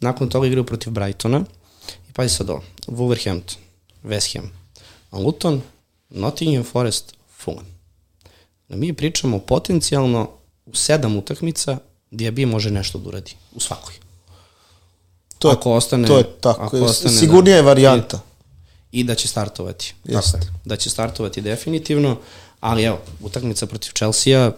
nakon 0.00 0.28
toga 0.28 0.46
igraju 0.46 0.64
protiv 0.64 0.92
Brightona, 0.92 1.44
i 2.10 2.12
pazi 2.12 2.34
sad 2.34 2.50
ovo, 2.50 2.62
Wolverhampton, 2.86 3.56
West 4.04 4.36
Ham, 4.36 4.50
Luton, 5.12 5.62
Nottingham 6.10 6.64
Forest, 6.64 7.14
Fulham. 7.38 7.73
Da 8.68 8.76
mi 8.76 8.92
pričamo 8.92 9.38
potencijalno 9.38 10.30
u 10.66 10.74
sedam 10.74 11.16
utakmica 11.16 11.78
Diaby 12.10 12.46
može 12.46 12.70
nešto 12.70 12.98
da 12.98 13.08
uradi, 13.08 13.32
u 13.54 13.60
svakoj. 13.60 13.94
To 15.38 15.48
je, 15.48 15.52
ako 15.52 15.72
ostane, 15.72 16.08
to 16.08 16.18
je 16.18 16.24
tako, 16.40 16.62
ako 16.62 16.84
ostane, 16.84 17.14
sigurnija 17.14 17.56
je 17.56 17.62
da, 17.62 17.68
varijanta. 17.68 18.20
I, 18.92 19.00
I 19.00 19.04
da 19.04 19.14
će 19.14 19.28
startovati. 19.28 19.94
Jeste. 20.04 20.32
Tako 20.32 20.44
je, 20.44 20.50
da 20.64 20.76
će 20.76 20.90
startovati 20.90 21.40
definitivno, 21.40 22.16
ali 22.60 22.82
evo, 22.82 22.98
utakmica 23.20 23.66
protiv 23.66 23.90
Chelsea-a, 23.92 24.52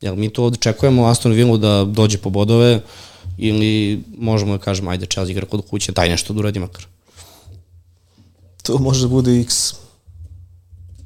jel 0.00 0.16
mi 0.16 0.30
to 0.32 0.44
očekujemo 0.44 1.06
Aston 1.06 1.32
Villa 1.32 1.56
da 1.56 1.84
dođe 1.84 2.18
po 2.18 2.30
bodove 2.30 2.80
ili 3.38 4.02
možemo 4.18 4.56
da 4.56 4.64
kažemo 4.64 4.90
ajde 4.90 5.06
Chelsea 5.06 5.32
igra 5.32 5.46
kod 5.46 5.68
kuće, 5.70 5.92
daj 5.92 6.08
nešto 6.08 6.32
da 6.32 6.38
uradi 6.38 6.58
makar. 6.58 6.86
To 8.62 8.78
može 8.78 9.00
da 9.00 9.08
bude 9.08 9.40
X. 9.40 9.74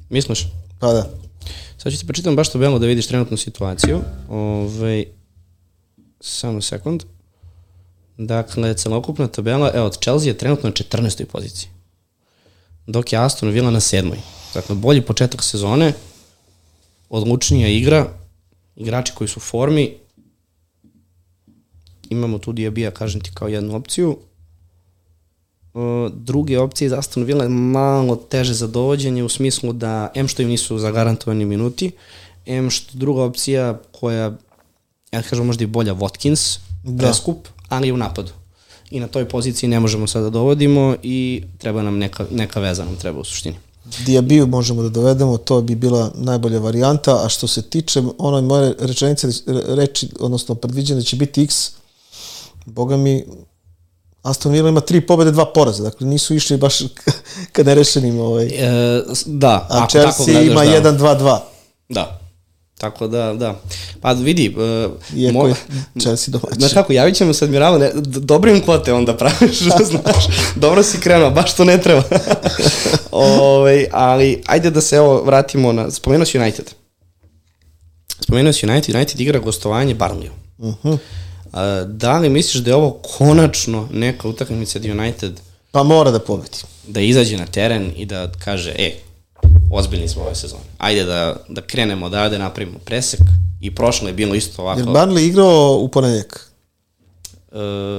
Misliš? 0.08 0.46
Pa 0.78 0.92
da. 0.92 1.23
Sad 1.84 1.92
ću 1.92 1.98
ti 1.98 2.06
pročitam 2.06 2.36
baš 2.36 2.52
to 2.52 2.58
belo 2.58 2.78
da 2.78 2.86
vidiš 2.86 3.06
trenutnu 3.06 3.36
situaciju. 3.36 4.00
Ove, 4.28 4.40
ovaj, 4.40 5.04
samo 6.20 6.60
sekund. 6.60 7.02
Dakle, 8.18 8.74
celokupna 8.74 9.28
tabela, 9.28 9.70
evo, 9.74 9.90
Chelsea 10.02 10.28
je 10.28 10.38
trenutno 10.38 10.68
na 10.68 10.74
14. 10.74 11.24
poziciji. 11.24 11.68
Dok 12.86 13.12
je 13.12 13.18
Aston 13.18 13.48
Villa 13.48 13.70
na 13.70 13.80
7. 13.80 14.14
Dakle, 14.54 14.76
bolji 14.76 15.00
početak 15.00 15.42
sezone, 15.42 15.92
odlučnija 17.10 17.68
igra, 17.68 18.08
igrači 18.76 19.12
koji 19.14 19.28
su 19.28 19.38
u 19.38 19.42
formi, 19.42 19.96
imamo 22.10 22.38
tu 22.38 22.52
Diabija, 22.52 22.90
kažem 22.90 23.20
ti, 23.20 23.30
kao 23.34 23.48
jednu 23.48 23.76
opciju. 23.76 24.18
Druge 26.12 26.58
opcije 26.58 26.88
za 26.88 26.98
Aston 26.98 27.24
Villa 27.24 27.44
je 27.44 27.48
malo 27.48 28.16
teže 28.16 28.54
za 28.54 28.66
dovođenje 28.66 29.24
u 29.24 29.28
smislu 29.28 29.72
da 29.72 30.10
M 30.14 30.28
što 30.28 30.42
im 30.42 30.48
nisu 30.48 30.78
zagarantovani 30.78 31.44
minuti, 31.44 31.90
M 32.46 32.70
što 32.70 32.98
druga 32.98 33.22
opcija 33.22 33.80
koja, 33.92 34.32
ja 35.12 35.22
kažem 35.22 35.46
možda 35.46 35.64
i 35.64 35.66
bolja 35.66 35.94
Watkins, 35.94 36.58
da. 36.82 37.02
preskup, 37.02 37.48
ali 37.68 37.92
u 37.92 37.96
napadu. 37.96 38.30
I 38.90 39.00
na 39.00 39.06
toj 39.06 39.28
poziciji 39.28 39.68
ne 39.68 39.80
možemo 39.80 40.06
sada 40.06 40.24
da 40.24 40.30
dovodimo 40.30 40.96
i 41.02 41.42
treba 41.58 41.82
nam 41.82 41.98
neka, 41.98 42.26
neka 42.30 42.60
veza 42.60 42.84
nam 42.84 42.96
treba 42.96 43.20
u 43.20 43.24
suštini. 43.24 43.56
Diabiju 44.06 44.46
možemo 44.46 44.82
da 44.82 44.88
dovedemo, 44.88 45.36
to 45.36 45.60
bi 45.62 45.74
bila 45.74 46.12
najbolja 46.14 46.58
varijanta, 46.58 47.24
a 47.24 47.28
što 47.28 47.46
se 47.46 47.62
tiče 47.62 48.02
onoj 48.18 48.42
moje 48.42 48.74
rečenice, 48.78 49.28
reči, 49.66 50.08
odnosno 50.20 50.54
predviđene 50.54 51.00
da 51.00 51.04
će 51.04 51.16
biti 51.16 51.42
X, 51.42 51.70
boga 52.66 52.96
mi, 52.96 53.24
Aston 54.24 54.52
Villa 54.52 54.68
ima 54.68 54.80
tri 54.80 55.00
pobede, 55.00 55.30
dva 55.30 55.44
poraza, 55.44 55.82
dakle 55.82 56.06
nisu 56.06 56.34
išli 56.34 56.56
baš 56.56 56.78
ka 57.52 57.62
nerešenim 57.62 58.20
ovaj. 58.20 58.46
E, 58.46 59.02
da, 59.26 59.66
a 59.70 59.86
Chelsea 59.90 60.24
gledaš, 60.24 60.44
ima 60.44 60.80
da. 60.80 60.92
1-2-2. 60.92 61.38
Da. 61.88 62.20
Tako 62.78 63.06
da, 63.06 63.32
da. 63.32 63.60
Pa 64.00 64.12
vidi... 64.12 64.56
Uh, 64.56 64.92
Iako 65.16 65.38
mo... 65.38 65.46
je 65.46 65.54
Chelsea 66.00 66.32
domaći. 66.32 66.54
Znaš 66.58 66.72
kako, 66.72 66.92
javit 66.92 67.16
ćemo 67.16 67.32
se 67.32 67.44
Admiralu, 67.44 67.78
ne, 67.78 67.90
dobrim 68.04 68.60
kvote 68.60 68.92
onda 68.92 69.16
praviš, 69.16 69.58
znaš, 69.90 70.24
dobro 70.56 70.82
si 70.82 71.00
krenuo, 71.00 71.30
baš 71.30 71.56
to 71.56 71.64
ne 71.64 71.80
treba. 71.80 72.02
Ove, 73.10 73.38
ovaj, 73.40 73.86
ali, 73.92 74.42
ajde 74.46 74.70
da 74.70 74.80
se 74.80 74.96
evo 74.96 75.22
vratimo 75.22 75.72
na, 75.72 75.90
spomenuo 75.90 76.26
si 76.26 76.38
United. 76.38 76.70
Spomenuo 78.20 78.52
si 78.52 78.66
United, 78.66 78.94
United 78.94 79.20
igra 79.20 79.38
gostovanje 79.38 79.94
Barnley. 79.94 80.28
Uh 80.58 80.74
-huh. 80.82 80.98
Uh, 81.54 81.88
da 81.88 82.18
li 82.18 82.28
misliš 82.28 82.62
da 82.62 82.70
je 82.70 82.74
ovo 82.74 82.90
konačno 82.90 83.88
neka 83.92 84.28
utakmica 84.28 84.78
da 84.78 84.92
United 84.92 85.40
Pa 85.74 85.82
mora 85.82 86.10
da 86.10 86.18
pobedi. 86.18 86.58
Da 86.86 87.00
izađe 87.00 87.36
na 87.36 87.46
teren 87.46 87.92
i 87.96 88.06
da 88.06 88.32
kaže, 88.44 88.74
e, 88.78 88.92
ozbiljni 89.70 90.08
smo 90.08 90.22
ove 90.22 90.34
sezone. 90.34 90.62
Ajde 90.78 91.04
da, 91.04 91.36
da 91.48 91.60
krenemo 91.60 92.08
da 92.08 92.28
da 92.28 92.38
napravimo 92.38 92.78
presek 92.78 93.20
i 93.60 93.74
prošlo 93.74 94.08
je 94.08 94.14
bilo 94.14 94.34
isto 94.34 94.62
ovako. 94.62 94.80
Jer 94.80 94.88
Barnley 94.88 95.28
igrao 95.28 95.78
u 95.80 95.88
ponedjak? 95.88 96.50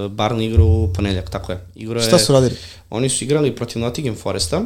Barney 0.10 0.42
igra 0.42 0.64
u 0.64 0.94
ponedljak, 0.94 1.30
tako 1.30 1.52
je. 1.52 1.66
Igro 1.76 2.00
je, 2.00 2.08
Šta 2.08 2.20
su 2.20 2.34
radili? 2.34 2.56
Oni 2.90 3.10
su 3.10 3.24
igrali 3.24 3.56
protiv 3.56 3.82
Nottingham 3.82 4.16
Foresta, 4.16 4.62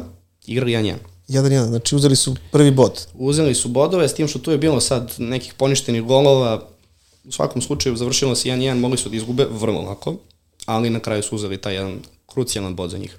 igrali 0.46 0.72
1-1. 0.72 0.94
1-1, 1.28 1.66
znači 1.66 1.96
uzeli 1.96 2.16
su 2.16 2.34
prvi 2.52 2.70
bod. 2.70 3.06
Uzeli 3.14 3.54
su 3.54 3.68
bodove, 3.68 4.08
s 4.08 4.14
tim 4.14 4.28
što 4.28 4.38
tu 4.38 4.50
je 4.50 4.58
bilo 4.58 4.80
sad 4.80 5.12
nekih 5.18 5.54
poništenih 5.54 6.02
golova, 6.02 6.68
u 7.24 7.32
svakom 7.32 7.62
slučaju 7.62 7.96
završilo 7.96 8.34
se 8.34 8.48
1-1, 8.48 8.74
mogli 8.74 8.98
su 8.98 9.08
da 9.08 9.16
izgube 9.16 9.46
vrlo 9.50 9.80
lako, 9.80 10.16
ali 10.66 10.90
na 10.90 11.00
kraju 11.00 11.22
su 11.22 11.34
uzeli 11.34 11.58
taj 11.58 11.74
jedan 11.74 11.98
krucijalan 12.26 12.76
bod 12.76 12.90
za 12.90 12.98
njih. 12.98 13.18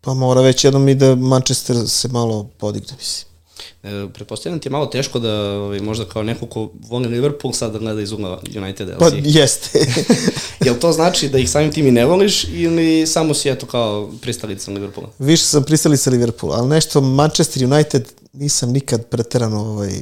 Pa 0.00 0.14
mora 0.14 0.40
već 0.40 0.64
jednom 0.64 0.88
i 0.88 0.94
da 0.94 1.14
Manchester 1.14 1.76
se 1.88 2.08
malo 2.08 2.48
podigne, 2.58 2.92
mislim. 2.98 3.34
E, 3.82 4.08
pretpostavljam 4.14 4.60
ti 4.60 4.68
je 4.68 4.70
malo 4.70 4.86
teško 4.86 5.18
da 5.18 5.32
ovaj, 5.32 5.80
možda 5.80 6.04
kao 6.04 6.22
neko 6.22 6.46
ko 6.46 6.70
voli 6.88 7.08
Liverpool 7.08 7.52
sad 7.52 7.72
da 7.72 7.78
gleda 7.78 8.00
iz 8.00 8.12
ugla 8.12 8.40
United. 8.56 8.98
Pa 8.98 9.10
jeste. 9.24 9.86
Jel 10.64 10.74
to 10.80 10.92
znači 10.92 11.28
da 11.28 11.38
ih 11.38 11.50
samim 11.50 11.72
tim 11.72 11.86
i 11.86 11.90
ne 11.90 12.04
voliš 12.04 12.44
ili 12.44 13.06
samo 13.06 13.34
si 13.34 13.48
eto 13.48 13.66
kao 13.66 14.10
pristalica 14.20 14.70
Liverpoola? 14.70 15.10
Više 15.18 15.44
sam 15.44 15.64
pristalica 15.64 16.10
Liverpoola, 16.10 16.56
ali 16.56 16.68
nešto 16.68 17.00
Manchester 17.00 17.64
United 17.64 18.12
nisam 18.34 18.72
nikad 18.72 19.06
preterano, 19.06 19.60
ovaj, 19.60 20.00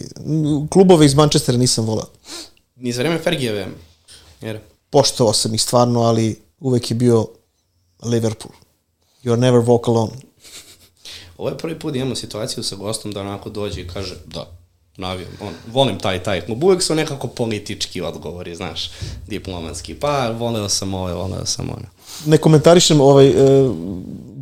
klubove 0.70 1.06
iz 1.06 1.14
Manchestera 1.14 1.58
nisam 1.58 1.84
volao. 1.84 2.08
Ni 2.76 2.92
za 2.92 3.02
vreme 3.02 3.18
Fergijeve 3.18 3.66
jer... 4.40 4.60
Poštovao 4.90 5.32
sam 5.32 5.54
ih 5.54 5.62
stvarno, 5.62 6.00
ali 6.00 6.40
uvek 6.60 6.90
je 6.90 6.94
bio 6.94 7.26
Liverpool. 8.02 8.52
You're 9.24 9.38
never 9.38 9.60
walk 9.60 9.88
alone. 9.88 10.12
Ovo 11.38 11.48
je 11.48 11.58
prvi 11.58 11.78
put 11.78 11.92
da 11.92 11.98
imamo 11.98 12.14
situaciju 12.14 12.62
sa 12.62 12.76
gostom 12.76 13.12
da 13.12 13.20
onako 13.20 13.50
dođe 13.50 13.80
i 13.80 13.88
kaže 13.88 14.14
da, 14.26 14.50
navijam, 14.96 15.30
on, 15.40 15.52
volim 15.72 15.98
taj 15.98 16.22
taj 16.22 16.40
klub. 16.40 16.64
Uvijek 16.64 16.82
su 16.82 16.94
nekako 16.94 17.28
politički 17.28 18.00
odgovori, 18.00 18.54
znaš, 18.54 18.90
diplomatski. 19.28 19.94
Pa, 19.94 20.30
voleo 20.30 20.68
sam 20.68 20.94
ove, 20.94 21.14
voleo 21.14 21.46
sam 21.46 21.70
one. 21.70 21.88
Ne 22.26 22.38
komentarišem 22.38 23.00
ovaj, 23.00 23.28
e, 23.28 23.34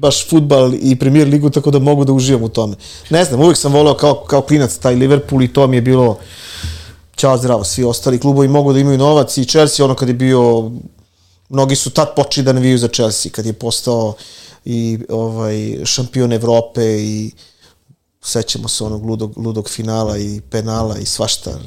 baš 0.01 0.29
futbal 0.29 0.75
i 0.75 0.97
premier 0.97 1.29
ligu, 1.29 1.51
tako 1.51 1.71
da 1.71 1.79
mogu 1.79 2.05
da 2.05 2.13
uživam 2.13 2.43
u 2.43 2.49
tome. 2.49 2.77
Ne 3.11 3.25
znam, 3.25 3.41
uvijek 3.41 3.57
sam 3.57 3.73
voleo 3.73 3.95
kao, 3.95 4.15
kao 4.15 4.43
klinac 4.43 4.77
taj 4.77 4.95
Liverpool 4.95 5.43
i 5.43 5.53
to 5.53 5.67
mi 5.67 5.77
je 5.77 5.83
bilo 5.83 6.19
ćao 7.17 7.37
zdravo, 7.39 7.65
svi 7.65 7.85
ostali 7.85 8.19
klubovi 8.19 8.49
mogu 8.49 8.73
da 8.73 8.79
imaju 8.79 8.99
novac 8.99 9.37
i 9.39 9.45
Chelsea 9.45 9.85
ono 9.85 9.95
kad 9.95 10.09
je 10.09 10.15
bio 10.15 10.71
mnogi 11.49 11.77
su 11.77 11.91
tad 11.91 12.15
počeli 12.17 12.45
da 12.45 12.53
naviju 12.53 12.79
za 12.79 12.89
Chelsea 12.89 13.33
kad 13.33 13.47
je 13.47 13.53
postao 13.53 14.15
i 14.65 14.99
ovaj 15.09 15.85
šampion 15.85 16.33
Evrope 16.33 16.83
i 17.01 17.31
sećamo 18.23 18.69
se 18.69 18.85
onog 18.85 19.05
ludog, 19.05 19.39
ludog 19.39 19.69
finala 19.69 20.19
i 20.19 20.41
penala 20.51 20.99
i 20.99 21.07
svašta. 21.07 21.59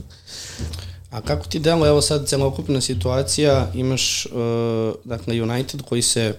A 1.11 1.21
kako 1.21 1.45
ti 1.45 1.59
delo, 1.59 1.87
evo 1.87 2.01
sad 2.01 2.27
celokupna 2.27 2.81
situacija, 2.81 3.71
imaš 3.73 4.25
uh, 4.25 4.31
dakle 5.03 5.41
United 5.41 5.81
koji 5.81 6.01
se 6.01 6.33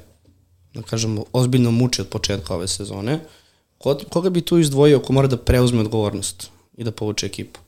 da 0.74 0.82
kažemo, 0.82 1.24
ozbiljno 1.32 1.70
muči 1.70 2.00
od 2.00 2.08
početka 2.08 2.54
ove 2.54 2.68
sezone. 2.68 3.20
Koga 4.08 4.30
bi 4.30 4.40
tu 4.40 4.58
izdvojio 4.58 5.00
ko 5.00 5.12
mora 5.12 5.28
da 5.28 5.36
preuzme 5.36 5.80
odgovornost 5.80 6.50
i 6.76 6.84
da 6.84 6.92
povuče 6.92 7.26
ekipu? 7.26 7.60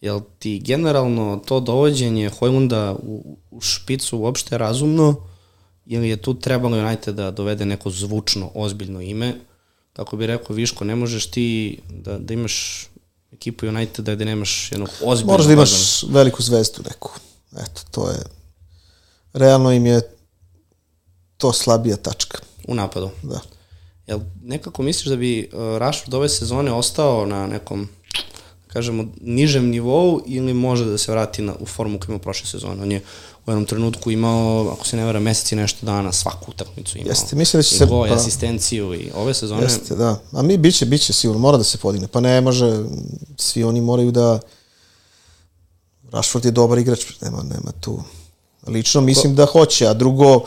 Jel 0.00 0.20
ti 0.38 0.58
generalno 0.58 1.42
to 1.46 1.60
dovođenje 1.60 2.30
Hojlunda 2.38 2.96
u, 3.02 3.36
u 3.50 3.60
špicu 3.60 4.18
uopšte 4.18 4.58
razumno 4.58 5.16
ili 5.86 6.08
je 6.08 6.16
tu 6.16 6.34
trebalo 6.34 6.76
United 6.76 7.14
da 7.14 7.30
dovede 7.30 7.64
neko 7.64 7.90
zvučno, 7.90 8.50
ozbiljno 8.54 9.00
ime? 9.00 9.34
Kako 9.92 10.16
bi 10.16 10.26
rekao 10.26 10.56
Viško, 10.56 10.84
ne 10.84 10.96
možeš 10.96 11.30
ti 11.30 11.78
da, 11.88 12.18
da 12.18 12.34
imaš 12.34 12.86
ekipu 13.32 13.66
United 13.66 14.04
da 14.04 14.24
nemaš 14.24 14.72
jednog 14.72 14.90
ozbiljnog... 15.04 15.32
Moraš 15.32 15.46
da 15.46 15.52
imaš 15.52 16.02
veliku 16.02 16.42
zvezdu 16.42 16.82
neku. 16.84 17.10
Eto, 17.52 17.82
to 17.90 18.10
je... 18.10 18.18
Realno 19.32 19.72
im 19.72 19.86
je 19.86 20.13
to 21.36 21.52
slabija 21.52 21.96
tačka. 21.96 22.38
U 22.68 22.74
napadu? 22.74 23.10
Da. 23.22 23.40
Jel 24.06 24.20
nekako 24.42 24.82
misliš 24.82 25.06
da 25.06 25.16
bi 25.16 25.50
uh, 25.52 25.78
Rashford 25.78 26.14
ove 26.14 26.28
sezone 26.28 26.72
ostao 26.72 27.26
na 27.26 27.46
nekom 27.46 27.88
kažemo, 28.74 29.04
nižem 29.20 29.68
nivou 29.70 30.22
ili 30.26 30.54
može 30.54 30.84
da 30.84 30.98
se 30.98 31.12
vrati 31.12 31.42
na, 31.42 31.54
u 31.60 31.66
formu 31.66 31.98
koju 31.98 32.08
ima 32.08 32.18
prošle 32.18 32.46
sezone. 32.46 32.82
On 32.82 32.92
je 32.92 33.02
u 33.46 33.50
jednom 33.50 33.64
trenutku 33.64 34.10
imao, 34.10 34.72
ako 34.72 34.86
se 34.86 34.96
ne 34.96 35.04
vera, 35.04 35.20
mesec 35.20 35.52
i 35.52 35.56
nešto 35.56 35.86
dana 35.86 36.12
svaku 36.12 36.50
utakmicu 36.50 36.98
imao. 36.98 37.10
Jeste, 37.10 37.36
mislim 37.36 37.58
da 37.58 37.62
će 37.62 37.76
se... 37.76 37.86
Goj, 37.86 38.08
pa, 38.08 38.14
asistenciju 38.14 38.94
i 38.94 39.10
ove 39.14 39.34
sezone... 39.34 39.62
Jeste, 39.62 39.94
da. 39.94 40.20
A 40.32 40.42
mi 40.42 40.56
biće, 40.56 40.86
biće 40.86 41.12
sigurno, 41.12 41.40
mora 41.40 41.58
da 41.58 41.64
se 41.64 41.78
podigne. 41.78 42.08
Pa 42.08 42.20
ne 42.20 42.40
može, 42.40 42.84
svi 43.36 43.64
oni 43.64 43.80
moraju 43.80 44.10
da... 44.10 44.40
Rashford 46.10 46.44
je 46.44 46.50
dobar 46.50 46.78
igrač, 46.78 47.20
nema, 47.20 47.42
nema 47.42 47.72
tu... 47.80 48.02
Lično 48.66 49.00
mislim 49.00 49.34
da 49.34 49.46
hoće, 49.46 49.86
a 49.86 49.94
drugo, 49.94 50.46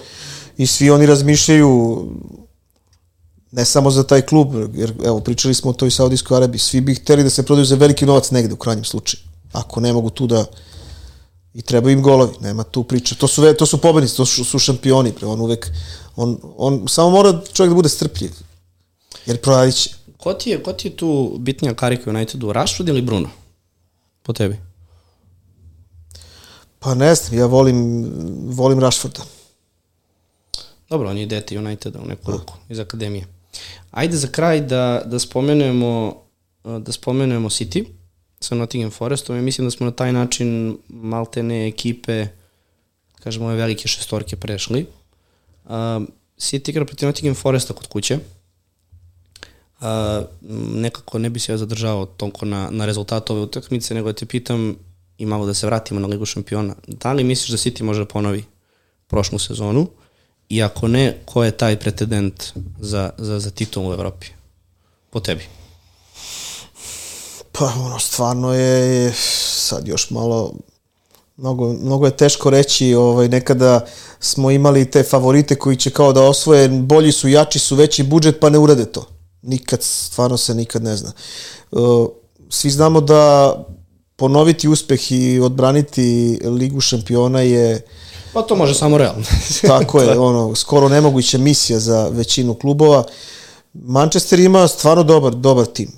i 0.57 0.67
svi 0.67 0.89
oni 0.89 1.05
razmišljaju 1.05 2.05
ne 3.51 3.65
samo 3.65 3.91
za 3.91 4.03
taj 4.03 4.21
klub, 4.21 4.55
jer 4.73 4.93
evo, 5.05 5.19
pričali 5.19 5.53
smo 5.53 5.71
o 5.71 5.73
toj 5.73 5.91
Saudijskoj 5.91 6.37
Arabiji, 6.37 6.59
svi 6.59 6.81
bi 6.81 6.95
hteli 6.95 7.23
da 7.23 7.29
se 7.29 7.43
prodaju 7.43 7.65
za 7.65 7.75
veliki 7.75 8.05
novac 8.05 8.31
negde 8.31 8.53
u 8.53 8.57
krajnjem 8.57 8.85
slučaju. 8.85 9.23
Ako 9.51 9.79
ne 9.79 9.93
mogu 9.93 10.09
tu 10.09 10.27
da 10.27 10.45
i 11.53 11.61
treba 11.61 11.91
im 11.91 12.01
golovi, 12.01 12.33
nema 12.41 12.63
tu 12.63 12.83
priče. 12.83 13.15
To 13.15 13.27
su, 13.27 13.53
to 13.59 13.65
su 13.65 13.77
pobednici, 13.77 14.17
to 14.17 14.25
su, 14.25 14.43
su 14.45 14.59
šampioni, 14.59 15.11
pre, 15.11 15.27
on 15.27 15.41
uvek, 15.41 15.71
on, 16.15 16.37
on, 16.57 16.83
samo 16.87 17.09
mora 17.09 17.41
čovjek 17.53 17.71
da 17.71 17.75
bude 17.75 17.89
strpljiv, 17.89 18.31
jer 19.25 19.41
proradit 19.41 19.75
će. 19.75 19.89
Ko 20.17 20.33
ti 20.33 20.49
je, 20.49 20.63
ko 20.63 20.73
ti 20.73 20.87
je 20.87 20.95
tu 20.95 21.37
bitnija 21.39 21.73
karika 21.73 22.09
Unitedu, 22.09 22.53
Rashford 22.53 22.89
ili 22.89 23.01
Bruno? 23.01 23.29
Po 24.23 24.33
tebi? 24.33 24.59
Pa 26.79 26.93
ne 26.93 27.15
znam, 27.15 27.39
ja 27.39 27.45
volim, 27.45 28.05
volim 28.45 28.79
Rashforda. 28.79 29.36
Dobro, 30.89 31.09
on 31.09 31.17
je 31.17 31.25
dete 31.25 31.59
Uniteda 31.59 31.99
u 31.99 32.05
neku 32.05 32.31
ruku 32.31 32.53
iz 32.69 32.79
akademije. 32.79 33.25
Ajde 33.91 34.17
za 34.17 34.27
kraj 34.27 34.61
da, 34.61 35.01
da 35.05 35.19
spomenemo 35.19 36.23
da 36.63 36.91
spomenemo 36.91 37.49
City 37.49 37.85
sa 38.39 38.55
Nottingham 38.55 38.91
Forestom 38.91 39.37
i 39.37 39.41
mislim 39.41 39.67
da 39.67 39.71
smo 39.71 39.85
na 39.85 39.91
taj 39.91 40.13
način 40.13 40.77
maltene 40.89 41.67
ekipe 41.67 42.27
kažemo 43.19 43.45
ove 43.45 43.55
velike 43.55 43.87
šestorke 43.87 44.35
prešli. 44.35 44.85
Uh, 45.65 45.71
City 46.37 46.69
igra 46.69 46.85
protiv 46.85 47.07
Nottingham 47.07 47.35
Foresta 47.35 47.73
kod 47.73 47.87
kuće. 47.87 48.19
Uh, 49.79 49.85
nekako 50.73 51.19
ne 51.19 51.29
bi 51.29 51.39
se 51.39 51.51
ja 51.51 51.57
zadržao 51.57 52.05
toliko 52.05 52.45
na, 52.45 52.69
na 52.71 52.85
rezultatu 52.85 53.33
ove 53.33 53.41
utakmice, 53.41 53.93
nego 53.93 54.11
da 54.11 54.13
te 54.13 54.25
pitam 54.25 54.75
i 55.17 55.25
malo 55.25 55.45
da 55.45 55.53
se 55.53 55.65
vratimo 55.65 55.99
na 55.99 56.07
Ligu 56.07 56.25
šampiona. 56.25 56.75
Da 56.87 57.13
li 57.13 57.23
misliš 57.23 57.49
da 57.49 57.57
City 57.57 57.83
može 57.83 57.99
da 57.99 58.05
ponovi 58.05 58.43
prošlu 59.07 59.39
sezonu? 59.39 59.87
I 60.49 60.63
ako 60.63 60.87
ne, 60.87 61.17
ko 61.25 61.43
je 61.43 61.51
taj 61.51 61.79
pretendent 61.79 62.43
za, 62.79 63.09
za, 63.17 63.39
za 63.39 63.51
titul 63.51 63.89
u 63.89 63.93
Evropi? 63.93 64.27
Po 65.09 65.19
tebi. 65.19 65.43
Pa 67.51 67.65
ono, 67.65 67.99
stvarno 67.99 68.53
je 68.53 69.13
sad 69.15 69.87
još 69.87 70.09
malo 70.09 70.53
mnogo, 71.37 71.73
mnogo 71.73 72.05
je 72.05 72.17
teško 72.17 72.49
reći, 72.49 72.93
ovaj, 72.93 73.27
nekada 73.27 73.85
smo 74.19 74.51
imali 74.51 74.91
te 74.91 75.03
favorite 75.03 75.55
koji 75.55 75.77
će 75.77 75.89
kao 75.89 76.13
da 76.13 76.21
osvoje, 76.21 76.69
bolji 76.69 77.11
su, 77.11 77.27
jači 77.27 77.59
su, 77.59 77.75
veći 77.75 78.03
budžet, 78.03 78.39
pa 78.39 78.49
ne 78.49 78.57
urade 78.57 78.85
to. 78.85 79.05
Nikad, 79.41 79.83
stvarno 79.83 80.37
se 80.37 80.55
nikad 80.55 80.83
ne 80.83 80.95
zna. 80.95 81.11
Uh, 81.71 82.07
svi 82.49 82.69
znamo 82.69 83.01
da 83.01 83.53
ponoviti 84.15 84.67
uspeh 84.67 85.11
i 85.11 85.39
odbraniti 85.39 86.39
Ligu 86.43 86.81
šampiona 86.81 87.41
je 87.41 87.81
Pa 88.33 88.41
to 88.41 88.55
može 88.55 88.73
samo 88.73 88.97
realno. 88.97 89.23
tako 89.67 90.01
je, 90.03 90.19
ono, 90.19 90.55
skoro 90.55 90.89
nemoguća 90.89 91.37
misija 91.37 91.79
za 91.79 92.07
većinu 92.07 92.53
klubova. 92.53 93.03
Manchester 93.73 94.39
ima 94.39 94.67
stvarno 94.67 95.03
dobar, 95.03 95.35
dobar 95.35 95.65
tim 95.65 95.91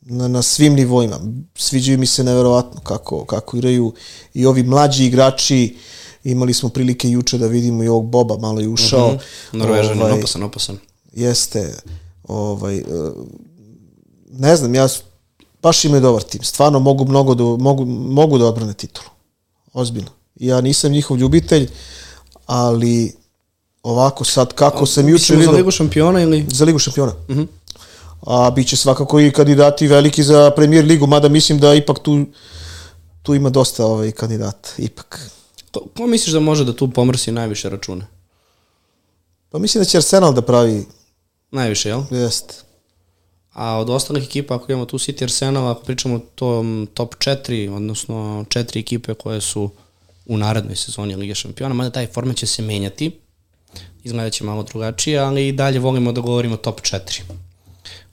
na, 0.00 0.28
na 0.28 0.42
svim 0.42 0.74
nivoima. 0.74 1.20
Sviđaju 1.54 1.98
mi 1.98 2.06
se 2.06 2.24
neverovatno 2.24 2.80
kako, 2.80 3.24
kako 3.24 3.56
igraju 3.56 3.92
i 4.34 4.46
ovi 4.46 4.62
mlađi 4.62 5.04
igrači, 5.04 5.76
imali 6.24 6.54
smo 6.54 6.68
prilike 6.68 7.10
juče 7.10 7.38
da 7.38 7.46
vidimo 7.46 7.84
i 7.84 7.88
ovog 7.88 8.06
Boba, 8.06 8.38
malo 8.38 8.60
je 8.60 8.68
ušao. 8.68 9.12
Mm 9.12 9.18
-hmm. 9.18 9.58
Norvežan, 9.58 10.02
ovaj, 10.02 10.12
opasan, 10.12 10.42
opasan. 10.42 10.78
Jeste, 11.12 11.74
ovaj, 12.28 12.76
e, 12.78 12.82
ne 14.30 14.56
znam, 14.56 14.74
ja 14.74 14.88
baš 15.62 15.84
imaju 15.84 16.00
dobar 16.00 16.22
tim. 16.22 16.42
Stvarno 16.42 16.78
mogu, 16.78 17.04
mnogo 17.04 17.34
da, 17.34 17.44
mogu, 17.44 17.84
mogu 17.84 18.38
da 18.38 18.46
odbrane 18.46 18.74
titulu. 18.74 19.08
Ozbiljno. 19.72 20.10
Ja 20.34 20.60
nisam 20.60 20.92
njihov 20.92 21.16
ljubitelj, 21.16 21.68
ali 22.46 23.12
ovako 23.82 24.24
sad 24.24 24.54
kako 24.54 24.86
sam 24.86 25.08
juče 25.08 25.34
vidio... 25.34 25.50
Za 25.50 25.56
Ligu 25.56 25.70
šampiona 25.70 26.22
ili? 26.22 26.46
Za 26.52 26.64
Ligu 26.64 26.78
šampiona. 26.78 27.12
Uh 27.28 27.36
-huh 27.36 27.46
a 28.26 28.50
bit 28.50 28.68
će 28.68 28.76
svakako 28.76 29.20
i 29.20 29.30
kandidati 29.30 29.86
veliki 29.86 30.22
za 30.22 30.50
premier 30.56 30.84
ligu, 30.84 31.06
mada 31.06 31.28
mislim 31.28 31.58
da 31.58 31.74
ipak 31.74 31.98
tu, 31.98 32.24
tu 33.22 33.34
ima 33.34 33.50
dosta 33.50 33.86
ovaj 33.86 34.12
kandidata, 34.12 34.68
ipak. 34.78 35.30
Ko, 35.72 35.80
ko 35.96 36.06
misliš 36.06 36.32
da 36.32 36.40
može 36.40 36.64
da 36.64 36.76
tu 36.76 36.90
pomrsi 36.90 37.32
najviše 37.32 37.68
račune? 37.68 38.06
Pa 39.50 39.58
mislim 39.58 39.80
da 39.80 39.84
će 39.84 39.98
Arsenal 39.98 40.32
da 40.32 40.42
pravi... 40.42 40.86
Najviše, 41.50 41.88
jel? 41.88 42.02
Jeste. 42.10 42.54
A 43.52 43.78
od 43.78 43.90
ostalih 43.90 44.24
ekipa, 44.24 44.54
ako 44.54 44.72
imamo 44.72 44.86
tu 44.86 44.98
City 44.98 45.22
Arsenal, 45.22 45.68
ako 45.68 45.82
pričamo 45.82 46.14
o 46.14 46.20
tom 46.34 46.88
top 46.94 47.14
4, 47.14 47.76
odnosno 47.76 48.44
četiri 48.48 48.80
ekipe 48.80 49.14
koje 49.14 49.40
su 49.40 49.70
u 50.26 50.36
narednoj 50.36 50.76
sezoni 50.76 51.16
Lige 51.16 51.34
šampiona, 51.34 51.74
mada 51.74 51.90
taj 51.90 52.06
format 52.06 52.36
će 52.36 52.46
se 52.46 52.62
menjati, 52.62 53.20
izgledat 54.04 54.32
će 54.32 54.44
malo 54.44 54.62
drugačije, 54.62 55.18
ali 55.18 55.48
i 55.48 55.52
dalje 55.52 55.78
volimo 55.78 56.12
da 56.12 56.20
govorimo 56.20 56.56
top 56.56 56.80
4 56.80 57.22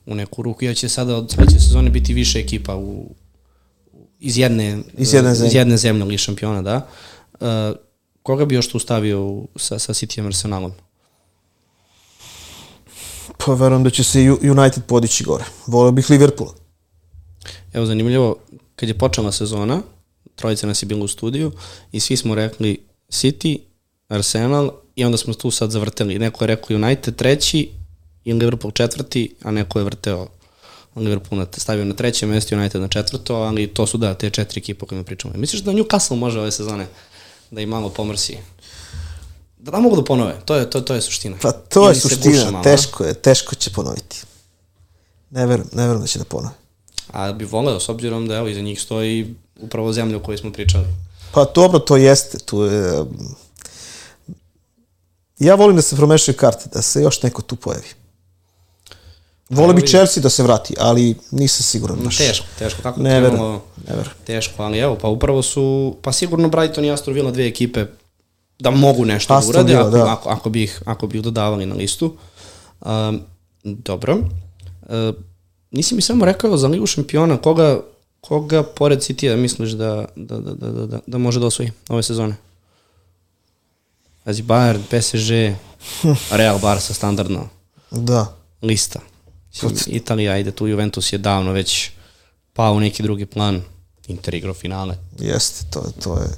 u 0.06 0.14
neku 0.14 0.42
ruku, 0.42 0.64
jer 0.64 0.76
će 0.76 0.88
sada 0.88 1.16
od 1.16 1.30
sledeće 1.30 1.60
sezone 1.60 1.90
biti 1.90 2.14
više 2.14 2.38
ekipa 2.38 2.76
u, 2.76 3.14
iz 4.20 4.38
jedne, 4.38 4.78
Iz 4.98 5.14
jedne 5.14 5.34
zemlje. 5.34 5.48
iz 5.48 5.54
jedne 5.54 5.76
zemlje 5.76 6.04
Lige 6.04 6.18
šampiona, 6.18 6.62
da. 6.62 6.88
Uh, 7.40 7.76
koga 8.22 8.44
bi 8.44 8.54
još 8.54 8.68
tu 8.68 8.78
stavio 8.78 9.22
u, 9.22 9.48
sa, 9.56 9.78
sa 9.78 9.92
Cityjem 9.92 10.26
Arsenalom? 10.26 10.72
Pa 13.46 13.54
verujem 13.54 13.84
da 13.84 13.90
će 13.90 14.04
se 14.04 14.20
United 14.30 14.84
podići 14.86 15.24
gore. 15.24 15.44
Voleo 15.66 15.92
bih 15.92 16.10
Liverpoola. 16.10 16.54
Evo, 17.72 17.86
zanimljivo, 17.86 18.36
kad 18.76 18.88
je 18.88 18.98
počela 18.98 19.32
sezona, 19.32 19.82
trojica 20.36 20.66
nas 20.66 20.82
je 20.82 20.86
bilo 20.86 21.04
u 21.04 21.08
studiju 21.08 21.52
i 21.92 22.00
svi 22.00 22.16
smo 22.16 22.34
rekli 22.34 22.78
City, 23.08 23.58
Arsenal 24.08 24.70
i 24.96 25.04
onda 25.04 25.16
smo 25.16 25.34
tu 25.34 25.50
sad 25.50 25.70
zavrteli. 25.70 26.18
Neko 26.18 26.44
je 26.44 26.48
rekao 26.48 26.76
United 26.76 27.16
treći 27.16 27.70
i 28.24 28.32
Liverpool 28.32 28.72
četvrti, 28.72 29.34
a 29.42 29.50
neko 29.50 29.78
je 29.78 29.84
vrteo 29.84 30.28
Liverpool 30.96 31.38
na, 31.38 31.46
stavio 31.56 31.84
na 31.84 31.94
treće 31.94 32.26
mesto, 32.26 32.56
United 32.56 32.80
na 32.80 32.88
četvrto, 32.88 33.34
ali 33.34 33.66
to 33.66 33.86
su 33.86 33.98
da, 33.98 34.14
te 34.14 34.30
četiri 34.30 34.58
ekipe 34.58 34.84
o 34.84 34.88
kojima 34.88 35.04
pričamo. 35.04 35.34
Misliš 35.36 35.62
da 35.62 35.72
Newcastle 35.72 36.16
može 36.16 36.40
ove 36.40 36.52
sezone 36.52 36.86
da 37.50 37.60
im 37.60 37.68
malo 37.68 37.88
pomrsi? 37.88 38.36
Da, 39.58 39.70
da 39.70 39.80
mogu 39.80 39.96
da 39.96 40.04
ponove, 40.04 40.40
to 40.44 40.56
je, 40.56 40.70
to, 40.70 40.80
to 40.80 40.94
je 40.94 41.00
suština. 41.00 41.36
Pa 41.42 41.52
to 41.52 41.88
je 41.88 41.92
Ili 41.92 42.00
suština, 42.00 42.50
malo, 42.50 42.64
teško 42.64 43.04
je, 43.04 43.14
teško 43.14 43.54
će 43.54 43.70
ponoviti. 43.70 44.22
Ne 45.30 45.46
verujem, 45.46 45.70
ne 45.72 45.82
verujem 45.82 46.00
da 46.00 46.06
će 46.06 46.18
da 46.18 46.24
ponove. 46.24 46.54
A 47.12 47.32
bi 47.32 47.44
voleo, 47.44 47.80
s 47.80 47.88
obzirom 47.88 48.28
da 48.28 48.36
evo, 48.36 48.48
iza 48.48 48.60
njih 48.60 48.80
stoji 48.80 49.34
upravo 49.60 49.92
zemlja 49.92 50.16
o 50.16 50.20
kojoj 50.20 50.38
smo 50.38 50.52
pričali. 50.52 50.84
Pa 51.32 51.44
dobro, 51.44 51.78
to 51.78 51.96
jeste. 51.96 52.38
Tu 52.38 52.62
je, 52.62 53.00
um, 53.00 53.08
ja 55.38 55.54
volim 55.54 55.76
da 55.76 55.82
se 55.82 55.96
promešaju 55.96 56.36
karte, 56.36 56.70
da 56.74 56.82
se 56.82 57.02
još 57.02 57.22
neko 57.22 57.42
tu 57.42 57.56
pojavi. 57.56 57.86
Vole 59.50 59.74
bi. 59.74 59.86
Chelsea 59.86 60.22
da 60.22 60.30
se 60.30 60.42
vrati, 60.42 60.74
ali 60.78 61.16
nisam 61.30 61.62
siguran. 61.62 61.98
Baš. 61.98 62.18
teško, 62.18 62.46
teško. 62.58 62.82
Kako 62.82 63.00
Ne 63.00 63.10
krenemo- 63.10 63.22
verujem, 63.22 63.60
ne 63.78 63.96
verujem. 63.96 64.16
Teško, 64.24 64.62
ali 64.62 64.78
evo, 64.78 64.96
pa 64.96 65.08
upravo 65.08 65.42
su, 65.42 65.96
pa 66.02 66.12
sigurno 66.12 66.48
Brighton 66.48 66.84
i 66.84 66.90
Aston 66.92 67.14
Villa 67.14 67.30
dve 67.30 67.46
ekipe 67.46 67.86
da 68.58 68.70
mogu 68.70 69.04
nešto 69.04 69.34
Aston 69.34 69.52
da 69.52 69.58
urade 69.58 69.72
Villa, 69.72 69.86
ako, 69.88 69.96
da. 69.96 70.12
ako, 70.12 70.28
ako, 70.28 70.50
bi 70.50 70.62
ih, 70.62 70.82
ako 70.84 71.06
bi 71.06 71.18
ih 71.18 71.24
dodavali 71.24 71.66
na 71.66 71.74
listu. 71.74 72.16
Um, 72.80 73.20
dobro. 73.62 74.16
Uh, 74.82 75.14
nisi 75.70 75.94
mi 75.94 76.02
samo 76.02 76.24
rekao 76.24 76.56
za 76.56 76.68
Ligu 76.68 76.86
šampiona 76.86 77.36
koga, 77.36 77.80
koga 78.20 78.62
pored 78.62 78.98
City-a 78.98 79.36
misliš 79.36 79.70
da, 79.70 80.04
da, 80.16 80.38
da, 80.38 80.54
da, 80.54 80.70
da, 80.70 80.86
da, 80.86 80.98
da 81.06 81.18
može 81.18 81.40
da 81.40 81.46
osvoji 81.46 81.70
ove 81.88 82.02
sezone? 82.02 82.36
Pazi, 84.24 84.42
Bayern, 84.42 84.80
PSG, 84.88 85.56
Real 86.38 86.58
Barca, 86.58 86.94
standardno 86.94 87.48
Da. 87.90 88.36
lista. 88.62 89.00
Italija 89.86 90.38
ide 90.38 90.50
tu, 90.50 90.66
Juventus 90.66 91.12
je 91.12 91.18
davno 91.18 91.52
već 91.52 91.90
pao 92.52 92.72
u 92.74 92.80
neki 92.80 93.02
drugi 93.02 93.26
plan. 93.26 93.62
Inter 94.08 94.34
igrao 94.34 94.54
finale. 94.54 94.96
Jeste, 95.18 95.64
to, 95.70 95.84
to 96.02 96.18
je... 96.18 96.28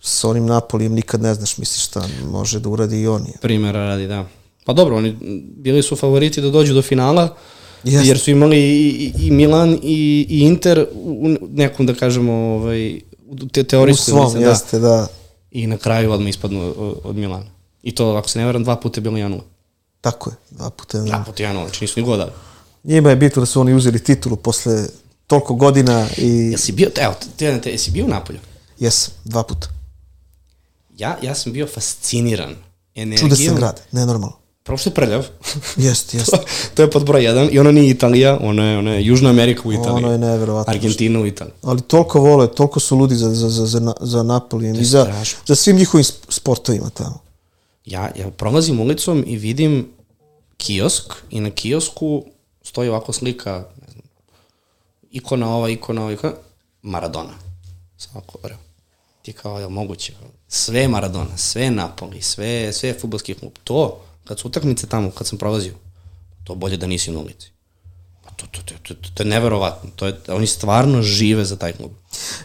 S 0.00 0.24
onim 0.24 0.46
Napolijem 0.46 0.92
nikad 0.92 1.22
ne 1.22 1.34
znaš, 1.34 1.58
misliš 1.58 1.84
šta 1.86 2.08
može 2.30 2.60
da 2.60 2.68
uradi 2.68 3.00
i 3.00 3.06
on. 3.06 3.26
Primera 3.40 3.78
radi, 3.86 4.06
da. 4.06 4.26
Pa 4.64 4.72
dobro, 4.72 4.96
oni 4.96 5.16
bili 5.56 5.82
su 5.82 5.96
favoriti 5.96 6.40
da 6.40 6.50
dođu 6.50 6.74
do 6.74 6.82
finala, 6.82 7.36
Jeste. 7.84 8.08
jer 8.08 8.18
su 8.18 8.30
imali 8.30 8.58
i, 8.58 9.12
i, 9.18 9.30
Milan 9.30 9.78
i, 9.82 10.26
i 10.28 10.40
Inter 10.40 10.86
u 10.94 11.36
nekom, 11.50 11.86
da 11.86 11.94
kažemo, 11.94 12.32
ovaj, 12.32 13.00
u 13.28 13.48
te, 13.52 13.60
U 13.60 13.64
teorijskoj 13.64 14.12
svom, 14.12 14.24
listi, 14.24 14.38
da. 14.38 14.48
jeste, 14.48 14.78
da. 14.78 15.06
I 15.50 15.66
na 15.66 15.76
kraju 15.76 16.12
odmah 16.12 16.28
ispadnu 16.28 16.74
od, 17.04 17.16
Milana. 17.16 17.50
I 17.82 17.94
to, 17.94 18.08
ako 18.14 18.28
se 18.28 18.38
ne 18.38 18.46
veram, 18.46 18.64
dva 18.64 18.76
puta 18.76 18.98
je 18.98 19.02
bilo 19.02 19.16
1-0. 19.16 19.40
Tako 20.00 20.30
je, 20.30 20.36
dva 20.50 20.70
puta. 20.70 20.98
Dva 20.98 21.18
Da. 21.18 21.24
puta 21.26 21.42
1-0, 21.42 21.52
znači 21.52 21.84
nisu 21.84 22.00
ni 22.00 22.06
godali. 22.06 22.30
Njima 22.84 23.10
je 23.10 23.16
bitno 23.16 23.40
da 23.40 23.46
su 23.46 23.60
oni 23.60 23.74
uzeli 23.74 23.98
titulu 24.04 24.36
posle 24.36 24.86
toliko 25.26 25.54
godina 25.54 26.06
i... 26.16 26.28
Jesi 26.28 26.72
bio, 26.72 26.90
evo, 26.96 27.14
te, 27.36 27.60
te, 27.60 27.70
jesi 27.70 27.90
bio 27.90 28.04
u 28.04 28.08
Napolju? 28.08 28.38
Jesam, 28.78 29.14
dva 29.24 29.42
puta. 29.42 29.68
Ja, 30.98 31.18
ja 31.22 31.34
sam 31.34 31.52
bio 31.52 31.66
fasciniran 31.66 32.54
energijom. 32.94 33.30
Čudesan 33.30 33.56
grad, 33.56 33.80
nenormalno. 33.92 34.36
Prvo 34.62 34.78
što 34.78 34.90
je 34.90 34.94
prljav. 34.94 35.26
Jeste, 35.76 36.16
jeste. 36.18 36.36
to, 36.36 36.42
to 36.74 36.82
je 36.82 36.90
pod 36.90 37.04
broj 37.04 37.24
jedan. 37.24 37.48
I 37.52 37.58
ono 37.58 37.72
nije 37.72 37.90
Italija, 37.90 38.38
ono 38.40 38.64
je, 38.64 38.78
ono 38.78 38.92
je 38.94 39.04
Južna 39.06 39.30
Amerika 39.30 39.62
u 39.64 39.72
Italiji. 39.72 40.04
Ono 40.04 40.12
je 40.12 40.18
neverovatno. 40.18 40.70
Argentina 40.72 41.20
u 41.20 41.26
Italiji. 41.26 41.54
Ali 41.62 41.82
toliko 41.82 42.20
vole, 42.20 42.54
toliko 42.54 42.80
su 42.80 42.96
ludi 42.96 43.14
za, 43.16 43.30
za, 43.34 43.48
za, 43.48 43.66
za, 43.66 43.92
za 44.00 44.22
Napoli 44.22 44.70
i 44.80 44.84
za, 44.84 45.02
strašno. 45.02 45.38
za 45.46 45.54
svim 45.54 45.76
njihovim 45.76 46.04
sp- 46.04 46.24
sportovima 46.28 46.90
tamo. 46.90 47.18
Ja, 47.86 48.10
ja 48.18 48.30
prolazim 48.30 48.80
ulicom 48.80 49.24
i 49.26 49.36
vidim 49.36 49.88
kiosk 50.56 51.12
i 51.30 51.40
na 51.40 51.50
kiosku 51.50 52.24
stoji 52.62 52.88
ovako 52.88 53.12
slika, 53.12 53.64
ne 53.80 53.92
znam, 53.92 54.02
ikona 55.10 55.56
ova, 55.56 55.68
ikona 55.70 56.02
ova, 56.02 56.12
ikona, 56.12 56.32
Maradona. 56.82 57.34
Svako, 57.98 58.38
evo. 58.44 58.58
Ti 59.22 59.32
kao, 59.32 59.60
je 59.60 59.68
moguće? 59.68 60.12
Sve 60.48 60.88
Maradona, 60.88 61.36
sve 61.36 61.70
Napoli, 61.70 62.22
sve, 62.22 62.72
sve 62.72 62.94
futbolski 63.00 63.34
klub. 63.34 63.52
To, 63.64 64.00
kad 64.24 64.38
su 64.38 64.48
utakmice 64.48 64.86
tamo, 64.86 65.10
kad 65.10 65.26
sam 65.26 65.38
prolazio, 65.38 65.74
to 66.44 66.54
bolje 66.54 66.76
da 66.76 66.86
nisi 66.86 67.10
na 67.10 67.18
ulici. 67.18 67.50
Pa 68.24 68.30
to, 68.30 68.46
to, 68.46 68.60
to, 68.64 68.94
to, 68.94 69.10
to, 69.14 69.22
je 69.22 69.28
neverovatno. 69.28 69.90
To 69.96 70.06
je, 70.06 70.16
oni 70.28 70.46
stvarno 70.46 71.02
žive 71.02 71.44
za 71.44 71.56
taj 71.56 71.72
klub. 71.72 71.90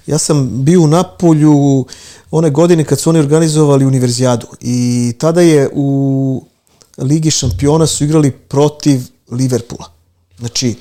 Ja 0.07 0.17
sam 0.17 0.63
bio 0.63 0.81
u 0.81 0.87
Napolju 0.87 1.85
one 2.31 2.49
godine 2.49 2.83
kad 2.83 2.99
su 2.99 3.09
oni 3.09 3.19
organizovali 3.19 3.85
univerzijadu 3.85 4.47
i 4.61 5.13
tada 5.19 5.41
je 5.41 5.69
u 5.73 6.43
Ligi 6.97 7.31
šampiona 7.31 7.87
su 7.87 8.03
igrali 8.03 8.31
protiv 8.31 9.01
Liverpoola. 9.31 9.91
Znači, 10.39 10.75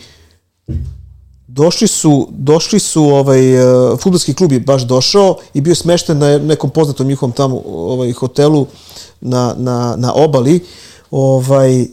došli 1.47 1.89
su, 1.89 2.29
došli 2.31 2.81
su 2.81 3.05
ovaj, 3.05 3.59
uh, 3.59 4.01
futbolski 4.01 4.35
klub 4.35 4.53
je 4.53 4.61
baš 4.61 4.83
došao 4.83 5.37
i 5.55 5.61
bio 5.61 5.75
smešten 5.75 6.19
na 6.19 6.39
nekom 6.39 6.71
poznatom 6.71 7.07
njihovom 7.07 7.33
tamo 7.33 7.63
ovaj, 7.67 8.13
hotelu 8.13 8.67
na, 9.21 9.55
na, 9.59 9.95
na 9.99 10.13
obali 10.13 10.65
ovaj, 11.11 11.87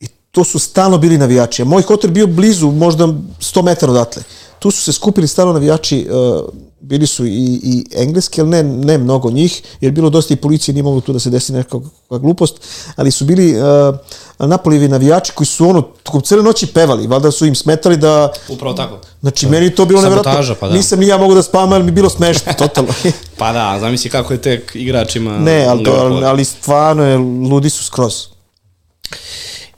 i 0.00 0.08
to 0.30 0.44
su 0.44 0.58
stalno 0.58 0.98
bili 0.98 1.18
navijači. 1.18 1.62
A 1.62 1.64
moj 1.64 1.82
hotel 1.82 2.10
bio 2.10 2.26
blizu, 2.26 2.70
možda 2.70 3.04
100 3.06 3.62
metara 3.62 3.92
odatle. 3.92 4.22
Tu 4.58 4.70
su 4.70 4.82
se 4.82 4.92
skupili 4.92 5.28
stalno 5.28 5.52
navijači, 5.52 6.08
uh, 6.10 6.48
bili 6.80 7.06
su 7.06 7.26
i, 7.26 7.60
i 7.62 7.84
engleski, 7.96 8.40
ali 8.40 8.50
ne, 8.50 8.62
ne 8.62 8.98
mnogo 8.98 9.30
njih, 9.30 9.62
jer 9.80 9.88
je 9.88 9.92
bilo 9.92 10.10
dosta 10.10 10.34
i 10.34 10.36
policije, 10.36 10.72
nije 10.72 10.82
moglo 10.82 11.00
tu 11.00 11.12
da 11.12 11.18
se 11.18 11.30
desi 11.30 11.52
neka 11.52 11.78
glupost, 12.08 12.54
ali 12.96 13.10
su 13.10 13.24
bili 13.24 13.54
uh, 13.56 13.94
Napolijevi 14.38 14.88
navijači 14.88 15.32
koji 15.32 15.46
su 15.46 15.68
ono, 15.68 15.82
tokom 15.82 16.20
cele 16.20 16.42
noći 16.42 16.66
pevali, 16.66 17.06
valjda 17.06 17.30
su 17.30 17.46
im 17.46 17.54
smetali 17.54 17.96
da... 17.96 18.32
Upravo 18.48 18.74
tako. 18.74 19.00
Znači, 19.20 19.46
meni 19.46 19.66
je 19.66 19.74
to 19.74 19.84
bilo 19.84 20.02
Sabotaža, 20.02 20.30
nevjerojatno. 20.30 20.60
pa 20.60 20.68
da. 20.68 20.74
Nisam 20.74 20.98
ni 20.98 21.06
ja 21.06 21.18
mogu 21.18 21.34
da 21.34 21.42
spavam, 21.42 21.72
ali 21.72 21.84
mi 21.84 21.90
bilo 21.90 22.10
smešno, 22.10 22.52
totalno. 22.58 22.92
Pa 23.38 23.52
da, 23.52 23.78
zamisli 23.80 24.10
kako 24.10 24.32
je 24.32 24.42
tek 24.42 24.70
igračima... 24.74 25.38
ne, 25.38 25.66
ali, 25.66 25.84
to, 25.84 25.92
ali, 25.92 26.24
ali 26.24 26.44
stvarno 26.44 27.04
je, 27.04 27.16
ludi 27.50 27.70
su 27.70 27.84
skroz. 27.84 28.14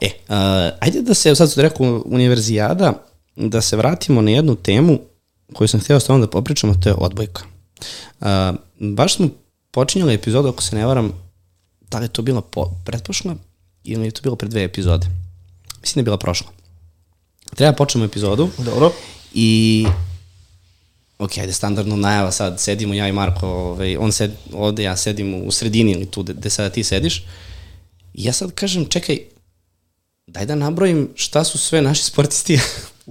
E, 0.01 0.09
uh, 0.29 0.35
ajde 0.79 1.01
da 1.01 1.13
se, 1.13 1.35
sad 1.35 1.51
su 1.51 1.61
rekao 1.61 2.03
univerzijada, 2.05 2.93
da 3.35 3.61
se 3.61 3.77
vratimo 3.77 4.21
na 4.21 4.31
jednu 4.31 4.55
temu 4.55 4.99
koju 5.53 5.67
sam 5.67 5.79
htio 5.79 5.99
stavno 5.99 6.25
da 6.25 6.31
popričamo, 6.31 6.75
to 6.75 6.89
je 6.89 6.95
odbojka. 6.97 7.43
Uh, 8.19 8.27
baš 8.79 9.15
smo 9.15 9.29
počinjali 9.71 10.13
epizodu, 10.13 10.49
ako 10.49 10.63
se 10.63 10.75
ne 10.75 10.85
varam, 10.85 11.11
da 11.91 11.99
li 11.99 12.05
je 12.05 12.09
to 12.09 12.21
bila 12.21 12.41
po, 12.41 12.71
pretprošla 12.85 13.35
ili 13.83 14.05
je 14.05 14.11
to 14.11 14.21
bilo 14.21 14.35
pre 14.35 14.49
dve 14.49 14.63
epizode. 14.63 15.07
Mislim 15.81 15.95
da 15.95 15.99
je 15.99 16.03
bila 16.03 16.17
prošla. 16.17 16.47
Treba 17.55 17.71
da 17.71 17.77
počnemo 17.77 18.05
epizodu 18.05 18.49
Dobro. 18.57 18.91
i 19.33 19.85
ok, 21.19 21.37
ajde, 21.37 21.53
standardno 21.53 21.95
najava 21.95 22.31
sad, 22.31 22.59
sedimo 22.59 22.93
ja 22.93 23.07
i 23.07 23.11
Marko, 23.11 23.47
ovaj, 23.47 23.97
on 23.97 24.11
sed, 24.11 24.31
ovde 24.53 24.83
ja 24.83 24.97
sedim 24.97 25.47
u 25.47 25.51
sredini 25.51 25.91
ili 25.91 26.05
tu 26.05 26.23
gde 26.23 26.49
sada 26.49 26.69
ti 26.69 26.83
sediš 26.83 27.25
i 28.13 28.23
ja 28.23 28.33
sad 28.33 28.51
kažem, 28.51 28.85
čekaj, 28.85 29.19
daj 30.27 30.45
da 30.45 30.55
nabrojim 30.55 31.09
šta 31.15 31.43
su 31.43 31.57
sve 31.57 31.81
naši 31.81 32.03
sportisti 32.03 32.59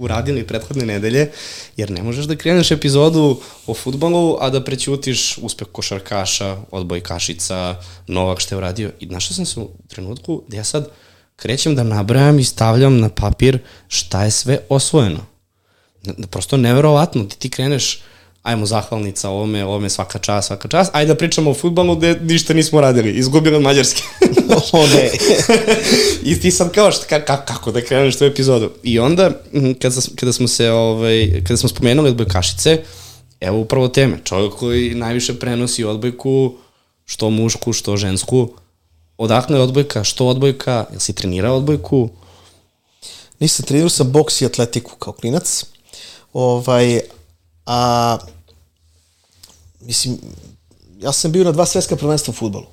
uradili 0.01 0.47
prethodne 0.47 0.85
nedelje, 0.85 1.31
jer 1.77 1.91
ne 1.91 2.03
možeš 2.03 2.25
da 2.25 2.35
kreneš 2.35 2.71
epizodu 2.71 3.39
o 3.67 3.73
futbolu, 3.73 4.37
a 4.39 4.49
da 4.49 4.63
prećutiš 4.63 5.37
uspeh 5.37 5.67
košarkaša, 5.71 6.57
odbojkašica, 6.71 7.75
Novak 8.07 8.39
što 8.39 8.55
je 8.55 8.57
uradio. 8.57 8.91
I 8.99 9.05
našao 9.05 9.35
sam 9.35 9.45
se 9.45 9.59
u 9.59 9.69
trenutku 9.87 10.43
da 10.47 10.57
ja 10.57 10.63
sad 10.63 10.89
krećem 11.35 11.75
da 11.75 11.83
nabrajam 11.83 12.39
i 12.39 12.43
stavljam 12.43 12.99
na 12.99 13.09
papir 13.09 13.59
šta 13.87 14.23
je 14.23 14.31
sve 14.31 14.59
osvojeno. 14.69 15.25
Prosto 16.29 16.57
neverovatno, 16.57 17.23
ti 17.23 17.39
ti 17.39 17.49
kreneš 17.49 18.01
ajmo 18.43 18.65
zahvalnica 18.65 19.29
ovome, 19.29 19.65
ovome 19.65 19.89
svaka 19.89 20.19
čast, 20.19 20.47
svaka 20.47 20.67
čast, 20.67 20.91
ajde 20.93 21.13
da 21.13 21.17
pričamo 21.17 21.51
o 21.51 21.53
futbalu 21.53 21.95
gde 21.95 22.19
ništa 22.21 22.53
nismo 22.53 22.81
radili, 22.81 23.11
izgubili 23.11 23.55
od 23.55 23.61
Mađarske. 23.61 24.03
O 24.73 24.87
ne. 24.87 25.09
I 26.31 26.39
ti 26.39 26.51
sad 26.51 26.71
kao 26.71 26.91
šta, 26.91 27.05
ka, 27.05 27.25
ka, 27.25 27.45
kako 27.45 27.71
da 27.71 27.81
kreneš 27.81 28.17
tu 28.17 28.25
epizodu. 28.25 28.71
I 28.83 28.99
onda, 28.99 29.31
kada, 29.81 29.95
kada 30.15 30.33
smo 30.33 30.47
se, 30.47 30.71
ovaj, 30.71 31.43
kada 31.47 31.57
smo 31.57 31.69
spomenuli 31.69 32.09
odbojkašice, 32.09 32.83
evo 33.41 33.59
upravo 33.59 33.87
teme. 33.87 34.19
Čovjek 34.23 34.53
koji 34.53 34.95
najviše 34.95 35.39
prenosi 35.39 35.83
odbojku, 35.83 36.53
što 37.05 37.29
mušku, 37.29 37.73
što 37.73 37.97
žensku. 37.97 38.49
Odakle 39.17 39.57
je 39.57 39.61
odbojka, 39.61 40.03
što 40.03 40.27
odbojka, 40.27 40.85
jel 40.91 40.99
si 40.99 41.13
trenirao 41.13 41.57
odbojku? 41.57 42.09
Nisam 43.39 43.65
trenirao 43.65 43.89
sam 43.89 44.11
boks 44.11 44.41
i 44.41 44.45
atletiku 44.45 44.95
kao 44.95 45.13
klinac. 45.13 45.65
Ovaj, 46.33 46.99
a 47.71 48.17
mislim, 49.81 50.17
ja 50.99 51.11
sam 51.11 51.31
bio 51.31 51.43
na 51.43 51.51
dva 51.51 51.65
svetska 51.65 51.95
prvenstva 51.95 52.31
u 52.31 52.35
futbolu. 52.35 52.65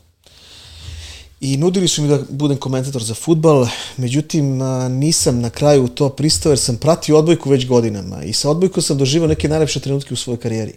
I 1.41 1.57
nudili 1.57 1.89
su 1.89 2.03
mi 2.03 2.09
da 2.09 2.19
budem 2.31 2.57
komentator 2.57 3.03
za 3.03 3.15
futbal, 3.15 3.67
međutim 3.97 4.59
nisam 4.91 5.41
na 5.41 5.51
kraju 5.51 5.89
to 5.89 6.09
pristao 6.09 6.51
jer 6.51 6.59
sam 6.59 6.77
pratio 6.77 7.19
odbojku 7.19 7.51
već 7.51 7.67
godinama 7.67 8.23
i 8.25 8.33
sa 8.33 8.51
odbojkom 8.51 8.83
sam 8.83 8.99
doživao 8.99 9.29
neke 9.29 9.49
najlepše 9.49 9.81
trenutke 9.81 10.15
u 10.15 10.17
svojoj 10.17 10.41
karijeri. 10.41 10.75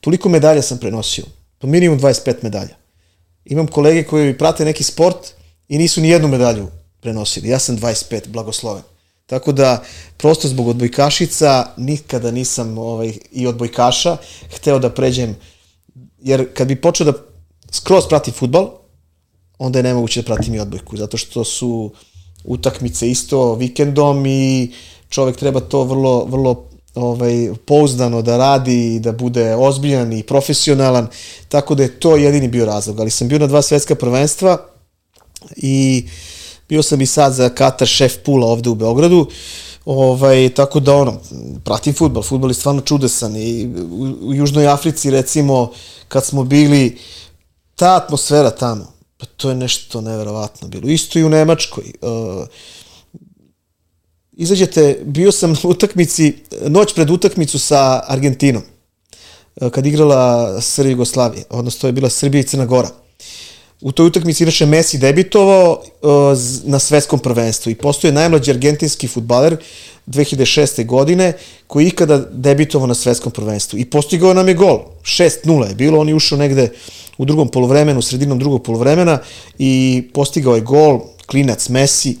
Toliko 0.00 0.28
medalja 0.28 0.62
sam 0.62 0.78
prenosio, 0.78 1.24
po 1.58 1.66
minimum 1.66 2.00
25 2.00 2.34
medalja. 2.42 2.76
Imam 3.44 3.66
kolege 3.66 4.04
koji 4.04 4.38
prate 4.38 4.64
neki 4.64 4.84
sport 4.84 5.32
i 5.68 5.78
nisu 5.78 6.00
ni 6.00 6.08
jednu 6.08 6.28
medalju 6.28 6.68
prenosili. 7.00 7.48
Ja 7.48 7.58
sam 7.58 7.78
25, 7.78 8.28
blagosloven. 8.28 8.82
Tako 9.30 9.52
da, 9.52 9.82
prosto 10.16 10.48
zbog 10.48 10.68
odbojkašica, 10.68 11.66
nikada 11.76 12.30
nisam 12.30 12.78
ovaj, 12.78 13.12
i 13.32 13.46
odbojkaša 13.46 14.16
hteo 14.56 14.78
da 14.78 14.90
pređem, 14.90 15.36
jer 16.22 16.48
kad 16.54 16.68
bi 16.68 16.80
počeo 16.80 17.04
da 17.04 17.12
skroz 17.72 18.08
pratim 18.08 18.34
futbal, 18.34 18.70
onda 19.58 19.78
je 19.78 19.82
nemoguće 19.82 20.22
da 20.22 20.26
pratim 20.26 20.54
i 20.54 20.60
odbojku, 20.60 20.96
zato 20.96 21.16
što 21.16 21.44
su 21.44 21.92
utakmice 22.44 23.10
isto 23.10 23.54
vikendom 23.54 24.26
i 24.26 24.72
čovek 25.08 25.36
treba 25.36 25.60
to 25.60 25.84
vrlo, 25.84 26.24
vrlo 26.24 26.66
ovaj, 26.94 27.50
pouzdano 27.66 28.22
da 28.22 28.36
radi 28.36 28.94
i 28.94 29.00
da 29.00 29.12
bude 29.12 29.54
ozbiljan 29.54 30.12
i 30.12 30.22
profesionalan, 30.22 31.06
tako 31.48 31.74
da 31.74 31.82
je 31.82 32.00
to 32.00 32.16
jedini 32.16 32.48
bio 32.48 32.66
razlog. 32.66 33.00
Ali 33.00 33.10
sam 33.10 33.28
bio 33.28 33.38
na 33.38 33.46
dva 33.46 33.62
svetska 33.62 33.94
prvenstva 33.94 34.58
i 35.56 36.06
bio 36.70 36.82
sam 36.82 37.00
i 37.00 37.06
sad 37.06 37.34
za 37.34 37.48
Katar 37.48 37.88
šef 37.88 38.22
pula 38.24 38.46
ovde 38.46 38.70
u 38.70 38.74
Beogradu, 38.74 39.26
ovaj, 39.84 40.48
tako 40.54 40.80
da 40.80 40.94
ono, 40.94 41.20
pratim 41.64 41.94
futbol, 41.94 42.22
futbol 42.22 42.50
je 42.50 42.54
stvarno 42.54 42.80
čudesan 42.80 43.36
i 43.36 43.66
u, 43.90 44.28
u 44.28 44.34
Južnoj 44.34 44.68
Africi 44.68 45.10
recimo 45.10 45.72
kad 46.08 46.24
smo 46.24 46.44
bili, 46.44 46.98
ta 47.76 47.96
atmosfera 47.96 48.50
tamo, 48.50 49.00
Pa 49.20 49.26
to 49.36 49.48
je 49.48 49.54
nešto 49.54 50.00
neverovatno 50.00 50.68
bilo. 50.68 50.88
Isto 50.88 51.18
i 51.18 51.24
u 51.24 51.28
Nemačkoj. 51.28 51.84
Uh, 52.02 52.46
izađete, 54.32 55.00
bio 55.04 55.32
sam 55.32 55.52
na 55.52 55.58
utakmici, 55.64 56.34
noć 56.68 56.94
pred 56.94 57.10
utakmicu 57.10 57.58
sa 57.58 58.02
Argentinom, 58.06 58.62
uh, 59.60 59.70
kad 59.70 59.86
igrala 59.86 60.60
Srbija 60.60 60.90
Jugoslavije, 60.90 61.44
odnosno 61.50 61.80
to 61.80 61.86
je 61.86 61.92
bila 61.92 62.10
Srbija 62.10 62.40
i 62.40 62.46
Crna 62.46 62.66
Gora. 62.66 62.88
U 63.80 63.92
toj 63.92 64.06
utakmici 64.06 64.42
inače 64.42 64.66
Messi 64.66 64.98
debitovao 64.98 65.82
uh, 66.02 66.10
na 66.64 66.78
svetskom 66.78 67.18
prvenstvu 67.18 67.70
i 67.70 67.74
postoje 67.74 68.12
najmlađi 68.12 68.50
argentinski 68.50 69.08
futbaler 69.08 69.56
2006. 70.06 70.86
godine 70.86 71.32
koji 71.66 71.86
ikada 71.86 72.18
debitovao 72.32 72.86
na 72.86 72.94
svetskom 72.94 73.32
prvenstvu 73.32 73.78
i 73.78 73.84
postigao 73.84 74.34
nam 74.34 74.48
je 74.48 74.54
gol. 74.54 74.78
6-0 75.02 75.68
je 75.68 75.74
bilo, 75.74 76.00
on 76.00 76.08
je 76.08 76.14
ušao 76.14 76.38
negde 76.38 76.68
u 77.18 77.24
drugom 77.24 77.48
polovremenu, 77.48 78.02
sredinom 78.02 78.38
drugog 78.38 78.62
polovremena 78.62 79.18
i 79.58 80.02
postigao 80.14 80.54
je 80.54 80.60
gol, 80.60 81.00
klinac 81.26 81.68
Messi, 81.68 82.18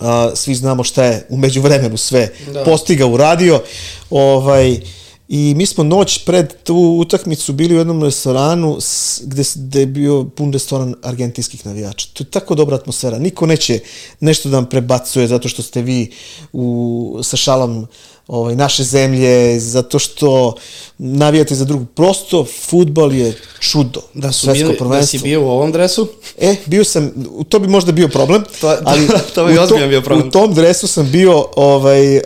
a, 0.00 0.30
svi 0.34 0.54
znamo 0.54 0.84
šta 0.84 1.04
je 1.04 1.26
umeđu 1.28 1.60
vremenu 1.60 1.96
sve 1.96 2.28
da. 2.52 2.64
postigao, 2.64 3.08
uradio. 3.08 3.62
Ovaj, 4.10 4.80
I 5.28 5.54
mi 5.56 5.66
smo 5.66 5.84
noć 5.84 6.24
pred 6.24 6.54
tu 6.64 6.96
utakmicu 7.00 7.52
bili 7.52 7.74
u 7.74 7.78
jednom 7.78 8.02
restoranu 8.02 8.78
gde, 9.22 9.42
gde 9.54 9.80
je 9.80 9.86
bio 9.86 10.24
pun 10.24 10.52
restoran 10.52 10.94
argentinskih 11.02 11.66
navijača. 11.66 12.08
To 12.12 12.24
je 12.24 12.30
tako 12.30 12.54
dobra 12.54 12.76
atmosfera. 12.76 13.18
Niko 13.18 13.46
neće 13.46 13.80
nešto 14.20 14.48
da 14.48 14.56
vam 14.56 14.66
prebacuje 14.66 15.26
zato 15.26 15.48
što 15.48 15.62
ste 15.62 15.82
vi 15.82 16.10
u, 16.52 17.20
sa 17.22 17.36
šalom 17.36 17.86
ovaj, 18.28 18.56
naše 18.56 18.84
zemlje, 18.84 19.60
zato 19.60 19.98
što 19.98 20.54
navijate 20.98 21.54
za 21.54 21.64
drugu. 21.64 21.84
Prosto, 21.84 22.46
futbol 22.60 23.14
je 23.14 23.36
čudo. 23.60 24.00
Da, 24.14 24.32
su 24.32 24.52
bili, 24.52 24.76
da 24.90 25.06
si 25.06 25.18
bio 25.18 25.42
u 25.42 25.48
ovom 25.48 25.72
dresu? 25.72 26.08
E, 26.38 26.56
bio 26.66 26.84
sam, 26.84 27.12
to 27.48 27.58
bi 27.58 27.68
možda 27.68 27.92
bio 27.92 28.08
problem, 28.08 28.44
to, 28.60 28.76
ali 28.84 29.08
to 29.34 29.46
bi 29.46 29.58
ozbiljno 29.58 29.88
bio 29.88 30.02
problem. 30.02 30.28
U 30.28 30.30
tom 30.30 30.54
dresu 30.54 30.86
sam 30.86 31.10
bio 31.10 31.46
ovaj, 31.56 32.16
uh, 32.16 32.22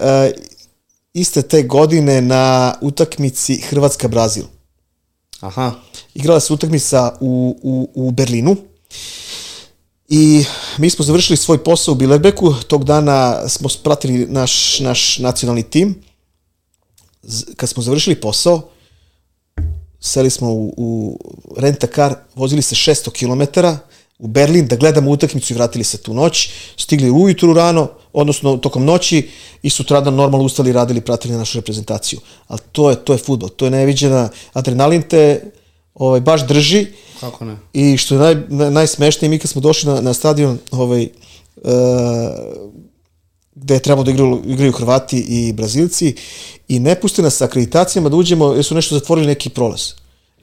iste 1.21 1.43
te 1.43 1.63
godine 1.63 2.21
na 2.21 2.75
utakmici 2.81 3.61
Hrvatska-Brazil. 3.71 4.45
Aha. 5.41 5.73
Igrala 6.15 6.41
se 6.41 6.53
utakmica 6.53 7.17
u, 7.21 7.59
u, 7.63 7.91
u 7.95 8.11
Berlinu. 8.11 8.57
I 10.09 10.45
mi 10.79 10.91
smo 10.91 11.05
završili 11.05 11.37
svoj 11.37 11.65
posao 11.65 11.93
u 11.93 11.95
Bilerbeku, 11.95 12.55
tog 12.69 12.85
dana 12.85 13.49
smo 13.49 13.69
pratili 13.83 14.27
naš, 14.27 14.81
naš 14.81 15.19
nacionalni 15.19 15.63
tim. 15.63 16.03
Kad 17.57 17.69
smo 17.69 17.83
završili 17.83 18.21
posao, 18.21 18.69
seli 20.01 20.31
smo 20.31 20.53
u, 20.53 20.75
u 20.77 21.19
rentakar, 21.57 22.15
vozili 22.35 22.63
se 22.63 22.75
600 22.75 23.11
km 23.11 23.61
u 24.19 24.27
Berlin 24.27 24.67
da 24.67 24.77
gledamo 24.77 25.11
utakmicu 25.11 25.53
i 25.53 25.57
vratili 25.57 25.85
se 25.85 25.99
tu 25.99 26.15
noć. 26.15 26.51
Stigli 26.77 27.11
ujutru 27.11 27.55
rano, 27.55 27.89
odnosno 28.13 28.57
tokom 28.57 28.85
noći 28.85 29.29
i 29.63 29.71
sutradan 29.71 30.15
normalno 30.15 30.47
ustali, 30.47 30.73
radili, 30.73 31.01
pratili 31.01 31.37
našu 31.37 31.59
reprezentaciju. 31.59 32.21
Ali 32.47 32.61
to 32.73 32.91
je, 32.91 32.97
to 32.97 33.13
je 33.13 33.19
futbol, 33.19 33.49
to 33.49 33.65
je 33.65 33.71
neviđena, 33.71 34.29
adrenalin 34.53 35.03
te 35.03 35.51
ovaj, 35.95 36.21
baš 36.21 36.47
drži. 36.47 36.87
Kako 37.21 37.45
ne? 37.45 37.57
I 37.73 37.97
što 37.97 38.15
je 38.15 38.47
naj, 38.49 38.71
najsmešnije, 38.71 39.31
mi 39.31 39.39
kad 39.39 39.51
smo 39.51 39.61
došli 39.61 39.91
na, 39.91 40.01
na 40.01 40.15
stadion 40.15 40.59
ovaj, 40.71 41.09
uh, 41.57 41.73
gde 43.55 43.75
je 43.75 43.81
trebalo 43.81 44.05
da 44.05 44.11
igraju, 44.11 44.43
igraju 44.47 44.73
Hrvati 44.73 45.19
i 45.19 45.53
Brazilci 45.53 46.15
i 46.69 46.79
ne 46.79 47.01
puste 47.01 47.23
nas 47.23 47.37
sa 47.37 47.45
akreditacijama 47.45 48.09
da 48.09 48.17
uđemo 48.17 48.53
jer 48.55 48.65
su 48.65 48.75
nešto 48.75 48.95
zatvorili 48.95 49.27
neki 49.27 49.51
prolaz. 49.51 49.93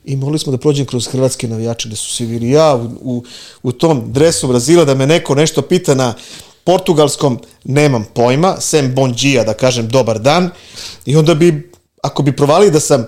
I 0.05 0.15
mogli 0.15 0.39
smo 0.39 0.51
da 0.51 0.57
prođem 0.57 0.85
kroz 0.85 1.07
hrvatske 1.07 1.47
navijače 1.47 1.87
gde 1.89 1.95
su 1.95 2.13
svi 2.13 2.27
bili 2.27 2.49
ja 2.49 2.75
u, 2.75 2.89
u, 3.01 3.23
u 3.63 3.71
tom 3.71 4.03
dresu 4.13 4.47
Brazila 4.47 4.85
da 4.85 4.95
me 4.95 5.07
neko 5.07 5.35
nešto 5.35 5.61
pita 5.61 5.95
na 5.95 6.13
portugalskom 6.63 7.39
nemam 7.63 8.05
pojma, 8.13 8.57
sem 8.59 8.95
bon 8.95 9.13
dia, 9.13 9.43
da 9.43 9.53
kažem 9.53 9.87
dobar 9.87 10.19
dan, 10.19 10.49
i 11.05 11.15
onda 11.15 11.35
bi 11.35 11.71
ako 12.05 12.23
bi 12.23 12.35
provali 12.35 12.71
da 12.71 12.79
sam 12.79 13.05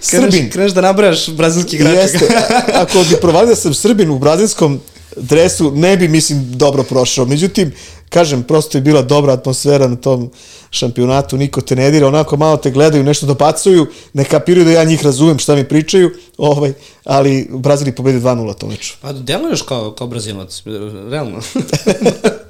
Srbin... 0.00 0.50
Kreneš 0.50 0.72
da 0.72 0.80
nabrajaš 0.80 1.30
brazilski 1.30 1.76
igrača. 1.76 2.00
Jeste, 2.00 2.28
ako 2.74 2.98
bi 3.10 3.16
provali 3.20 3.48
da 3.48 3.56
sam 3.56 3.74
Srbin 3.74 4.10
u 4.10 4.18
brazilskom 4.18 4.80
dresu, 5.16 5.70
ne 5.70 5.96
bi, 5.96 6.08
mislim, 6.08 6.52
dobro 6.52 6.82
prošao. 6.82 7.26
Međutim, 7.26 7.72
kažem, 8.08 8.42
prosto 8.42 8.78
je 8.78 8.82
bila 8.82 9.02
dobra 9.02 9.32
atmosfera 9.32 9.88
na 9.88 9.96
tom 9.96 10.30
šampionatu, 10.70 11.36
niko 11.36 11.60
te 11.60 11.76
ne 11.76 11.90
dira, 11.90 12.06
onako 12.06 12.36
malo 12.36 12.56
te 12.56 12.70
gledaju, 12.70 13.04
nešto 13.04 13.26
dopacuju, 13.26 13.86
ne 14.12 14.24
kapiraju 14.24 14.64
da 14.64 14.70
ja 14.72 14.84
njih 14.84 15.04
razumem 15.04 15.38
šta 15.38 15.54
mi 15.54 15.68
pričaju, 15.68 16.10
ovaj, 16.38 16.72
ali 17.04 17.48
Brazili 17.50 17.92
pobedi 17.92 18.20
2-0 18.20 18.54
to 18.54 18.66
meču. 18.66 18.94
Pa 19.00 19.12
deluješ 19.12 19.62
kao, 19.62 19.92
kao 19.92 20.06
Brazilac, 20.06 20.62
realno. 21.10 21.40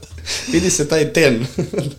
Vidi 0.52 0.70
se 0.70 0.88
taj 0.88 1.12
ten 1.12 1.46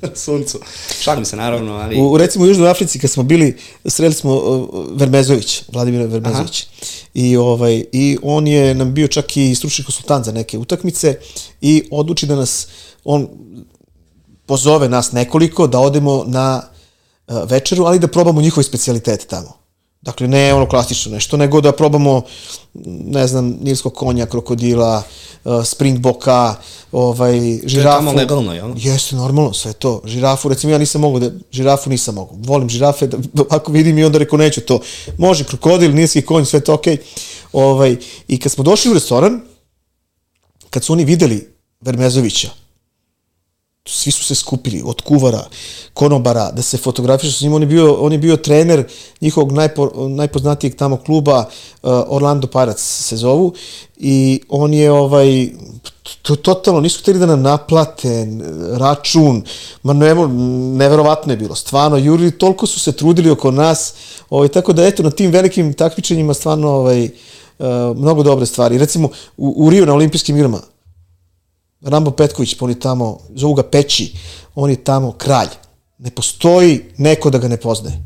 na 0.02 0.10
suncu. 0.16 0.60
Šalim 1.02 1.26
se 1.26 1.36
naravno, 1.36 1.74
ali... 1.74 2.02
U, 2.02 2.18
recimo 2.18 2.46
u 2.46 2.48
Južnoj 2.48 2.70
Africi 2.70 3.00
kad 3.00 3.10
smo 3.10 3.24
bili, 3.24 3.58
sreli 3.86 4.14
smo 4.14 4.36
uh, 4.36 4.86
Vermezović, 4.92 5.64
Vladimir 5.74 6.08
Vermezović. 6.08 6.62
Aha. 6.64 6.86
I, 7.14 7.38
ovaj, 7.38 7.84
I 7.92 8.18
on 8.24 8.48
je 8.48 8.76
nam 8.76 8.94
bio 8.94 9.08
čak 9.08 9.38
i 9.38 9.56
stručni 9.56 9.86
konsultant 9.86 10.26
za 10.26 10.32
neke 10.32 10.58
utakmice 10.58 11.20
i 11.62 11.88
odluči 11.92 12.26
da 12.26 12.36
nas, 12.36 12.68
on 13.04 13.28
pozove 14.46 14.90
nas 14.90 15.12
nekoliko 15.12 15.68
da 15.68 15.80
odemo 15.80 16.24
na 16.28 16.62
uh, 17.28 17.36
večeru, 17.50 17.84
ali 17.84 18.00
da 18.00 18.08
probamo 18.08 18.42
njihove 18.42 18.64
specialitete 18.64 19.26
tamo. 19.26 19.67
Dakle, 20.02 20.28
ne 20.28 20.54
ono 20.54 20.68
klasično 20.70 21.12
nešto, 21.12 21.38
nego 21.38 21.62
da 21.62 21.72
probamo, 21.72 22.22
ne 22.86 23.28
znam, 23.28 23.58
nilskog 23.62 23.94
konja, 23.94 24.26
krokodila, 24.26 25.04
uh, 25.44 25.66
springboka, 25.66 26.56
ovaj, 26.92 27.40
žirafu. 27.66 27.74
To 27.74 27.80
je 27.80 27.84
tamo 27.84 28.12
legalno, 28.12 28.54
jel? 28.54 28.74
Jeste, 28.78 29.16
normalno, 29.16 29.54
sve 29.54 29.74
to. 29.74 30.02
Žirafu, 30.06 30.50
recimo, 30.50 30.74
ja 30.74 30.78
nisam 30.78 31.02
mogu 31.02 31.20
da, 31.20 31.32
žirafu 31.52 31.90
nisam 31.90 32.16
mogu. 32.16 32.36
Volim 32.40 32.70
žirafe, 32.70 33.08
da, 33.08 33.44
ako 33.50 33.72
vidim 33.72 33.98
i 33.98 34.04
onda 34.04 34.18
reko 34.18 34.38
neću 34.38 34.62
to. 34.62 34.80
Može, 35.18 35.44
krokodil, 35.44 35.96
nilski 35.96 36.22
konj, 36.22 36.46
sve 36.46 36.60
to 36.60 36.74
okej. 36.74 36.98
Okay. 36.98 37.02
Ovaj, 37.54 37.96
I 38.28 38.40
kad 38.40 38.52
smo 38.52 38.64
došli 38.64 38.92
u 38.92 38.94
restoran, 38.94 39.42
kad 40.70 40.84
su 40.84 40.94
oni 40.94 41.06
videli 41.06 41.54
Vermezovića, 41.82 42.50
svi 43.88 44.12
su 44.12 44.24
se 44.24 44.36
skupili, 44.36 44.82
od 44.86 45.02
kuvara, 45.02 45.44
konobara, 45.94 46.52
da 46.52 46.62
se 46.62 46.78
fotografišu 46.78 47.34
s 47.34 47.42
njim. 47.42 47.54
On 47.54 47.62
je 47.62 47.68
bio, 47.68 47.94
on 47.94 48.12
je 48.12 48.18
bio 48.18 48.38
trener 48.38 48.84
njihovog 49.22 49.52
najpo, 49.52 49.92
najpoznatijeg 50.10 50.76
tamo 50.76 50.98
kluba, 50.98 51.38
uh, 51.38 51.92
Orlando 52.08 52.48
Pirates 52.48 53.08
se 53.08 53.18
zovu, 53.18 53.54
i 53.98 54.42
on 54.50 54.74
je 54.74 54.92
ovaj, 54.92 55.50
to, 56.22 56.36
totalno, 56.36 56.82
nisu 56.82 57.02
hteli 57.02 57.20
da 57.20 57.26
nam 57.26 57.42
naplate 57.42 58.28
račun, 58.78 59.44
ma 59.84 59.94
ne, 59.94 60.16
neverovatno 60.78 61.34
je 61.34 61.38
bilo, 61.38 61.56
stvarno, 61.56 61.98
Juri, 61.98 62.32
toliko 62.32 62.68
su 62.68 62.80
se 62.80 62.92
trudili 62.92 63.30
oko 63.30 63.52
nas, 63.52 63.94
ovaj, 64.30 64.48
tako 64.48 64.74
da 64.74 64.86
eto, 64.86 65.04
na 65.04 65.12
tim 65.12 65.32
velikim 65.32 65.74
takmičenjima 65.74 66.34
stvarno 66.34 66.70
ovaj, 66.70 67.04
uh, 67.04 67.66
mnogo 67.98 68.24
dobre 68.24 68.46
stvari. 68.46 68.78
Recimo, 68.78 69.10
u, 69.38 69.54
u 69.58 69.70
Rio 69.70 69.86
na 69.86 69.94
olimpijskim 69.94 70.36
igrama, 70.36 70.60
Rambo 71.88 72.12
Petković, 72.12 72.56
on 72.60 72.70
je 72.70 72.80
tamo, 72.80 73.20
zovu 73.36 73.54
ga 73.54 73.64
Peći, 73.64 74.14
on 74.56 74.70
je 74.70 74.84
tamo 74.84 75.12
kralj. 75.12 75.50
Ne 75.98 76.12
postoji 76.12 76.82
neko 76.98 77.30
da 77.30 77.38
ga 77.38 77.48
ne 77.48 77.58
poznaje. 77.58 78.04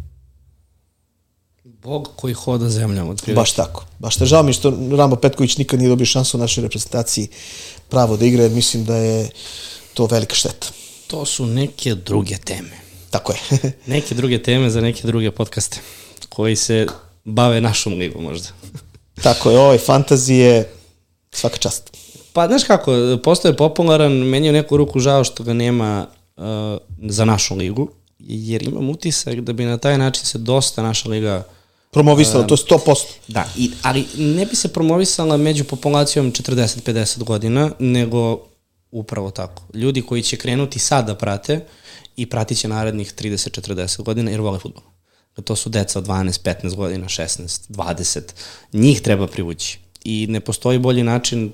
Bog 1.64 2.10
koji 2.16 2.34
hoda 2.34 2.70
zemljom. 2.70 3.10
Otprilike. 3.10 3.40
Baš 3.40 3.52
tako. 3.52 3.86
Baš 4.00 4.16
te 4.16 4.26
žao 4.26 4.44
mi 4.44 4.54
što 4.54 4.74
Rambo 4.98 5.16
Petković 5.16 5.58
nikad 5.58 5.80
nije 5.80 5.90
dobio 5.90 6.06
šansu 6.06 6.38
u 6.38 6.40
našoj 6.40 6.62
reprezentaciji 6.62 7.28
pravo 7.90 8.18
da 8.18 8.26
igra, 8.26 8.44
jer 8.44 8.52
mislim 8.52 8.86
da 8.86 8.96
je 8.96 9.30
to 9.94 10.06
velika 10.06 10.36
šteta. 10.36 10.68
To 11.08 11.26
su 11.26 11.46
neke 11.46 11.96
druge 11.96 12.38
teme. 12.38 12.80
Tako 13.10 13.34
je. 13.34 13.40
neke 13.94 14.16
druge 14.16 14.44
teme 14.44 14.70
za 14.70 14.82
neke 14.82 15.08
druge 15.08 15.32
podcaste 15.32 15.80
koji 16.30 16.56
se 16.56 16.88
bave 17.24 17.62
našom 17.62 17.94
ligom 17.94 18.24
možda. 18.24 18.48
Tako 19.24 19.52
je, 19.52 19.60
ovaj 19.60 19.78
fantazije 19.78 20.70
svaka 21.32 21.58
čast. 21.58 21.98
Pa, 22.34 22.48
znaš 22.48 22.64
kako, 22.64 22.92
postoje 23.24 23.58
popularan, 23.58 24.12
meni 24.12 24.48
je 24.48 24.54
neku 24.54 24.78
ruku 24.78 25.00
žao 25.00 25.24
što 25.24 25.44
ga 25.44 25.54
nema 25.54 26.08
uh, 26.38 26.44
za 27.10 27.26
našu 27.26 27.56
ligu, 27.56 27.90
jer 28.20 28.64
imam 28.64 28.90
utisak 28.90 29.40
da 29.40 29.54
bi 29.54 29.66
na 29.66 29.78
taj 29.78 29.98
način 29.98 30.26
se 30.26 30.38
dosta 30.38 30.84
naša 30.84 31.10
liga 31.10 31.48
promovisala, 31.92 32.44
uh, 32.44 32.48
to 32.48 32.54
je 32.54 32.58
100%. 32.58 32.96
Da, 33.28 33.46
i, 33.58 33.72
ali 33.82 34.06
ne 34.18 34.46
bi 34.46 34.56
se 34.56 34.74
promovisala 34.74 35.38
među 35.38 35.64
populacijom 35.64 36.32
40-50 36.32 37.24
godina, 37.24 37.72
nego 37.80 38.40
upravo 38.92 39.32
tako. 39.32 39.64
Ljudi 39.74 40.02
koji 40.02 40.22
će 40.22 40.38
krenuti 40.38 40.80
sad 40.80 41.08
da 41.08 41.16
prate 41.16 41.66
i 42.16 42.26
pratit 42.26 42.58
će 42.58 42.68
narednih 42.68 43.14
30-40 43.14 44.04
godina 44.04 44.32
jer 44.32 44.42
vole 44.42 44.60
futbol. 44.60 44.84
To 45.44 45.56
su 45.56 45.70
deca 45.70 46.00
od 46.00 46.08
12, 46.08 46.42
15 46.64 46.76
godina, 46.76 47.08
16, 47.08 47.72
20. 47.72 48.22
Njih 48.74 49.02
treba 49.02 49.28
privući. 49.28 49.80
I 50.04 50.28
ne 50.30 50.40
postoji 50.40 50.80
bolji 50.80 51.04
način 51.04 51.54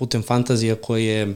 putem 0.00 0.22
fantazija 0.22 0.76
koje 0.76 1.34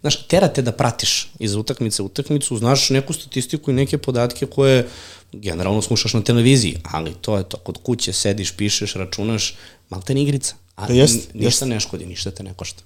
Znaš, 0.00 0.16
terate 0.26 0.62
da 0.62 0.72
pratiš 0.72 1.30
iz 1.38 1.54
utakmice 1.54 2.02
u 2.02 2.06
utakmicu, 2.06 2.56
znaš 2.58 2.90
neku 2.90 3.12
statistiku 3.12 3.70
i 3.70 3.74
neke 3.74 3.98
podatke 3.98 4.46
koje 4.46 4.88
generalno 5.32 5.82
slušaš 5.82 6.14
na 6.14 6.22
televiziji, 6.22 6.80
ali 6.82 7.14
to 7.20 7.36
je 7.36 7.44
to, 7.44 7.56
kod 7.56 7.78
kuće 7.82 8.12
sediš, 8.12 8.56
pišeš, 8.56 8.94
računaš, 8.94 9.54
malo 9.90 10.02
te 10.02 10.14
igrica. 10.14 10.54
A 10.76 10.86
da 10.86 10.94
jest, 10.94 11.34
ništa 11.34 11.64
jest. 11.64 11.74
ne 11.74 11.80
škodi, 11.80 12.06
ništa 12.06 12.30
te 12.30 12.42
ne 12.42 12.54
košta. 12.54 12.82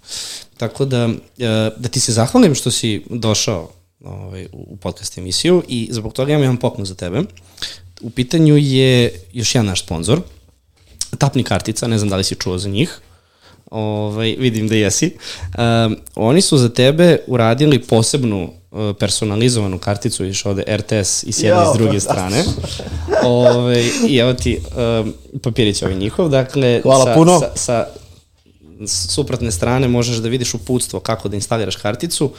Tako 0.58 0.84
da, 0.84 1.08
e, 1.38 1.70
da 1.76 1.88
ti 1.88 2.00
se 2.00 2.12
zahvalim 2.12 2.54
što 2.54 2.70
si 2.70 3.02
došao 3.10 3.70
ovaj, 4.04 4.48
u 4.52 4.76
podcast 4.76 5.18
emisiju 5.18 5.62
i 5.68 5.88
zbog 5.90 6.12
toga 6.12 6.32
imam 6.32 6.42
jedan 6.42 6.56
poklon 6.56 6.86
za 6.86 6.94
tebe. 6.94 7.22
U 8.00 8.10
pitanju 8.10 8.56
je 8.56 9.24
još 9.32 9.54
jedan 9.54 9.66
naš 9.66 9.82
sponsor, 9.84 10.20
Tapni 11.18 11.44
kartica, 11.44 11.86
ne 11.86 11.98
znam 11.98 12.08
da 12.08 12.16
li 12.16 12.24
si 12.24 12.34
čuo 12.34 12.58
za 12.58 12.68
njih. 12.68 13.00
Ovaj, 13.70 14.36
vidim 14.38 14.68
da 14.68 14.74
jesi. 14.74 15.16
Um, 15.58 15.96
oni 16.14 16.40
su 16.40 16.58
za 16.58 16.68
tebe 16.68 17.18
uradili 17.26 17.78
posebnu 17.78 18.50
uh, 18.70 18.96
personalizovanu 18.98 19.78
karticu, 19.78 20.24
iš 20.24 20.46
ovde 20.46 20.64
RTS 20.76 21.22
i 21.22 21.32
s 21.32 21.42
jedne 21.42 21.62
i 21.62 21.74
s 21.74 21.78
druge 21.78 22.00
strane. 22.00 22.44
Ove, 23.24 23.50
ovaj, 23.50 23.84
I 24.08 24.16
evo 24.16 24.34
ti 24.34 24.58
um, 25.02 25.14
papirić 25.42 25.82
ovaj 25.82 25.96
njihov. 25.96 26.28
Dakle, 26.28 26.80
Hvala 26.82 27.04
sa, 27.04 27.14
puno. 27.14 27.40
Sa, 27.40 27.50
sa 27.54 27.86
suprotne 28.86 29.50
strane 29.50 29.88
možeš 29.88 30.16
da 30.16 30.28
vidiš 30.28 30.54
uputstvo 30.54 31.00
kako 31.00 31.28
da 31.28 31.36
instaliraš 31.36 31.76
karticu. 31.76 32.32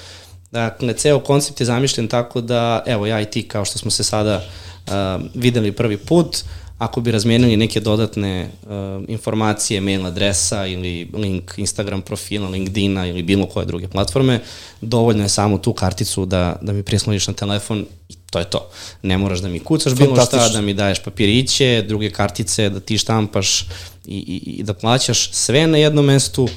Dakle, 0.52 0.94
ceo 0.94 1.20
koncept 1.20 1.60
je 1.60 1.66
zamišljen 1.66 2.08
tako 2.08 2.42
da, 2.42 2.84
evo 2.86 3.06
ja 3.06 3.22
i 3.22 3.26
ti 3.26 3.48
kao 3.48 3.66
što 3.66 3.80
smo 3.80 3.92
se 3.92 4.04
sada 4.04 4.44
uh, 4.88 4.94
videli 5.34 5.72
prvi 5.72 5.98
put, 5.98 6.36
uh, 6.36 6.61
ako 6.82 7.02
bi 7.02 7.12
razmenili 7.12 7.58
neke 7.58 7.80
dodatne 7.80 8.50
uh, 8.64 8.70
informacije, 9.08 9.82
mail 9.82 10.06
adresa 10.06 10.66
ili 10.66 11.10
link 11.14 11.54
Instagram 11.58 12.02
profila, 12.02 12.50
LinkedIna 12.50 13.08
ili 13.08 13.24
bilo 13.24 13.46
koje 13.46 13.66
druge 13.66 13.88
platforme, 13.88 14.40
dovoljno 14.82 15.24
je 15.24 15.30
samo 15.30 15.58
tu 15.58 15.74
karticu 15.74 16.26
da, 16.26 16.58
da 16.62 16.74
mi 16.74 16.84
prisloniš 16.84 17.28
na 17.28 17.34
telefon 17.34 17.86
i 18.10 18.14
to 18.32 18.40
je 18.40 18.46
to. 18.46 18.70
Ne 19.02 19.18
moraš 19.18 19.40
da 19.40 19.50
mi 19.50 19.60
kucaš 19.60 19.94
bilo 19.94 20.26
šta, 20.26 20.50
da 20.50 20.62
mi 20.62 20.74
daješ 20.74 21.04
papiriće, 21.04 21.86
druge 21.88 22.10
kartice, 22.10 22.70
da 22.70 22.80
ti 22.80 22.98
štampaš 22.98 23.62
i, 23.62 24.18
i, 24.18 24.42
i 24.60 24.64
da 24.64 24.74
plaćaš 24.74 25.32
sve 25.32 25.68
na 25.68 25.78
jednom 25.78 26.06
mestu, 26.06 26.48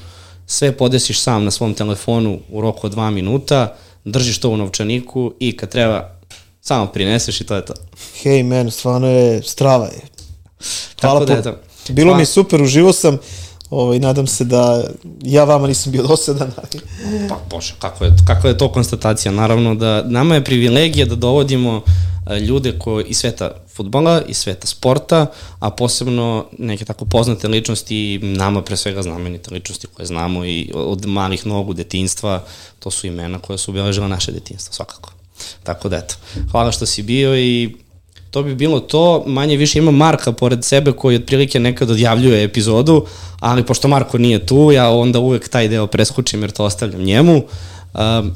sve 0.47 0.73
podesiš 0.73 1.21
sam 1.21 1.45
na 1.45 1.51
svom 1.51 1.75
telefonu 1.75 2.39
u 2.51 2.61
roku 2.61 2.87
od 2.87 2.93
dva 2.93 3.11
minuta, 3.11 3.77
držiš 4.05 4.39
to 4.39 4.51
u 4.51 4.57
novčaniku 4.57 5.35
i 5.41 5.57
kad 5.57 5.69
treba 5.69 6.14
samo 6.65 6.87
prineseš 6.87 7.41
i 7.41 7.45
to 7.45 7.55
je 7.55 7.65
to. 7.65 7.75
Hej, 8.23 8.43
man, 8.43 8.71
stvarno 8.71 9.09
je 9.09 9.43
strava 9.43 9.87
je. 9.87 10.01
Hvala 11.01 11.21
Tako 11.21 11.25
da, 11.25 11.43
po- 11.43 11.49
eto. 11.49 11.59
Bilo 11.89 12.07
Hvala. 12.07 12.17
mi 12.17 12.23
je 12.23 12.27
super, 12.27 12.63
uživo 12.63 12.93
sam. 12.93 13.19
Ovaj, 13.71 13.99
nadam 13.99 14.27
se 14.27 14.45
da 14.45 14.85
ja 15.23 15.45
vama 15.45 15.67
nisam 15.67 15.93
bio 15.93 16.03
dosadan, 16.09 16.53
ali 16.57 16.83
Pa 17.29 17.39
bože, 17.51 17.75
kako 17.79 18.05
je, 18.05 18.13
kako 18.27 18.49
je 18.49 18.59
to 18.59 18.73
konstatacija? 18.73 19.33
Naravno 19.33 19.75
da 19.75 20.03
nama 20.03 20.35
je 20.35 20.45
privilegija 20.45 21.07
da 21.07 21.15
dovodimo 21.15 21.83
e, 22.27 22.41
ljude 22.41 22.79
koji 22.79 23.05
iz 23.05 23.19
sveta 23.19 23.51
futbala, 23.75 24.23
iz 24.29 24.37
sveta 24.37 24.67
sporta, 24.67 25.27
a 25.59 25.71
posebno 25.71 26.47
neke 26.59 26.85
tako 26.85 27.05
poznate 27.05 27.49
ličnosti, 27.49 28.19
nama 28.23 28.63
pre 28.63 28.77
svega 28.77 29.03
znamenite 29.03 29.55
ličnosti 29.55 29.87
koje 29.87 30.07
znamo 30.07 30.45
i 30.45 30.71
od 30.75 31.07
malih 31.07 31.47
nogu 31.47 31.75
detinstva, 31.75 32.45
to 32.79 32.91
su 32.91 33.07
imena 33.07 33.39
koja 33.39 33.59
su 33.59 33.71
obeležila 33.71 34.09
naše 34.09 34.33
detinstvo, 34.33 34.73
svakako. 34.73 35.11
Tako 35.63 35.89
da 35.89 35.97
eto, 35.97 36.15
hvala 36.51 36.73
što 36.73 36.87
si 36.87 37.03
bio 37.03 37.39
i 37.39 37.77
to 38.31 38.43
bi 38.43 38.55
bilo 38.55 38.81
to, 38.81 39.25
manje 39.27 39.57
više 39.57 39.79
ima 39.79 39.91
Marka 39.91 40.33
pored 40.33 40.65
sebe 40.65 40.93
koji 40.93 41.17
otprilike 41.17 41.61
nekad 41.61 41.91
odjavljuje 41.91 42.45
epizodu, 42.45 43.07
ali 43.41 43.67
pošto 43.67 43.89
Marko 43.89 44.19
nije 44.19 44.47
tu, 44.47 44.73
ja 44.73 44.91
onda 44.91 45.19
uvek 45.19 45.49
taj 45.49 45.69
deo 45.69 45.87
preskučim 45.87 46.43
jer 46.43 46.51
to 46.51 46.65
ostavljam 46.65 47.03
njemu. 47.03 47.43
Um, 47.95 48.33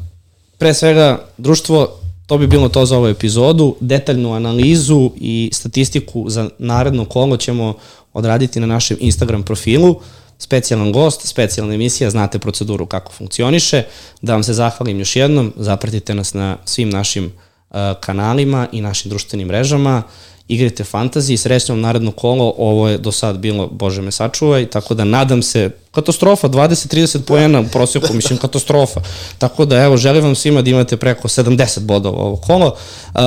pre 0.59 0.75
svega, 0.75 1.19
društvo, 1.39 1.89
to 2.27 2.39
bi 2.39 2.47
bilo 2.47 2.69
to 2.69 2.87
za 2.87 2.97
ovu 2.97 3.07
epizodu, 3.07 3.77
detaljnu 3.81 4.33
analizu 4.33 5.11
i 5.17 5.51
statistiku 5.53 6.31
za 6.31 6.51
naredno 6.59 7.05
kolo 7.05 7.37
ćemo 7.37 7.75
odraditi 8.13 8.61
na 8.61 8.67
našem 8.67 8.97
Instagram 9.01 9.43
profilu, 9.43 10.01
specijalan 10.39 10.93
gost, 10.93 11.27
specijalna 11.27 11.75
emisija, 11.75 12.11
znate 12.11 12.39
proceduru 12.39 12.87
kako 12.87 13.13
funkcioniše. 13.13 13.83
Da 14.23 14.33
vam 14.33 14.43
se 14.43 14.55
zahvalim 14.55 14.99
još 14.99 15.17
jednom, 15.17 15.53
zapratite 15.57 16.15
nas 16.15 16.35
na 16.35 16.57
svim 16.65 16.91
našim 16.91 17.25
uh, 17.25 17.77
kanalima 18.01 18.69
i 18.73 18.81
našim 18.81 19.09
društvenim 19.09 19.49
mrežama, 19.49 20.03
igrajte 20.49 20.85
fantaziji, 20.85 21.37
srećno 21.37 21.75
vam 21.75 21.81
naredno 21.81 22.11
kolo, 22.11 22.55
ovo 22.59 22.89
je 22.89 22.99
do 22.99 23.13
sad 23.13 23.39
bilo, 23.39 23.67
bože 23.67 24.03
me 24.03 24.13
sačuvaj, 24.13 24.67
tako 24.67 24.95
da 24.95 25.05
nadam 25.05 25.43
se, 25.43 25.71
katastrofa, 25.93 26.49
20-30 26.49 27.21
poena 27.23 27.61
u 27.61 27.69
prosjeku, 27.73 28.15
mislim 28.15 28.39
katastrofa, 28.39 29.01
tako 29.39 29.65
da 29.65 29.83
evo, 29.83 29.97
želim 29.97 30.25
vam 30.25 30.35
svima 30.35 30.63
da 30.63 30.71
imate 30.71 30.97
preko 30.97 31.29
70 31.29 31.81
bodova 31.81 32.19
ovo 32.19 32.37
kolo, 32.37 32.67
uh, 32.67 33.21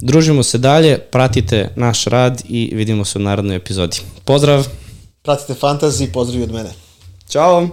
družimo 0.00 0.42
se 0.42 0.58
dalje, 0.58 0.98
pratite 0.98 1.70
naš 1.76 2.04
rad 2.04 2.42
i 2.48 2.70
vidimo 2.74 3.04
se 3.04 3.18
u 3.18 3.22
narednoj 3.22 3.56
epizodi. 3.56 3.96
Pozdrav! 4.24 4.81
Pratite 5.22 5.54
Fantasy, 5.54 6.12
pozdravi 6.12 6.42
od 6.42 6.52
mene. 6.52 6.70
Ćao! 7.28 7.68